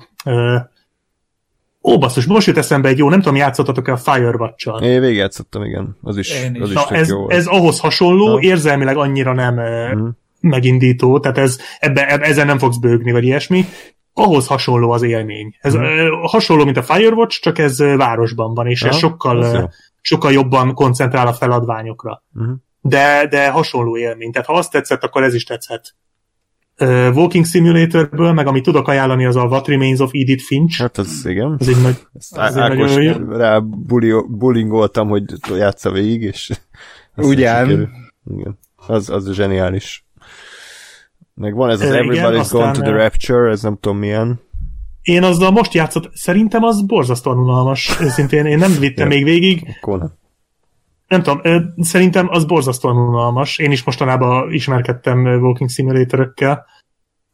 [1.82, 4.82] Ó, basszus, most jut eszembe egy jó, nem tudom, játszottatok-e a Firewatch-al?
[4.82, 5.96] Én végigjátszottam, igen.
[6.02, 6.60] Az is, Én is.
[6.60, 8.40] az is Na, ez, jó ez ahhoz hasonló, Ha.
[8.40, 10.08] érzelmileg annyira nem Mhm.
[10.40, 13.64] megindító, tehát ez, ebbe, ebbe, ezen nem fogsz bőgni, vagy ilyesmi.
[14.12, 15.54] Ahhoz hasonló az élmény.
[15.60, 15.84] Ez Mhm.
[15.84, 16.10] mm.
[16.22, 21.26] hasonló, mint a Firewatch, csak ez városban van, és ez Ja, sokkal, sokkal jobban koncentrál
[21.26, 22.22] a feladványokra.
[22.32, 22.50] Mhm.
[22.88, 24.32] De, de hasonló élmény.
[24.32, 25.94] Tehát ha azt tetszett, akkor ez is tetszhet.
[26.80, 30.80] Uh, Walking Simulatorből, meg amit tudok ajánlani, az a What Remains of Edith Finch.
[30.80, 31.56] Hát az igen.
[31.60, 31.96] Ez egy nagy...
[32.14, 36.50] Ezt Á- egy Ákos nagyon rá bulio, bullyingoltam, hogy játsza végig, és
[37.16, 37.70] Ugyan.
[38.36, 38.58] Igen.
[38.86, 40.04] Az, az zseniális.
[41.34, 44.40] Meg van ez az igen, Everybody's aztán, Gone to the Rapture, ez nem tudom milyen.
[45.02, 48.00] Én azzal most játszott, szerintem az borzasztóan unalmas.
[48.00, 49.16] Őszintén én nem vittem Ja.
[49.16, 49.76] még végig.
[49.76, 50.10] Akkor
[51.08, 51.22] nem.
[51.22, 51.40] Tudom,
[51.80, 53.58] szerintem az borzasztóan unalmas.
[53.58, 56.66] Én is mostanában ismerkedtem Walking Simulator-ökkel.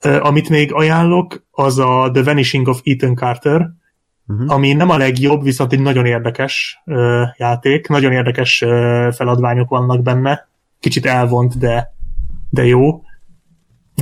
[0.05, 3.71] Ö, Amit még ajánlok, az a The Vanishing of Ethan Carter,
[4.27, 4.49] Mhm.
[4.49, 7.89] ami nem a legjobb, viszont egy nagyon érdekes ö, játék.
[7.89, 10.49] Nagyon érdekes ö, feladványok vannak benne.
[10.81, 11.95] Kicsit elvont, de,
[12.51, 13.03] de jó.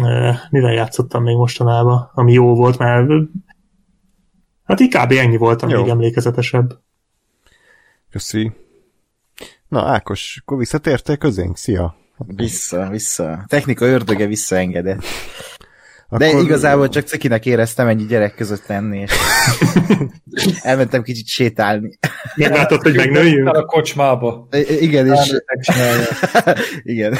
[0.02, 3.08] Ö, mivel játszottam még mostanában, ami jó volt, mert
[4.64, 5.12] hát így kb.
[5.12, 6.70] ennyi volt, ami emlékezetesebb.
[8.10, 8.52] Köszi.
[9.70, 11.56] Na, Ákos, akkor visszatértél közénk?
[11.56, 11.94] Szia!
[12.26, 13.30] Vissza, vissza.
[13.32, 15.02] A technika ördöge visszaengedett.
[16.08, 19.10] De Akkor- igazából csak cikinek éreztem ennyi gyerek között lenni, és
[20.62, 21.98] elmentem kicsit sétálni.
[22.36, 23.48] Meglátod, hogy megnőjünk?
[23.48, 24.48] a kocsmába.
[24.52, 25.32] I- igen, és
[26.82, 27.16] igen.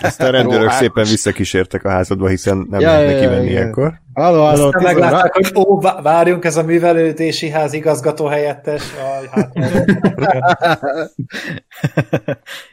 [0.00, 0.74] Ezt a rendőrök Ákos.
[0.74, 3.56] szépen visszakísértek a házadba, hiszen nem Ja, lehet ja, neki ja, venni igen.
[3.56, 4.02] ilyenkor.
[4.14, 8.82] Halló, halló, Aztán meglátták, hogy ó, vá- várjunk, ez a művelődési ház igazgató helyettes.
[9.18, 9.52] Aj, hát,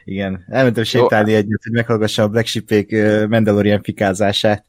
[0.04, 2.90] Igen, elmentem sétálni egyet, hogy meghallgassam a Black Sheep-ék
[3.28, 4.64] Mandalorian fikázását.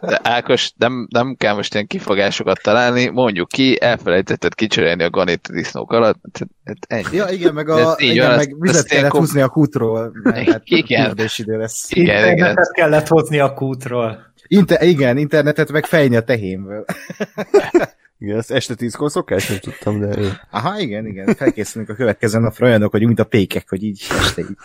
[0.00, 5.48] De Ákos, nem, nem kell most ilyen kifogásokat találni, mondjuk ki, elfelejtetted kicserélni a ganit
[5.52, 6.18] disznók alatt.
[6.32, 7.16] Tehát- tehát ennyi.
[7.16, 10.50] Ja, igen, meg, Ez a, így igen, meg vizet kellett ilyenkor- húzni a kútról, mert
[10.50, 11.16] hát Igen.
[11.36, 11.90] idő lesz.
[11.90, 12.56] Igen, igen.
[12.72, 14.28] kellett hozni a kútról.
[14.52, 16.84] Inter, igen, internetet meg fejni a tehénből.
[18.18, 20.40] Igen, ezt este tízkor szokás, nem tudtam, de.
[20.50, 24.40] Aha, igen, igen, felkészülünk a következő napra olyanok, hogy mint a pékek, hogy így este
[24.40, 24.56] így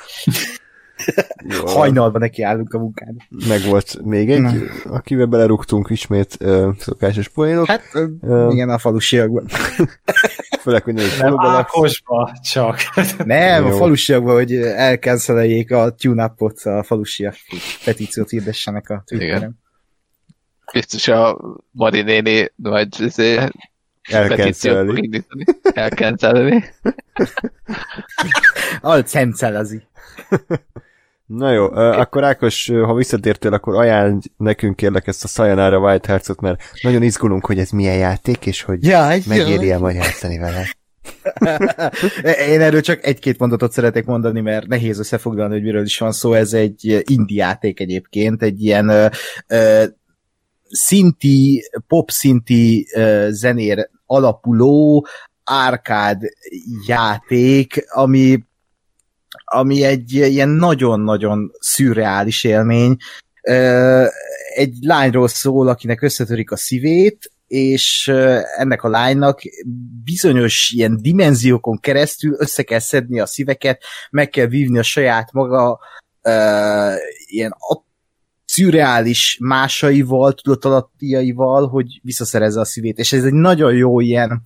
[1.48, 3.22] jó hajnalban nekiállunk a munkának.
[3.48, 4.52] Meg volt még egy, Na.
[4.84, 8.50] akivel belerúgtunk ismét ö, szokásos poénok, Hát, ö, Ö.
[8.52, 9.46] igen, a falusiakban.
[10.62, 11.56] főleg, hogy nem faluban.
[11.56, 12.78] Ákosba, csak.
[13.26, 13.70] Nem, Jó.
[13.70, 17.36] a falusiakban, hogy elkenszeljék a tune-upot, a falusiak
[17.86, 19.64] petíciót hirdessenek a Twitteren.
[20.76, 21.40] Biztos a
[21.72, 23.40] Mari néni majd izé,
[24.04, 25.02] Elkencelni.
[25.02, 25.44] indítani.
[25.74, 26.64] Elkencelni.
[28.82, 29.82] Alcencelezi.
[31.26, 36.08] Na jó, ö, akkor Ákos, ha visszatértél, akkor ajánl nekünk kérlek ezt a Sayonara White
[36.08, 40.76] Hearts-ot, mert nagyon izgulunk, hogy ez milyen játék, és hogy Ja, megéri-e majd játszani vele.
[42.54, 46.34] Én erről csak egy-két mondatot szeretek mondani, mert nehéz összefoglalni, hogy miről is van szó.
[46.34, 49.08] Ez egy indie játék egyébként, egy ilyen ö,
[49.48, 49.84] ö,
[50.70, 52.88] szinti, pop szinti
[53.30, 55.08] zenér alapuló
[55.44, 56.22] árkád
[56.88, 58.44] játék, ami
[59.46, 62.96] ami egy ilyen nagyon-nagyon szürreális élmény.
[64.56, 68.08] Egy lányról szól, akinek összetörik a szívét, és
[68.58, 69.42] ennek a lánynak
[70.04, 75.80] bizonyos ilyen dimenziókon keresztül össze kell szedni a szíveket, meg kell vívni a saját maga
[76.22, 76.94] ö,
[77.26, 77.56] ilyen
[78.56, 82.98] szürreális másaival, tudatalattiaival, hogy visszaszerezze a szívét.
[82.98, 84.42] És ez egy nagyon jó ilyen,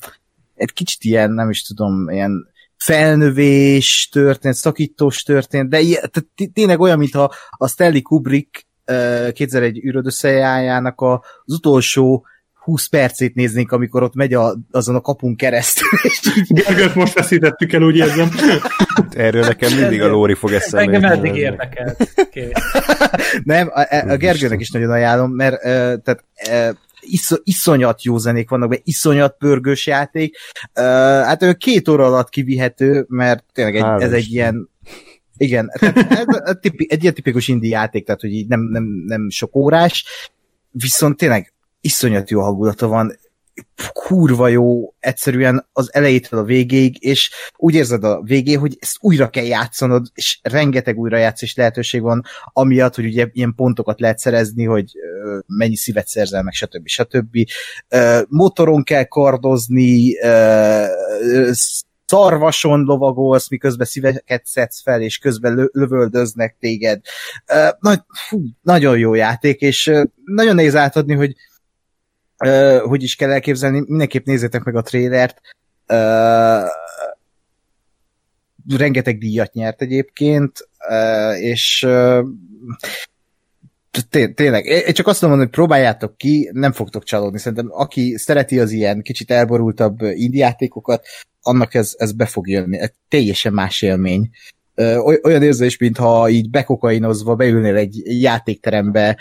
[0.55, 2.47] egy kicsit ilyen, nem is tudom, ilyen
[2.77, 9.27] felnövés történt, szakítós történt, de ilyen, tehát té- tényleg olyan, mintha a Stanley Kubrick ö,
[9.33, 12.25] 2001 űröd összejájának az utolsó
[12.59, 15.89] 20 percét néznénk, amikor ott megy a, azon a kapun keresztül,
[16.47, 18.29] Gergőt most veszítettük el, úgy érzem.
[19.09, 20.93] Erről nekem mindig a Lóri fog eszembe.
[20.93, 22.09] Engem eddig érdekelt.
[22.31, 22.51] Kész.
[23.43, 25.61] Nem, a, a Gergőnek is nagyon ajánlom, mert
[26.03, 26.25] tehát
[26.99, 30.38] isz, iszonyat jó zenék vannak, mert iszonyat pörgős játék.
[31.23, 34.69] Hát ő két óra alatt kivihető, mert tényleg egy, ez egy ilyen
[35.38, 38.83] igen, tehát ez a tipi, egy ilyen tipikus indie játék, tehát hogy így nem, nem,
[39.05, 40.05] nem sok órás,
[40.71, 43.17] viszont tényleg iszonyat jó hangulata van,
[43.93, 49.30] kurva jó egyszerűen az elejétől a végéig, és úgy érzed a végén, hogy ezt újra
[49.30, 54.91] kell játszanod, és rengeteg újrajátszás lehetőség van, amiatt, hogy ugye ilyen pontokat lehet szerezni, hogy
[55.45, 56.88] mennyi szívet szerzel meg, stb.
[56.88, 57.38] stb.
[58.27, 60.14] Motoron kell kardozni,
[62.06, 67.01] szarvason lovagolsz, miközben szíveket szedsz fel, és közben lö- lövöldöznek téged.
[67.80, 69.91] Nagy, fú, nagyon jó játék, és
[70.25, 71.35] nagyon nehéz átadni, hogy
[72.84, 75.42] hogy is kell elképzelni, mindenképp nézzétek meg a trélert.
[75.85, 76.66] Ö,
[78.77, 81.88] rengeteg díjat nyert egyébként, ö, és
[84.09, 87.40] té- tényleg, én csak azt mondom, hogy próbáljátok ki, nem fogtok csalódni.
[87.40, 91.06] Szerintem aki szereti az ilyen kicsit elborultabb indiátékokat,
[91.42, 92.77] annak ez, ez be fog jönni.
[92.80, 94.19] Ez teljesen más élmény.
[94.19, 94.58] Oly-
[95.24, 99.17] Olyan érzés, mintha így bekokainozva beülnél egy játékterembe,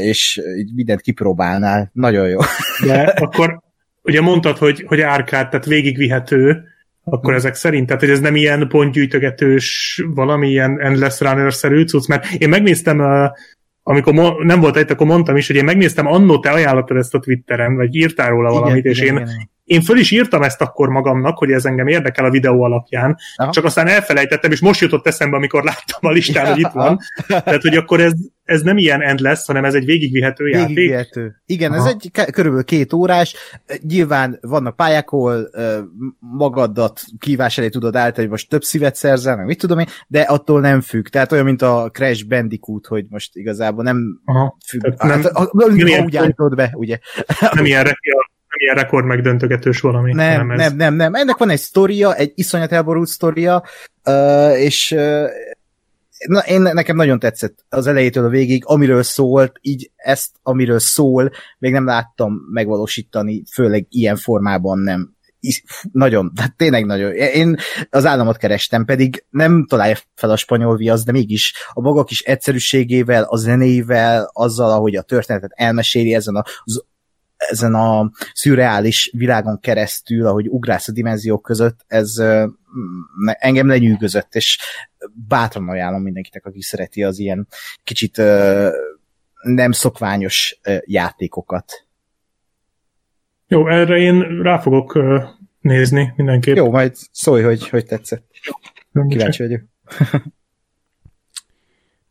[0.00, 1.90] és így mindent kipróbálnál.
[1.92, 2.38] Nagyon jó.
[2.86, 3.60] De akkor
[4.02, 6.64] ugye mondtad, hogy, hogy árkád, tehát végigvihető,
[7.04, 12.26] akkor ezek szerint, tehát hogy ez nem ilyen pontgyűjtögetős, valami ilyen endless runner-szerű cucc, mert
[12.38, 13.30] én megnéztem, uh,
[13.82, 17.14] amikor mo- nem volt itt, akkor mondtam is, hogy én megnéztem, annó te ajánlottad ezt
[17.14, 19.28] a Twitteren, vagy írtál róla valamit, és én,
[19.70, 23.50] én föl is írtam ezt akkor magamnak, hogy ez engem érdekel a videó alapján, Aha.
[23.52, 26.98] csak aztán elfelejtettem, és most jutott eszembe, amikor láttam a listán, hogy itt van.
[27.26, 28.12] Tehát, hogy akkor ez,
[28.44, 30.66] ez nem ilyen end lesz, hanem ez egy végigvihető játék.
[30.74, 31.42] Végigvihető.
[31.46, 31.88] Igen, ez Aha.
[31.88, 33.34] egy k- körülbelül két órás.
[33.82, 35.50] Nyilván vannak pályák, ahol
[36.18, 40.20] magadat kívás elé tudod állítani, hogy most több szívet szerzel, meg mit tudom én, de
[40.20, 41.06] attól nem függ.
[41.06, 44.56] Tehát olyan, mint a Crash Bandicoot, hogy most igazából nem Aha.
[44.66, 44.80] függ.
[44.80, 46.98] Tehát Nem, nem- hát, ilyen- ha úgy állítod be, ugye?
[47.54, 48.20] Nem ilyen, re- nem
[48.56, 50.12] ilyen rekord megdöntögetős valami.
[50.12, 50.58] Nem, hanem ez.
[50.58, 51.14] nem, nem, nem.
[51.14, 53.64] Ennek van egy sztoria, egy iszonyat elborult sztoria,
[54.56, 54.96] és
[56.26, 61.30] na, én, nekem nagyon tetszett az elejétől a végig, amiről szólt, így ezt, amiről szól,
[61.58, 65.14] még nem láttam megvalósítani, főleg ilyen formában nem.
[65.92, 67.12] Nagyon, hát tényleg nagyon.
[67.12, 67.56] Én
[67.90, 72.20] az államot kerestem, pedig nem találja fel a spanyol viasz, de mégis a maga kis
[72.20, 76.84] egyszerűségével, a zenével, azzal, ahogy a történetet elmeséli ezen az
[77.48, 82.14] ezen a szürreális világon keresztül, ahogy ugrálsz a dimenziók között, ez
[83.22, 84.58] engem lenyűgözött, és
[85.28, 87.48] bátran ajánlom mindenkinek, aki szereti az ilyen
[87.84, 88.16] kicsit
[89.42, 91.86] nem szokványos játékokat.
[93.48, 94.98] Jó, erre én rá fogok
[95.60, 96.56] nézni mindenképp.
[96.56, 98.30] Jó, majd szólj, hogy, hogy tetszett.
[99.08, 99.62] Kíváncsi vagyok.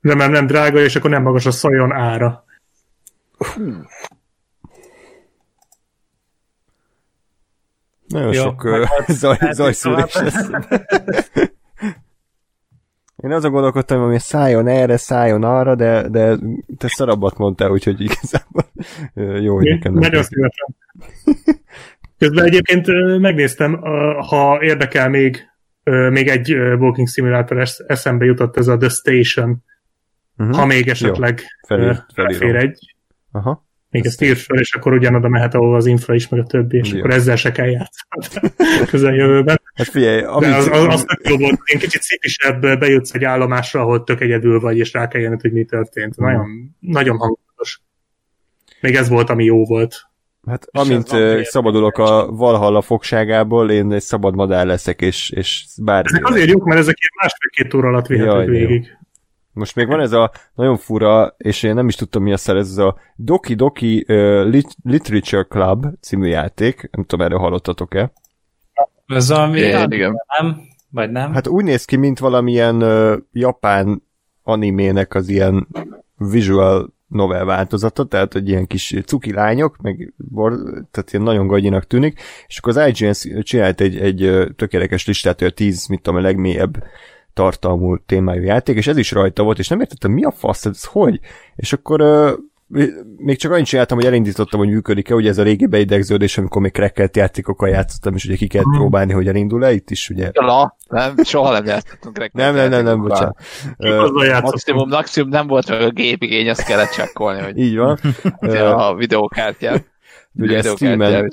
[0.02, 2.46] Remélem nem drága, és akkor nem magas a szajon ára.
[8.10, 8.88] Nagyon Jó, sok volt-
[9.22, 10.50] zaj, lehet, zajszűrés lesz.
[13.24, 16.38] Én azon gondolkodtam, hogy szálljon erre, szálljon arra, de, de
[16.78, 18.64] te szarabbat mondtál, úgyhogy igazából
[19.42, 20.76] jó, hogy nekem nem Nagyon szívesen.
[22.18, 22.88] Közben egyébként
[23.20, 23.74] megnéztem,
[24.28, 25.44] ha érdekel még,
[26.10, 29.64] még egy walking simulator es- eszembe jutott ez a The Station,
[30.36, 30.52] Mhm.
[30.52, 32.40] ha még esetleg Felír- ö, felírom.
[32.40, 32.96] fér egy.
[33.32, 33.68] Aha.
[33.92, 36.78] Még ezt írd fel, és akkor ugyanoda mehet, ahol az infra is, meg a többi,
[36.78, 36.98] és Jó.
[36.98, 38.52] akkor ezzel se kell játszani
[38.86, 39.62] közeljövőben.
[39.74, 43.24] Hát figyelj, De amit, az, az, az tök jó volt, én kicsit szipisebb, bejutsz egy
[43.24, 46.18] állomásra, ahol tök egyedül vagy, és rá kell jönnöd, hogy mi történt.
[46.18, 46.26] Mhm.
[46.26, 47.82] Nagyon, nagyon hangulatos.
[48.82, 49.96] Még ez volt, ami jó volt.
[50.48, 51.08] hát és amint
[51.46, 56.10] szabadulok a Valhalla fogságából, én egy szabad madár leszek, és, és bármi.
[56.10, 58.80] Ezek azért jók, mert ezek ilyen másfél-két óra alatt vihetők de jó.
[59.54, 62.56] Most még van ez a nagyon fura, és én nem is tudtam mi a szer,
[62.56, 68.12] ez a Doki Doki uh, Lit- Literature Club című játék, nem tudom, erről hallottatok-e.
[69.08, 70.16] Ez ami, Igen, igen.
[70.40, 70.58] nem?
[70.92, 71.34] Vagy nem?
[71.34, 74.04] Hát úgy néz ki, mint valamilyen uh, japán
[74.44, 75.68] animének az ilyen
[76.18, 80.54] visual novel változata, tehát egy ilyen kis cuki lányok, meg bor,
[80.92, 85.48] tehát ilyen nagyon gagyinak tűnik, és akkor az IGN csinált egy, egy tökéletes listát, hogy
[85.48, 86.84] a 10, mit tudom, a legmélyebb
[87.34, 90.84] tartalmú témájú játék, és ez is rajta volt, és nem értettem, mi a fasz, ez
[90.84, 91.20] hogy?
[91.56, 92.02] És akkor
[93.18, 96.72] még csak annyit csináltam, hogy elindítottam, hogy működik-e, ugye ez a régi beidegződés, amikor még
[96.72, 100.30] crackelt játékokkal játszottam, és ugye ki kellett próbálni, hogy elindul-e, itt is ugye.
[100.34, 103.38] La, nem, soha nem játszottunk Nem, nem, nem, nem, bocsánat.
[103.78, 104.42] Játszottam.
[104.42, 108.00] Maximum, maximum nem volt meg a gépigény, azt kellett csekkolni, hogy Így van.
[108.76, 109.86] A videókártyán.
[110.40, 111.32] Ugye Steam-en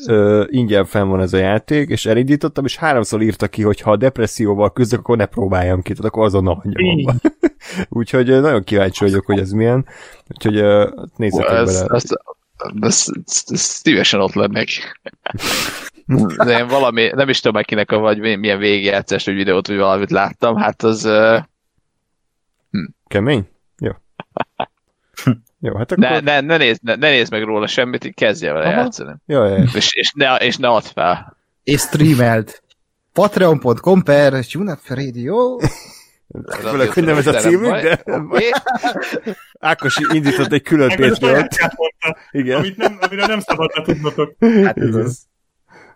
[0.51, 3.97] ingyen fenn van ez a játék, és elindítottam, és háromszor írta ki, hogy ha a
[3.97, 7.17] depresszióval küzdök, akkor ne próbáljam ki, tehát akkor azonnal hagyjam.
[7.89, 9.87] Úgyhogy nagyon kíváncsi vagyok, hogy ez milyen.
[10.29, 10.55] Úgyhogy
[11.17, 11.61] nézzetek bele.
[11.61, 12.05] ez, ez,
[12.81, 13.07] ez,
[13.47, 14.69] ez szívesen ott lennék.
[16.45, 20.11] De én valami, nem is tudom, kinek a vagy milyen végigjátszás, vagy videót, vagy valamit
[20.11, 21.39] láttam, hát az uh,
[23.07, 23.49] Kemény?
[25.61, 25.77] Jó.
[25.77, 26.05] Hát akkor...
[26.05, 28.81] ne, ne, ne, nézd, ne, ne nézd meg róla semmit, így kezdje vele Aha.
[28.81, 29.15] játszani.
[29.27, 29.65] Jó, jó, jó.
[29.75, 31.37] És, és, ne, és ne add fel.
[31.63, 32.63] És streamelt.
[33.13, 35.59] Patreon.com per Junap Radio.
[36.61, 38.51] Főleg, hogy nem ez a címünk, de Oké.
[39.61, 41.73] Ákos indított egy külön mondta,
[42.31, 42.59] Igen.
[42.59, 44.35] amit nem, amire nem szabadna tudnotok.
[44.65, 45.27] Hát ez az.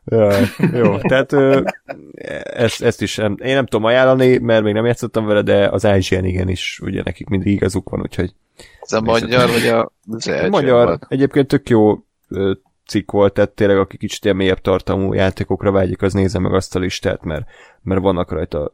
[0.05, 0.33] Ja,
[0.73, 1.63] jó, tehát ö,
[2.43, 5.85] ezt, ezt is nem, én nem tudom ajánlani, mert még nem játszottam vele, de az
[5.85, 8.35] IGN igen is, ugye nekik mindig igazuk van, úgyhogy
[8.81, 11.07] Ez a magyar, vagy a az a magyar volt?
[11.09, 11.99] egyébként tök jó
[12.29, 12.53] ö,
[12.87, 16.77] cikk volt, tehát tényleg aki kicsit ilyen mélyebb tartalmú játékokra vágyik, az nézze meg azt
[16.77, 17.47] a listát, mert,
[17.83, 18.71] mert vannak rajta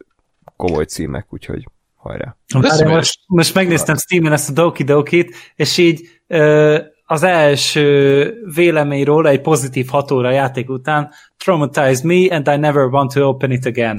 [0.56, 2.36] komoly címek, úgyhogy hajrá.
[2.84, 9.28] Most, most megnéztem Steam-en ezt a Doki Dokit, és így ö, az első vélemény róla
[9.28, 13.66] egy pozitív hatóra a játék után traumatized me and I never want to open it
[13.66, 13.98] again.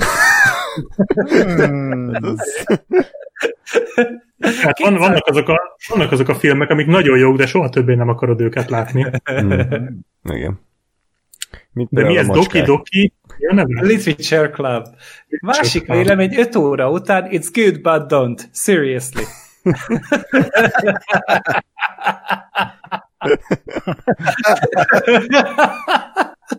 [1.28, 2.12] Hmm.
[4.62, 7.96] Hát van, vannak, azok a, vannak azok a filmek, amik nagyon jók, de soha többé
[7.96, 9.06] nem akarod őket látni.
[9.42, 9.52] Mm.
[10.36, 10.60] Igen.
[11.74, 12.28] Mint De mi ez?
[12.28, 12.62] Doki.
[12.62, 13.14] Doki?
[13.38, 14.86] Ja, Literature Club.
[15.42, 18.40] Másik vélemény 5 óra után it's good but don't.
[18.52, 19.24] Seriously.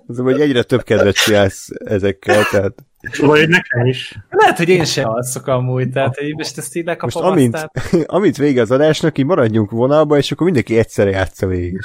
[0.07, 2.75] Az, hogy egyre több kedvet csinálsz ezekkel, tehát
[3.17, 4.19] hogy nekem is.
[4.31, 8.03] Lehet, hogy én sem alszok amúgy, tehát hogy most ezt így most lekapom amint, aztán.
[8.17, 11.79] amint vége az adásnak, így maradjunk vonalba, és akkor mindenki egyszerre játsza végig.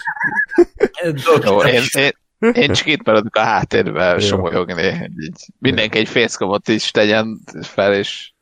[1.44, 5.10] Jó, én, én, én csak itt maradok a háttérben somolyogni.
[5.60, 8.33] Mindenki egy facecamot is tegyen fel, és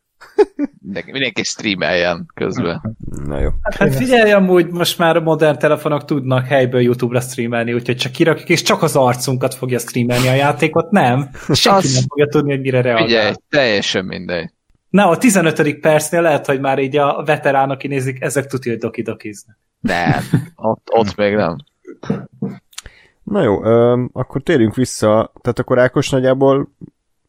[0.81, 2.97] mindenki, mindenki streameljen közben.
[3.25, 3.49] Na jó.
[3.61, 8.49] Hát figyelj, amúgy most már a modern telefonok tudnak helyből YouTube-ra streamelni, úgyhogy csak kirakjuk,
[8.49, 11.29] és csak az arcunkat fogja streamelni a játékot, nem?
[11.53, 13.05] Senki Az- nem fogja tudni, hogy mire reagál.
[13.05, 14.49] Figyelj, teljesen mindegy.
[14.89, 15.79] Na, a 15.
[15.79, 19.57] percnél lehet, hogy már így a veteránok kinézik, ezek tudja, hogy doki-dokiznak.
[19.79, 20.19] Nem,
[20.55, 21.55] ott, ott még nem.
[23.23, 26.71] Na jó, öm, akkor térjünk vissza, tehát akkor Ákos nagyjából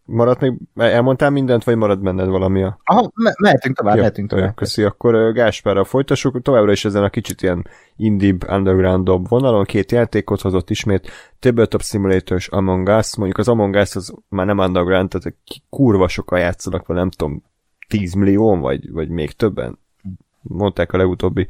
[0.04, 2.78] maradt még, elmondtál mindent, vagy marad benned valami a...
[2.84, 4.54] Aha, me- mehetünk tovább, Jó, mehetünk jó, tovább.
[4.54, 7.66] Köszi, akkor Gáspárral folytassuk, továbbra is ezen a kicsit ilyen
[7.96, 13.74] indie underground vonalon, két játékot hozott ismét, Tabletop Simulator és Among Us, mondjuk az Among
[13.74, 15.36] Us az már nem underground, tehát
[15.70, 17.42] kurva sokan játszanak vele, nem tudom,
[17.88, 19.78] 10 millió vagy, vagy még többen,
[20.42, 21.46] mondták a legutóbbi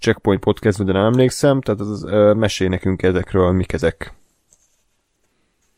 [0.00, 4.14] Checkpoint podcastban, de nem emlékszem, tehát az, ö, mesélj nekünk ezekről, mik ezek.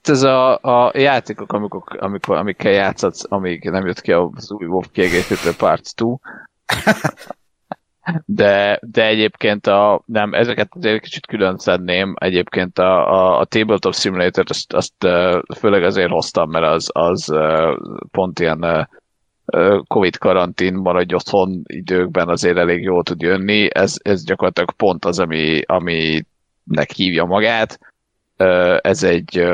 [0.08, 4.82] Ez a, a játékok, amikor, amikor, amikkel játszatsz, amíg nem jött ki az új WoW
[4.92, 6.14] kiegészítő Part 2.
[8.24, 12.14] De, de egyébként a, nem, ezeket azért kicsit külön szedném.
[12.18, 14.94] Egyébként a, a, a Tabletop Simulator azt, azt
[15.58, 17.34] főleg azért hoztam, mert az, az
[18.10, 18.88] pont ilyen
[19.86, 23.68] Covid karantén maradj otthon időkben azért elég jól tud jönni.
[23.74, 27.78] Ez, ez gyakorlatilag pont az, ami, aminek hívja magát.
[28.80, 29.46] Ez egy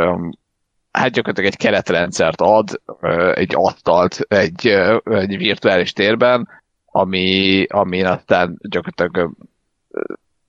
[0.92, 2.80] hát gyakorlatilag egy keretrendszert ad,
[3.34, 4.66] egy asztalt egy,
[5.04, 6.48] egy virtuális térben,
[6.86, 9.32] ami, ami aztán gyakorlatilag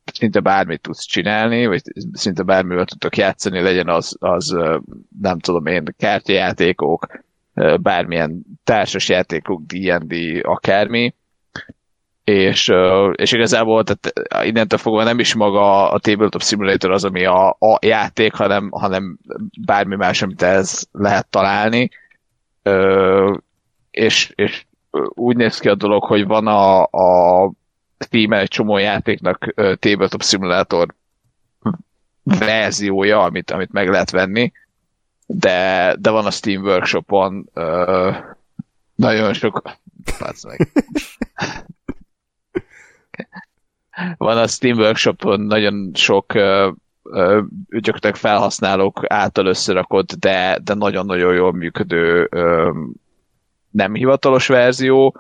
[0.06, 1.82] szinte bármit tudsz csinálni, vagy
[2.14, 4.58] szinte bármivel tudtok játszani, legyen az, az
[5.22, 7.08] nem tudom én, kártyajátékok,
[7.82, 11.16] bármilyen társas játékok, D&D, akármi,
[12.24, 12.74] és,
[13.14, 17.80] és igazából tehát innentől fogva nem is maga a Tabletop Simulator az, ami a, a
[17.82, 19.18] játék, hanem, hanem
[19.66, 21.90] bármi más, amit ez lehet találni.
[22.64, 23.36] Ö,
[23.92, 24.66] és, és
[25.10, 27.52] úgy néz ki a dolog, hogy van a, a
[28.00, 30.88] Steam-en egy csomó játéknak ö, Tabletop Simulator
[32.24, 34.52] verziója, amit, amit meg lehet venni,
[35.26, 38.12] de, de van a Steam Workshopon ö,
[38.96, 39.62] nagyon sok...
[40.44, 40.72] Meg.
[44.18, 46.72] van a Steam Workshopon nagyon sok ö,
[47.70, 52.72] gyakorlatilag felhasználók által összerakott, de, de nagyon-nagyon jól működő ö,
[53.70, 55.16] nem hivatalos verzió,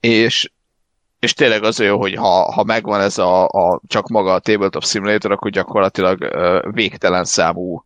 [0.00, 0.50] és,
[1.18, 4.84] és tényleg az jó, hogy ha, ha megvan ez a, a csak maga a Tabletop
[4.84, 7.84] Simulator, akkor gyakorlatilag ö, végtelen számú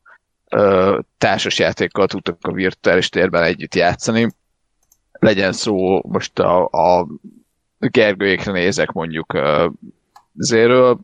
[0.48, 4.34] ö, társasjátékkal tudtok a virtuális térben együtt játszani.
[5.12, 7.06] Legyen szó most a, a
[7.80, 9.68] Gergőjékre nézek mondjuk ö,
[10.34, 11.00] zéről,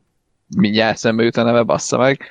[0.56, 2.30] mindjárt szembe jut a neve, bassza meg.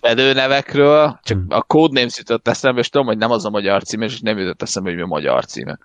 [0.00, 4.04] Fedő nevekről, csak a codenames jutott eszembe, és tudom, hogy nem az a magyar címe,
[4.04, 5.78] és nem jutott eszembe, hogy mi a magyar címe.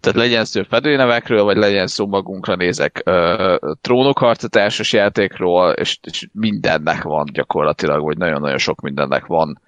[0.00, 5.98] Tehát legyen szó fedőnevekről, vagy legyen szó magunkra nézek ö, trónok harca társas játékról, és,
[6.02, 9.60] és mindennek van gyakorlatilag, vagy nagyon-nagyon sok mindennek van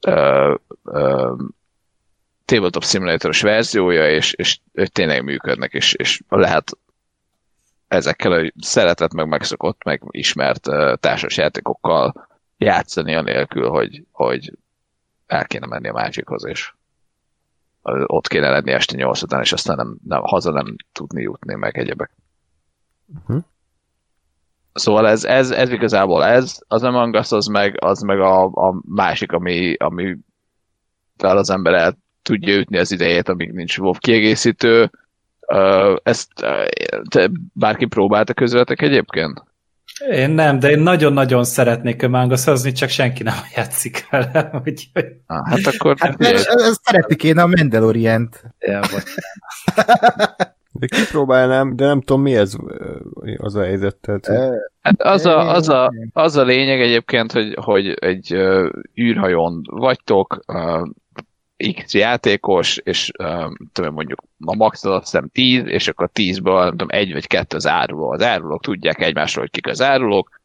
[0.00, 1.32] ö, ö,
[2.44, 6.78] Tabletop Simulatoros verziója, és, és, és tényleg működnek, és, és lehet
[7.88, 14.58] ezekkel a szeretett, meg megszokott, meg ismert uh, társas játékokkal játszani anélkül, hogy, hogy
[15.26, 16.72] el kéne menni a másikhoz, és
[18.06, 21.78] ott kéne lenni este nyolc után, és aztán nem, nem, haza nem tudni jutni, meg
[21.78, 22.10] egyebek.
[23.06, 23.42] Uh-huh.
[24.72, 28.80] Szóval ez, ez, ez igazából ez, az Among Us az meg, az meg a, a
[28.86, 30.16] másik, ami, ami
[31.16, 34.90] fel az ember el tudja ütni az idejét, amíg nincs WoW kiegészítő.
[36.02, 36.28] Ezt
[37.08, 39.42] te, bárki próbálta közületek egyébként?
[40.10, 44.50] Én nem, de én nagyon-nagyon szeretnék ömángaszozni, csak senki nem játszik vele.
[44.64, 45.06] Úgyhogy...
[45.26, 45.96] Ah, hát akkor...
[45.98, 46.16] Hát,
[46.82, 48.42] szeretni kéne a Mandalorient.
[48.58, 48.80] Ja,
[50.76, 52.56] De kipróbálnám, de nem tudom mi ez
[53.36, 53.96] az a helyzet.
[53.96, 54.26] Tehát,
[54.80, 58.32] Hát az a, az, a, az a lényeg egyébként, hogy, hogy egy
[59.00, 60.40] űrhajón vagytok,
[61.56, 66.60] X játékos, és um, tudom, mondjuk a max az azt hiszem 10, és akkor 10-ből
[66.60, 68.10] nem tudom, egy vagy kettő az áruló.
[68.10, 70.42] Az árulók tudják egymásról, hogy kik az árulók.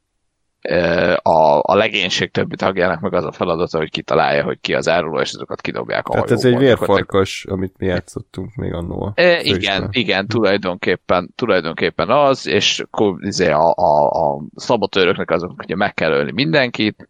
[1.16, 5.20] A, a legénység többi tagjának meg az a feladata, hogy kitalálja, hogy ki az áruló,
[5.20, 9.12] és azokat kidobják a Tehát ez egy vérfarkas, amit mi játszottunk még annól.
[9.16, 15.76] E, igen, igen, tulajdonképpen, tulajdonképpen az, és akkor izé a, a, a szabotőröknek azok, ugye
[15.76, 17.10] meg kell ölni mindenkit,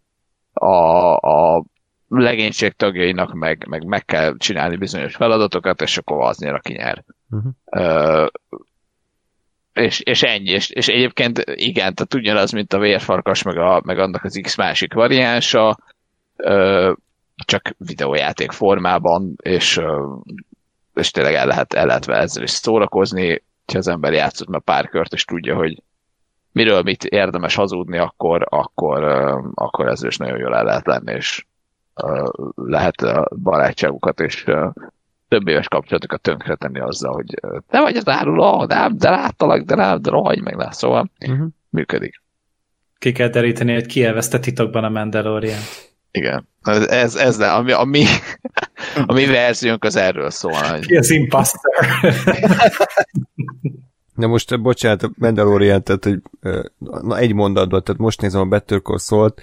[0.53, 1.63] a, a
[2.09, 7.03] legénység tagjainak meg, meg meg kell csinálni bizonyos feladatokat, és akkor az nyer, aki nyer.
[7.29, 7.51] Uh-huh.
[7.65, 8.25] Ö,
[9.73, 13.99] és, és ennyi, és, és egyébként igen, tehát ugyanaz, mint a vérfarkas, meg, a, meg
[13.99, 15.77] annak az X másik variánsa,
[16.35, 16.91] ö,
[17.45, 20.15] csak videójáték formában, és, ö,
[20.93, 24.61] és tényleg el lehet, el lehet vele ezzel is szórakozni, ha az ember játszott már
[24.61, 25.83] pár kört, és tudja, hogy
[26.51, 31.13] miről mit érdemes hazudni, akkor, akkor, ö, akkor ezzel is nagyon jól el lehet lenni,
[31.13, 31.45] és
[32.55, 34.45] lehet a barátságukat és
[35.27, 40.01] több éves kapcsolatokat tönkretenni azzal, hogy te vagy az áruló, nem, de láttalak, de nem,
[40.01, 41.47] de rohagy meg le, szóval uh-huh.
[41.69, 42.21] működik.
[42.97, 45.59] Ki kell deríteni, hogy ki elveszte titokban a Mandalorian.
[46.11, 46.47] Igen.
[46.87, 48.05] Ez, ez le, ami, ami,
[49.05, 50.53] a mi verziónk az erről szól.
[50.69, 50.85] Hogy...
[50.85, 51.85] Ki az imposter?
[54.15, 56.21] De most, bocsánat, a Mandalorian, tehát, hogy
[56.77, 59.41] na, egy mondatban, tehát most nézem a Better Call szólt,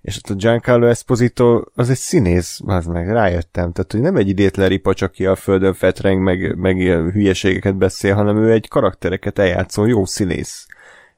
[0.00, 4.28] és ott a Giancarlo Esposito az egy színész, az meg rájöttem, tehát hogy nem egy
[4.28, 9.38] idétlen ripacs, aki a földön fetreng, meg, meg ilyen hülyeségeket beszél, hanem ő egy karaktereket
[9.38, 10.66] eljátszó jó színész.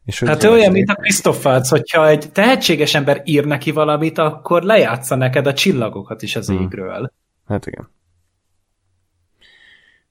[0.04, 4.62] És hát ő olyan, mint a Waltz, hogyha egy tehetséges ember ír neki valamit, akkor
[4.62, 6.62] lejátsza neked a csillagokat is az hmm.
[6.62, 7.12] égről.
[7.46, 7.90] Hát igen.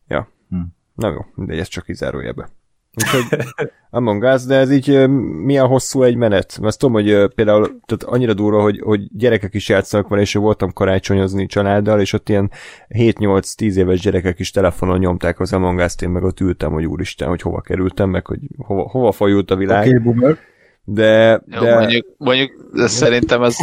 [0.07, 0.27] Ja.
[0.49, 0.75] Hmm.
[0.95, 2.49] Na jó, de ez csak kizárójelbe.
[2.93, 3.45] Úgyhogy
[3.89, 5.07] Among Us, de ez így
[5.43, 6.59] milyen hosszú egy menet?
[6.61, 10.73] Mert tudom, hogy például tehát annyira durva, hogy, hogy gyerekek is játszanak van, és voltam
[10.73, 12.51] karácsonyozni családdal, és ott ilyen
[12.89, 17.27] 7-8-10 éves gyerekek is telefonon nyomták az Among Us-t, én meg ott ültem, hogy úristen,
[17.27, 19.87] hogy hova kerültem, meg hogy hova, hova fajult a világ.
[19.87, 20.37] Okay, boomer.
[20.83, 21.75] De, Jó, de...
[21.75, 22.51] mondjuk, mondjuk
[22.87, 23.55] szerintem az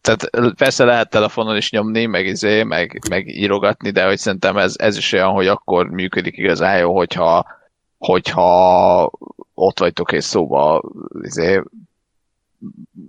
[0.00, 4.74] tehát persze lehet telefonon is nyomni, meg izé, meg, meg írogatni, de hogy szerintem ez,
[4.78, 7.46] ez is olyan, hogy akkor működik igazán jó, hogyha
[7.98, 9.10] hogyha
[9.54, 10.82] ott vagytok és szóba
[11.22, 11.62] izé,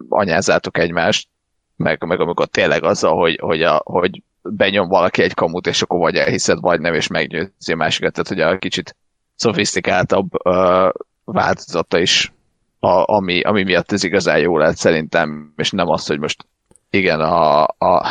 [0.09, 1.27] anyázzátok egymást,
[1.75, 5.99] meg, meg amikor tényleg azzal, hogy, hogy, a, hogy benyom valaki egy kamut, és akkor
[5.99, 8.95] vagy elhiszed, vagy nem, és meggyőzi a másikat, tehát hogy a kicsit
[9.35, 10.89] szofisztikáltabb uh,
[11.23, 12.33] változata is,
[12.79, 16.45] a, ami, ami miatt ez igazán jó lehet szerintem, és nem az, hogy most
[16.89, 17.63] igen, a...
[17.63, 18.05] a...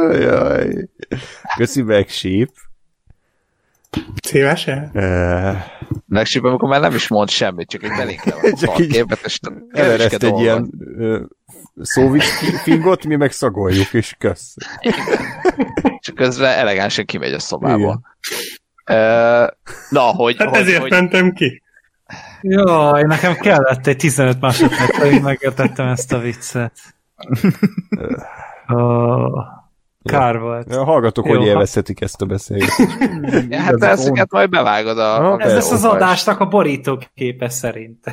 [0.20, 0.88] Jaj.
[1.56, 2.50] Köszi meg, Sheep.
[4.22, 4.90] Szívesen?
[4.94, 5.56] Uh,
[6.08, 9.40] Legsőbb, amikor már nem is mond semmit, csak egy belénkre van csak így képet, és
[9.70, 11.20] elereszt egy ilyen uh,
[11.80, 12.24] szóvics
[12.62, 14.54] fingot, mi meg szagoljuk, és kösz.
[16.00, 18.00] Csak közben elegánsan kimegy a szobából.
[18.84, 19.46] Ö,
[19.90, 20.36] Na, hogy...
[20.38, 21.62] Hát hogy, ezért hogy mentem ki.
[22.40, 26.72] Jaj, nekem kellett egy 15 másodperc, hogy megértettem ezt a viccet.
[28.66, 29.57] Oh,
[30.02, 30.74] kár volt.
[30.74, 32.98] A hallgatók Jó, hogy ha- élvezhetik ezt a beszélgetést.
[33.50, 35.20] Ja, hát ezeket majd bevágod a...
[35.20, 38.04] Ha, Ez lesz az adásnak a borítóképe szerint.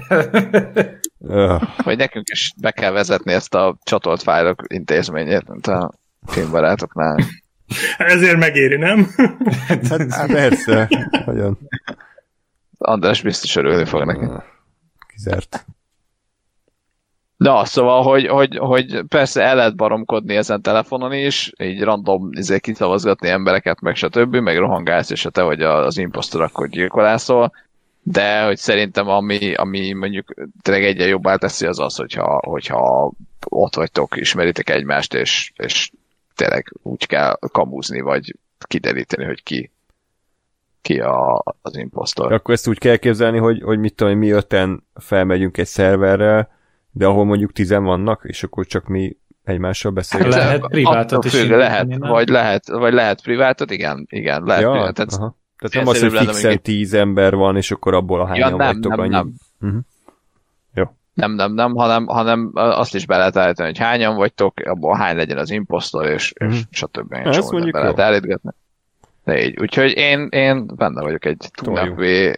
[1.27, 5.91] Öh, Vagy nekünk is be kell vezetni ezt a csatolt fájlok intézményét, mint a
[6.27, 7.17] filmbarátoknál.
[7.97, 9.07] Ezért megéri, nem?
[9.67, 10.89] hát, hát persze.
[11.25, 11.57] Nagyon
[12.77, 14.25] András biztos örülni fog neki.
[15.07, 15.65] kizárt.
[17.45, 22.59] Na, szóval, hogy, hogy, hogy persze el lehet baromkodni ezen telefonon is, így random izé,
[22.59, 27.51] kiszavazgatni embereket, meg stb., meg rohangálsz, és ha te vagy a- az imposztor, akkor gyilkolászol,
[28.03, 33.11] de hogy szerintem ami, ami mondjuk tényleg egyen jobbá teszi az az, hogyha, hogyha
[33.49, 35.91] ott vagytok, ismeritek egymást, és, és
[36.35, 38.35] tényleg úgy kell kamúzni, vagy
[38.67, 39.71] kideríteni, hogy ki,
[40.81, 42.31] ki a, az imposztor.
[42.31, 46.53] Akkor ezt úgy kell képzelni, hogy, hogy mit tudom, mi öten felmegyünk egy szerverrel,
[46.97, 50.33] de ahol mondjuk tizen vannak, és akkor csak mi egymással beszélünk.
[50.33, 51.99] Hát lehet privátot is függ, lehet, nem?
[51.99, 55.11] vagy lehet, vagy lehet privátot, igen, igen, lehet ja, privátot.
[55.13, 55.35] aha.
[55.57, 58.67] Tehát nem az, hogy fixen tíz ember van, és akkor abból a hányan Ja, nem,
[58.67, 59.09] vagytok nem, annyi.
[59.09, 59.33] nem.
[59.61, 59.79] Uh-huh.
[61.13, 65.15] Nem, nem, nem, hanem, hanem azt is be lehet állítani, hogy hányan vagytok, abból hány
[65.15, 66.57] legyen az imposztor, és, és Mhm.
[66.69, 67.13] stb.
[67.13, 68.51] Ezt csomó mondjuk be lehet állítgatni.
[69.23, 69.59] De így.
[69.61, 71.83] Úgyhogy én, én benne vagyok egy Toljuk.
[71.85, 72.35] túlnapvé,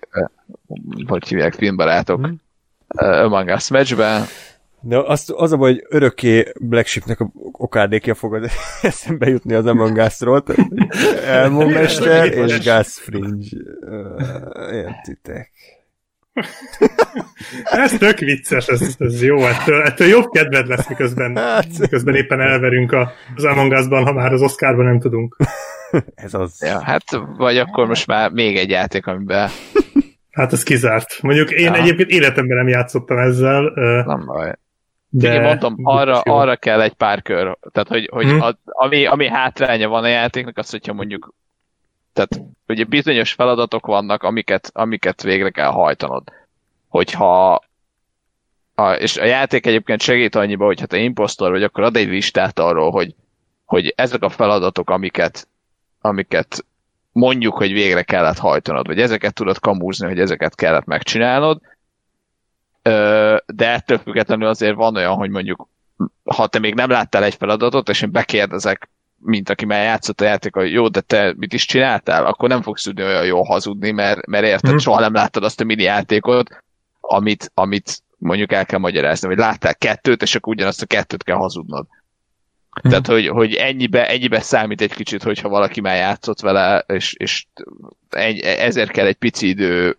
[1.07, 2.31] hogy hívják, filmbarátok Mhm.
[2.95, 4.23] uh, Among Us matchben.
[4.87, 8.49] De az, az a baj, hogy örökké Black Sheepnek a okádékja fogod
[8.81, 10.43] eszembe jutni az Among Us-ról.
[10.43, 10.71] tehát
[11.25, 13.45] Elmo Mester és Gus Fringe.
[14.71, 15.51] Értitek.
[17.63, 21.65] Ez tök vicces, ez, ez jó, ettől, ettől jobb kedved lesz, miközben, Hát.
[21.79, 25.37] miközben éppen elverünk a, az Among Us-ban, ha már az Oscarban nem tudunk.
[26.15, 26.61] Ez az.
[26.65, 27.03] Ja, hát,
[27.37, 29.49] vagy akkor most már még egy játék, amiben
[30.31, 31.21] Hát ez kizárt.
[31.21, 31.81] Mondjuk én Ja.
[31.81, 33.71] egyébként életemben nem játszottam ezzel,
[34.05, 34.53] nem baj.
[35.09, 35.33] De...
[35.33, 36.33] Én mondom, arra, jó.
[36.33, 37.57] arra kell egy pár kör.
[37.71, 38.41] Tehát, hogy, hogy Hm.
[38.41, 41.33] a, ami, ami hátránya van a játéknak, az, hogyha mondjuk
[42.17, 46.23] tehát ugye bizonyos feladatok vannak, amiket, amiket végre kell hajtanod.
[46.87, 47.61] Hogyha
[48.75, 52.07] a, és a játék egyébként segít annyiba, hogy ha te imposztor vagy, akkor ad egy
[52.07, 53.15] listát arról, hogy,
[53.65, 55.47] hogy ezek a feladatok, amiket,
[56.01, 56.65] amiket
[57.11, 61.61] mondjuk, hogy végre kellett hajtanod, vagy ezeket tudod kamúzni, hogy ezeket kellett megcsinálnod,
[63.45, 65.67] de ettől függetlenül azért van olyan, hogy mondjuk
[66.23, 70.25] ha te még nem láttál egy feladatot, és én bekérdezek, mint aki már játszott a
[70.25, 73.91] játék, hogy jó, de te mit is csináltál, akkor nem fogsz tudni olyan jól hazudni,
[73.91, 74.79] mert, mert érted, Mhm.
[74.79, 76.63] soha nem láttad azt a mini játékot,
[77.01, 81.35] amit, amit mondjuk el kell magyarázni, vagy láttál kettőt, és akkor ugyanazt a kettőt kell
[81.35, 81.85] hazudnod.
[82.81, 87.45] Tehát, hogy, hogy ennyibe, ennyibe számít egy kicsit, hogyha valaki már játszott vele, és, és
[88.09, 89.97] egy, ezért kell egy pici idő,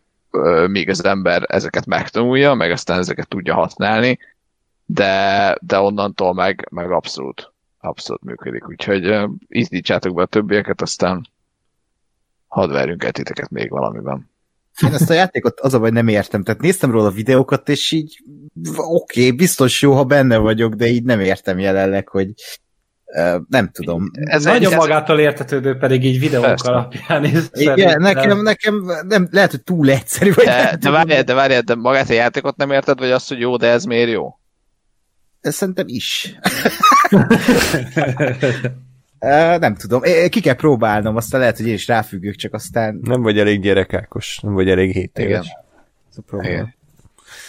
[0.66, 4.18] míg az ember ezeket megtanulja, meg aztán ezeket tudja használni,
[4.86, 8.68] de, de onnantól meg, meg abszolút, abszolút működik.
[8.68, 11.26] Úgyhogy ö, izdítsátok be a többieket, aztán
[12.46, 14.30] hadd verjünk el titeket még valamiben.
[14.86, 16.42] Én ezt a játékot az a baj nem értem.
[16.42, 18.22] Tehát néztem róla a videókat, és így
[18.76, 22.34] oké, okay, biztos jó, ha benne vagyok, de így nem értem jelenleg, hogy uh,
[23.48, 24.10] nem tudom.
[24.12, 26.70] Ez Nagyon egy, magától értetődő pedig így videók Persze.
[26.70, 27.38] alapján is.
[27.52, 31.74] Igen, nekem, nekem nem, lehet, hogy túl egyszerű, vagy de, de várjál, de várjál, de
[31.74, 34.38] magát a játékot nem érted, vagy azt, hogy jó, de ez miért jó?
[35.40, 36.34] Szerintem is.
[39.58, 43.38] Nem tudom, ki kell próbálnom, aztán lehet, hogy én is ráfüggök, csak aztán Nem vagy
[43.38, 45.30] elég gyerekákos, nem vagy elég 7 Igen.
[45.30, 45.46] éves.
[46.10, 46.54] Ez a probléma.
[46.54, 46.76] Igen.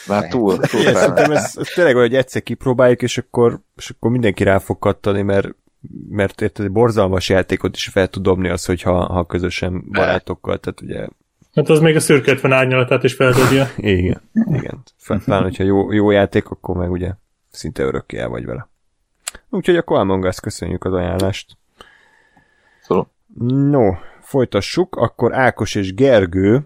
[0.07, 3.89] Már túl, túl Igen, szerintem ez, ez tényleg olyan, hogy egyszer kipróbáljuk, és akkor, és
[3.89, 5.47] akkor mindenki rá fog kattani, mert
[6.09, 10.81] mert érted, egy borzalmas játékot is fel tud dobni az, hogyha ha közösen barátokkal, tehát
[10.81, 11.07] ugye
[11.55, 13.67] Hát az még a szürke 50 árnyalatát is feldobja.
[13.77, 14.83] igen, igen.
[15.23, 17.11] Pláne, hogyha jó, jó játék, akkor meg ugye
[17.51, 18.69] szinte örökké el vagy vele.
[19.49, 21.57] Úgyhogy akkor Among Us, köszönjük az ajánlást.
[22.81, 23.11] Szóval.
[23.69, 26.65] No, folytassuk, akkor Ákos és Gergő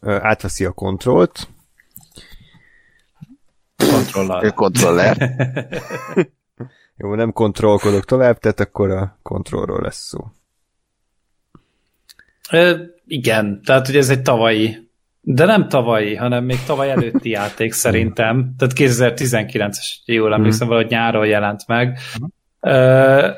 [0.00, 1.48] átveszi a kontrollt.
[3.76, 4.44] Kontrollal.
[4.44, 5.16] Ő kontroller.
[6.96, 10.18] Jó, nem kontrollkodok tovább, tehát akkor a kontrollról lesz szó.
[12.50, 14.88] Ö, igen, tehát ugye ez egy tavalyi,
[15.20, 18.54] de nem tavalyi, hanem még tavaly előtti játék szerintem.
[18.58, 21.98] Tehát 2019-es, jól emlékszem, valahogy nyáron jelent meg.
[22.60, 23.30] Ö,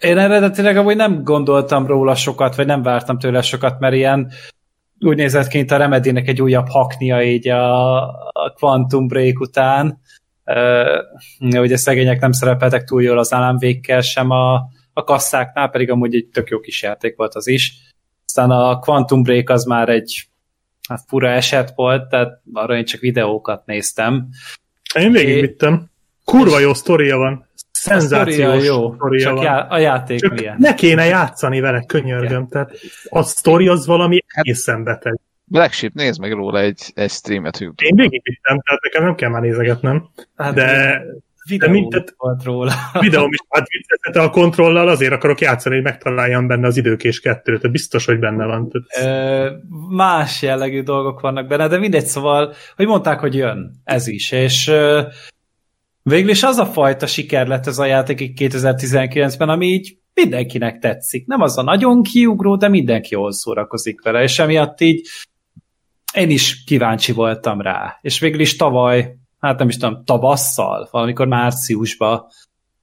[0.00, 4.32] én eredetileg amúgy nem gondoltam róla sokat, vagy nem vártam tőle sokat, mert ilyen
[5.00, 10.00] úgy nézett ki, mint a Remedynek egy újabb haknia így a, a Quantum Break után.
[10.44, 14.54] Uh, ugye szegények nem szerepeltek túl jól az államvékkel sem a,
[14.92, 17.72] a kasszáknál, pedig amúgy egy tök jó kis játék volt az is.
[18.24, 20.28] Aztán a Quantum Break az már egy
[20.88, 24.28] hát fura eset volt, tehát arra én csak videókat néztem.
[24.94, 25.90] Én végigvittem.
[26.24, 27.48] Kurva jó sztoria van.
[27.80, 29.44] Szenzációs jó, sztoria csak van.
[29.44, 30.56] já- a játék Csak milyen.
[30.58, 32.48] ne kéne játszani vele, könyörgöm.
[32.48, 32.70] Tehát
[33.08, 35.18] a sztori az valami egészen beteg.
[35.44, 37.88] Black Sheep, nézd meg róla egy, egy streamet YouTube.
[37.88, 40.08] Én végigvittem, tehát nekem nem kell már nézegetnem.
[40.36, 41.02] Hát De
[41.48, 42.72] videó mint- tehát- volt róla.
[43.00, 47.56] videóm is hát viccelte a kontrollal, azért akarok játszani, hogy megtaláljam benne az időkés kettőt.
[47.56, 48.68] Tehát biztos, hogy benne van.
[48.70, 48.86] Tehát
[49.50, 49.50] Ö,
[49.96, 54.68] más jellegű dolgok vannak benne, de mindegy, szóval, hogy mondták, hogy jön ez is, és
[54.68, 55.02] ö,
[56.02, 60.78] végül is az a fajta siker lett ez a játék így 2019-ben, ami így mindenkinek
[60.78, 61.26] tetszik.
[61.26, 65.08] Nem az a nagyon kiugró, de mindenki jól szórakozik vele, és emiatt így
[66.14, 67.98] én is kíváncsi voltam rá.
[68.00, 72.26] És végül is tavaly, hát nem is tudom, tavasszal, valamikor márciusban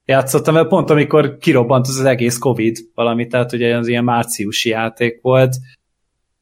[0.05, 4.69] játszottam vele, pont amikor kirobbant az, az egész Covid valami, tehát ugye az ilyen márciusi
[4.69, 5.55] játék volt,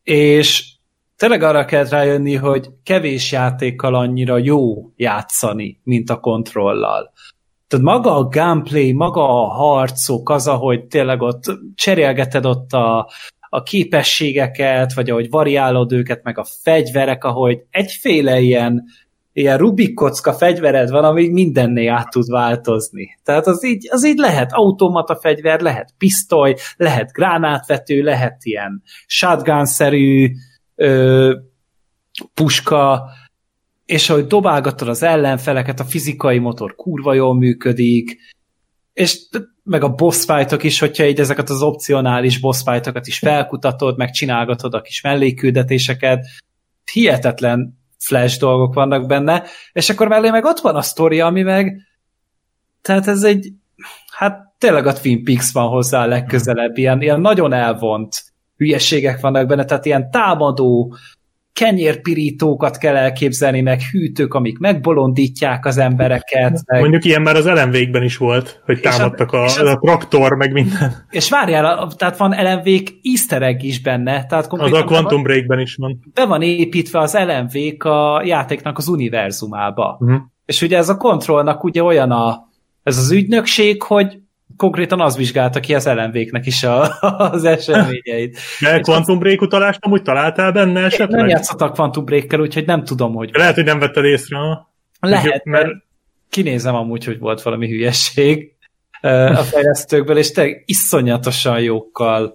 [0.03, 0.74] és
[1.17, 7.13] tényleg arra kellett rájönni, hogy kevés játékkal annyira jó játszani, mint a kontrollal.
[7.67, 11.43] Tehát maga a gameplay, maga a harcok, az, ahogy tényleg ott
[11.75, 13.09] cserélgeted ott a,
[13.49, 18.83] a képességeket, vagy ahogy variálod őket, meg a fegyverek, ahogy egyféle ilyen,
[19.33, 23.17] ilyen Rubik kocka fegyvered van, ami mindennél át tud változni.
[23.23, 30.31] Tehát az így, az így lehet automata fegyver, lehet pisztoly, lehet gránátvető, lehet ilyen shotgun-szerű
[30.75, 31.35] ö,
[32.33, 33.09] puska,
[33.85, 38.17] és ahogy dobálgatod az ellenfeleket, a fizikai motor kurva jól működik,
[38.93, 39.19] és
[39.63, 44.11] meg a boss fightok is, hogyha így ezeket az opcionális boss fightokat is felkutatod, meg
[44.11, 46.25] csinálgatod a kis mellékküldetéseket,
[46.91, 51.81] hihetetlen flash dolgok vannak benne, és akkor mellé meg ott van a sztori, ami meg
[52.81, 53.53] tehát ez egy
[54.11, 58.23] hát tényleg a Twin Peaks van hozzá a legközelebb, ilyen, ilyen nagyon elvont
[58.58, 60.95] hülyeségek vannak benne, tehát ilyen támadó
[61.53, 68.03] kenyérpirítókat kell elképzelni, meg hűtők, amik megbolondítják az embereket, meg, mondjuk ilyen már az elemvékben
[68.03, 71.06] is volt, hogy a- támadtak a, az- a traktor, meg minden.
[71.09, 75.59] és várjál, a- tehát van LMV-k easter egg is benne, tehát Az a Quantum Breakben
[75.59, 76.00] is van.
[76.14, 79.98] be van építve az LMV-k a játéknak az univerzumába.
[80.00, 80.22] Uh-huh.
[80.45, 82.48] És ugye ez a kontrollnak ugye olyan a,
[82.84, 84.19] ez az ügynökség, hogy
[84.57, 86.99] konkrétan az vizsgálta ki az LMV-knek is a,
[87.32, 88.38] az eseményeit.
[88.59, 91.30] De Quantum Break utalást amúgy találtál benne Nem esetleg?
[91.30, 94.38] játszottak Quantum Break-kel, úgyhogy nem tudom, hogy Lehet, hogy nem vetted észre.
[94.38, 94.74] ha?
[94.99, 95.83] lehet, mert-
[96.30, 98.53] kinézem amúgy, hogy volt valami hülyesség
[99.01, 102.33] ö, a fejlesztőkből, és tényleg iszonyatosan jókkal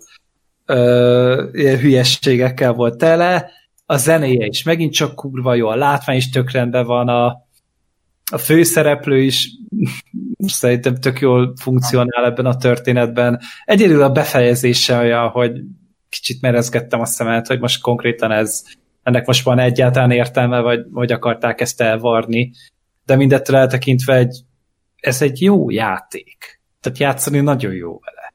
[1.52, 3.50] hülyességekkel volt tele,
[3.86, 7.26] a zenéje is megint csak kurva jó, a látvány is tök rendben van, a,
[8.32, 9.48] a főszereplő is
[10.46, 13.40] szerintem tök jól funkcionál ebben a történetben.
[13.64, 15.52] Egyedül a befejezése olyan, hogy
[16.08, 18.62] kicsit merezgettem a szemet, hogy most konkrétan ez,
[19.02, 22.50] ennek most van egyáltalán értelme, vagy hogy akarták ezt elvarni.
[23.04, 24.40] De mindettől eltekintve egy,
[24.96, 26.60] ez egy jó játék.
[26.80, 28.34] Tehát játszani nagyon jó vele.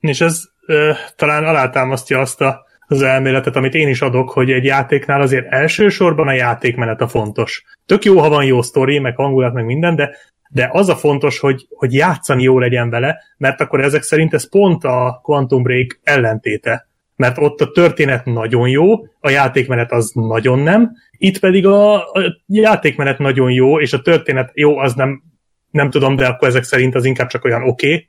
[0.00, 4.64] És ez ö, talán alátámasztja azt a, az elméletet, amit én is adok, hogy egy
[4.64, 7.64] játéknál azért elsősorban a játékmenet a fontos.
[7.86, 10.16] Tök jó, ha van jó sztori, meg hangulat, meg minden, de,
[10.48, 14.48] de az a fontos, hogy, hogy játszani jó legyen vele, mert akkor ezek szerint ez
[14.48, 16.86] pont a Quantum Break ellentéte.
[17.16, 22.42] Mert ott a történet nagyon jó, a játékmenet az nagyon nem, itt pedig a, a
[22.46, 25.22] játékmenet nagyon jó, és a történet jó, az nem,
[25.70, 27.92] nem tudom, de akkor ezek szerint az inkább csak olyan oké.
[27.92, 28.08] Okay.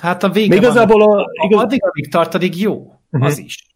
[0.00, 2.92] Hát a vége igazából a, van, igaz, addig, amíg tart, addig jó.
[3.10, 3.22] Mhm.
[3.22, 3.66] Az is.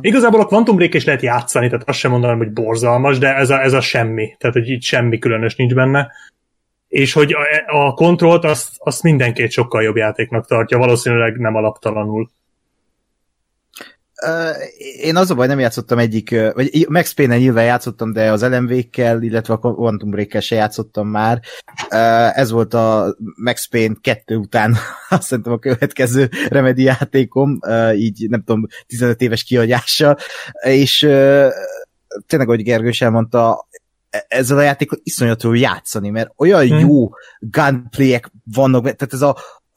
[0.00, 3.50] Igazából a Quantum Break is lehet játszani, tehát azt sem mondanám, hogy borzalmas, de ez
[3.50, 4.34] a, ez a semmi.
[4.38, 6.10] Tehát, hogy itt semmi különös nincs benne.
[6.92, 11.54] És hogy a, a kontrollt azt, azt mindenki egy sokkal jobb játéknak tartja, valószínűleg nem
[11.54, 12.30] alaptalanul.
[15.00, 19.22] Én az a baj, nem játszottam egyik, vagy Max Payne-en nyilván játszottam, de az LMV-kkel,
[19.22, 21.40] illetve a Quantum Break-kel se játszottam már.
[22.34, 24.76] Ez volt a Max Payne 2 után
[25.08, 27.58] azt szerintem a következő Remedy játékom,
[27.94, 30.16] így nem tudom, 15 éves kiagyással,
[30.64, 30.98] és
[32.26, 33.66] tényleg, ahogy Gergő is elmondta,
[34.28, 36.78] ezzel a játékkal iszonyatosan játszani, mert olyan Hmm.
[36.78, 37.10] jó
[37.40, 39.36] gunplayek vannak, tehát ez a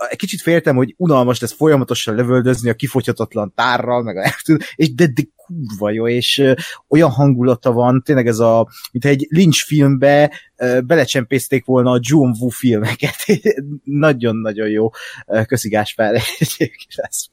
[0.09, 4.33] egy kicsit féltem, hogy unalmas lesz folyamatosan lövöldözni a kifogyhatatlan tárral, meg a,
[4.75, 6.53] és de, de kurva jó, és ö,
[6.89, 12.31] olyan hangulata van, tényleg ez a, mintha egy Lynch filmbe ö, belecsempészték volna a John
[12.39, 13.15] Woo filmeket.
[13.83, 14.89] Nagyon-nagyon jó.
[15.45, 17.29] Köszi Gáspár, egyébként lesz.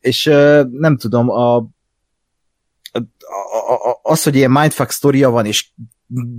[0.00, 1.66] És ö, nem tudom, a,
[4.02, 5.68] az, hogy ilyen mindfuck sztoria van, és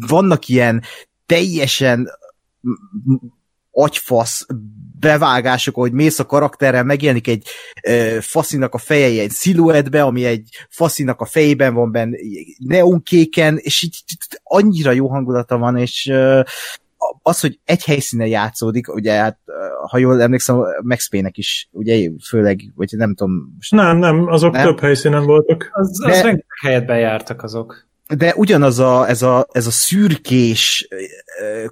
[0.08, 0.84] vannak ilyen
[1.26, 2.10] teljesen
[3.72, 4.46] agyfasz
[5.00, 7.48] bevágások, hogy mész a karakterrel, megjelenik egy
[7.84, 12.18] ö, faszinak a feje egy sziluetbe, ami egy faszinak a fejében van benne
[12.58, 14.04] neonkéken, és így
[14.44, 16.42] annyira jó hangulata van, és ö,
[17.22, 19.40] az, hogy egy helyszínen játszódik, ugye hát,
[19.90, 24.54] ha jól emlékszem, Max Payne-nek is, ugye főleg, vagy nem tudom, most Nem, nem, azok
[24.54, 24.66] Nem?
[24.66, 25.70] több helyszínen voltak.
[25.72, 27.88] Az, az De- rengeteg helyet bejártak azok.
[28.18, 30.88] de ugyanaz a, ez, a, ez a szürkés,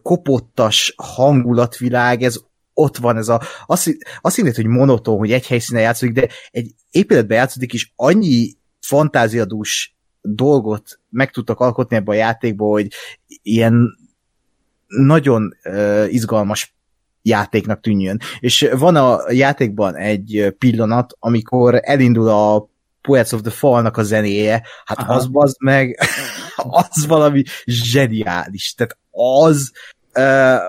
[0.02, 2.40] kopottas hangulatvilág, ez
[2.74, 6.72] ott van, ez a, azt, azt hinnéd, hogy monoton, hogy egy helyszínen játszódik, de egy
[6.92, 12.88] épületben játszódik, és annyi fantáziadús dolgot meg tudtak alkotni ebbe a játékba, hogy
[13.42, 14.00] ilyen
[14.98, 16.76] nagyon uh, izgalmas
[17.22, 18.20] játéknak tűnjön.
[18.40, 22.70] És van a játékban egy pillanat, amikor elindul a
[23.02, 25.14] Poets of the Fall-nak a zenéje, hát Aha.
[25.14, 26.00] az az meg,
[26.56, 28.74] az valami zseniális.
[28.74, 29.72] Tehát az
[30.16, 30.60] uh,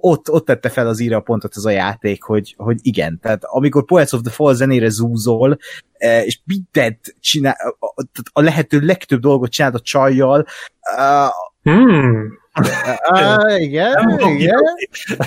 [0.00, 3.84] ott, ott tette fel az írja pontot ez a játék, hogy, hogy igen, tehát amikor
[3.84, 5.58] Poets of the Fall zenére zúzol,
[5.92, 10.46] eh, és mindent csinál, a- a- a lehető legtöbb dolgot csinálod a csajjal,
[10.96, 11.30] uh,
[11.62, 12.42] Hmm.
[12.60, 14.58] Uh, igen, igen,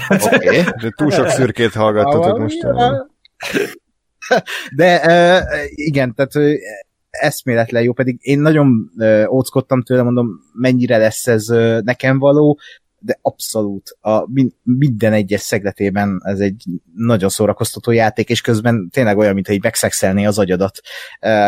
[0.09, 0.35] Oké.
[0.35, 0.63] Okay.
[0.81, 2.65] De túl sok szürkét hallgattatok most.
[4.75, 6.59] De uh, igen, tehát
[7.09, 12.59] eszméletlen jó, pedig én nagyon uh, óckodtam tőle, mondom, mennyire lesz ez uh, nekem való,
[12.99, 16.63] de abszolút a min- minden egyes szegletében ez egy
[16.95, 20.79] nagyon szórakoztató játék, és közben tényleg olyan, mintha így megszexelné az agyadat,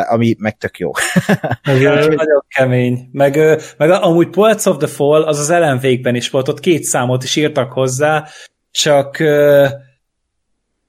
[0.09, 0.91] ami meg tök jó.
[1.63, 3.09] Nagyon kemény.
[3.11, 6.83] Meg, meg amúgy Poets of the Fall az az Ellen Wake-ben is volt, ott két
[6.83, 8.27] számot is írtak hozzá,
[8.71, 9.17] csak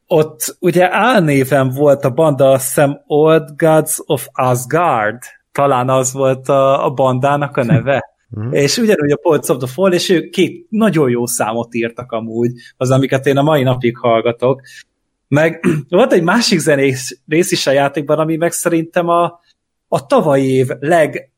[0.07, 5.19] ott ugye álnéven volt a banda, azt hiszem Old Gods of Asgard,
[5.53, 8.05] talán az volt a, a bandának a neve.
[8.31, 8.53] Mhm.
[8.53, 12.53] és ugyanúgy a Poets of the Fall, és ők két nagyon jó számot írtak amúgy,
[12.77, 14.63] az, amiket én a mai napig hallgatok.
[15.29, 19.41] Meg volt egy másik zenés rész is a játékban, ami meg szerintem a,
[19.89, 21.31] a tavalyi év leg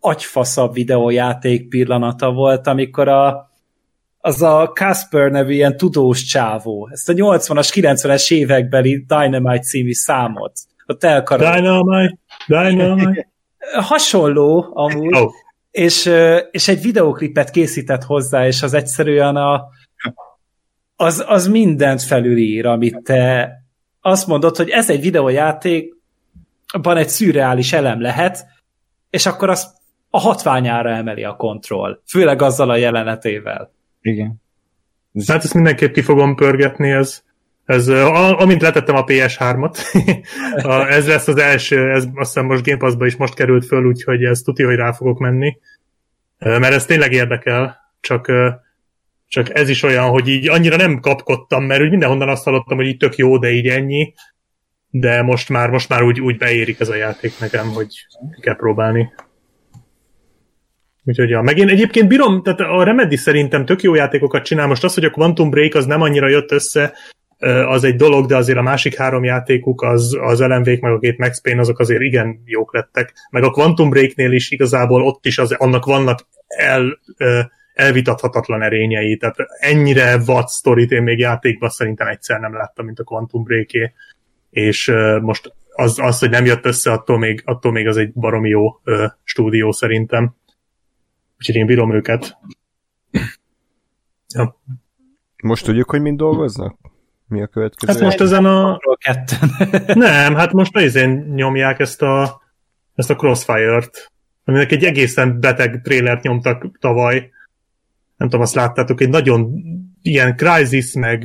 [0.00, 3.50] agyfaszabb videójáték pillanata volt, amikor a,
[4.18, 10.52] az a Casper nevű ilyen tudós csávó, ezt a 80-as, 90-es évekbeli Dynamite című számot,
[10.86, 11.52] ott elkarol.
[11.52, 13.28] Dynamite, Dynamite.
[13.90, 15.30] Hasonló amúgy, Oh.
[15.70, 16.10] És,
[16.50, 19.68] és egy videoklipet készített hozzá, és az egyszerűen a,
[20.96, 23.52] az, az mindent felülír, amit te
[24.00, 25.96] azt mondod, hogy ez egy videójáték,
[26.66, 28.46] abban egy szürreális elem lehet,
[29.10, 29.76] és akkor azt
[30.10, 32.00] a hatványára emeli a kontroll.
[32.06, 33.72] Főleg azzal a jelenetével.
[34.00, 34.34] Igen.
[35.26, 37.22] Hát ezt mindenképp ki fogom pörgetni, ez,
[37.68, 39.78] ez amint letettem a PS3-ot,
[40.62, 43.84] a, ez lesz az első, ez azt hiszem most Game Pass-ba is most került föl,
[43.84, 45.58] úgyhogy ez tuti, hogy rá fogok menni.
[46.38, 48.32] Mert ez tényleg érdekel, csak,
[49.26, 52.86] csak ez is olyan, hogy így annyira nem kapkodtam, mert úgy mindenhonnan azt hallottam, hogy
[52.86, 54.14] így tök jó, de így ennyi,
[54.90, 58.56] de most már, most már úgy, úgy beérik ez a játék nekem, hogy ki kell
[58.56, 59.12] próbálni.
[61.04, 64.84] Úgyhogy ja, meg én egyébként bírom, tehát a Remedy szerintem tök jó játékokat csinál, most
[64.84, 66.94] az, hogy a Quantum Break az nem annyira jött össze,
[67.66, 71.18] az egy dolog, de azért a másik három játékuk, az, az Wake, meg a két
[71.18, 73.12] Max Payne, azok azért igen jók lettek.
[73.30, 76.98] Meg a Quantum Breaknél is igazából ott is az, annak vannak el,
[77.74, 83.04] elvitathatatlan erényei, tehát ennyire vad sztorit én még játékban szerintem egyszer nem láttam, mint a
[83.04, 83.92] Quantum Breaké,
[84.50, 88.12] és ö, most az, az, hogy nem jött össze, attól még, attól még az egy
[88.12, 88.80] baromi jó
[89.24, 90.34] stúdió szerintem.
[91.38, 92.38] Úgyhogy én bírom őket.
[94.34, 94.60] Ja.
[95.42, 96.76] Most tudjuk, hogy mind dolgoznak?
[97.28, 97.92] Mi a következő?
[97.92, 98.78] Hát most ezen a...
[98.98, 99.50] Ketten.
[100.08, 102.42] Nem, hát most nézén nyomják ezt a,
[102.94, 104.12] ezt a Crossfire-t,
[104.44, 107.30] aminek egy egészen beteg trélert nyomtak tavaly.
[108.16, 109.52] Nem tudom, azt láttátok, egy nagyon
[110.02, 111.22] ilyen Crysis, meg...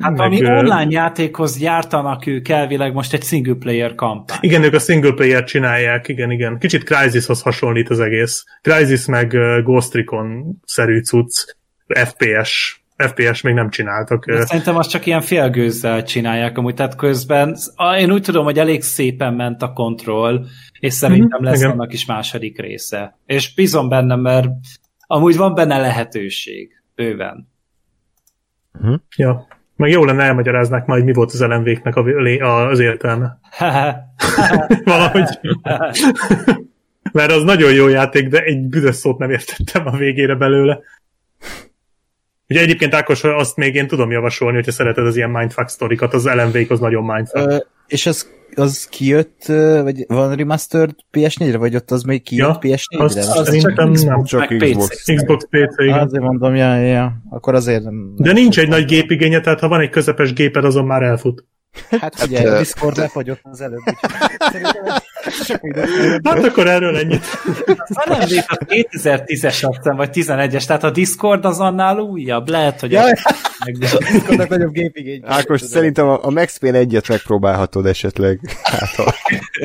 [0.00, 4.38] Hát meg, ami ö, online játékhoz gyártanak ők elvileg most egy single player kampány.
[4.40, 6.58] Igen, ők a single player csinálják, igen, igen.
[6.58, 8.44] Kicsit Crysishoz hasonlít az egész.
[8.62, 11.44] Crysis meg Ghost Recon-szerű cucc,
[11.86, 14.26] FPS, FPS még nem csináltak.
[14.26, 17.56] De Szerintem azt csak ilyen félgőzzel csinálják amúgy, tehát közben
[17.98, 20.44] én úgy tudom, hogy elég szépen ment a kontroll,
[20.80, 21.70] és szerintem Mhm, lesz igen.
[21.70, 23.18] annak is második része.
[23.26, 24.48] És bízom benne, mert
[25.06, 27.48] amúgy van benne lehetőség, bőven.
[29.16, 29.46] Ja.
[29.76, 33.38] Meg jó lenne elmagyaráznák majd, mi volt az elemvéknek a, az értelme.
[34.84, 35.38] Valahogy.
[37.12, 40.78] Mert az nagyon jó játék, de egy büdös szót nem értettem a végére belőle.
[42.52, 46.24] Ugye egyébként Ákos, azt még én tudom javasolni, hogyha szereted az ilyen mindfuck sztorikat, az
[46.24, 47.46] Wake az nagyon mindfuck.
[47.50, 47.56] Ö,
[47.86, 49.44] és az, az kijött,
[49.82, 53.04] vagy van remastered PS4-re, vagy ott az még kijött Ja, PS4-re?
[53.04, 53.92] azt- Most- Az Szerintem csak nem.
[53.92, 54.88] Xbox, Csak Xbox.
[55.02, 55.14] PC.
[55.14, 55.98] Xbox PC, igen.
[55.98, 57.12] Azért mondom, ja, ja.
[57.30, 58.14] Akkor azért nem...
[58.16, 61.44] De nincs egy nagy gépigénye, tehát ha van egy közepes géped, azon már elfut.
[62.00, 63.80] Hát ugye, ö, a Discord lefagyott az előbb.
[65.46, 65.60] Csak
[66.24, 67.24] Hát akkor erről ennyit.
[67.66, 68.24] Az nem a
[68.66, 73.04] 2010-es azt hiszem, vagy 11-es, tehát a Discord az annál újabb, lehet, hogy Ja,
[73.64, 75.22] meg, Discordnak nagyobb gépigény.
[75.26, 78.40] Ákos, szerintem a, a Max Payne egyet megpróbálhatod esetleg.
[78.62, 79.14] Hát, ha...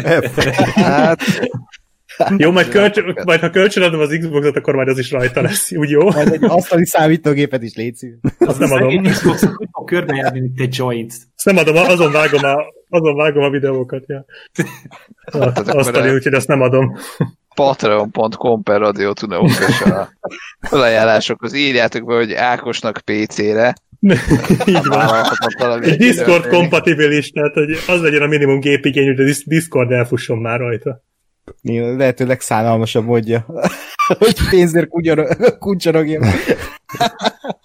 [0.76, 1.22] Hát,
[2.38, 5.90] Jó, majd, kölcs, majd ha kölcsönadom az Xboxot, akkor majd az is rajta lesz, úgy
[5.90, 6.12] jó?
[6.12, 8.06] majd egy asztali számítógépet is légy.
[8.40, 8.90] Azt nem adom.
[8.90, 11.12] Én Xbox úgy körbejárni, mint egy joint.
[11.36, 12.56] Azt nem adom, azon vágom a,
[12.90, 14.04] azon vágom a videókat.
[14.08, 14.26] Ja.
[15.34, 16.96] Hát akkor Azt adja, el- úgyhogy azt nem adom.
[17.56, 20.10] Patreon.com per Radio Tuneo kössön a
[20.62, 21.54] felajánlásokhoz.
[21.54, 23.74] Írjátok be, hogy Ákosnak PC-re.
[24.66, 25.26] Így van.
[25.82, 30.38] Egy Discord kompatibilis, tehát hogy az legyen a minimum gépigény, hogy a Dis- Discord elfusson
[30.38, 31.04] már rajta.
[31.98, 33.46] Lehetőleg szánalmasabb módja,
[34.20, 36.24] hogy pénzért kuncsorog- kuncsorogjon.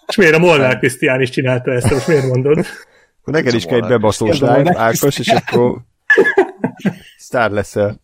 [0.06, 2.58] És miért a Molnár Krisztián is csinálta ezt, most miért mondod?
[3.20, 5.78] Akkor neked is kell egy bebaszós live, hogy Ákos, és akkor
[7.16, 8.00] sztár leszel.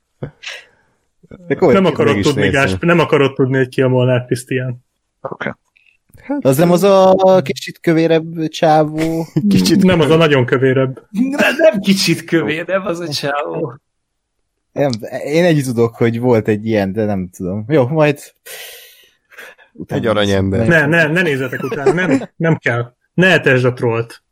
[1.46, 2.48] De komoly, Nem akarod, tudni.
[2.48, 4.84] Gásp, nem akarod tudni, hogy ki a Molnár Krisztián.
[5.20, 5.50] Oké.
[6.40, 9.26] Az nem az a kicsit kövérebb csávó.
[9.48, 11.06] Kicsit Nem az a nagyon kövérebb.
[11.10, 13.74] Nem, nem kicsit kövér, nem az a csávó.
[14.72, 14.90] Nem,
[15.24, 17.64] én egy tudok, hogy volt egy ilyen, de nem tudom.
[17.68, 18.18] Jó, majd...
[19.86, 20.66] Egy aranyember.
[20.66, 22.94] Ne, ne, ne nézzetek utána, nem, nem kell.
[23.14, 24.22] Ne etesd a trollt.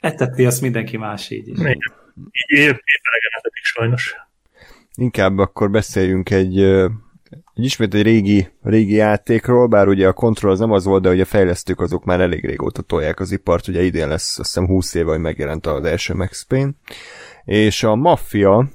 [0.00, 1.58] Eteti azt mindenki más így is.
[1.58, 2.80] Így épp
[3.10, 4.14] elegen etetik sajnos.
[4.94, 6.60] Inkább akkor beszéljünk egy,
[7.54, 11.10] egy ismét egy régi, régi játékról, bár ugye a Control az nem az volt, de
[11.10, 14.66] ugye a fejlesztők azok már elég régóta tolják az ipart, ugye idén lesz azt hiszem
[14.66, 16.70] 20 éve, hogy megjelent az első Max Payne,
[17.44, 18.68] és a Mafia,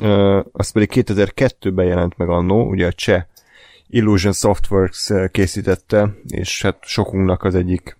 [0.00, 3.22] ö, az pedig 2002-ben jelent meg annó, ugye a cseh
[3.88, 7.98] Illusion Softworks ö, készítette, és hát sokunknak az egyik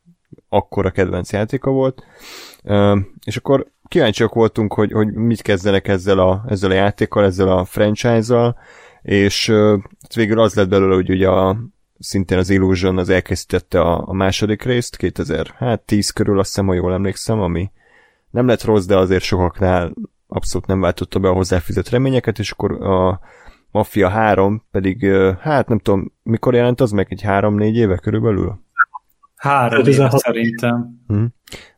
[0.48, 2.02] akkora kedvenc játéka volt.
[2.62, 7.48] Ö, és akkor kíváncsiak voltunk, hogy, hogy mit kezdenek ezzel a, ezzel a játékkal, ezzel
[7.48, 8.56] a franchise-zal,
[9.02, 11.56] és ö, hát végül az lett belőle, hogy ugye a,
[11.98, 16.92] szintén az Illusion az elkészítette a, a második részt, 2010 körül azt hiszem, ha jól
[16.92, 17.70] emlékszem, ami
[18.30, 19.92] nem lett rossz, de azért sokaknál
[20.26, 23.20] abszolút nem váltotta be a hozzáfizett reményeket, és akkor a
[23.76, 25.04] Mafia 3 pedig,
[25.40, 28.58] hát nem tudom, mikor jelent az meg, egy 3-4 éve körülbelül?
[29.36, 30.18] Három éve 16.
[30.18, 31.04] szerintem.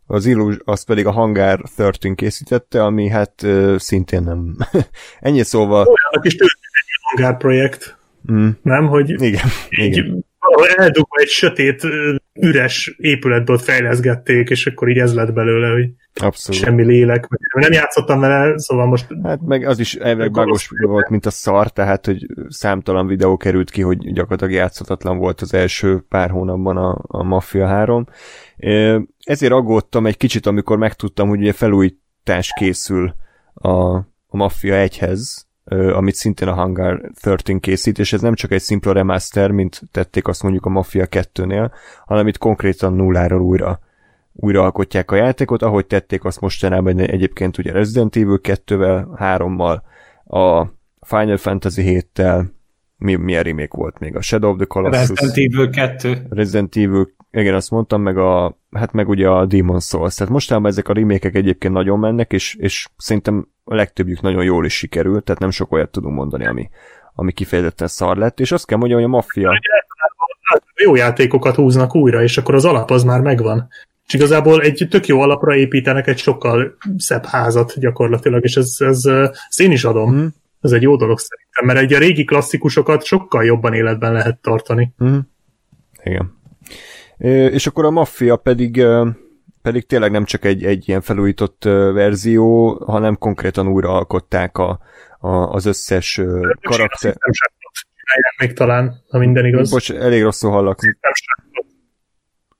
[0.06, 3.46] Az Illus, az pedig a Hangar 13 készítette, ami hát
[3.76, 4.56] szintén nem.
[5.20, 7.98] Ennyi szóval, Olyanok is tőlük egy hangár projekt,
[8.32, 8.86] mm, nem?
[8.86, 10.24] Hogy igen, így igen.
[10.76, 11.86] eldugva egy sötét,
[12.40, 15.90] üres épületből fejleszgették, és akkor így ez lett belőle, hogy
[16.22, 16.60] Abszolút.
[16.60, 17.28] semmi lélek.
[17.54, 21.70] Nem játszottam vele, szóval most Hát meg az is elvileg bagos volt, mint a szar,
[21.70, 26.98] tehát hogy számtalan videó került ki, hogy gyakorlatilag játszhatatlan volt az első pár hónapban a,
[27.06, 28.06] a Mafia 3.
[28.56, 33.14] Ö, Ezért aggódtam egy kicsit, amikor megtudtam, hogy ugye felújítás készül
[33.54, 35.20] a, a Mafia 1-hez,
[35.64, 39.80] ö, amit szintén a Hangar 13 készít, és ez nem csak egy szimpla remaster, mint
[39.92, 41.70] tették azt mondjuk a Mafia 2-nél,
[42.06, 43.80] hanem itt konkrétan nulláról újra
[44.40, 49.80] újra alkotják a játékot, ahogy tették azt mostanában egyébként ugye Resident Evil 2-vel, 3-mal,
[50.24, 50.66] a
[51.00, 52.44] Final Fantasy 7-tel,
[52.96, 54.16] mi, milyen remake volt még?
[54.16, 56.26] A Shadow of the Colossus, Resident Evil 2.
[56.30, 60.14] Resident Evil, igen, azt mondtam, meg a, hát meg ugye a Demon Souls.
[60.14, 64.64] Tehát mostában ezek a remékek egyébként nagyon mennek, és, és szerintem a legtöbbjük nagyon jól
[64.64, 66.68] is sikerült, tehát nem sok olyat tudunk mondani, ami,
[67.14, 69.60] ami kifejezetten szar lett, és azt kell mondjam, hogy a Mafia
[70.74, 73.68] jó játékokat húznak újra, és akkor az alap az már megvan.
[74.08, 79.04] És igazából egy tök jó alapra építenek egy sokkal szebb házat gyakorlatilag, és ez, ez,
[79.48, 80.14] ezt én is adom.
[80.14, 80.26] Mhm.
[80.60, 84.92] Ez egy jó dolog szerintem, mert egy a régi klasszikusokat sokkal jobban életben lehet tartani.
[84.96, 85.18] Mhm.
[86.02, 86.36] Igen.
[87.50, 88.86] És akkor a Mafia pedig
[89.62, 94.80] pedig tényleg nem csak egy, egy ilyen felújított verzió, hanem konkrétan újra alkották a,
[95.18, 96.20] a, az összes
[96.60, 97.16] karakter...
[98.08, 99.70] Csinálják még talán, ha minden igaz.
[99.70, 100.82] Bocs, elég rosszul hallak.
[100.82, 100.92] Nem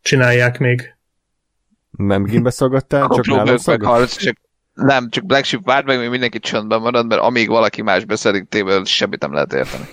[0.02, 0.97] csinálják még.
[1.98, 3.88] Nem gimbe szaggattál, csak szaggat?
[3.88, 4.36] harc, csak
[4.74, 8.48] nem, csak Black Sheep várd meg, még mindenki csöndben marad, mert amíg valaki más beszélik
[8.48, 9.84] tével, semmit nem lehet érteni.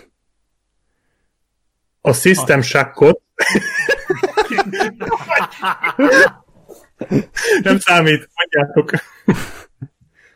[2.01, 3.21] A System Shockot
[7.61, 8.91] nem számít, mondjátok.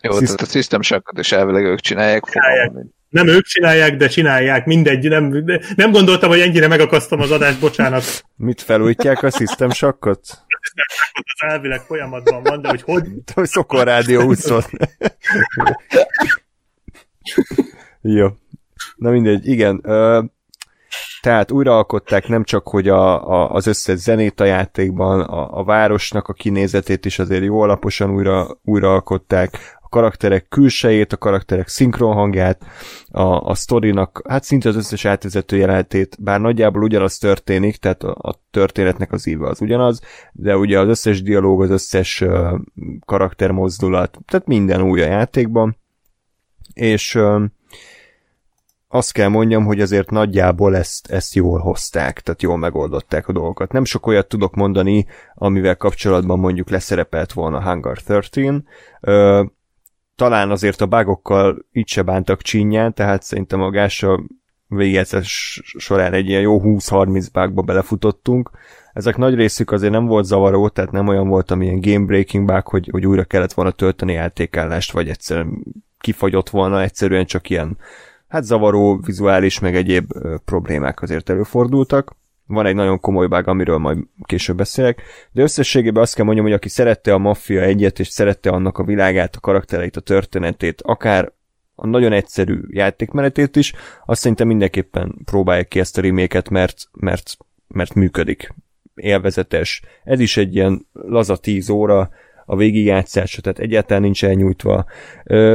[0.02, 2.24] Jó, Szisz- tehát a System Shockot is elvileg ők csinálják.
[2.24, 2.72] Csinálják.
[3.10, 5.10] Nem ők csinálják, de csinálják, mindegy.
[5.10, 5.44] Nem,
[5.76, 8.24] nem gondoltam, hogy ennyire megakasztom az adást, bocsánat.
[8.36, 10.20] Mit felújítják a System Shockot?
[11.14, 13.08] Az elvileg folyamatban van, de hogy hogy...
[13.34, 14.48] Hogy Szokor Rádió 20
[18.02, 18.28] Jó.
[18.96, 19.82] Na mindegy, igen.
[19.84, 20.22] Ö,
[21.22, 26.28] tehát újraalkották nem csak, hogy a, a, az összes zenét a játékban, a, a városnak
[26.28, 32.66] a kinézetét is azért jó alaposan újra, újraalkották, karakterek külsejét, a karakterek szinkron hangját,
[33.08, 38.16] a, a sztorinak, hát szinte az összes átvezető jelenetét, bár nagyjából ugyanaz történik, tehát a,
[38.30, 40.02] a történetnek az íve az ugyanaz,
[40.32, 42.60] de ugye az összes dialóg, az összes uh,
[43.06, 45.78] karaktermozdulat, tehát minden új a játékban,
[46.74, 47.44] és uh,
[48.92, 53.72] azt kell mondjam, hogy azért nagyjából ezt, ezt jól hozták, tehát jól megoldották a dolgokat.
[53.72, 59.58] Nem sok olyat tudok mondani, amivel kapcsolatban mondjuk leszerepelt volna Hangar 13.
[60.20, 64.28] Talán azért a bágokkal így se bántak csinyán, tehát szerintem a gással
[64.68, 68.50] végjegyzés során egy ilyen jó 20-30 bugba belefutottunk.
[68.94, 72.68] Ezek nagy részük azért nem volt zavaró, tehát nem olyan volt, amilyen game breaking bug,
[72.68, 75.64] hogy, hogy újra kellett volna tölteni játékállást, vagy egyszerűen
[76.00, 77.78] kifagyott volna, egyszerűen csak ilyen
[78.28, 80.14] hát zavaró, vizuális, meg egyéb
[80.46, 82.16] problémák azért előfordultak.
[82.50, 86.56] Van egy nagyon komoly bug, amiről majd később beszélek, de összességében azt kell mondjam, hogy
[86.56, 91.32] aki szerette a Mafia egyet, és szerette annak a világát, a karaktereit, a történetét, akár
[91.76, 93.74] a nagyon egyszerű játékmenetét is,
[94.06, 97.38] azt szerintem mindenképpen próbálják ki ezt a reméket, mert, mert,
[97.68, 98.54] mert működik.
[98.96, 99.82] Élvezetes.
[100.04, 102.10] Ez is egy ilyen laza 10 óra,
[102.46, 104.86] a végigjátszása, tehát egyáltalán nincs elnyújtva.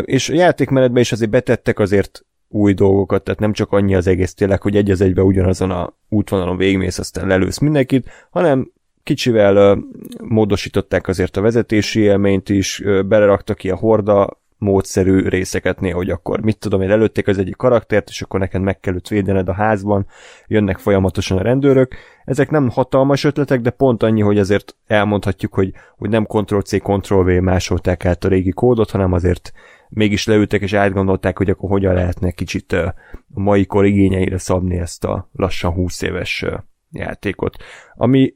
[0.03, 4.35] És a játékmenetben is azért betettek azért új dolgokat, tehát nem csak annyi az egész
[4.35, 8.71] tényleg, hogy egy az egybe ugyanazon a útvonalon végmész, aztán lelősz mindenkit, hanem
[9.03, 9.83] kicsivel uh,
[10.23, 16.41] módosították azért a vezetési élményt is, uh, beleraktak a horda módszerű részeket néha, hogy akkor
[16.41, 19.53] mit tudom én, előtték az egyik karaktert, és akkor neked meg kell őt védened a
[19.53, 20.07] házban,
[20.47, 21.95] jönnek folyamatosan a rendőrök.
[22.25, 27.41] Ezek nem hatalmas ötletek, de pont annyi, hogy azért elmondhatjuk, hogy, hogy nem Ctrl-C, Ctrl-V
[27.41, 29.53] másolták át a régi kódot, hanem azért
[29.95, 32.95] mégis leültek és átgondolták, hogy akkor hogyan lehetne kicsit a
[33.27, 36.45] mai kor igényeire szabni ezt a lassan 20 éves
[36.91, 37.57] játékot.
[37.95, 38.35] Ami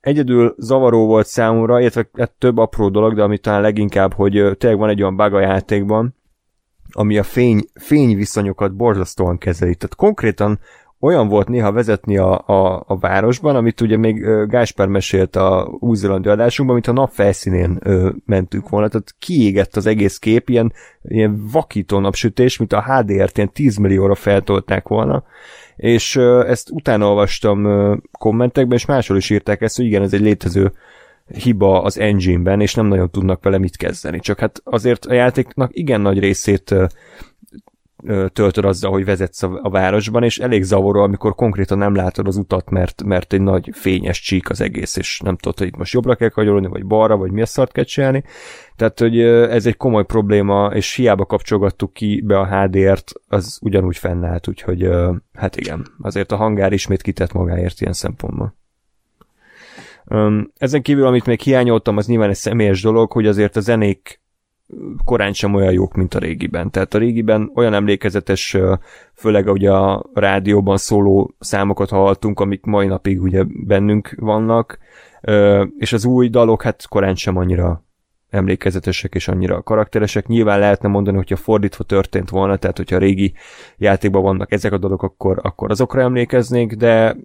[0.00, 4.78] egyedül zavaró volt számomra, illetve hát több apró dolog, de ami talán leginkább, hogy tényleg
[4.78, 6.14] van egy olyan bug a játékban,
[6.90, 9.74] ami a fény, fényviszonyokat borzasztóan kezeli.
[9.74, 10.58] Tehát konkrétan
[11.00, 16.28] olyan volt néha vezetni a, a, a városban, amit ugye még Gáspár mesélt a új-zélandi
[16.28, 17.78] adásunkban, mint a nap felszínén
[18.24, 23.52] mentünk volna, tehát kiégett az egész kép, ilyen, ilyen vakító napsütés, mint a HDR-t ilyen
[23.52, 25.24] 10 millióra feltolták volna,
[25.76, 26.16] és
[26.46, 27.66] ezt utána olvastam
[28.18, 30.72] kommentekben, és máshol is írták ezt, hogy igen, ez egy létező
[31.26, 34.20] hiba az engine-ben, és nem nagyon tudnak vele mit kezdeni.
[34.20, 36.74] Csak hát azért a játéknak igen nagy részét
[38.32, 42.36] töltöd azzal, hogy vezetsz a, a városban, és elég zavaró, amikor konkrétan nem látod az
[42.36, 45.92] utat, mert, mert egy nagy fényes csík az egész, és nem tudod, hogy itt most
[45.92, 48.24] jobbra kell kanyolni, vagy balra, vagy mi a szart kell csinálni.
[48.76, 53.96] Tehát, hogy ez egy komoly probléma, és hiába kapcsolgattuk ki be a HDR-t, az ugyanúgy
[53.96, 54.88] fennállt, úgyhogy
[55.32, 58.56] hát igen, azért a hangár ismét kitett magáért ilyen szempontból.
[60.56, 64.20] Ezen kívül, amit még hiányoltam, az nyilván egy személyes dolog, hogy azért a zenék
[65.04, 66.70] korán sem olyan jók, mint a régiben.
[66.70, 68.56] Tehát a régiben olyan emlékezetes,
[69.14, 74.78] főleg ugye a rádióban szóló számokat hallottunk, amik mai napig ugye bennünk vannak,
[75.78, 77.84] és az új dalok hát korán sem annyira
[78.30, 80.26] emlékezetesek és annyira karakteresek.
[80.26, 83.34] Nyilván lehetne mondani, hogyha fordítva történt volna, tehát hogyha a régi
[83.76, 87.16] játékban vannak ezek a dalok, akkor, akkor azokra emlékeznék, de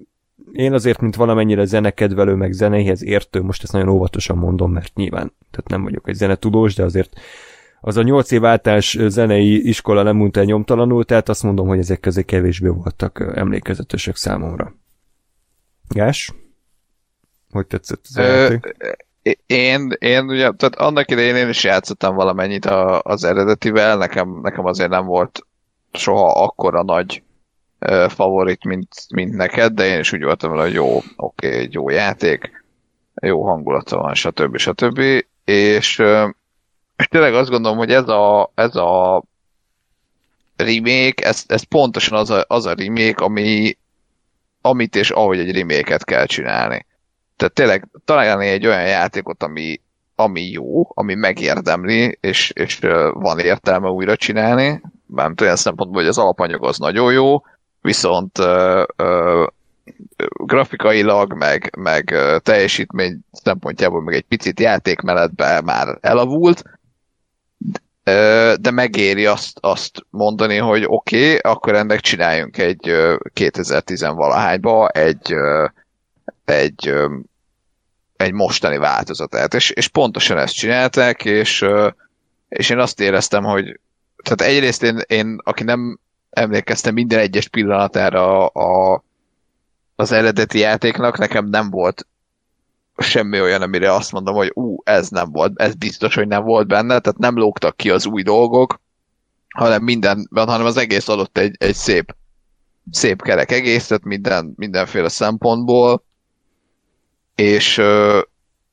[0.52, 5.34] én azért, mint valamennyire zenekedvelő, meg zenéhez értő, most ezt nagyon óvatosan mondom, mert nyilván,
[5.52, 7.20] tehát nem vagyok egy zenetudós, de azért
[7.82, 11.80] az a nyolc év általános zenei iskola nem mondta el nyomtalanul, tehát azt mondom, hogy
[11.80, 14.76] ezek közé kevésbé voltak emlékezetesek számomra.
[15.88, 16.34] Gás?
[17.52, 18.56] Hogy tetszett az Ö,
[19.46, 24.66] Én, én ugye, tehát annak idején én is játszottam valamennyit a, az eredetivel, nekem, nekem
[24.66, 25.46] azért nem volt
[25.92, 27.24] soha akkora nagy
[28.08, 32.64] favorit, mint, mint neked, de én is úgy voltam hogy jó, oké, egy jó játék,
[33.22, 34.58] jó hangulata van, stb.
[34.58, 35.00] stb.
[35.46, 36.04] És,
[36.96, 39.24] és tényleg azt gondolom, hogy ez a, ez a
[40.56, 43.78] remake, ez, ez pontosan az a, az a remake, ami,
[44.62, 46.86] amit és ahogy egy remake kell csinálni.
[47.36, 49.82] Tehát tényleg találni egy olyan játékot, ami,
[50.16, 52.80] ami jó, ami megérdemli, és, és
[53.14, 57.42] van értelme újra csinálni, mert olyan szempontból, hogy az alapanyag az nagyon jó,
[57.82, 59.46] viszont ö, ö,
[60.34, 66.64] grafikailag, meg, meg teljesítmény szempontjából meg egy picit játékmenetben már elavult,
[68.60, 75.34] de megéri azt, azt mondani, hogy oké, okay, akkor ennek csináljunk egy ö, 2010-valahányba egy,
[76.46, 76.94] egy,
[78.16, 79.54] egy mostani változatát.
[79.54, 81.66] És, és pontosan ezt csinálták, és,
[82.50, 83.80] és én azt éreztem, hogy
[84.24, 86.00] tehát egyrészt én, én aki nem
[86.32, 89.04] emlékeztem minden egyes pillanatára a,
[89.96, 92.06] az eredeti játéknak, nekem nem volt
[92.98, 96.68] semmi olyan, amire azt mondom, hogy ú, ez nem volt, ez biztos, hogy nem volt
[96.68, 98.82] benne, tehát nem lógtak ki az új dolgok,
[99.50, 102.16] hanem minden, hanem az egész adott egy, egy szép,
[102.92, 106.04] szép kerek egészet minden, mindenféle szempontból,
[107.36, 107.82] és,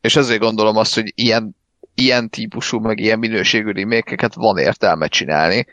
[0.00, 1.56] és ezért gondolom azt, hogy ilyen,
[1.94, 5.66] ilyen típusú, meg ilyen minőségű remékeket van értelme csinálni,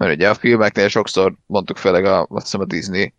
[0.00, 3.14] mert ugye a filmeknél sokszor mondtuk főleg a, azt hiszem a Disney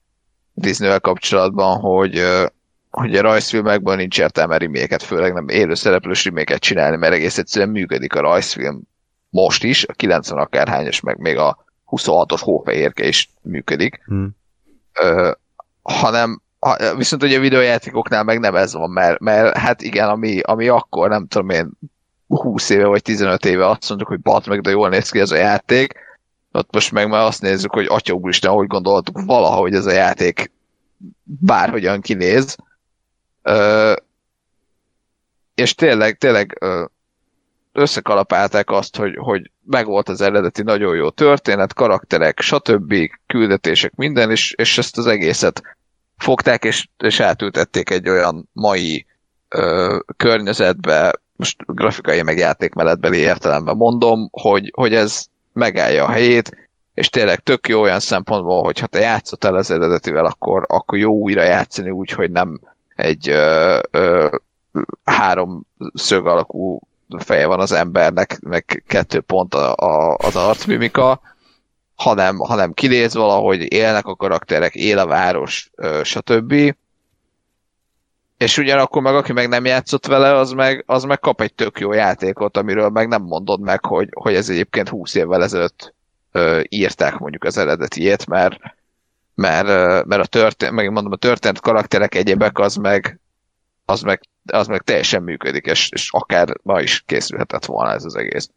[0.53, 2.23] Disney-vel kapcsolatban, hogy,
[2.89, 8.15] hogy a rajzfilmekben nincs értelme reméket, főleg nem élőszereplős reméket csinálni, mert egész egyszerűen működik
[8.15, 8.81] a rajzfilm
[9.29, 14.01] most is, a 90 akárhányos, meg még a 26-os hófehérke is működik.
[14.05, 14.35] Hmm.
[14.93, 15.31] Ö,
[15.81, 20.39] hanem ha, viszont ugye a videójátékoknál meg nem ez van, mert, mert hát igen, ami,
[20.39, 21.71] ami akkor, nem tudom én,
[22.27, 25.31] 20 éve vagy 15 éve azt mondjuk, hogy bat meg, de jól néz ki ez
[25.31, 25.93] a játék,
[26.51, 30.51] ott most meg már azt nézzük, hogy atya úristen, hogy gondoltuk valahogy ez a játék
[31.23, 32.55] bárhogyan kinéz.
[33.41, 33.93] Ö,
[35.55, 36.63] és tényleg, tényleg
[37.71, 42.95] összekalapálták azt, hogy, hogy megvolt az eredeti nagyon jó történet, karakterek, stb.,
[43.27, 45.61] küldetések, minden, és, és ezt az egészet
[46.17, 49.05] fogták, és, és átültették egy olyan mai
[49.47, 57.09] ö, környezetbe, most grafikai meg játékmenetbeli értelemben mondom, hogy, hogy ez megállja a helyét, és
[57.09, 61.43] tényleg tök jó olyan szempontból, hogy ha te játszott az eredetivel, akkor, akkor jó újra
[61.43, 62.59] játszani úgy, hogy nem
[62.95, 64.35] egy ö, ö,
[65.03, 66.79] három szög alakú
[67.17, 71.21] feje van az embernek, meg kettő pont a, a, az arcmimika,
[71.95, 76.75] hanem, hanem kinéz valahogy, élnek a karakterek, él a város, ö, stb.
[78.41, 81.79] És ugyanakkor meg aki meg nem játszott vele, az meg, az meg kap egy tök
[81.79, 85.93] jó játékot, amiről meg nem mondod meg, hogy, hogy ez egyébként 20 évvel ezelőtt
[86.31, 88.59] ö, írták mondjuk az eredetiét, mert,
[89.35, 89.67] mert,
[90.05, 93.19] mert a történt, meg mondom, a történt karakterek egyebek az meg,
[93.85, 98.15] az meg, az meg teljesen működik, és, és akár ma is készülhetett volna ez az
[98.15, 98.49] egész.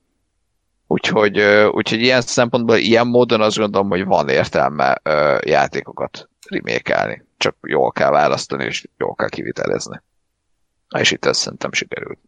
[0.87, 1.41] Úgyhogy,
[1.71, 5.01] úgyhogy ilyen szempontból, ilyen módon azt gondolom, hogy van értelme
[5.45, 7.25] játékokat remékelni.
[7.44, 10.02] Csak jól kell választani, és jól kell kivitelezni.
[10.98, 12.18] És itt ez szerintem sikerült.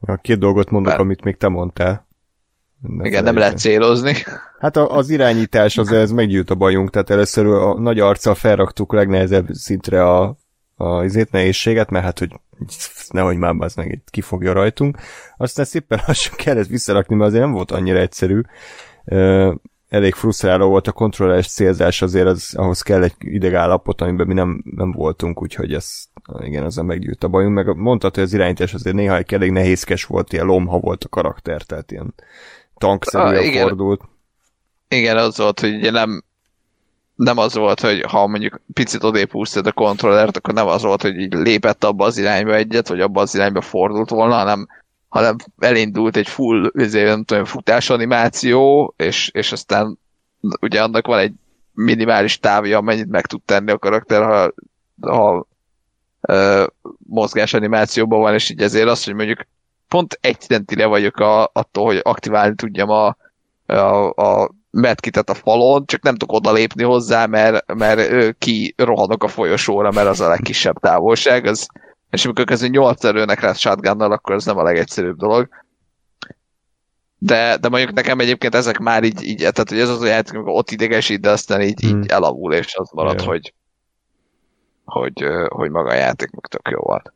[0.00, 1.00] A két dolgot mondok, Bár...
[1.00, 2.06] amit még te mondtál.
[2.80, 4.14] Ne Igen, nem lehet célozni.
[4.58, 8.92] Hát a, az irányítás az ez meggyűjt a bajunk, tehát először a nagy arccal felraktuk
[8.92, 10.36] legnehezebb szintre a,
[10.76, 12.30] a izét nehézséget, mert hát, hogy
[13.10, 14.96] nehogy már az meg itt kifogja rajtunk.
[15.36, 18.40] Aztán szépen lassan kell ezt visszarakni, mert azért nem volt annyira egyszerű.
[19.92, 24.62] Elég frusztráló volt a kontrolleres célzás, azért az, ahhoz kell egy idegállapot, amiben mi nem,
[24.76, 26.04] nem voltunk, úgyhogy ez
[26.40, 30.04] igen, ezzel meggyűjt a bajunk, meg mondtad, hogy az irányítás azért néha egy elég nehézkes
[30.04, 32.14] volt, ilyen lomha volt a karakter, tehát ilyen
[32.78, 33.66] tankszerűen ah, igen.
[33.66, 34.00] fordult.
[34.88, 36.22] Igen, az volt, hogy ugye nem,
[37.14, 41.02] nem az volt, hogy ha mondjuk picit odébb húztad a kontrollert, akkor nem az volt,
[41.02, 44.68] hogy így lépett abba az irányba egyet, vagy abba az irányba fordult volna, hanem,
[45.12, 49.98] hanem elindult egy full ezért, nem tudom, futás animáció, és, és aztán
[50.60, 51.32] ugye annak van egy
[51.72, 54.52] minimális távja, amennyit meg tud tenni a karakter, ha,
[55.00, 55.46] ha
[56.20, 56.66] ö,
[57.08, 59.46] mozgás animációban van, és így ezért az, hogy mondjuk
[59.88, 63.16] pont egy centire vagyok a, attól, hogy aktiválni tudjam a,
[63.66, 69.28] a, a medkitet a falon, csak nem tudok odalépni hozzá, mert, mert ki rohanok a
[69.28, 71.66] folyosóra, mert az a legkisebb távolság, az,
[72.12, 75.48] és amikor kezdve 8 erőnek rá shotgunnal, akkor ez nem a legegyszerűbb dolog.
[77.18, 80.34] De, de mondjuk nekem egyébként ezek már így, így tehát hogy ez az a játék,
[80.34, 82.02] amikor ott idegesít, de aztán így, hmm.
[82.02, 83.26] így elavul, és az marad, yeah.
[83.26, 83.54] hogy,
[84.84, 87.12] hogy, hogy maga a játék tök jó volt.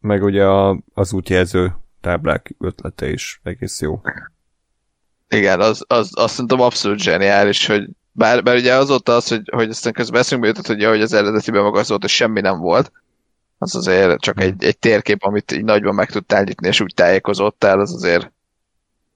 [0.00, 4.00] Meg ugye a, az útjelző táblák ötlete is egész jó.
[5.28, 9.68] Igen, az, az, azt szerintem abszolút zseniális, hogy bár, bár ugye azóta az, hogy, hogy
[9.68, 12.92] aztán közben eszünkbe jutott, hogy, hogy az eredetiben maga az volt, hogy semmi nem volt,
[13.58, 17.80] az azért csak egy, egy térkép, amit így nagyban meg tudtál nyitni, és úgy tájékozottál,
[17.80, 18.32] az azért,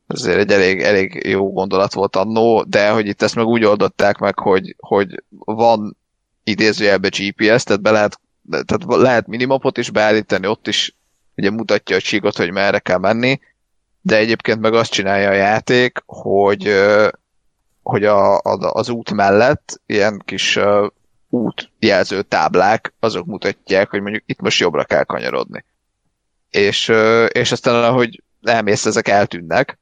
[0.06, 3.64] az azért egy elég, elég jó gondolat volt annó, de hogy itt ezt meg úgy
[3.64, 5.96] oldották meg, hogy, hogy van
[6.44, 10.96] idézőjelbe GPS, tehát be lehet, tehát lehet minimapot is beállítani, ott is
[11.36, 13.40] ugye mutatja a csíkot, hogy merre kell menni,
[14.00, 16.74] de egyébként meg azt csinálja a játék, hogy,
[17.82, 20.58] hogy a, a, az út mellett ilyen kis
[21.32, 25.64] útjelző táblák, azok mutatják, hogy mondjuk itt most jobbra kell kanyarodni.
[26.50, 26.92] És,
[27.28, 29.78] és aztán, ahogy elmész, ezek eltűnnek,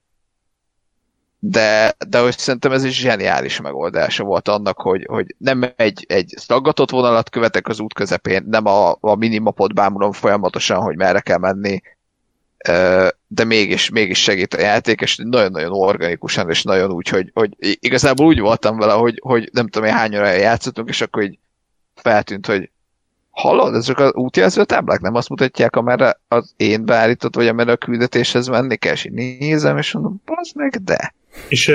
[1.38, 6.34] de, de hogy szerintem ez egy zseniális megoldása volt annak, hogy, hogy nem egy, egy
[6.36, 11.38] szaggatott vonalat követek az út közepén, nem a, a minimapot bámulom folyamatosan, hogy merre kell
[11.38, 11.80] menni,
[13.26, 18.26] de mégis, mégis segít a játék, és nagyon-nagyon organikusan, és nagyon úgy, hogy, hogy igazából
[18.26, 21.38] úgy voltam vele, hogy, hogy nem tudom én hány órája játszottunk, és akkor így
[21.94, 22.70] feltűnt, hogy
[23.30, 27.76] hallod, ezek az útjelző táblák nem azt mutatják, amerre az én beállított, vagy amerre a
[27.76, 31.14] küldetéshez menni kell, és így nézem, és mondom, az meg de.
[31.48, 31.72] És,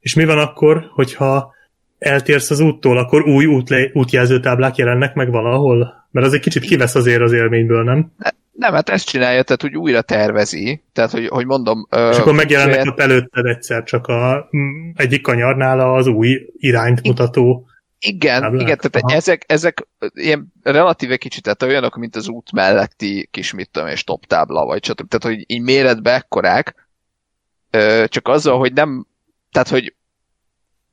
[0.00, 1.54] és mi van akkor, hogyha
[1.98, 6.06] eltérsz az úttól, akkor új útle, útjelző táblák jelennek meg valahol?
[6.10, 8.12] Mert az egy kicsit kivesz azért az élményből, nem?
[8.52, 10.82] Nem, hát ezt csinálja, tehát hogy újra tervezi.
[10.92, 11.86] Tehát, hogy, hogy mondom...
[11.90, 12.86] És akkor megjelennek saját...
[12.86, 14.48] ott előtted egyszer csak a
[14.94, 17.66] egyik kanyarnál az új irányt mutató
[18.04, 18.60] igen, táblák.
[18.60, 19.14] igen, tehát Aha.
[19.14, 24.04] ezek, ezek ilyen relatíve kicsit, tehát olyanok, mint az út melletti kis, mit tudom, és
[24.04, 25.08] top tábla, vagy stb.
[25.08, 26.88] Tehát, hogy így méretbe ekkorák,
[28.06, 29.06] csak azzal, hogy nem,
[29.52, 29.94] tehát, hogy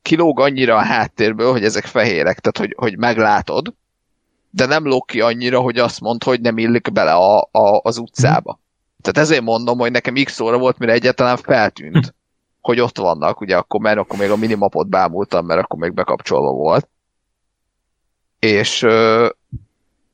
[0.02, 3.74] kilóg annyira a háttérből, hogy ezek fehérek, tehát, hogy, hogy meglátod,
[4.50, 7.98] de nem lók ki annyira, hogy azt mond, hogy nem illik bele a, a, az
[7.98, 8.60] utcába.
[9.02, 12.16] Tehát ezért mondom, hogy nekem x óra volt, mire egyáltalán feltűnt,
[12.62, 16.52] hogy ott vannak, ugye akkor, mert akkor még a minimapot bámultam, mert akkor még bekapcsolva
[16.52, 16.90] volt.
[18.40, 18.86] És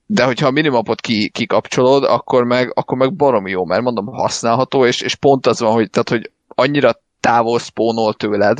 [0.06, 4.86] de hogyha a minimapot ki, kikapcsolod, akkor meg, akkor meg baromi jó, mert mondom, használható,
[4.86, 8.60] és, és pont az van, hogy, tehát, hogy annyira távol spónol tőled,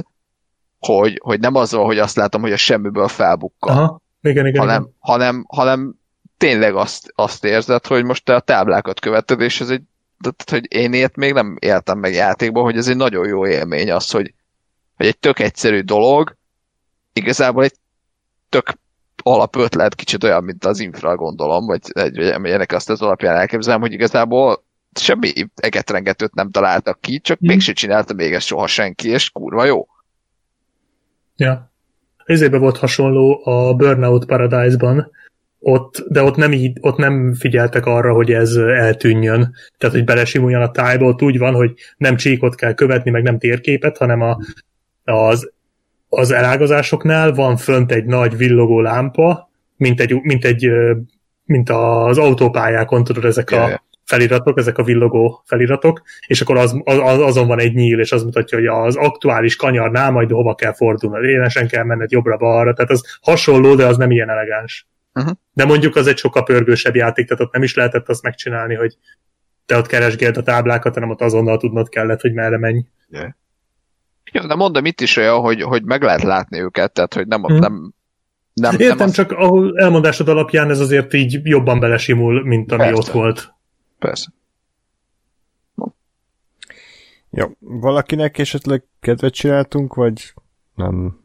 [0.80, 3.78] hogy, hogy nem az van, hogy azt látom, hogy a semmiből felbukkal.
[3.78, 4.02] Aha.
[4.26, 4.96] Igen, igen, hanem, igen.
[5.00, 5.96] hanem, hanem
[6.38, 9.82] tényleg azt, azt érzed, hogy most te a táblákat követed, és ez egy,
[10.22, 13.92] tehát, hogy én ilyet még nem éltem meg játékban, hogy ez egy nagyon jó élmény
[13.92, 14.34] az, hogy,
[14.96, 16.36] hogy egy tök egyszerű dolog,
[17.14, 17.76] igazából egy
[18.50, 18.74] tök
[19.24, 23.80] alapötlet, kicsit olyan, mint az infra gondolom, vagy, egy, vagy ennek azt az alapján elképzelem,
[23.80, 24.64] hogy igazából
[25.00, 27.48] semmi egetrengetőt nem találtak ki, csak mm.
[27.48, 29.88] mégsem csinálta még ezt soha senki, és kurva jó.
[31.36, 31.74] Ja.
[32.26, 35.12] Ezébe volt hasonló a Burnout Paradise-ban,
[35.60, 39.54] ott, de ott nem, így, ott nem figyeltek arra, hogy ez eltűnjön.
[39.78, 43.38] Tehát, hogy belesimuljon a tájba, ott úgy van, hogy nem csíkot kell követni, meg nem
[43.38, 44.38] térképet, hanem a,
[45.04, 45.52] az,
[46.10, 50.70] az elágazásoknál van fönt egy nagy villogó lámpa, mint egy, mint egy
[51.46, 57.20] mint az autópályákon, tudod, ezek a feliratok, ezek a villogó feliratok, és akkor az, az,
[57.20, 61.28] azon van egy nyíl, és az mutatja, hogy az aktuális kanyarnál majd hova kell fordulni.
[61.28, 64.88] Élesen kell menned jobbra-balra, tehát az hasonló, de az nem ilyen elegáns.
[65.14, 65.34] Uh-huh.
[65.54, 68.98] De mondjuk az egy sokkal pörgősebb játék, tehát ott nem is lehetett azt megcsinálni, hogy
[69.66, 72.86] te ott keresgéld a táblákat, hanem ott azonnal tudnod kellett, hogy merre menj.
[73.10, 73.30] Yeah.
[74.32, 77.44] Jó, de mondom, itt is olyan, hogy, hogy meg lehet látni őket, tehát hogy nem,
[77.44, 77.60] hmm.
[77.60, 77.94] nem
[78.54, 79.14] nem, Értem, nem az...
[79.14, 83.00] csak ahol elmondásod alapján ez azért így jobban belesimul, mint ami Persze.
[83.00, 83.55] ott volt.
[84.06, 84.28] Persze.
[87.30, 90.34] Jó, valakinek esetleg kedvet csináltunk, vagy
[90.76, 91.20] nem?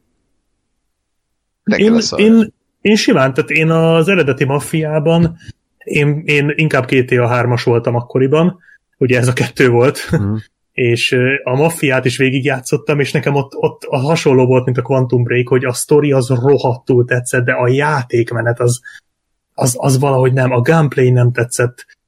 [1.65, 5.37] Én, én, én simán, tehát én az eredeti maffiában
[5.79, 8.59] én, én inkább GTA 3-as voltam akkoriban,
[8.99, 10.35] ugye ez a kettő volt, mm.
[10.73, 15.23] és a maffiát is végigjátszottam, és nekem ott, ott a hasonló volt, mint a Quantum
[15.23, 18.81] Break, hogy a story az rohadtul tetszett, de a játékmenet az,
[19.55, 21.99] az, az valahogy nem, a gameplay nem tetszett,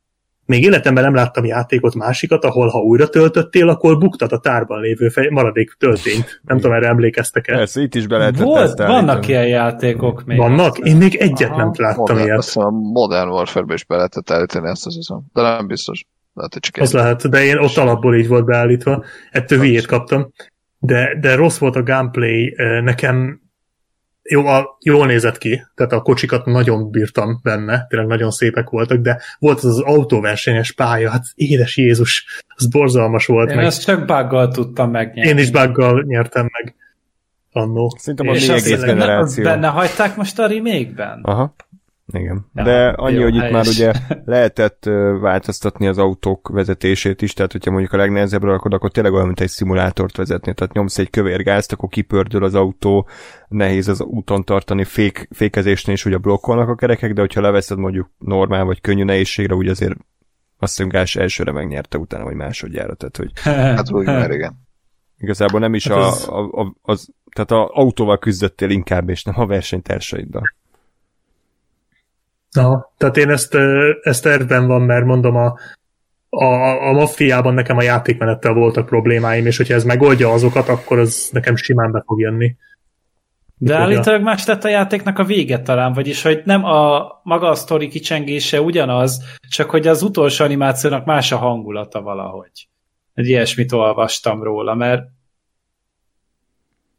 [0.52, 5.08] még életemben nem láttam játékot másikat, ahol ha újra töltöttél, akkor buktat a tárban lévő
[5.08, 6.40] fej, maradék töltényt.
[6.44, 7.56] Nem tudom, erre emlékeztek el.
[7.56, 10.38] Persze, itt is be lehetett Volt, Vannak ilyen játékok még.
[10.38, 10.78] Vannak?
[10.78, 12.38] Én még egyet Aha, nem láttam modern, ilyet.
[12.38, 15.20] Azt a Modern Warfare-be is be lehetett állítani ezt az hiszem.
[15.32, 16.04] De nem biztos.
[16.34, 19.04] Lehet, hogy csak az lehet, de én ott alapból így volt beállítva.
[19.30, 20.32] Ettől hülyét kaptam.
[20.78, 22.56] De, de rossz volt a gameplay.
[22.82, 23.41] Nekem
[24.22, 28.98] jó, a, jól nézett ki, tehát a kocsikat nagyon bírtam benne, tényleg nagyon szépek voltak,
[28.98, 33.50] de volt az az autóversenyes pálya, hát édes Jézus, az borzalmas volt.
[33.50, 33.64] Én meg.
[33.64, 35.30] ezt csak buggal tudtam megnyerni.
[35.30, 36.74] Én is buggal nyertem meg
[37.52, 37.96] annó.
[37.98, 39.44] Szerintem a mi egész generáció.
[39.44, 41.20] Benne hagyták most a remake-ben?
[41.22, 41.54] Aha.
[42.12, 42.46] Igen.
[42.54, 43.92] Ja, De annyi, jó, hogy itt már ugye
[44.24, 44.84] lehetett
[45.20, 49.40] változtatni az autók vezetését is, tehát hogyha mondjuk a legnehezebb rakod, akkor tényleg olyan, mint
[49.40, 50.54] egy szimulátort vezetni.
[50.54, 53.08] Tehát nyomsz egy kövér gázt, akkor kipördül az autó,
[53.48, 58.10] nehéz az úton tartani, fék, fékezésnél is ugye blokkolnak a kerekek, de hogyha leveszed mondjuk
[58.18, 59.96] normál vagy könnyű nehézségre, úgy azért
[60.58, 62.94] azt hiszem Gás elsőre megnyerte utána, vagy másodjára.
[62.94, 63.32] Tehát, hogy...
[63.76, 64.54] hát úgy már igen.
[65.18, 66.28] Igazából nem is hát a, ez...
[66.28, 70.54] a, a, az, tehát a autóval küzdöttél inkább, és nem a versenytársaiddal.
[72.52, 73.56] Na, tehát én ezt,
[74.02, 75.54] ezt tervben van, mert mondom, a,
[76.28, 81.28] a, a maffiában nekem a játékmenettel voltak problémáim, és hogyha ez megoldja azokat, akkor az
[81.32, 82.56] nekem simán be fog jönni.
[83.56, 87.54] De állítólag más tett a játéknak a vége talán, vagyis hogy nem a maga a
[87.54, 92.68] sztori kicsengése ugyanaz, csak hogy az utolsó animációnak más a hangulata valahogy.
[93.14, 95.02] Egy ilyesmit olvastam róla, mert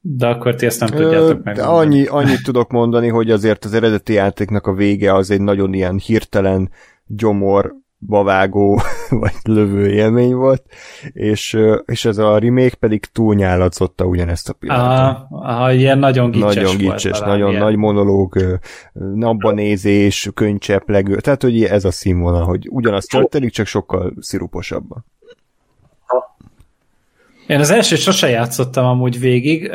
[0.05, 1.59] De akkor ti ezt nem tudjátok meg.
[1.59, 5.97] Annyi, annyit tudok mondani, hogy azért az eredeti játéknak a vége az egy nagyon ilyen
[5.97, 6.69] hirtelen
[7.05, 7.75] gyomor
[8.07, 8.81] bavágó
[9.23, 10.63] vagy lövő élmény volt,
[11.13, 15.27] és, és ez a remake pedig túlnyálatszotta ugyanezt a pillanatot.
[15.29, 17.61] Aha, ilyen nagyon gicses Nagyon gicses, nagyon ilyen.
[17.61, 18.59] nagy monológ,
[18.93, 25.05] napbanézés, könycseplegő, tehát hogy ez a színvonal, hogy ugyanazt történik, csak sokkal sziruposabban.
[27.47, 29.71] Én az első sose játszottam amúgy végig.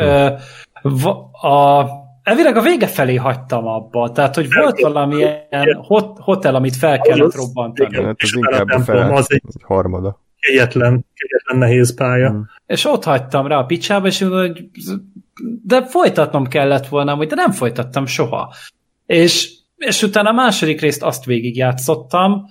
[1.33, 1.87] A,
[2.23, 7.35] elvileg a vége felé hagytam abba, tehát hogy volt valamilyen hot, hotel, amit fel kellett
[7.35, 7.89] robbantani.
[7.89, 10.21] Igen, hát az inkább a fel, az egy harmada.
[10.41, 12.29] Kegyetlen, kegyetlen nehéz pálya.
[12.29, 12.49] Hmm.
[12.67, 14.69] És ott hagytam rá a picsába, és hogy
[15.65, 18.55] de folytatnom kellett volna, hogy de nem folytattam soha.
[19.07, 22.45] És, és utána a második részt azt végigjátszottam,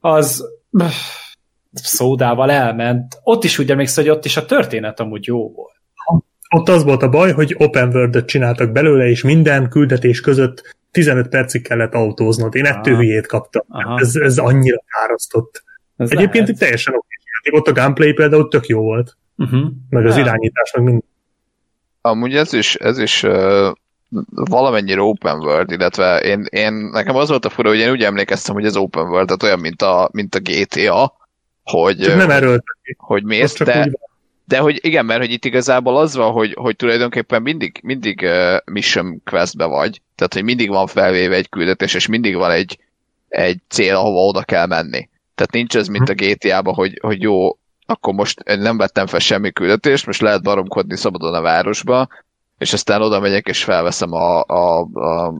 [0.00, 0.44] az
[1.74, 3.18] szódával elment.
[3.22, 5.72] Ott is úgy emlékszem, hogy ott is a történet amúgy jó volt.
[6.54, 11.28] Ott az volt a baj, hogy open world csináltak belőle, és minden küldetés között 15
[11.28, 12.54] percig kellett autóznod.
[12.54, 13.62] Én ettől hülyét kaptam.
[13.96, 15.62] Ez, ez annyira fárasztott.
[15.96, 16.58] Ez Egyébként lehet.
[16.58, 17.16] teljesen oké.
[17.50, 19.16] Ott a gameplay például tök jó volt.
[19.36, 19.70] Uh-huh.
[19.90, 21.04] Meg az irányítás, meg minden.
[22.00, 23.72] Amúgy ez is, ez is uh,
[24.28, 28.54] valamennyire open world, illetve én, én, nekem az volt a fura, hogy én úgy emlékeztem,
[28.54, 31.16] hogy ez open world, tehát olyan, mint a, mint a GTA,
[31.64, 32.62] hogy, csak nem erről.
[32.96, 33.90] Hogy mész, de,
[34.44, 38.56] de hogy igen, mert hogy itt igazából az van, hogy, hogy tulajdonképpen mindig, mindig uh,
[38.64, 42.78] mission questbe vagy, tehát hogy mindig van felvéve egy küldetés, és mindig van egy,
[43.28, 45.08] egy cél, ahova oda kell menni.
[45.34, 49.52] Tehát nincs ez, mint a GTA-ban, hogy, hogy jó, akkor most nem vettem fel semmi
[49.52, 52.08] küldetést, most lehet baromkodni szabadon a városba,
[52.58, 55.34] és aztán oda megyek, és felveszem a, a, a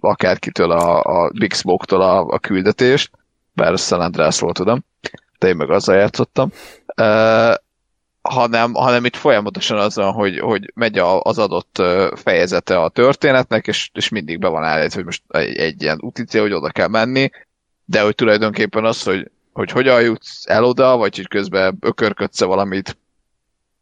[0.00, 3.10] akárkitől, a, a Big Smoke-tól a, a küldetést,
[3.52, 4.84] bár San Andreasról tudom,
[5.42, 6.52] de én meg azzal játszottam,
[6.96, 7.54] uh,
[8.20, 11.82] hanem, hanem itt folyamatosan az van, hogy, hogy megy a, az adott
[12.14, 16.38] fejezete a történetnek, és, és mindig be van állítva, hogy most egy, egy ilyen úti
[16.38, 17.30] hogy oda kell menni,
[17.84, 22.98] de hogy tulajdonképpen az, hogy, hogy hogyan jutsz el oda, vagy hogy közben ökörködsz valamit,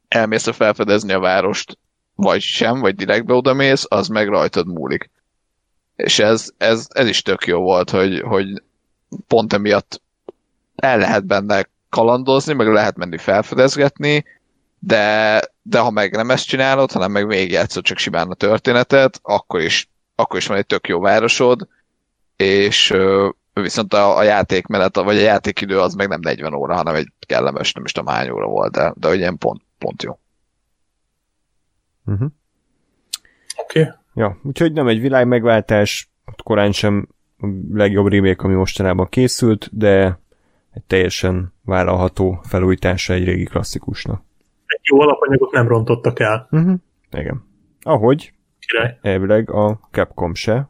[0.08, 1.78] elmész a felfedezni a várost,
[2.14, 5.10] vagy sem, vagy direktbe oda mész, az meg rajtad múlik.
[5.96, 8.62] És ez, ez, ez is tök jó volt, hogy, hogy
[9.26, 10.02] pont emiatt
[10.80, 14.24] el lehet benne kalandozni, meg lehet menni felfedezgetni,
[14.78, 19.60] de, de ha meg nem ezt csinálod, hanem meg végigjátszod csak simán a történetet, akkor
[19.60, 21.68] is, akkor is van egy tök jó városod,
[22.36, 22.94] és
[23.52, 27.72] viszont a, a játékmenet, vagy a játékidő az meg nem 40 óra, hanem egy kellemes,
[27.72, 30.18] nem is tudom hány óra volt, de, de ilyen pont, pont jó.
[32.04, 32.28] Uh-huh.
[33.56, 33.80] Oké.
[33.80, 33.92] Okay.
[34.14, 36.10] Ja, úgyhogy nem egy világ megváltás,
[36.42, 40.18] korán sem a legjobb remake, ami mostanában készült, de
[40.70, 44.22] egy teljesen vállalható felújítása egy régi klasszikusnak.
[44.66, 46.48] Egy jó alapanyagot nem rontottak el.
[46.50, 46.74] Uh-huh.
[47.12, 47.44] Igen.
[47.82, 48.98] Ahogy Király.
[49.02, 50.68] elvileg a Capcom se,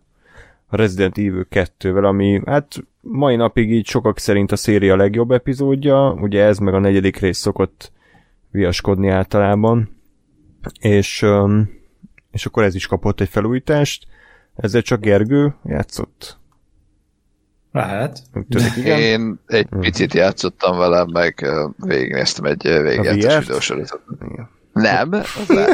[0.67, 6.13] a Resident Evil 2-vel, ami hát mai napig így sokak szerint a széria legjobb epizódja,
[6.13, 7.93] ugye ez meg a negyedik rész szokott
[8.51, 9.97] viaskodni általában,
[10.81, 11.27] és,
[12.31, 14.07] és akkor ez is kapott egy felújítást,
[14.55, 16.40] ezzel csak Gergő játszott.
[17.73, 18.23] Lehet.
[18.49, 18.99] Tűnik, igen.
[18.99, 19.81] Én egy hmm.
[19.81, 24.19] picit játszottam vele, meg végignéztem egy végigjátszós videósorozatot.
[24.73, 25.23] Nem.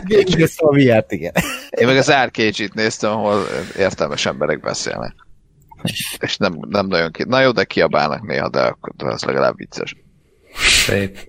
[0.05, 1.33] Végignéztem a VR-t, igen.
[1.71, 3.43] Én meg az Arcade-t néztem, ahol
[3.79, 5.15] értelmes emberek beszélnek.
[6.19, 7.25] És nem, nem nagyon ki...
[7.25, 9.97] Na jó, de kiabálnak néha, de, akkor, de az legalább vicces.
[10.55, 11.19] Szép.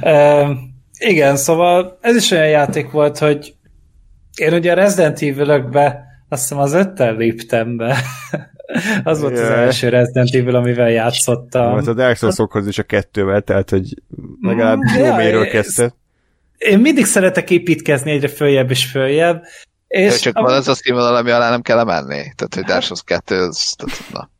[0.00, 0.50] uh,
[0.98, 3.54] igen, szóval ez is olyan játék volt, hogy
[4.36, 7.96] én ugye a Resident Evil-ökbe azt hiszem az öttel léptem be.
[9.04, 9.44] az volt yeah.
[9.44, 11.74] az első Resident Evil, amivel játszottam.
[11.74, 14.02] Hát a Dark Souls-okhoz is a kettővel, tehát hogy
[14.40, 15.94] legalább mm, jó mélyről kezdte.
[16.58, 19.42] Én mindig szeretek építkezni egyre följebb és följebb.
[19.86, 22.22] És csak van az a színvonal, ami alá nem kell menni.
[22.36, 24.30] Tehát, hogy Dark Souls 2, az, tehát, na.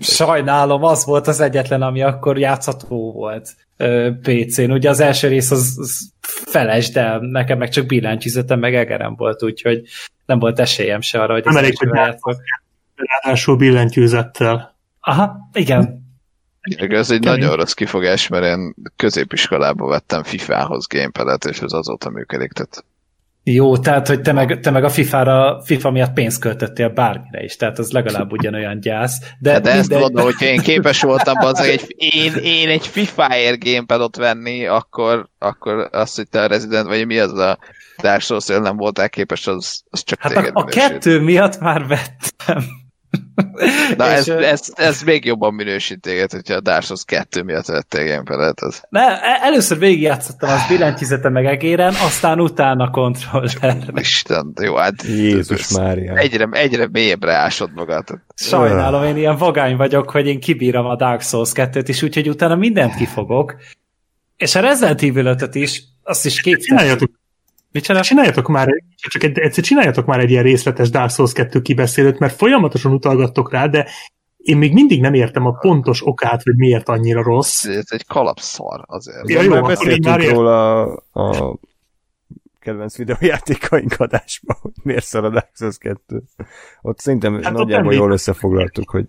[0.00, 3.54] Sajnálom, az volt az egyetlen, ami akkor játszható volt
[4.22, 4.70] PC-n.
[4.70, 9.42] Ugye az első rész az, az feles, de nekem meg csak billentyűzetem, meg egerem volt,
[9.42, 9.82] úgyhogy
[10.26, 12.36] nem volt esélyem se arra, hogy hogy játszok.
[13.06, 14.76] Ráadásul billentyűzettel.
[15.00, 16.00] Aha, igen.
[16.78, 17.38] Ez egy Kemény.
[17.38, 22.84] nagyon rossz kifogás, mert én középiskolában vettem FIFA-hoz gamepadet, és ez azóta működik, tehát
[23.44, 27.56] jó, tehát, hogy te meg, te meg a FIFA-ra, FIFA miatt pénzt költöttél bármire is,
[27.56, 29.20] tehát az legalább ugyanolyan gyász.
[29.38, 34.16] De, de ezt mondom, hogy én képes voltam az, egy, én, én egy FIFA-ért gamepadot
[34.16, 37.58] venni, akkor, akkor azt, hogy te a Resident, vagy mi az a
[38.02, 42.64] Dark Souls nem voltál képes, az, az csak hát a, a kettő miatt már vettem.
[43.96, 47.42] Na És, ez, ö, ez, ez, még jobban minősít téged, hogyha a Dark Souls 2
[47.42, 48.60] miatt vettél gamepadet.
[48.60, 48.82] Az.
[48.88, 53.76] Ne, e- először végigjátszottam az billentyűzete meg egéren, aztán utána kontroller.
[53.94, 56.16] Isten, jó, hát Jézus Mária.
[56.16, 58.04] egyre, egyre mélyebbre ásod magad.
[58.34, 62.54] Sajnálom, én ilyen vagány vagyok, hogy én kibírom a Dark Souls 2-t is, úgyhogy utána
[62.54, 63.56] mindent kifogok.
[64.36, 66.78] És a Resident Evil 5 is, azt is kétszer.
[66.78, 67.10] Csináljatok,
[67.72, 68.02] Mit csinál?
[68.02, 72.36] csináljatok már, csak egy, egyszer csináljatok már egy ilyen részletes Dark Souls 2 kibeszélőt, mert
[72.36, 73.88] folyamatosan utalgattok rá, de
[74.36, 77.64] én még mindig nem értem a pontos okát, hogy miért annyira rossz.
[77.64, 79.28] Ez egy kalapszar azért.
[79.28, 81.58] Ja, jó, már beszéltünk már róla a, a
[82.58, 86.22] kedvenc videójátékaink adásban, hogy miért szar a Dark Souls 2.
[86.82, 89.04] Ott szerintem Hát nagyjából jól összefoglaltuk, hogy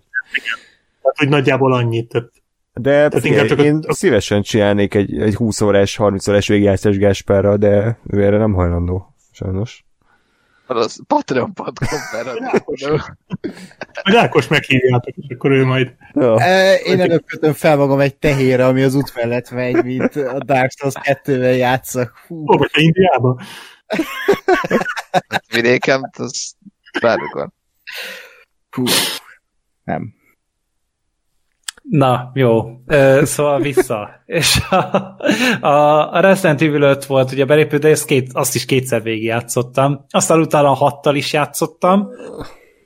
[1.02, 2.08] Tehát, hogy nagyjából annyit.
[2.08, 2.30] Tehát,
[2.80, 6.96] de figyelj, inkább csak a- én szívesen csinálnék egy, egy 20 órás, 30 órás végigjátszás
[6.98, 9.84] Gáspárra, de ő erre nem hajlandó, sajnos.
[10.66, 11.74] Az patreon.com
[12.12, 16.40] per majd Ákos meghívjátok, és akkor ő majd Ja.
[16.40, 20.38] E, Én előbb kötöm fel magam egy tehére, ami az út mellett megy, mint a
[20.44, 22.12] Dark Souls 2-vel játszak.
[22.28, 23.40] Hú, Ó, vagy Indiába?
[25.54, 26.54] vidéken, az
[27.00, 27.48] bármikor.
[28.70, 28.84] hú.
[29.84, 30.14] Nem.
[31.90, 32.64] Na, jó.
[33.22, 34.10] Szóval vissza.
[34.26, 35.16] És a,
[35.60, 40.04] a, a Resident Evil 5 volt ugye belépő, de ezt két, azt is kétszer végigjátszottam.
[40.10, 42.08] Aztán utána a hattal is játszottam.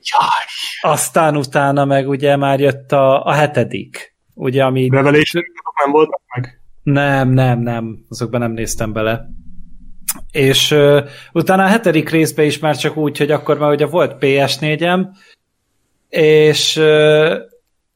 [0.01, 0.91] Jaj!
[0.93, 4.15] Aztán utána meg ugye már jött a, a hetedik.
[4.33, 4.89] Ugye, ami...
[4.89, 5.43] Revelation
[5.83, 6.61] nem voltak meg?
[6.83, 8.05] Nem, nem, nem.
[8.09, 9.25] Azokban nem néztem bele.
[10.31, 14.15] És uh, utána a hetedik részben is már csak úgy, hogy akkor már ugye volt
[14.19, 15.05] PS4-em,
[16.09, 17.35] és, uh,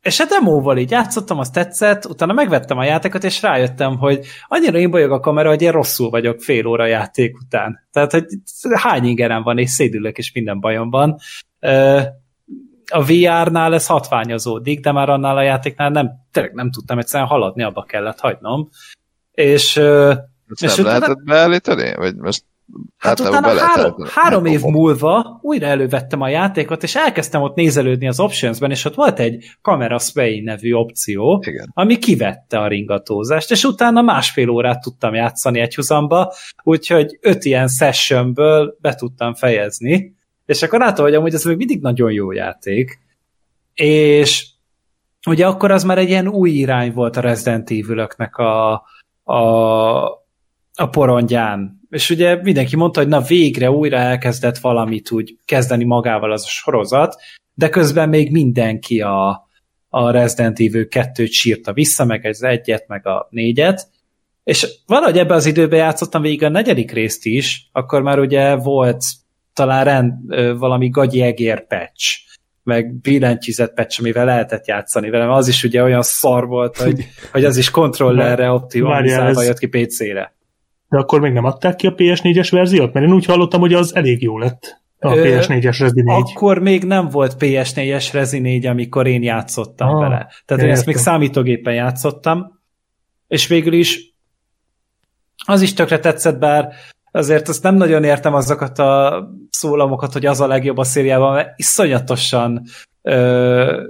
[0.03, 4.77] és a demóval így játszottam, az tetszett, utána megvettem a játékot, és rájöttem, hogy annyira
[4.77, 7.88] imbolyog a kamera, hogy én rosszul vagyok fél óra játék után.
[7.91, 8.25] Tehát, hogy
[8.73, 11.15] hány ingerem van, és szédülök, és minden bajom van.
[12.91, 17.64] A VR-nál ez hatványozódik, de már annál a játéknál nem, tényleg nem tudtam egyszerűen haladni,
[17.64, 18.69] abba kellett hagynom.
[19.32, 21.93] És, Ezt És nem utána- lehetett beállítani?
[21.95, 22.43] Vagy most
[22.98, 24.09] hát általában utána három, állítani?
[24.14, 28.95] három év múlva újra elővettem a játékot, és elkezdtem ott nézelődni az optionsben, és ott
[28.95, 31.72] volt egy Camera Sway nevű opció, Igen.
[31.74, 36.33] ami kivette a ringatózást, és utána másfél órát tudtam játszani egy huzamba,
[36.64, 41.82] úgyhogy öt ilyen sessionből be tudtam fejezni, és akkor láttam, hogy amúgy ez még mindig
[41.82, 43.00] nagyon jó játék,
[43.74, 44.48] és
[45.27, 48.83] ugye akkor az már egy ilyen új irány volt a Resident evil a,
[49.33, 50.23] a,
[50.76, 51.82] a porondján.
[51.90, 56.50] És ugye mindenki mondta, hogy na végre újra elkezdett valamit úgy kezdeni magával az a
[56.50, 57.16] sorozat,
[57.53, 59.48] de közben még mindenki a,
[59.90, 63.88] a Resident Evil 2-t sírta vissza, meg az egyet, meg a négyet,
[64.43, 69.03] és valahogy ebbe az időben játszottam végig a negyedik részt is, akkor már ugye volt
[69.53, 70.14] talán rend,
[70.58, 72.19] valami gagyi egér patch,
[72.64, 75.30] meg billentyűzet patch, amivel lehetett játszani velem.
[75.30, 80.34] Az is ugye olyan szar volt, hogy, hogy az is kontrollerre optimalizálva jött ki PC-re.
[80.93, 82.93] De akkor még nem adták ki a PS4-es verziót?
[82.93, 84.81] Mert én úgy hallottam, hogy az elég jó lett.
[84.99, 86.05] A Ö, PS4-es Resi 4.
[86.05, 90.27] Akkor még nem volt PS4-es Resi 4, amikor én játszottam Ah, vele.
[90.45, 92.59] Tehát én ezt még számítógépen játszottam,
[93.27, 94.13] és végül is
[95.45, 96.73] az is tökre tetszett, bár
[97.11, 101.59] azért azt nem nagyon értem azokat a szólamokat, hogy az a legjobb a szériában, mert
[101.59, 102.63] iszonyatosan
[103.01, 103.88] ö,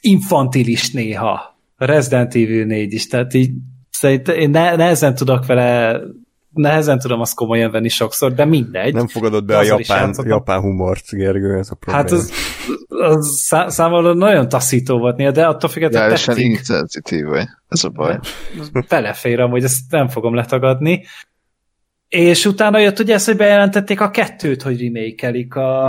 [0.00, 1.58] infantilis néha.
[1.76, 3.50] Resident Evil 4 is, tehát így
[3.98, 6.00] szerintem én ne, nehezen tudok vele
[6.52, 8.94] nehezen tudom azt komolyan venni sokszor, de mindegy.
[8.94, 12.02] Nem fogadod be a Azzal is japán, japán humort, Gergő, ez a probléma.
[12.02, 12.32] Hát az,
[12.88, 16.50] az szá- számomra nagyon taszító volt néha, de attól függetlenül Teljesen tetszik.
[16.50, 17.46] insenzitív vagy.
[17.68, 18.18] Ez a baj.
[18.88, 21.04] Belefér amúgy, ezt nem fogom letagadni.
[22.08, 25.86] És utána jött ugye ez, hogy bejelentették a kettőt, hogy remake a,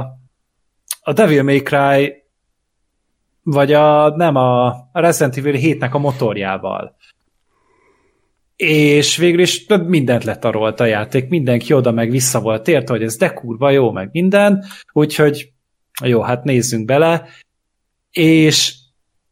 [1.02, 2.14] a Devil May Cry
[3.44, 6.96] vagy a, nem a, a Resident Evil 7-nek a motorjával.
[8.64, 13.04] És végül is több mindent letarolt a játék, mindenki oda meg vissza volt tért, hogy
[13.04, 15.52] ez de kurva jó, meg minden, úgyhogy
[16.04, 17.28] jó, hát nézzünk bele,
[18.12, 18.76] és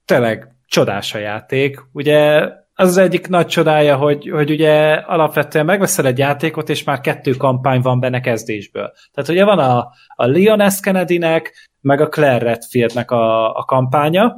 [0.06, 1.80] tényleg csodás a játék.
[1.92, 7.02] Ugye az az egyik nagy csodája, hogy, hogy ugye alapvetően megveszel egy játékot, és már
[7.02, 8.94] kettő kampány van benne kezdésből.
[9.14, 9.78] Tehát ugye van a,
[10.16, 10.80] a Leon S.
[10.80, 14.36] Kennedy-nek, meg a Claire Redfieldnek a, a kampánya,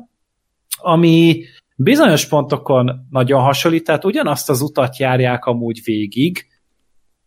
[0.78, 1.44] ami
[1.82, 6.48] bizonyos pontokon nagyon hasonlít, tehát ugyanazt az utat járják amúgy végig,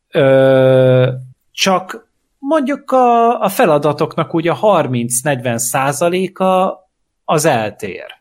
[0.08, 1.12] ö,
[1.50, 6.78] csak mondjuk a, a feladatoknak ugye a 30-40 százaléka
[7.24, 8.20] az eltér.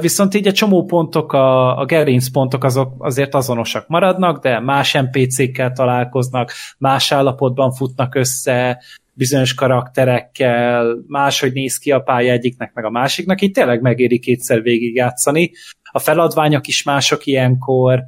[0.00, 4.92] Viszont így a csomó pontok, a, a gerinc pontok azok azért azonosak maradnak, de más
[4.92, 8.82] NPC-kkel találkoznak, más állapotban futnak össze,
[9.16, 14.62] bizonyos karakterekkel, máshogy néz ki a pálya egyiknek, meg a másiknak, így tényleg megéri kétszer
[14.62, 15.50] végigjátszani.
[15.90, 18.02] A feladványok is mások ilyenkor,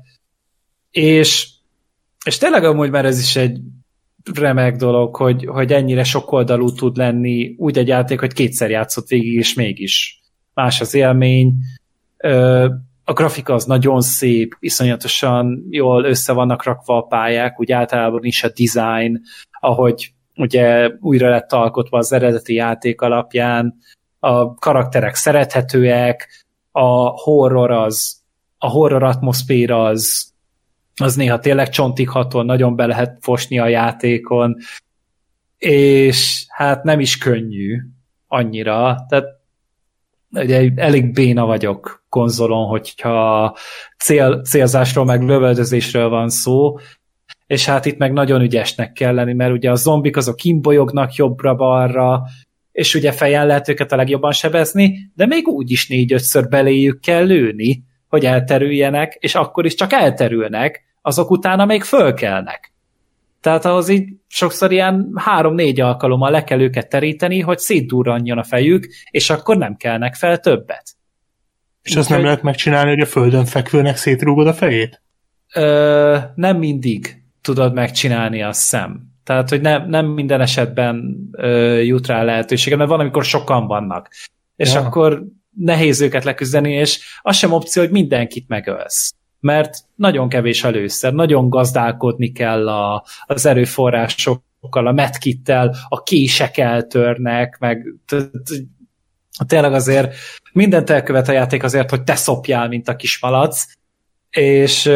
[0.90, 1.48] és,
[2.24, 3.58] és tényleg amúgy már ez is egy
[4.34, 9.34] remek dolog, hogy, hogy ennyire sokoldalú tud lenni úgy egy játék, hogy kétszer játszott végig,
[9.34, 10.22] és mégis
[10.54, 11.54] más az élmény.
[13.04, 18.42] A grafika az nagyon szép, iszonyatosan jól össze vannak rakva a pályák, úgy általában is
[18.42, 19.20] a design,
[19.60, 23.78] ahogy ugye újra lett alkotva az eredeti játék alapján,
[24.18, 28.22] a karakterek szerethetőek, a horror az,
[28.58, 30.32] a horror atmoszféra az,
[31.00, 34.56] az néha tényleg csontig hatol, nagyon be lehet fosni a játékon,
[35.58, 37.80] és hát nem is könnyű
[38.26, 39.26] annyira, tehát
[40.30, 43.56] ugye elég béna vagyok konzolon, hogyha
[43.98, 46.76] cél, célzásról meg lövöldözésről van szó,
[47.48, 52.22] és hát itt meg nagyon ügyesnek kell lenni, mert ugye a zombik azok kimbolyognak jobbra-balra,
[52.72, 57.24] és ugye fejen lehet őket a legjobban sebezni, de még úgy is négy-ötször beléjük kell
[57.24, 62.72] lőni, hogy elterüljenek, és akkor is csak elterülnek, azok utána még fölkelnek.
[63.40, 68.86] Tehát ahhoz így sokszor ilyen három-négy alkalommal le kell őket teríteni, hogy szétdurranjon a fejük,
[69.10, 70.96] és akkor nem kelnek fel többet.
[71.82, 75.02] És azt nem lehet megcsinálni, hogy a földön fekvőnek szétrúgod a fejét?
[75.54, 79.02] Ö, nem mindig tudod megcsinálni, a szem.
[79.24, 84.08] Tehát, hogy nem, nem minden esetben ö, jut rá lehetősége, mert van, amikor sokan vannak.
[84.56, 84.80] És ja.
[84.80, 85.24] akkor
[85.56, 89.14] nehéz őket leküzdeni, és az sem opció, hogy mindenkit megölsz.
[89.40, 96.58] Mert nagyon kevés a lőszer, nagyon gazdálkodni kell a, az erőforrásokkal, a metkittel, a kések
[96.58, 97.86] eltörnek, meg
[99.46, 100.14] tényleg azért
[100.52, 103.64] mindent elkövet a játék azért, hogy te szopjál, mint a kismalac,
[104.30, 104.90] és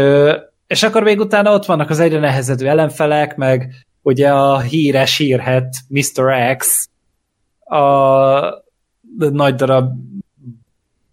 [0.73, 5.77] és akkor még utána ott vannak az egyre nehezedő ellenfelek, meg ugye a híres hírhet
[5.89, 6.57] Mr.
[6.57, 6.89] X,
[7.65, 7.81] a
[9.17, 9.93] nagy darab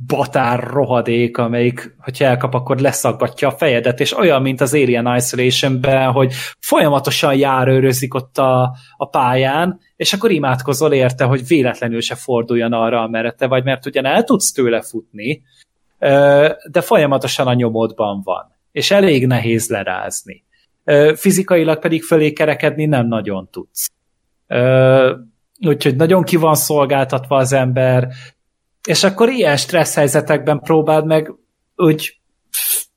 [0.08, 6.12] batár rohadék, amelyik, hogyha elkap, akkor leszaggatja a fejedet, és olyan, mint az Alien Isolation-ben,
[6.12, 12.74] hogy folyamatosan járőrözik ott a, a pályán, és akkor imádkozol érte, hogy véletlenül se forduljon
[12.74, 15.42] arra, amerre te vagy, mert ugyan el tudsz tőle futni,
[16.72, 20.44] de folyamatosan a nyomodban van és elég nehéz lerázni.
[21.16, 23.90] Fizikailag pedig fölé kerekedni nem nagyon tudsz.
[25.68, 28.08] Úgyhogy nagyon ki van szolgáltatva az ember,
[28.88, 31.34] és akkor ilyen stressz helyzetekben próbáld meg
[31.76, 32.20] úgy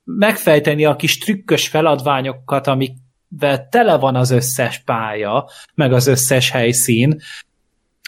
[0.04, 7.20] megfejteni a kis trükkös feladványokat, amikvel tele van az összes pálya, meg az összes helyszín,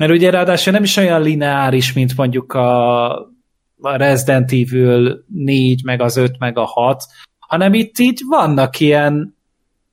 [0.00, 3.10] mert ugye ráadásul nem is olyan lineáris, mint mondjuk a,
[3.80, 7.02] a Resident Evil 4, meg az 5, meg a 6,
[7.46, 9.36] hanem itt így vannak ilyen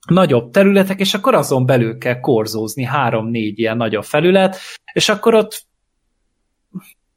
[0.08, 4.58] nagyobb területek, és akkor azon belül kell korzózni három-négy ilyen nagyobb felület,
[4.94, 5.66] és akkor ott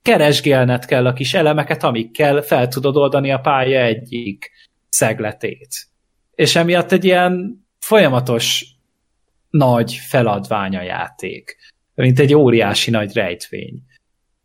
[0.02, 4.50] keresgélned kell a kis elemeket, amikkel fel tudod oldani a pálya egyik
[4.88, 5.86] szegletét.
[6.34, 8.66] És emiatt egy ilyen folyamatos
[9.50, 11.56] nagy feladvány a játék,
[11.94, 13.82] mint egy óriási nagy rejtvény.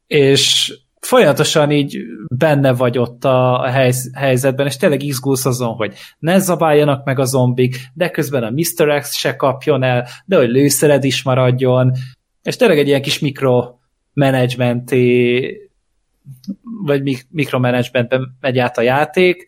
[0.07, 1.97] És folyamatosan így
[2.27, 7.25] benne vagy ott a, helyz, helyzetben, és tényleg izgulsz azon, hogy ne zabáljanak meg a
[7.25, 8.99] zombik, de közben a Mr.
[8.99, 11.91] X se kapjon el, de hogy lőszered is maradjon,
[12.43, 15.69] és tényleg egy ilyen kis mikromanagementi
[16.83, 19.47] vagy mikromanagementben megy át a játék,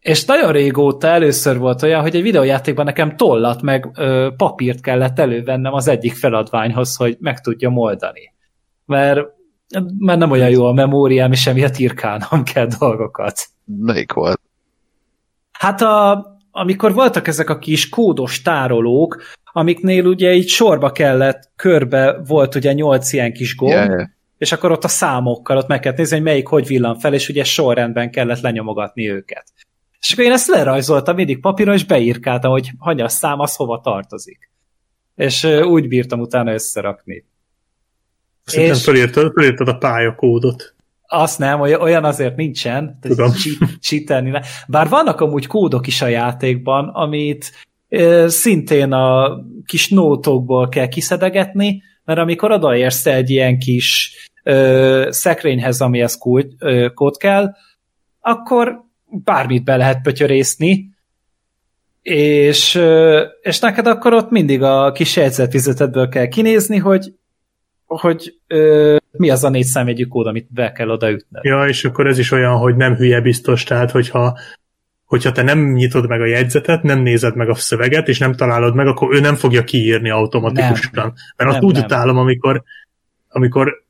[0.00, 5.18] és nagyon régóta először volt olyan, hogy egy videójátékban nekem tollat meg ö, papírt kellett
[5.18, 8.32] elővennem az egyik feladványhoz, hogy meg tudjam oldani.
[8.84, 9.20] Mert
[9.98, 13.46] mert nem olyan jó a memóriám, és emiatt írkálnom kell dolgokat.
[13.64, 14.40] Melyik volt?
[15.52, 22.22] Hát a, amikor voltak ezek a kis kódos tárolók, amiknél ugye így sorba kellett, körbe
[22.26, 24.08] volt ugye nyolc ilyen kis gomb, yeah.
[24.38, 27.28] és akkor ott a számokkal ott meg kellett nézni, hogy melyik hogy villan fel, és
[27.28, 29.44] ugye sorrendben kellett lenyomogatni őket.
[30.00, 34.50] És akkor én ezt lerajzoltam mindig papíron, és beírkáltam, hogy hanyas szám az hova tartozik.
[35.16, 37.24] És úgy bírtam utána összerakni.
[38.52, 38.84] Szerintem és...
[38.84, 40.74] fölírtad, fölírtad a pályakódot.
[41.06, 43.32] Azt nem, olyan azért nincsen, Tudom.
[43.82, 44.40] cheatelni.
[44.68, 47.52] Bár vannak amúgy kódok is a játékban, amit
[48.26, 56.16] szintén a kis nótokból kell kiszedegetni, mert amikor odaérsz egy ilyen kis ö, szekrényhez, amihez
[56.18, 57.50] kód, ö, kód kell,
[58.20, 58.80] akkor
[59.24, 60.90] bármit be lehet pötyörészni,
[62.02, 62.80] és,
[63.42, 67.12] és neked akkor ott mindig a kis jegyzetvizetedből kell kinézni, hogy
[68.00, 71.44] hogy ö, mi az a négy számjegyű kód, amit be kell odaütnöd.
[71.44, 74.38] Ja, és akkor ez is olyan, hogy nem hülye biztos, tehát hogyha
[75.04, 78.74] hogyha te nem nyitod meg a jegyzetet, nem nézed meg a szöveget, és nem találod
[78.74, 80.90] meg, akkor ő nem fogja kiírni automatikusan.
[80.92, 81.12] Nem.
[81.36, 81.84] Mert azt Nem, úgy nem.
[81.84, 82.62] utálom, amikor,
[83.28, 83.84] amikor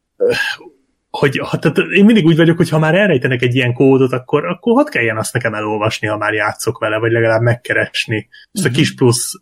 [1.10, 4.44] hogy ha, tehát én mindig úgy vagyok, hogy ha már elrejtenek egy ilyen kódot, akkor,
[4.46, 8.68] akkor hadd kelljen azt nekem elolvasni, ha már játszok vele, vagy legalább megkeresni ezt a
[8.68, 8.76] Mhm.
[8.76, 9.32] kis plusz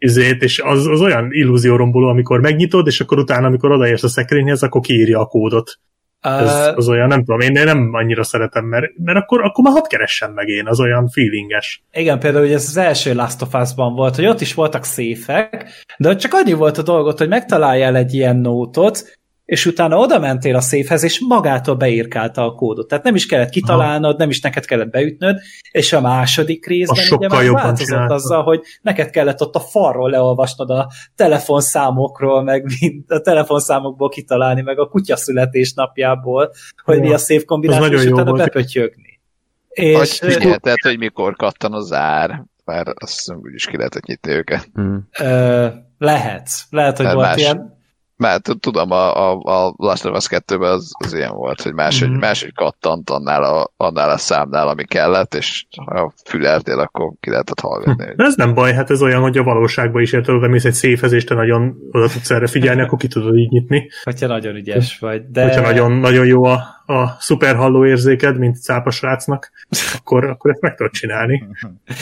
[0.00, 4.62] izét, és az, az olyan illúzióromboló, amikor megnyitod, és akkor utána, amikor odaérsz a szekrényhez,
[4.62, 5.78] akkor kiírja a kódot.
[6.20, 9.88] Ez, az olyan, nem tudom, én nem annyira szeretem, mert, mert akkor, akkor már hadd
[9.88, 11.82] keressem meg én, az olyan feelinges.
[11.92, 15.66] Igen, például ugye ez az első Last of Us-ban volt, hogy ott is voltak széfek,
[15.98, 19.18] de ott csak annyi volt a dolgot, hogy megtaláljál egy ilyen nótot,
[19.50, 22.88] és utána oda mentél a széfhez, és magától beírkálta a kódot.
[22.88, 25.38] Tehát nem is kellett kitalálnod, nem is neked kellett beütnöd,
[25.70, 28.14] és a második részben Az ugye sokkal már jobban változott csinálta.
[28.14, 32.66] azzal, hogy neked kellett ott a falról leolvasnod a telefonszámokról, meg
[33.08, 36.52] a telefonszámokból kitalálni, meg a kutya születésnapjából,
[36.84, 37.02] hogy Ja.
[37.02, 39.20] mi a szép kombináció, és utána bepötyögni.
[39.68, 44.04] Hogy És, figyelj, tehát, hogy mikor kattan a zár, mert azt hiszem, úgyis ki lehetett
[44.04, 44.68] nyitni őket.
[44.74, 44.96] Hm.
[45.20, 45.66] Ö,
[45.98, 46.48] lehet.
[46.70, 47.78] Lehet, hogy Mert volt más- ilyen.
[48.20, 52.02] Mert tudom, a, a, a Last of Us 2-ben az, az ilyen volt, hogy máshogy,
[52.08, 52.10] Mhm.
[52.16, 52.26] mm-hmm.
[52.26, 57.60] máshogy kattant annál a, annál a számnál, ami kellett, és ha füleltél, akkor ki lehetett
[57.60, 58.04] hallgatni.
[58.04, 60.64] hogy- De ez nem baj, hát ez olyan, hogy a valóságban is érted, oda mész
[60.64, 63.88] egy széfhez, és te nagyon oda tudsz erre figyelni, akkor ki tudod így nyitni.
[64.02, 65.22] Hogyha nagyon ügyes vagy.
[65.30, 65.42] De...
[65.42, 69.50] Hogyha nagyon, nagyon jó a, a szuperhalló érzéked, mint cápa srácnak,
[69.98, 71.44] akkor, akkor ezt meg tudod csinálni.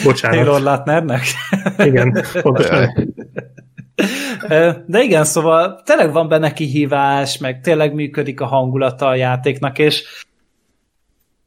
[0.03, 0.37] Bocsánat.
[0.37, 1.21] Taylor Lautnernek.
[1.77, 2.89] Igen, pontosan.
[4.85, 10.25] De igen, szóval tényleg van benne kihívás, meg tényleg működik a hangulata a játéknak, és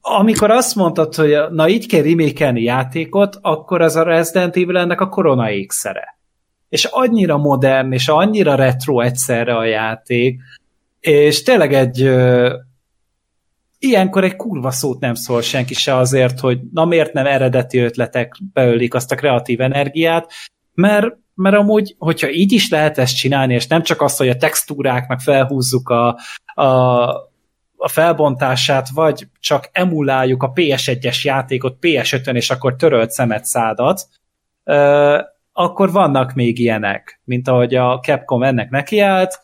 [0.00, 5.00] amikor azt mondtad, hogy na így kell remékelni játékot, akkor az a Resident Evil ennek
[5.00, 6.16] a korona ékszere.
[6.68, 10.40] És annyira modern, és annyira retro egyszerre a játék,
[11.00, 12.54] és tényleg egy ö,
[13.78, 18.34] ilyenkor egy kurva szót nem szól senki se azért, hogy na miért nem eredeti ötletek
[18.52, 20.32] beölik azt a kreatív energiát,
[20.74, 24.36] mert, mert amúgy, hogyha így is lehet ezt csinálni, és nem csak azt, hogy a
[24.36, 26.18] textúráknak felhúzzuk a,
[26.54, 26.66] a,
[27.76, 34.08] a felbontását, vagy csak emuláljuk a PS1-es játékot PS5-ön, és akkor törölt szemet szádat,
[34.64, 35.18] ö,
[35.52, 39.40] akkor vannak még ilyenek, mint ahogy a Capcom ennek nekiállt,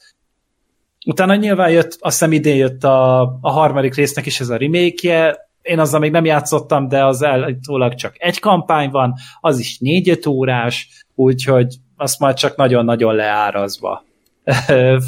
[1.07, 5.39] Utána nyilván jött, azt hiszem idén jött a, a harmadik résznek is ez a remake
[5.69, 10.29] én azzal még nem játszottam, de az állítólag csak egy kampány van, az is 4-5
[10.29, 14.05] órás, úgyhogy azt majd csak nagyon-nagyon leárazva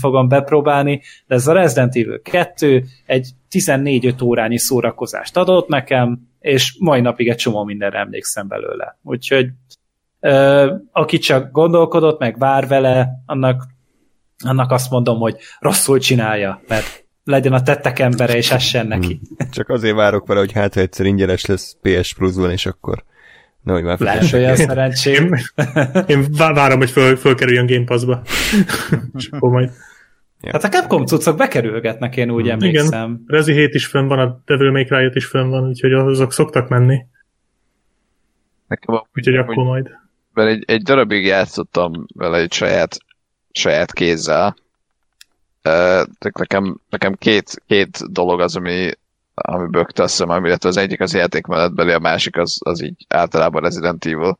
[0.01, 6.77] fogom bepróbálni, de ez a Resident Evil 2 egy 14-5 órányi szórakozást adott nekem, és
[6.79, 8.99] mai napig egy csomó mindenre emlékszem belőle.
[9.03, 9.49] Úgyhogy
[10.21, 13.67] ö, aki csak gondolkodott, meg vár vele, annak
[14.45, 19.21] annak azt mondom, hogy rosszul csinálja, mert legyen a tettek embere, és essen neki.
[19.51, 23.05] Csak azért várok vele, hogy hát egyszer ingyenes lesz PS Plus-ban, és akkor
[23.63, 25.35] nehogy már Lesz olyan Én, szerencsém.
[26.07, 28.23] én vá- várom, hogy föl, fölkerüljön Game Pass-ba.
[29.19, 29.71] És akkor majd
[30.47, 33.11] Hát a Capcom cuccok bekerülgetnek, én úgy emlékszem.
[33.11, 33.25] Igen.
[33.27, 36.69] Rezi 7 is fönn van, a Devil May Cry is fönn van, úgyhogy azok szoktak
[36.69, 37.05] menni.
[38.69, 39.91] Nekem a, Úgyhogy akkor majd.
[40.35, 42.99] mert egy, egy darabig játszottam vele egy saját,
[43.51, 44.57] saját kézzel.
[45.65, 46.03] Uh,
[46.39, 48.91] nekem, nekem két, két dolog az, ami,
[49.43, 53.63] ami bökte a szemem, illetve az egyik az játékmenetbeli, a másik az, az így általában
[53.63, 54.39] Resident Evil.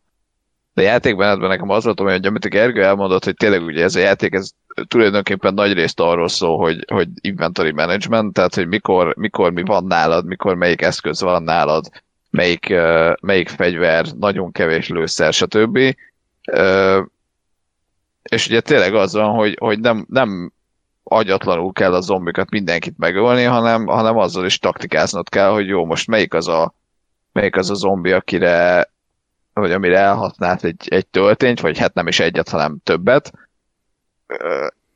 [0.75, 4.35] De játékmenetben nekem az volt, hogy amit Gergő elmondott, hogy tényleg ugye ez a játék,
[4.35, 4.51] ez
[4.89, 9.85] tulajdonképpen nagy részt arról szól, hogy, hogy inventory management, tehát hogy mikor, mikor mi van
[9.85, 11.89] nálad, mikor melyik eszköz van nálad,
[12.31, 12.75] melyik,
[13.21, 15.79] melyik fegyver, nagyon kevés lőszer, stb.
[18.23, 20.53] És ugye tényleg az van, hogy, hogy nem, nem
[21.13, 26.09] agyatlanul kell a zombikat mindenkit megölni, hanem, hanem azzal is taktikáznod kell, hogy jó, most
[26.09, 26.75] melyik az a,
[27.33, 28.89] melyik az a zombi, akire
[29.53, 33.33] vagy amire elhasznált egy, egy töltényt, vagy hát nem is egyet, hanem többet.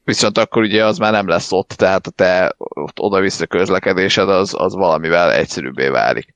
[0.04, 2.54] Viszont akkor ugye az már nem lesz ott, tehát a te
[3.00, 6.34] oda-vissza közlekedésed az, az valamivel egyszerűbbé válik.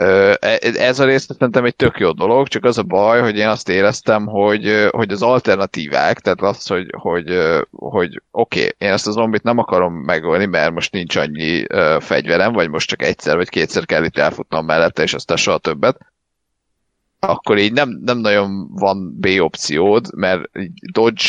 [0.00, 3.48] E- Ez a rész szerintem egy tök jó dolog, csak az a baj, hogy én
[3.48, 7.38] azt éreztem, hogy, hogy az alternatívák, tehát az, hogy, hogy,
[7.70, 11.66] hogy oké, okay, én ezt a zombit nem akarom megölni, mert most nincs annyi
[11.98, 15.98] fegyverem, vagy most csak egyszer vagy kétszer kell itt elfutnom mellette, és aztán soha többet
[17.20, 20.50] akkor így nem, nem nagyon van B opciód, mert
[20.92, 21.22] dodge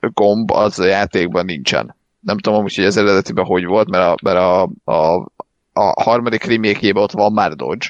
[0.00, 1.96] gomb az a játékban nincsen.
[2.20, 5.26] Nem tudom hogy az eredetiben hogy volt, mert a, mert a, a,
[5.78, 7.86] a harmadik remake ott van már dodge,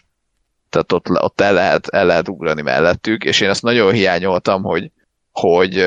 [0.68, 4.90] tehát ott, ott el, lehet, el lehet ugrani mellettük, és én ezt nagyon hiányoltam, hogy,
[5.32, 5.84] hogy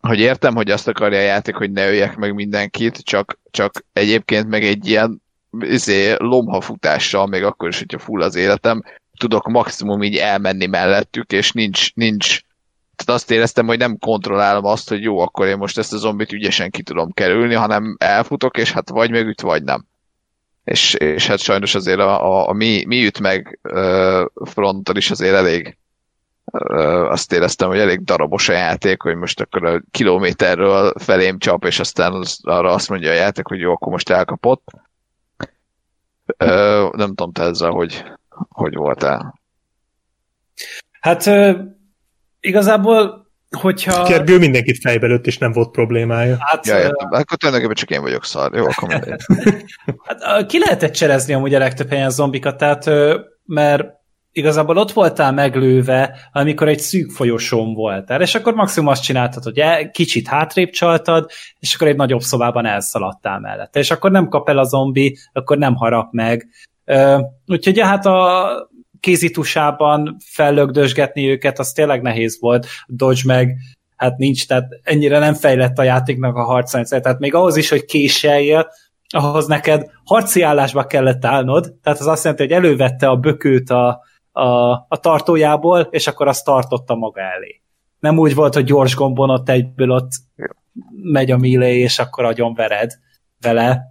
[0.00, 4.48] hogy értem, hogy azt akarja a játék, hogy ne öljek meg mindenkit, csak, csak egyébként
[4.48, 5.22] meg egy ilyen
[5.60, 8.82] izé, lomhafutással, még akkor is, hogyha full az életem,
[9.18, 12.40] tudok maximum így elmenni mellettük, és nincs, nincs
[13.04, 16.32] tehát azt éreztem, hogy nem kontrollálom azt, hogy jó, akkor én most ezt a zombit
[16.32, 19.86] ügyesen ki tudom kerülni, hanem elfutok, és hát vagy megüt, vagy nem.
[20.64, 25.10] És, és hát sajnos azért a, a, a mi, mi üt meg uh, fronton is
[25.10, 25.78] azért elég
[26.44, 31.64] uh, azt éreztem, hogy elég darabos a játék, hogy most akkor a kilométerről felém csap,
[31.64, 34.64] és aztán az, arra azt mondja a játék, hogy jó, akkor most elkapott.
[36.38, 38.04] Uh, nem tudom te ezzel, hogy,
[38.48, 39.40] hogy voltál.
[41.00, 41.30] Hát
[42.40, 44.02] igazából, hogyha...
[44.02, 46.36] Gergő mindenkit fejbe lőtt, és nem volt problémája.
[46.40, 47.08] Hát, Ja, uh, értem.
[47.10, 48.54] Akkor tulajdonképpen csak én vagyok szar.
[48.54, 48.88] Jó, akkor.
[50.04, 52.90] Hát, ki lehetett cserezni amúgy a legtöbb helyen zombikat, tehát,
[53.44, 53.84] mert
[54.32, 59.58] igazából ott voltál meglőve, amikor egy szűk folyosón voltál, és akkor maximum azt csináltad, hogy
[59.58, 64.48] el, kicsit hátrébb csaltad, és akkor egy nagyobb szobában elszaladtál mellette, és akkor nem kap
[64.48, 66.48] el a zombi, akkor nem harap meg.
[67.46, 68.48] Úgyhogy ja, hát a
[69.00, 72.66] kézitusában fellögdösgetni őket, az tényleg nehéz volt.
[72.86, 73.56] Dodge meg
[73.96, 77.84] hát nincs, tehát ennyire nem fejlett a játéknak a harcrendszer, tehát még ahhoz is, hogy
[77.84, 78.68] késeljél,
[79.08, 84.02] ahhoz neked harci állásba kellett állnod, tehát az azt jelenti, hogy elővette a bökőt a,
[84.32, 87.60] a, a tartójából, és akkor azt tartotta maga elé.
[87.98, 90.10] Nem úgy volt, hogy gyors gombon ott egyből ott
[91.02, 92.90] megy a millé, és akkor agyon vered
[93.40, 93.82] vele.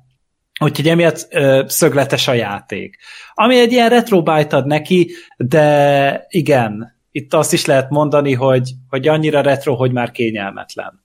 [0.60, 2.98] Úgyhogy emiatt ö, szögletes a játék.
[3.34, 9.08] Ami egy ilyen retrobite ad neki, de igen, itt azt is lehet mondani, hogy, hogy
[9.08, 11.04] annyira retro, hogy már kényelmetlen.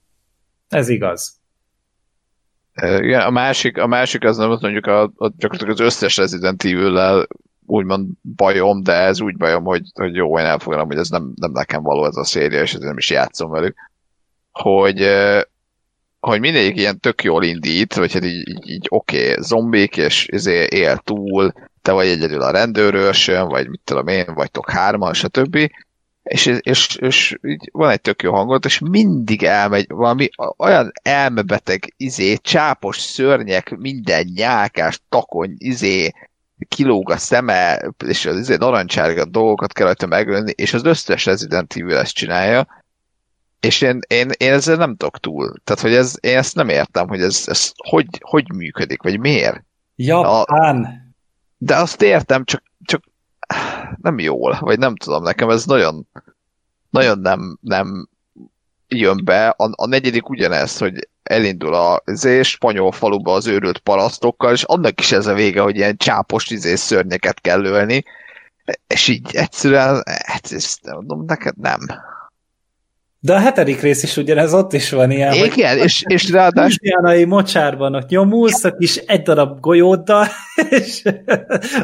[0.69, 1.39] Ez igaz.
[2.81, 7.27] Igen, a másik, a másik az nem mondjuk a, a, gyakorlatilag az összes Resident Evil-lel
[7.65, 11.51] úgymond bajom, de ez úgy bajom, hogy, hogy jó, én elfogadom, hogy ez nem, nem
[11.51, 13.75] nekem való ez a széria, és ezért nem is játszom velük.
[14.51, 15.01] Hogy,
[16.25, 20.27] hogy mindegyik ilyen tök jól indít, vagy hát így, így, így oké, okay, zombik, és
[20.31, 25.57] izé él túl, te vagy egyedül a rendőrőrsön, vagy mit tudom én, vagytok hárman, stb.
[26.23, 31.93] És, és, és így van egy tök jó hangot, és mindig elmegy valami olyan elmebeteg,
[31.97, 36.11] izé, csápos szörnyek, minden nyálkás, takony, izé,
[36.67, 41.73] kilóg a szeme, és az izé, narancsárga dolgokat kell rajta megölni, és az összes Resident
[41.75, 42.67] Evil ezt csinálja,
[43.65, 45.53] és én, én, én ezzel nem tudok túl.
[45.63, 49.63] Tehát, hogy ez, én ezt nem értem, hogy ez, ez hogy, hogy működik, vagy miért.
[49.95, 51.05] Japán!
[51.57, 53.03] De azt értem, csak, csak
[54.01, 56.07] nem jól, vagy nem tudom, nekem ez nagyon,
[56.89, 58.09] nagyon nem, nem
[58.87, 59.47] jön be.
[59.47, 64.99] A, a negyedik ugyanez, hogy elindul a izé, spanyol faluba az őrült parasztokkal, és annak
[64.99, 68.03] is ez a vége, hogy ilyen csápos izé, szörnyeket kell ölni,
[68.87, 71.79] és így egyszerűen, hát ezt mondom, neked nem.
[73.25, 75.33] De a hetedik rész is ugyanez, ott is van ilyen.
[75.33, 80.25] Igen, és, és ráadásul Indiánai mocsárban ott nyomulsz a kis egy darab golyóddal,
[80.69, 81.03] és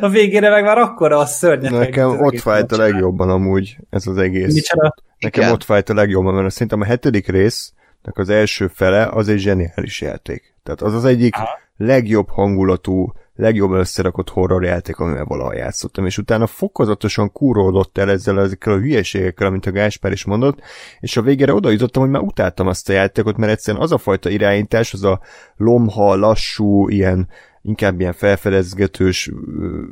[0.02, 1.72] a végére meg már akkora a szörnyek.
[1.72, 4.54] Nekem ott fájt a legjobban amúgy ez az egész.
[4.54, 4.96] Micsoda?
[5.20, 5.54] Nekem Igen.
[5.54, 10.02] ott fájt a legjobban, mert szerintem a hetedik résznek az első fele az egy zseniális
[10.02, 10.56] játék.
[10.64, 11.60] Tehát az az egyik Aha.
[11.78, 13.12] legjobb hangulatú,
[13.42, 18.78] legjobb összerakott horror játék, amivel valaha játszottam, és utána fokozatosan kúródott el ezzel ezekkel a
[18.80, 20.60] hülyeségekkel, amit a Gáspár is mondott,
[21.00, 23.98] és a végére oda jutottam, hogy már utáltam azt a játékot, mert egyszerűen az a
[23.98, 25.20] fajta irányítás, az a
[25.58, 27.28] lomha, lassú, ilyen
[27.62, 29.32] inkább ilyen felfedezgetős,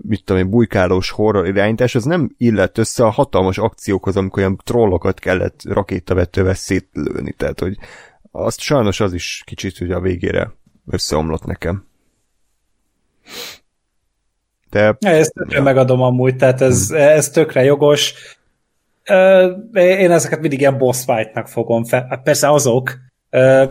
[0.01, 4.61] mit tudom én, bujkálós horror irányítás, az nem illett össze a hatalmas akciókhoz, amikor olyan
[4.63, 7.77] trollokat kellett rakétavetővel szétlőni, tehát hogy
[8.31, 10.53] azt sajnos az is kicsit ugye a végére
[10.85, 11.88] összeomlott nekem.
[14.69, 18.13] De Ja, ezt tökre megadom amúgy, tehát ez, ez tökre jogos.
[19.73, 22.05] Én ezeket mindig ilyen boss fight-nak fogom fel.
[22.09, 22.97] Hát persze azok,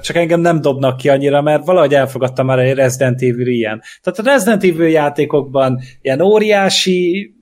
[0.01, 3.83] csak engem nem dobnak ki annyira, mert valahogy elfogadtam már egy Resident Evil ilyen.
[4.03, 7.33] Tehát a Resident Evil játékokban ilyen óriási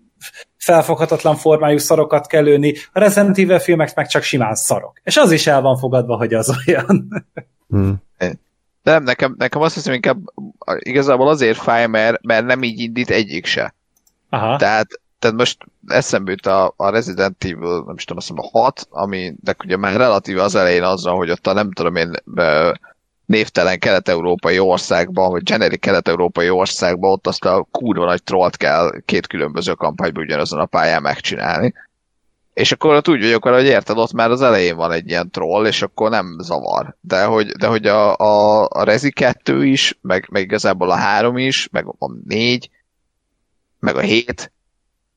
[0.56, 5.00] felfoghatatlan formájú szarokat kell lőni, a Resident Evil filmek meg csak simán szarok.
[5.04, 7.08] És az is el van fogadva, hogy az olyan.
[7.68, 7.90] hm.
[8.86, 10.18] Nem, nekem, nekem azt hiszem inkább
[10.78, 13.74] igazából azért fáj, mert, mert nem így indít egyik se.
[14.28, 14.56] Aha.
[14.56, 18.58] Tehát, tehát most eszembe jut a, a Resident Evil, nem is tudom, azt hiszem a
[18.58, 22.10] 6, ami de ugye már relatíve az elején azzal, hogy ott a nem tudom én
[23.24, 29.26] névtelen kelet-európai országban, vagy generic kelet-európai országban ott azt a kurva nagy trollt kell két
[29.26, 31.74] különböző kampányban ugyanazon a pályán megcsinálni.
[32.56, 35.30] És akkor ott úgy vagyok vele, hogy érted, ott már az elején van egy ilyen
[35.30, 36.96] troll, és akkor nem zavar.
[37.00, 41.36] De hogy, de hogy a, a, a Rezi 2 is, meg, meg igazából a 3
[41.36, 42.70] is, meg a 4,
[43.78, 44.52] meg a 7,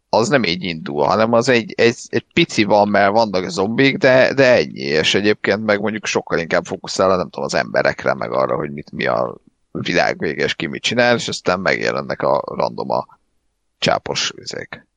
[0.10, 4.34] az nem így indul, hanem az egy, egy, egy pici van, mert vannak zombik, de,
[4.34, 8.56] de ennyi, és egyébként meg mondjuk sokkal inkább fókuszál, nem tudom, az emberekre, meg arra,
[8.56, 9.36] hogy mit, mi a
[9.72, 13.20] világ vége, és ki mit csinál, és aztán megjelennek a random a
[13.78, 14.88] csápos üzék.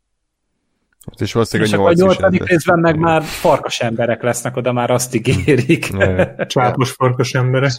[1.11, 4.23] Hát és valószínűleg És a akkor a 8 is nyolcadik részben meg már farkas emberek
[4.23, 5.91] lesznek, oda már azt ígérik.
[6.47, 7.73] Csápos farkas emberek.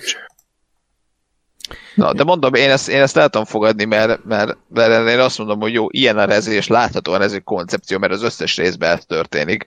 [1.96, 5.38] Na, de mondom, én ezt, én ezt el tudom fogadni, mert, mert, mert én azt
[5.38, 8.98] mondom, hogy jó, ilyen a rezi, és láthatóan ez egy koncepció, mert az összes részben
[8.98, 9.66] ez történik,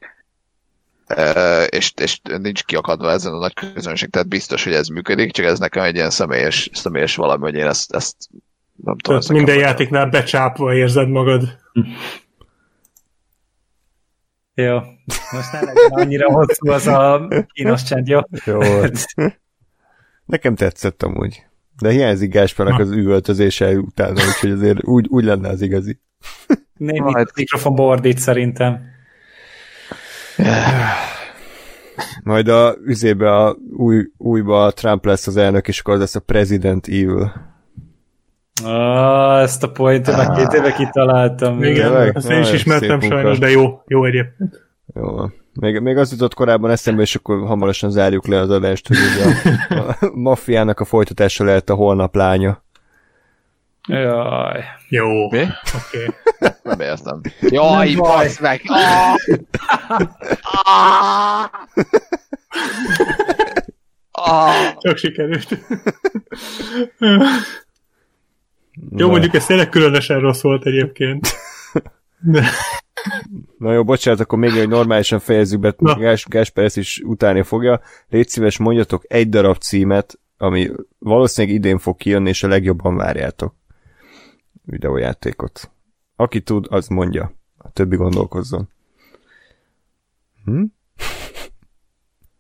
[1.68, 5.58] és, és nincs kiakadva ezen a nagy közönség, tehát biztos, hogy ez működik, csak ez
[5.58, 8.16] nekem egy ilyen személyes, személyes valami, hogy én ezt, ezt
[8.84, 9.20] nem tudom.
[9.20, 11.42] Tehát minden játéknál becsápva érzed magad.
[14.58, 14.74] Jó,
[15.32, 18.20] most ne legyen annyira hosszú az a kínos csend, jó?
[18.44, 18.58] Jó.
[20.24, 21.46] Nekem tetszett amúgy.
[21.78, 26.00] De hiányzik Gáspának az üvöltözése utána, úgyhogy azért úgy, úgy lenne az igazi.
[26.76, 28.80] Némi Majd- mikrofonba ordít szerintem.
[32.22, 36.14] Majd a üzébe a új, újba a Trump lesz az elnök, és akkor az lesz
[36.14, 37.32] a President Evil.
[38.64, 41.62] Ah, ezt a pointot már két éve kitaláltam.
[41.62, 42.16] Igen, Tényleg?
[42.16, 44.66] ezt én is ismertem sajnos, de jó, jó egyébként.
[44.94, 45.34] Jó van.
[45.60, 49.24] Még, még az jutott korábban eszembe, és akkor hamarosan zárjuk le az adást, hogy ugye
[49.80, 52.62] a, a maffiának a folytatása lehet a holnap lánya.
[53.88, 54.64] Jaj.
[54.88, 55.42] Jó, Mi?
[55.86, 56.06] oké.
[56.62, 57.20] Nem értem.
[57.40, 58.24] Jaj, Nem baj.
[58.24, 58.60] bassz meg!
[58.66, 59.14] Ah!
[60.64, 61.50] Ah!
[64.10, 64.74] Ah!
[64.78, 65.58] Csak sikerült.
[68.96, 71.28] Jó, mondjuk ez tényleg különösen rossz volt egyébként.
[72.32, 72.44] De,
[73.58, 75.94] Na jó, bocsánat, akkor még hogy normálisan fejezzük be, Na.
[75.94, 77.80] Gás, Gásper ezt is utálni fogja.
[78.08, 83.54] Légy szíves, mondjatok egy darab címet, ami valószínűleg idén fog kijönni, és a legjobban várjátok
[84.64, 85.70] videójátékot.
[86.16, 87.32] Aki tud, az mondja.
[87.58, 88.68] A többi gondolkozzon.
[90.44, 90.62] Hm?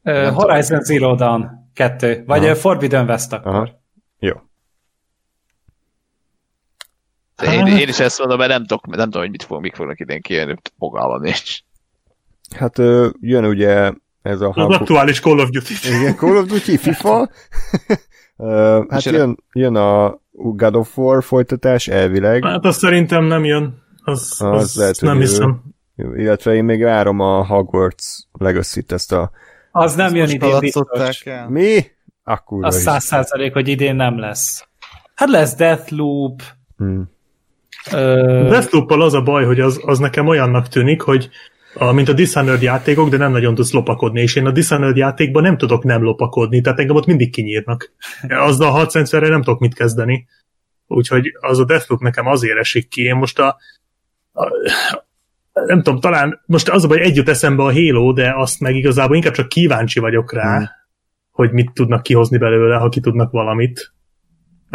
[0.02, 2.54] Uh, Horizon Zero Dawn 2, vagy Aha.
[2.54, 3.54] Forbidden West akkor.
[3.54, 3.80] Aha.
[4.18, 4.34] Jó.
[7.42, 10.00] Én, én is ezt mondom, mert nem tudok, nem tudom, hogy mit fog, mik fognak
[10.00, 11.58] idén kijönni, fogalmam nincs.
[12.56, 12.76] Hát
[13.20, 13.92] jön ugye
[14.22, 14.72] ez a az hang...
[14.72, 15.74] aktuális Call of Duty.
[15.84, 17.28] Igen, Call of Duty, FIFA.
[18.88, 22.44] Hát jön, jön a God of War folytatás elvileg.
[22.44, 23.82] Hát azt szerintem nem jön.
[24.04, 25.26] Az, az, Az lehet, nem jövő.
[25.26, 25.62] hiszem.
[25.96, 29.30] Illetve én még várom a Hogwarts legacy ezt a...
[29.70, 31.20] Az nem jön idén biztos.
[31.20, 31.48] el.
[31.48, 31.84] Mi?
[32.24, 34.66] Akkor Az száz százalék, hogy idén nem lesz.
[35.14, 36.42] Hát lesz Deathloop,
[36.76, 37.10] Hmm.
[37.92, 41.30] Ö, deathloop az a baj, hogy az, az nekem olyannak tűnik, hogy
[41.74, 45.42] a, mint a Dishonored játékok, de nem nagyon tudsz lopakodni, és én a Dishonored játékban
[45.42, 47.92] nem tudok nem lopakodni, tehát engem ott mindig kinyírnak.
[48.28, 50.26] Azzal a harcrendszerrel nem tudok mit kezdeni.
[50.86, 53.02] Úgyhogy az a Deathloop nekem azért esik ki.
[53.02, 53.56] Én most a,
[54.32, 54.48] a
[55.52, 58.74] nem tudom, talán most az a baj, egy jut eszembe a Halo, de azt meg
[58.74, 60.66] igazából inkább csak kíváncsi vagyok rá, Hmm.
[61.30, 63.94] hogy mit tudnak kihozni belőle, ha ki tudnak valamit.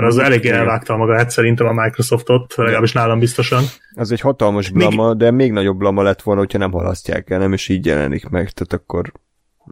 [0.02, 3.64] Mert az elég elvágta magát szerintem a Microsoftot, legalábbis nálam biztosan.
[3.96, 7.40] Az egy hatalmas Még- blama, de még nagyobb blama lett volna, hogyha nem halasztják el,
[7.40, 9.12] nem is így jelenik meg, tehát akkor...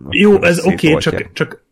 [0.10, 1.64] Jó, ez oké, okay, csak, csak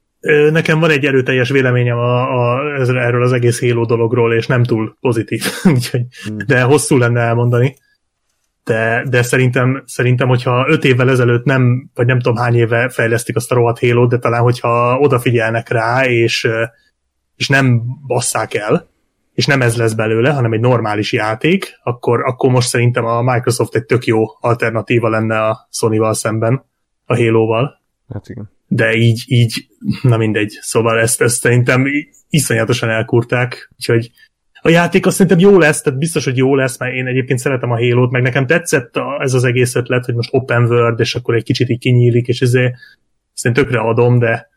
[0.52, 4.64] nekem van egy erőteljes véleményem a, a, ez- erről az egész Halo dologról, és nem
[4.64, 6.38] túl pozitív, úgyhogy, Hmm.
[6.48, 7.76] de hosszú lenne elmondani.
[8.64, 13.36] De, de szerintem, szerintem, hogyha öt évvel ezelőtt nem, vagy nem tudom hány éve fejlesztik
[13.36, 16.48] azt a rohadt halo de talán, hogyha odafigyelnek rá, és,
[17.38, 18.88] és nem basszák el,
[19.34, 23.76] és nem ez lesz belőle, hanem egy normális játék, akkor, akkor most szerintem a Microsoft
[23.76, 26.66] egy tök jó alternatíva lenne a Sony-val szemben,
[27.06, 27.82] a Halo-val
[28.14, 28.50] Hát igen.
[28.68, 29.68] de így, így,
[30.02, 30.58] na mindegy.
[30.62, 31.86] Szóval ezt, ezt szerintem
[32.30, 34.12] iszonyatosan elkurták, úgyhogy
[34.62, 37.72] a játék azt szerintem jó lesz, tehát biztos, hogy jó lesz, mert én egyébként szeretem
[37.72, 41.16] a Halo-t, meg nekem tetszett a, ez az egész ötlet, hogy most open world, és
[41.16, 42.74] akkor egy kicsit így kinyílik, és ezért
[43.34, 44.50] ezt én tökre adom, de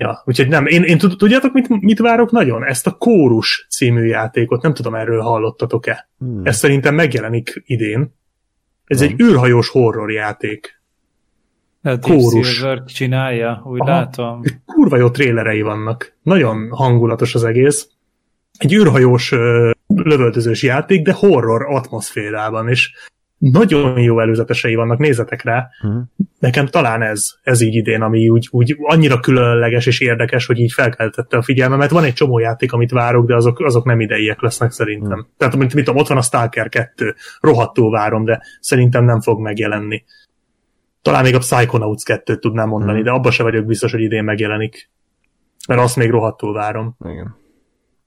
[0.00, 2.64] ja, úgyhogy nem, én, én tud- tudjátok, mit, mit várok nagyon?
[2.64, 6.08] Ezt a Kórus című játékot, nem tudom, erről hallottatok-e.
[6.18, 6.40] Hmm.
[6.44, 8.14] Ez szerintem megjelenik idén.
[8.84, 9.08] Ez Nem.
[9.08, 10.80] egy űrhajós horror játék.
[11.82, 12.48] a kórus.
[12.54, 13.90] Silver csinálja, úgy Aha.
[13.90, 14.42] látom.
[14.66, 16.16] kurva jó trélerei vannak.
[16.22, 17.88] Nagyon hangulatos az egész.
[18.58, 19.30] Egy űrhajós
[19.86, 22.92] lövöldözős játék, de horror atmoszférában, és
[23.40, 25.68] nagyon jó előzetesei vannak, nézzetek rá.
[25.82, 25.98] Mhm.
[26.38, 30.72] Nekem talán ez, ez így idén, ami úgy, úgy annyira különleges és érdekes, hogy így
[30.72, 31.90] felkeltette a figyelmemet.
[31.90, 35.18] Van egy csomó játék, amit várok, de azok, azok nem ideiek lesznek szerintem.
[35.18, 35.26] Mhm.
[35.36, 39.40] Tehát, mint, mit tudom, ott van a Stalker 2, rohadtul várom, de szerintem nem fog
[39.40, 40.04] megjelenni.
[41.02, 43.04] Talán még a Psychonauts 2-t tudnám mondani, Mhm.
[43.04, 44.90] de abban se vagyok biztos, hogy idén megjelenik.
[45.68, 46.96] Mert azt még rohadtul várom.
[47.04, 47.36] Igen.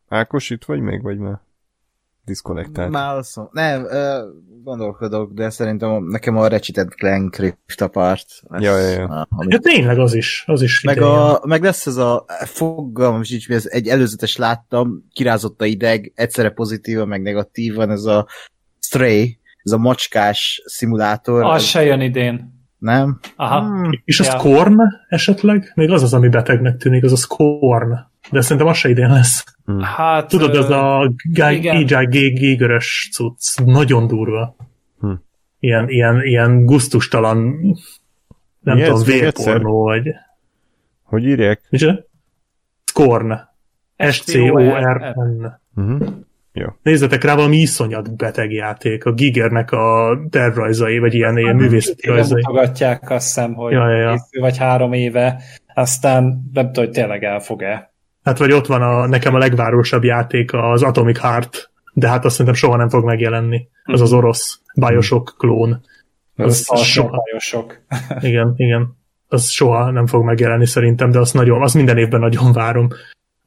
[0.07, 1.39] Ákos, itt vagy még, vagy már?
[2.25, 2.91] Diszkonnektált.
[2.91, 4.19] Már mondom, nem, ö,
[4.63, 8.25] gondolkodok, de szerintem nekem a Ratchet Clank Rift Apart.
[8.59, 9.05] Ja, ja, ja.
[9.05, 11.13] a- ami- Ja, tényleg az is, az is Meg, idején.
[11.15, 16.11] a, meg lesz ez a fogalmam sincs, mi ez egy előzetes láttam, kirázott a ideg,
[16.15, 18.27] egyszerre pozitívan, meg negatívan, ez a
[18.79, 21.43] Stray, ez a macskás szimulátor.
[21.43, 22.61] Az ez- se jön idén.
[22.77, 23.19] Nem?
[23.35, 23.59] Aha.
[23.59, 24.01] Hmm.
[24.05, 24.29] És a Ja.
[24.39, 24.75] Scorn
[25.09, 25.71] esetleg?
[25.75, 27.91] Még az az, ami betegnek tűnik, az a Scorn.
[28.31, 29.43] De szerintem az se idén lesz.
[29.81, 31.13] Hát, Tudod, ez a
[32.09, 34.55] gégörös cucc, nagyon durva.
[34.99, 35.11] Hm.
[35.59, 37.37] Ilyen, ilyen, ilyen guztustalan,
[38.59, 40.09] nem Mi tudom, vérpornó, vagy...
[41.03, 41.61] Hogy írják?
[41.69, 42.05] Micsoda?
[42.85, 43.33] Scorn.
[43.97, 45.59] S-C-O-R-N.
[45.75, 46.07] Uh-huh.
[46.83, 49.05] Nézzetek rá, valami iszonyat beteg játék.
[49.05, 52.41] A Gigernek a tervrajzai, vagy ilyen, ilyen művészeti rajzai.
[52.41, 54.15] mutogatják, azt hiszem, hogy Ja, ja, ja.
[54.39, 55.41] vagy három éve,
[55.73, 57.92] aztán nem tudom, hogy tényleg elfog-e.
[58.23, 62.31] Hát vagy ott van a, nekem a legvárosabb játék, az Atomic Heart, de hát azt
[62.35, 63.67] szerintem soha nem fog megjelenni.
[63.83, 65.81] Az az orosz Bioshock klón.
[66.35, 67.23] Az, Az az soha.
[67.37, 67.79] sok.
[68.19, 68.97] Igen, igen.
[69.27, 72.87] Az soha nem fog megjelenni szerintem, de azt, nagyon, azt minden évben nagyon várom.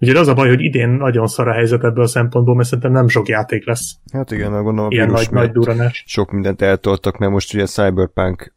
[0.01, 2.93] Ugye az a baj, hogy idén nagyon szar a helyzet ebből a szempontból, mert szerintem
[2.93, 3.95] nem sok játék lesz.
[4.13, 6.05] Hát igen, gondolom a Ilyen vírus nagy, nagy duranás.
[6.07, 8.55] sok mindent eltoltak, mert most ugye a Cyberpunk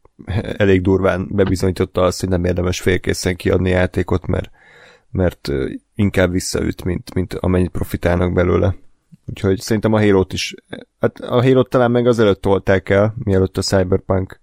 [0.57, 4.49] elég durván bebizonyította azt, hogy nem érdemes félkészen kiadni játékot, mert,
[5.11, 5.49] mert
[5.95, 8.75] inkább visszaüt, mint, mint amennyit profitálnak belőle.
[9.25, 10.55] Úgyhogy szerintem a halo is,
[10.99, 14.39] hát a halo talán meg azelőtt tolták el, mielőtt a Cyberpunk.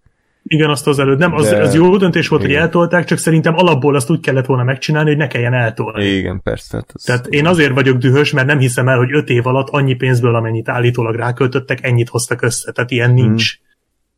[0.49, 1.19] Igen, azt az előtt.
[1.19, 2.55] Nem, az, De- az jó döntés volt, Igen.
[2.55, 6.05] hogy eltolták, csak szerintem alapból azt úgy kellett volna megcsinálni, hogy ne kelljen eltolni.
[6.05, 6.77] Igen, persze.
[6.77, 9.69] Hát az, Tehát én azért vagyok dühös, mert nem hiszem el, hogy öt év alatt
[9.69, 12.73] annyi pénzből, amennyit állítólag ráköltöttek, ennyit hoztak össze.
[12.73, 13.59] Tehát ilyen nincs.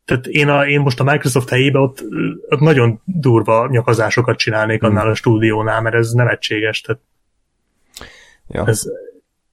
[0.09, 2.03] Tehát én, a, én most a Microsoft helyébe ott,
[2.49, 6.81] ott nagyon durva nyakazásokat csinálnék annál a stúdiónál, mert ez nevetséges.
[6.81, 7.01] Tehát
[8.47, 8.67] ja.
[8.67, 8.83] ez,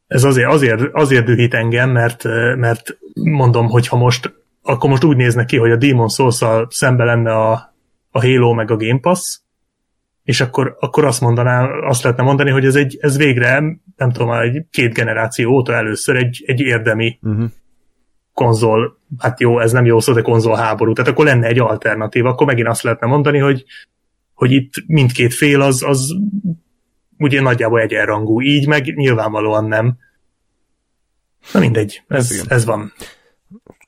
[0.06, 2.24] ez azért, azért, azért dühít engem, mert,
[2.56, 7.04] mert mondom, hogy ha most, akkor most úgy néznek ki, hogy a Demon souls szembe
[7.04, 7.52] lenne a,
[8.10, 9.38] a Halo meg a Game Pass,
[10.22, 13.62] és akkor, akkor azt mondaná, azt lehetne mondani, hogy ez, egy, ez végre,
[13.96, 17.50] nem tudom, egy két generáció óta először egy, egy érdemi Uh-huh.
[18.36, 22.26] Konzol, hát jó, ez nem jó szó, de konzol háború, tehát akkor lenne egy alternatív,
[22.26, 23.64] akkor megint azt lehetne mondani, hogy,
[24.34, 26.14] hogy itt mindkét fél az, az
[27.18, 29.96] ugye nagyjából egyenrangú, így meg nyilvánvalóan nem.
[31.52, 32.44] Na mindegy, ez, igen.
[32.48, 32.92] ez van.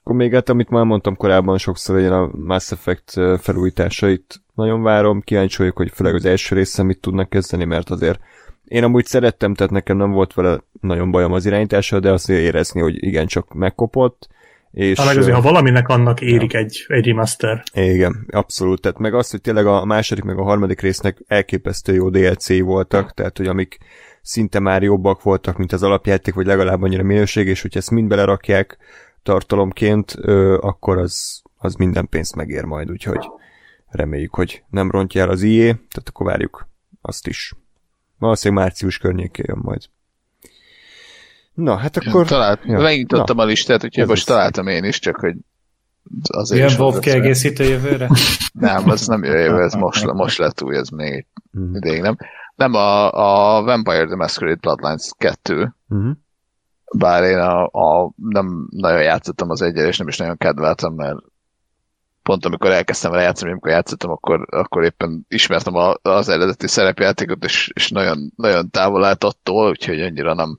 [0.01, 5.21] Akkor még hát, amit már mondtam korábban sokszor, hogy a Mass Effect felújításait nagyon várom,
[5.21, 8.21] kíváncsi vagyok, hogy főleg az első része mit tudnak kezdeni, mert azért
[8.65, 12.81] én amúgy szerettem, tehát nekem nem volt vele nagyon bajom az irányítása, de azért érezni,
[12.81, 14.29] hogy igencsak megkopott,
[14.71, 14.99] és...
[14.99, 17.63] Meg azért, ha valaminek annak érik egy, egy remaster.
[17.73, 18.81] Igen, abszolút.
[18.81, 23.15] Tehát meg azt, hogy tényleg a második meg a harmadik résznek elképesztő jó DLC voltak,
[23.15, 23.79] tehát hogy amik
[24.23, 28.09] szinte már jobbak voltak, mint az alapjáték, vagy legalább annyira minőség, és hogyha ezt mind
[28.09, 28.79] belerakják
[29.23, 33.29] tartalomként, ö, akkor az, az minden pénzt megér majd, úgyhogy
[33.89, 36.69] reméljük, hogy nem rontja el az IE, tehát akkor várjuk
[37.01, 37.55] azt is.
[38.19, 39.83] Valószínűleg március környékén jön majd.
[41.59, 42.27] Na, hát akkor...
[42.27, 42.79] Talált, Ja.
[42.81, 43.43] Megnyitottam Na.
[43.43, 44.35] a listát, úgyhogy Ez most az.
[44.35, 45.35] találtam én is, csak hogy
[46.29, 48.09] azért Ilyen mert- kiegészítő jövőre?
[48.53, 51.75] Nem, az nem jövő, ez most, most lett új, ez még Mhm.
[51.77, 52.17] ideig nem.
[52.55, 53.13] Nem, a,
[53.59, 56.11] a Vampire the Masquerade Bloodlines 2, Uh-huh.
[56.97, 61.17] bár én a, a, nem nagyon játszottam az egyel, és nem is nagyon kedveltem, mert
[62.23, 67.45] pont amikor elkezdtem vele játszani, amikor játszottam, akkor, akkor éppen ismertem a, az eredeti szerepjátékot,
[67.45, 70.59] és, és nagyon, nagyon távol állt attól, úgyhogy annyira nem,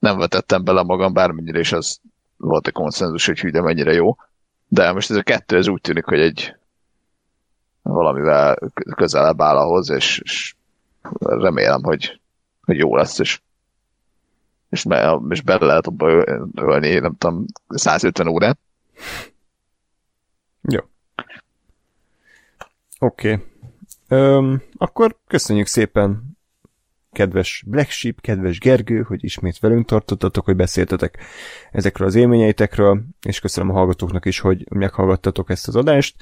[0.00, 2.00] nem vetettem bele magam, bármennyire is az
[2.36, 4.16] volt a konszenzus, hogy hű, mennyire jó.
[4.68, 6.56] De most ez a kettő, ez úgy tűnik, hogy egy
[7.82, 8.58] valamivel
[8.96, 10.54] közelebb áll ahhoz, és, és
[11.20, 12.20] remélem, hogy,
[12.60, 13.40] hogy jó lesz, és
[14.70, 18.58] és, be, és bele lehet abba ölni, nem tudom, 150 órát.
[20.62, 20.80] Jó.
[22.98, 23.46] Oké.
[24.08, 24.56] Okay.
[24.76, 26.29] akkor köszönjük szépen
[27.12, 31.18] kedves Black Sheep, kedves Gergő, hogy ismét velünk tartottatok, hogy beszéltetek
[31.72, 36.16] ezekről az élményeitekről, és köszönöm a hallgatóknak is, hogy meghallgattatok ezt az adást.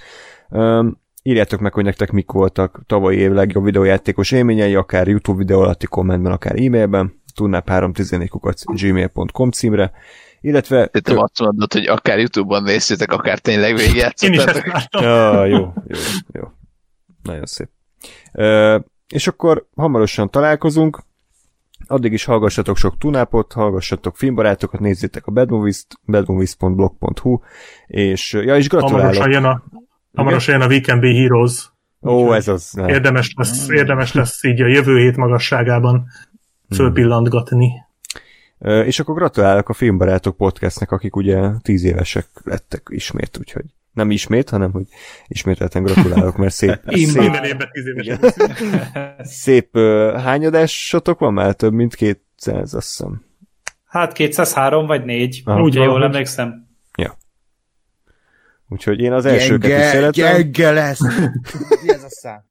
[0.51, 5.61] Öm, írjátok meg, hogy nektek mik voltak tavalyi év legjobb videójátékos élményei, akár YouTube videó
[5.61, 9.93] alatti kommentben, akár e-mailben, tudnáp 314 kukac gmail.com címre,
[10.41, 10.87] illetve...
[10.87, 14.73] Te azt mondod, hogy akár Youtube-on néztétek, akár tényleg Én is ezt végigjátszottatok.
[14.73, 15.03] láttam.
[15.03, 15.99] Ja, jó, jó,
[16.33, 16.43] jó.
[17.23, 17.69] Nagyon szép.
[18.33, 21.03] Ö, és akkor hamarosan találkozunk,
[21.87, 27.39] addig is hallgassatok sok tunápot, hallgassatok filmbarátokat, nézzétek a badmovies-t, badmovies.blog.hu,
[27.87, 29.33] és ja, és Hamarosan gratulálok.
[29.33, 29.63] jön a,
[30.15, 31.73] hamarosan jön a We Can Be Heroes.
[32.03, 32.73] Ó, ez az.
[32.73, 32.89] Nem.
[32.89, 36.07] Érdemes lesz, érdemes lesz így a jövő hét magasságában
[36.75, 37.71] fölpillantgatni.
[38.59, 43.65] Ö, És akkor gratulálok a Filmbarátok podcastnek, akik ugye tíz évesek lettek ismét, úgyhogy
[43.99, 44.87] nem ismét, hanem hogy
[45.27, 47.09] ismételten gratulálok, mert szép, Immár.
[47.13, 48.33] szép, Minden évben tíz évesen.
[49.43, 51.55] szép ö, hányadásotok van már?
[51.55, 53.23] Több mint 200, azt hiszem.
[53.85, 55.61] Hát 203 vagy 4, Aha.
[55.61, 56.67] úgy jól hogy- emlékszem.
[58.71, 60.11] Úgyhogy én az elsőket is szeretem.
[60.11, 61.01] gyenge lesz.
[61.83, 62.45] Mi ez a szám?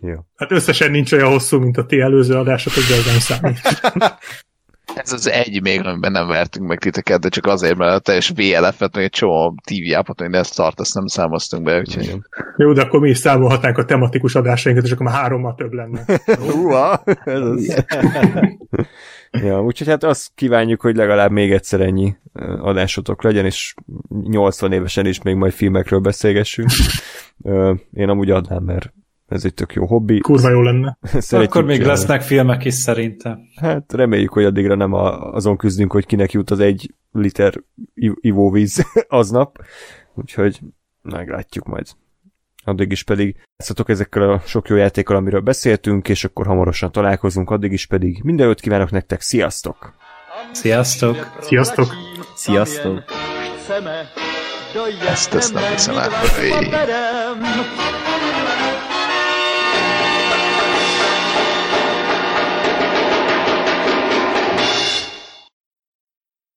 [0.00, 0.14] Jó.
[0.36, 3.60] Hát összesen nincs olyan hosszú, mint a ti előző adásotok, de ez nem számít.
[4.94, 8.28] Ez az egy még, amiben nem vertünk meg titeket, de csak azért, mert a teljes
[8.28, 12.26] VLF-et, meg egy csomó TV appot, meg ezt tart, azt nem számoztunk be, úgyhogy Igen.
[12.56, 16.04] Jó, de akkor mi is számolhatnánk a tematikus adásainkat, és akkor már hárommal több lenne.
[16.50, 17.84] Húha, ez az.
[19.44, 22.16] ja, úgyhogy hát azt kívánjuk, hogy legalább még egyszer ennyi
[22.60, 23.74] adásotok legyen, és
[24.08, 26.68] 80 évesen is még majd filmekről beszélgessünk.
[27.92, 28.92] Én amúgy adnám, mert
[29.28, 30.18] ez egy tök jó hobbi.
[30.18, 30.98] Kurva jó lenne.
[31.02, 31.98] Szeretjük Akkor még csinálni.
[31.98, 33.38] lesznek filmek is szerintem.
[33.56, 37.54] Hát reméljük, hogy addigra nem a, azon küzdünk, hogy kinek jut az egy liter
[38.20, 39.58] ivóvíz aznap.
[40.14, 40.60] Úgyhogy
[41.02, 41.86] meglátjuk majd.
[42.64, 47.50] Addig is pedig játszatok ezekkel a sok jó játékkal, amiről beszéltünk, és akkor hamarosan találkozunk,
[47.50, 49.94] addig is pedig mindenőt kívánok nektek, sziasztok!
[50.52, 51.36] Sziasztok!
[51.40, 51.86] Sziasztok!
[52.34, 53.02] Sziasztok!
[55.08, 55.94] Ezt- ezt nem hiszem.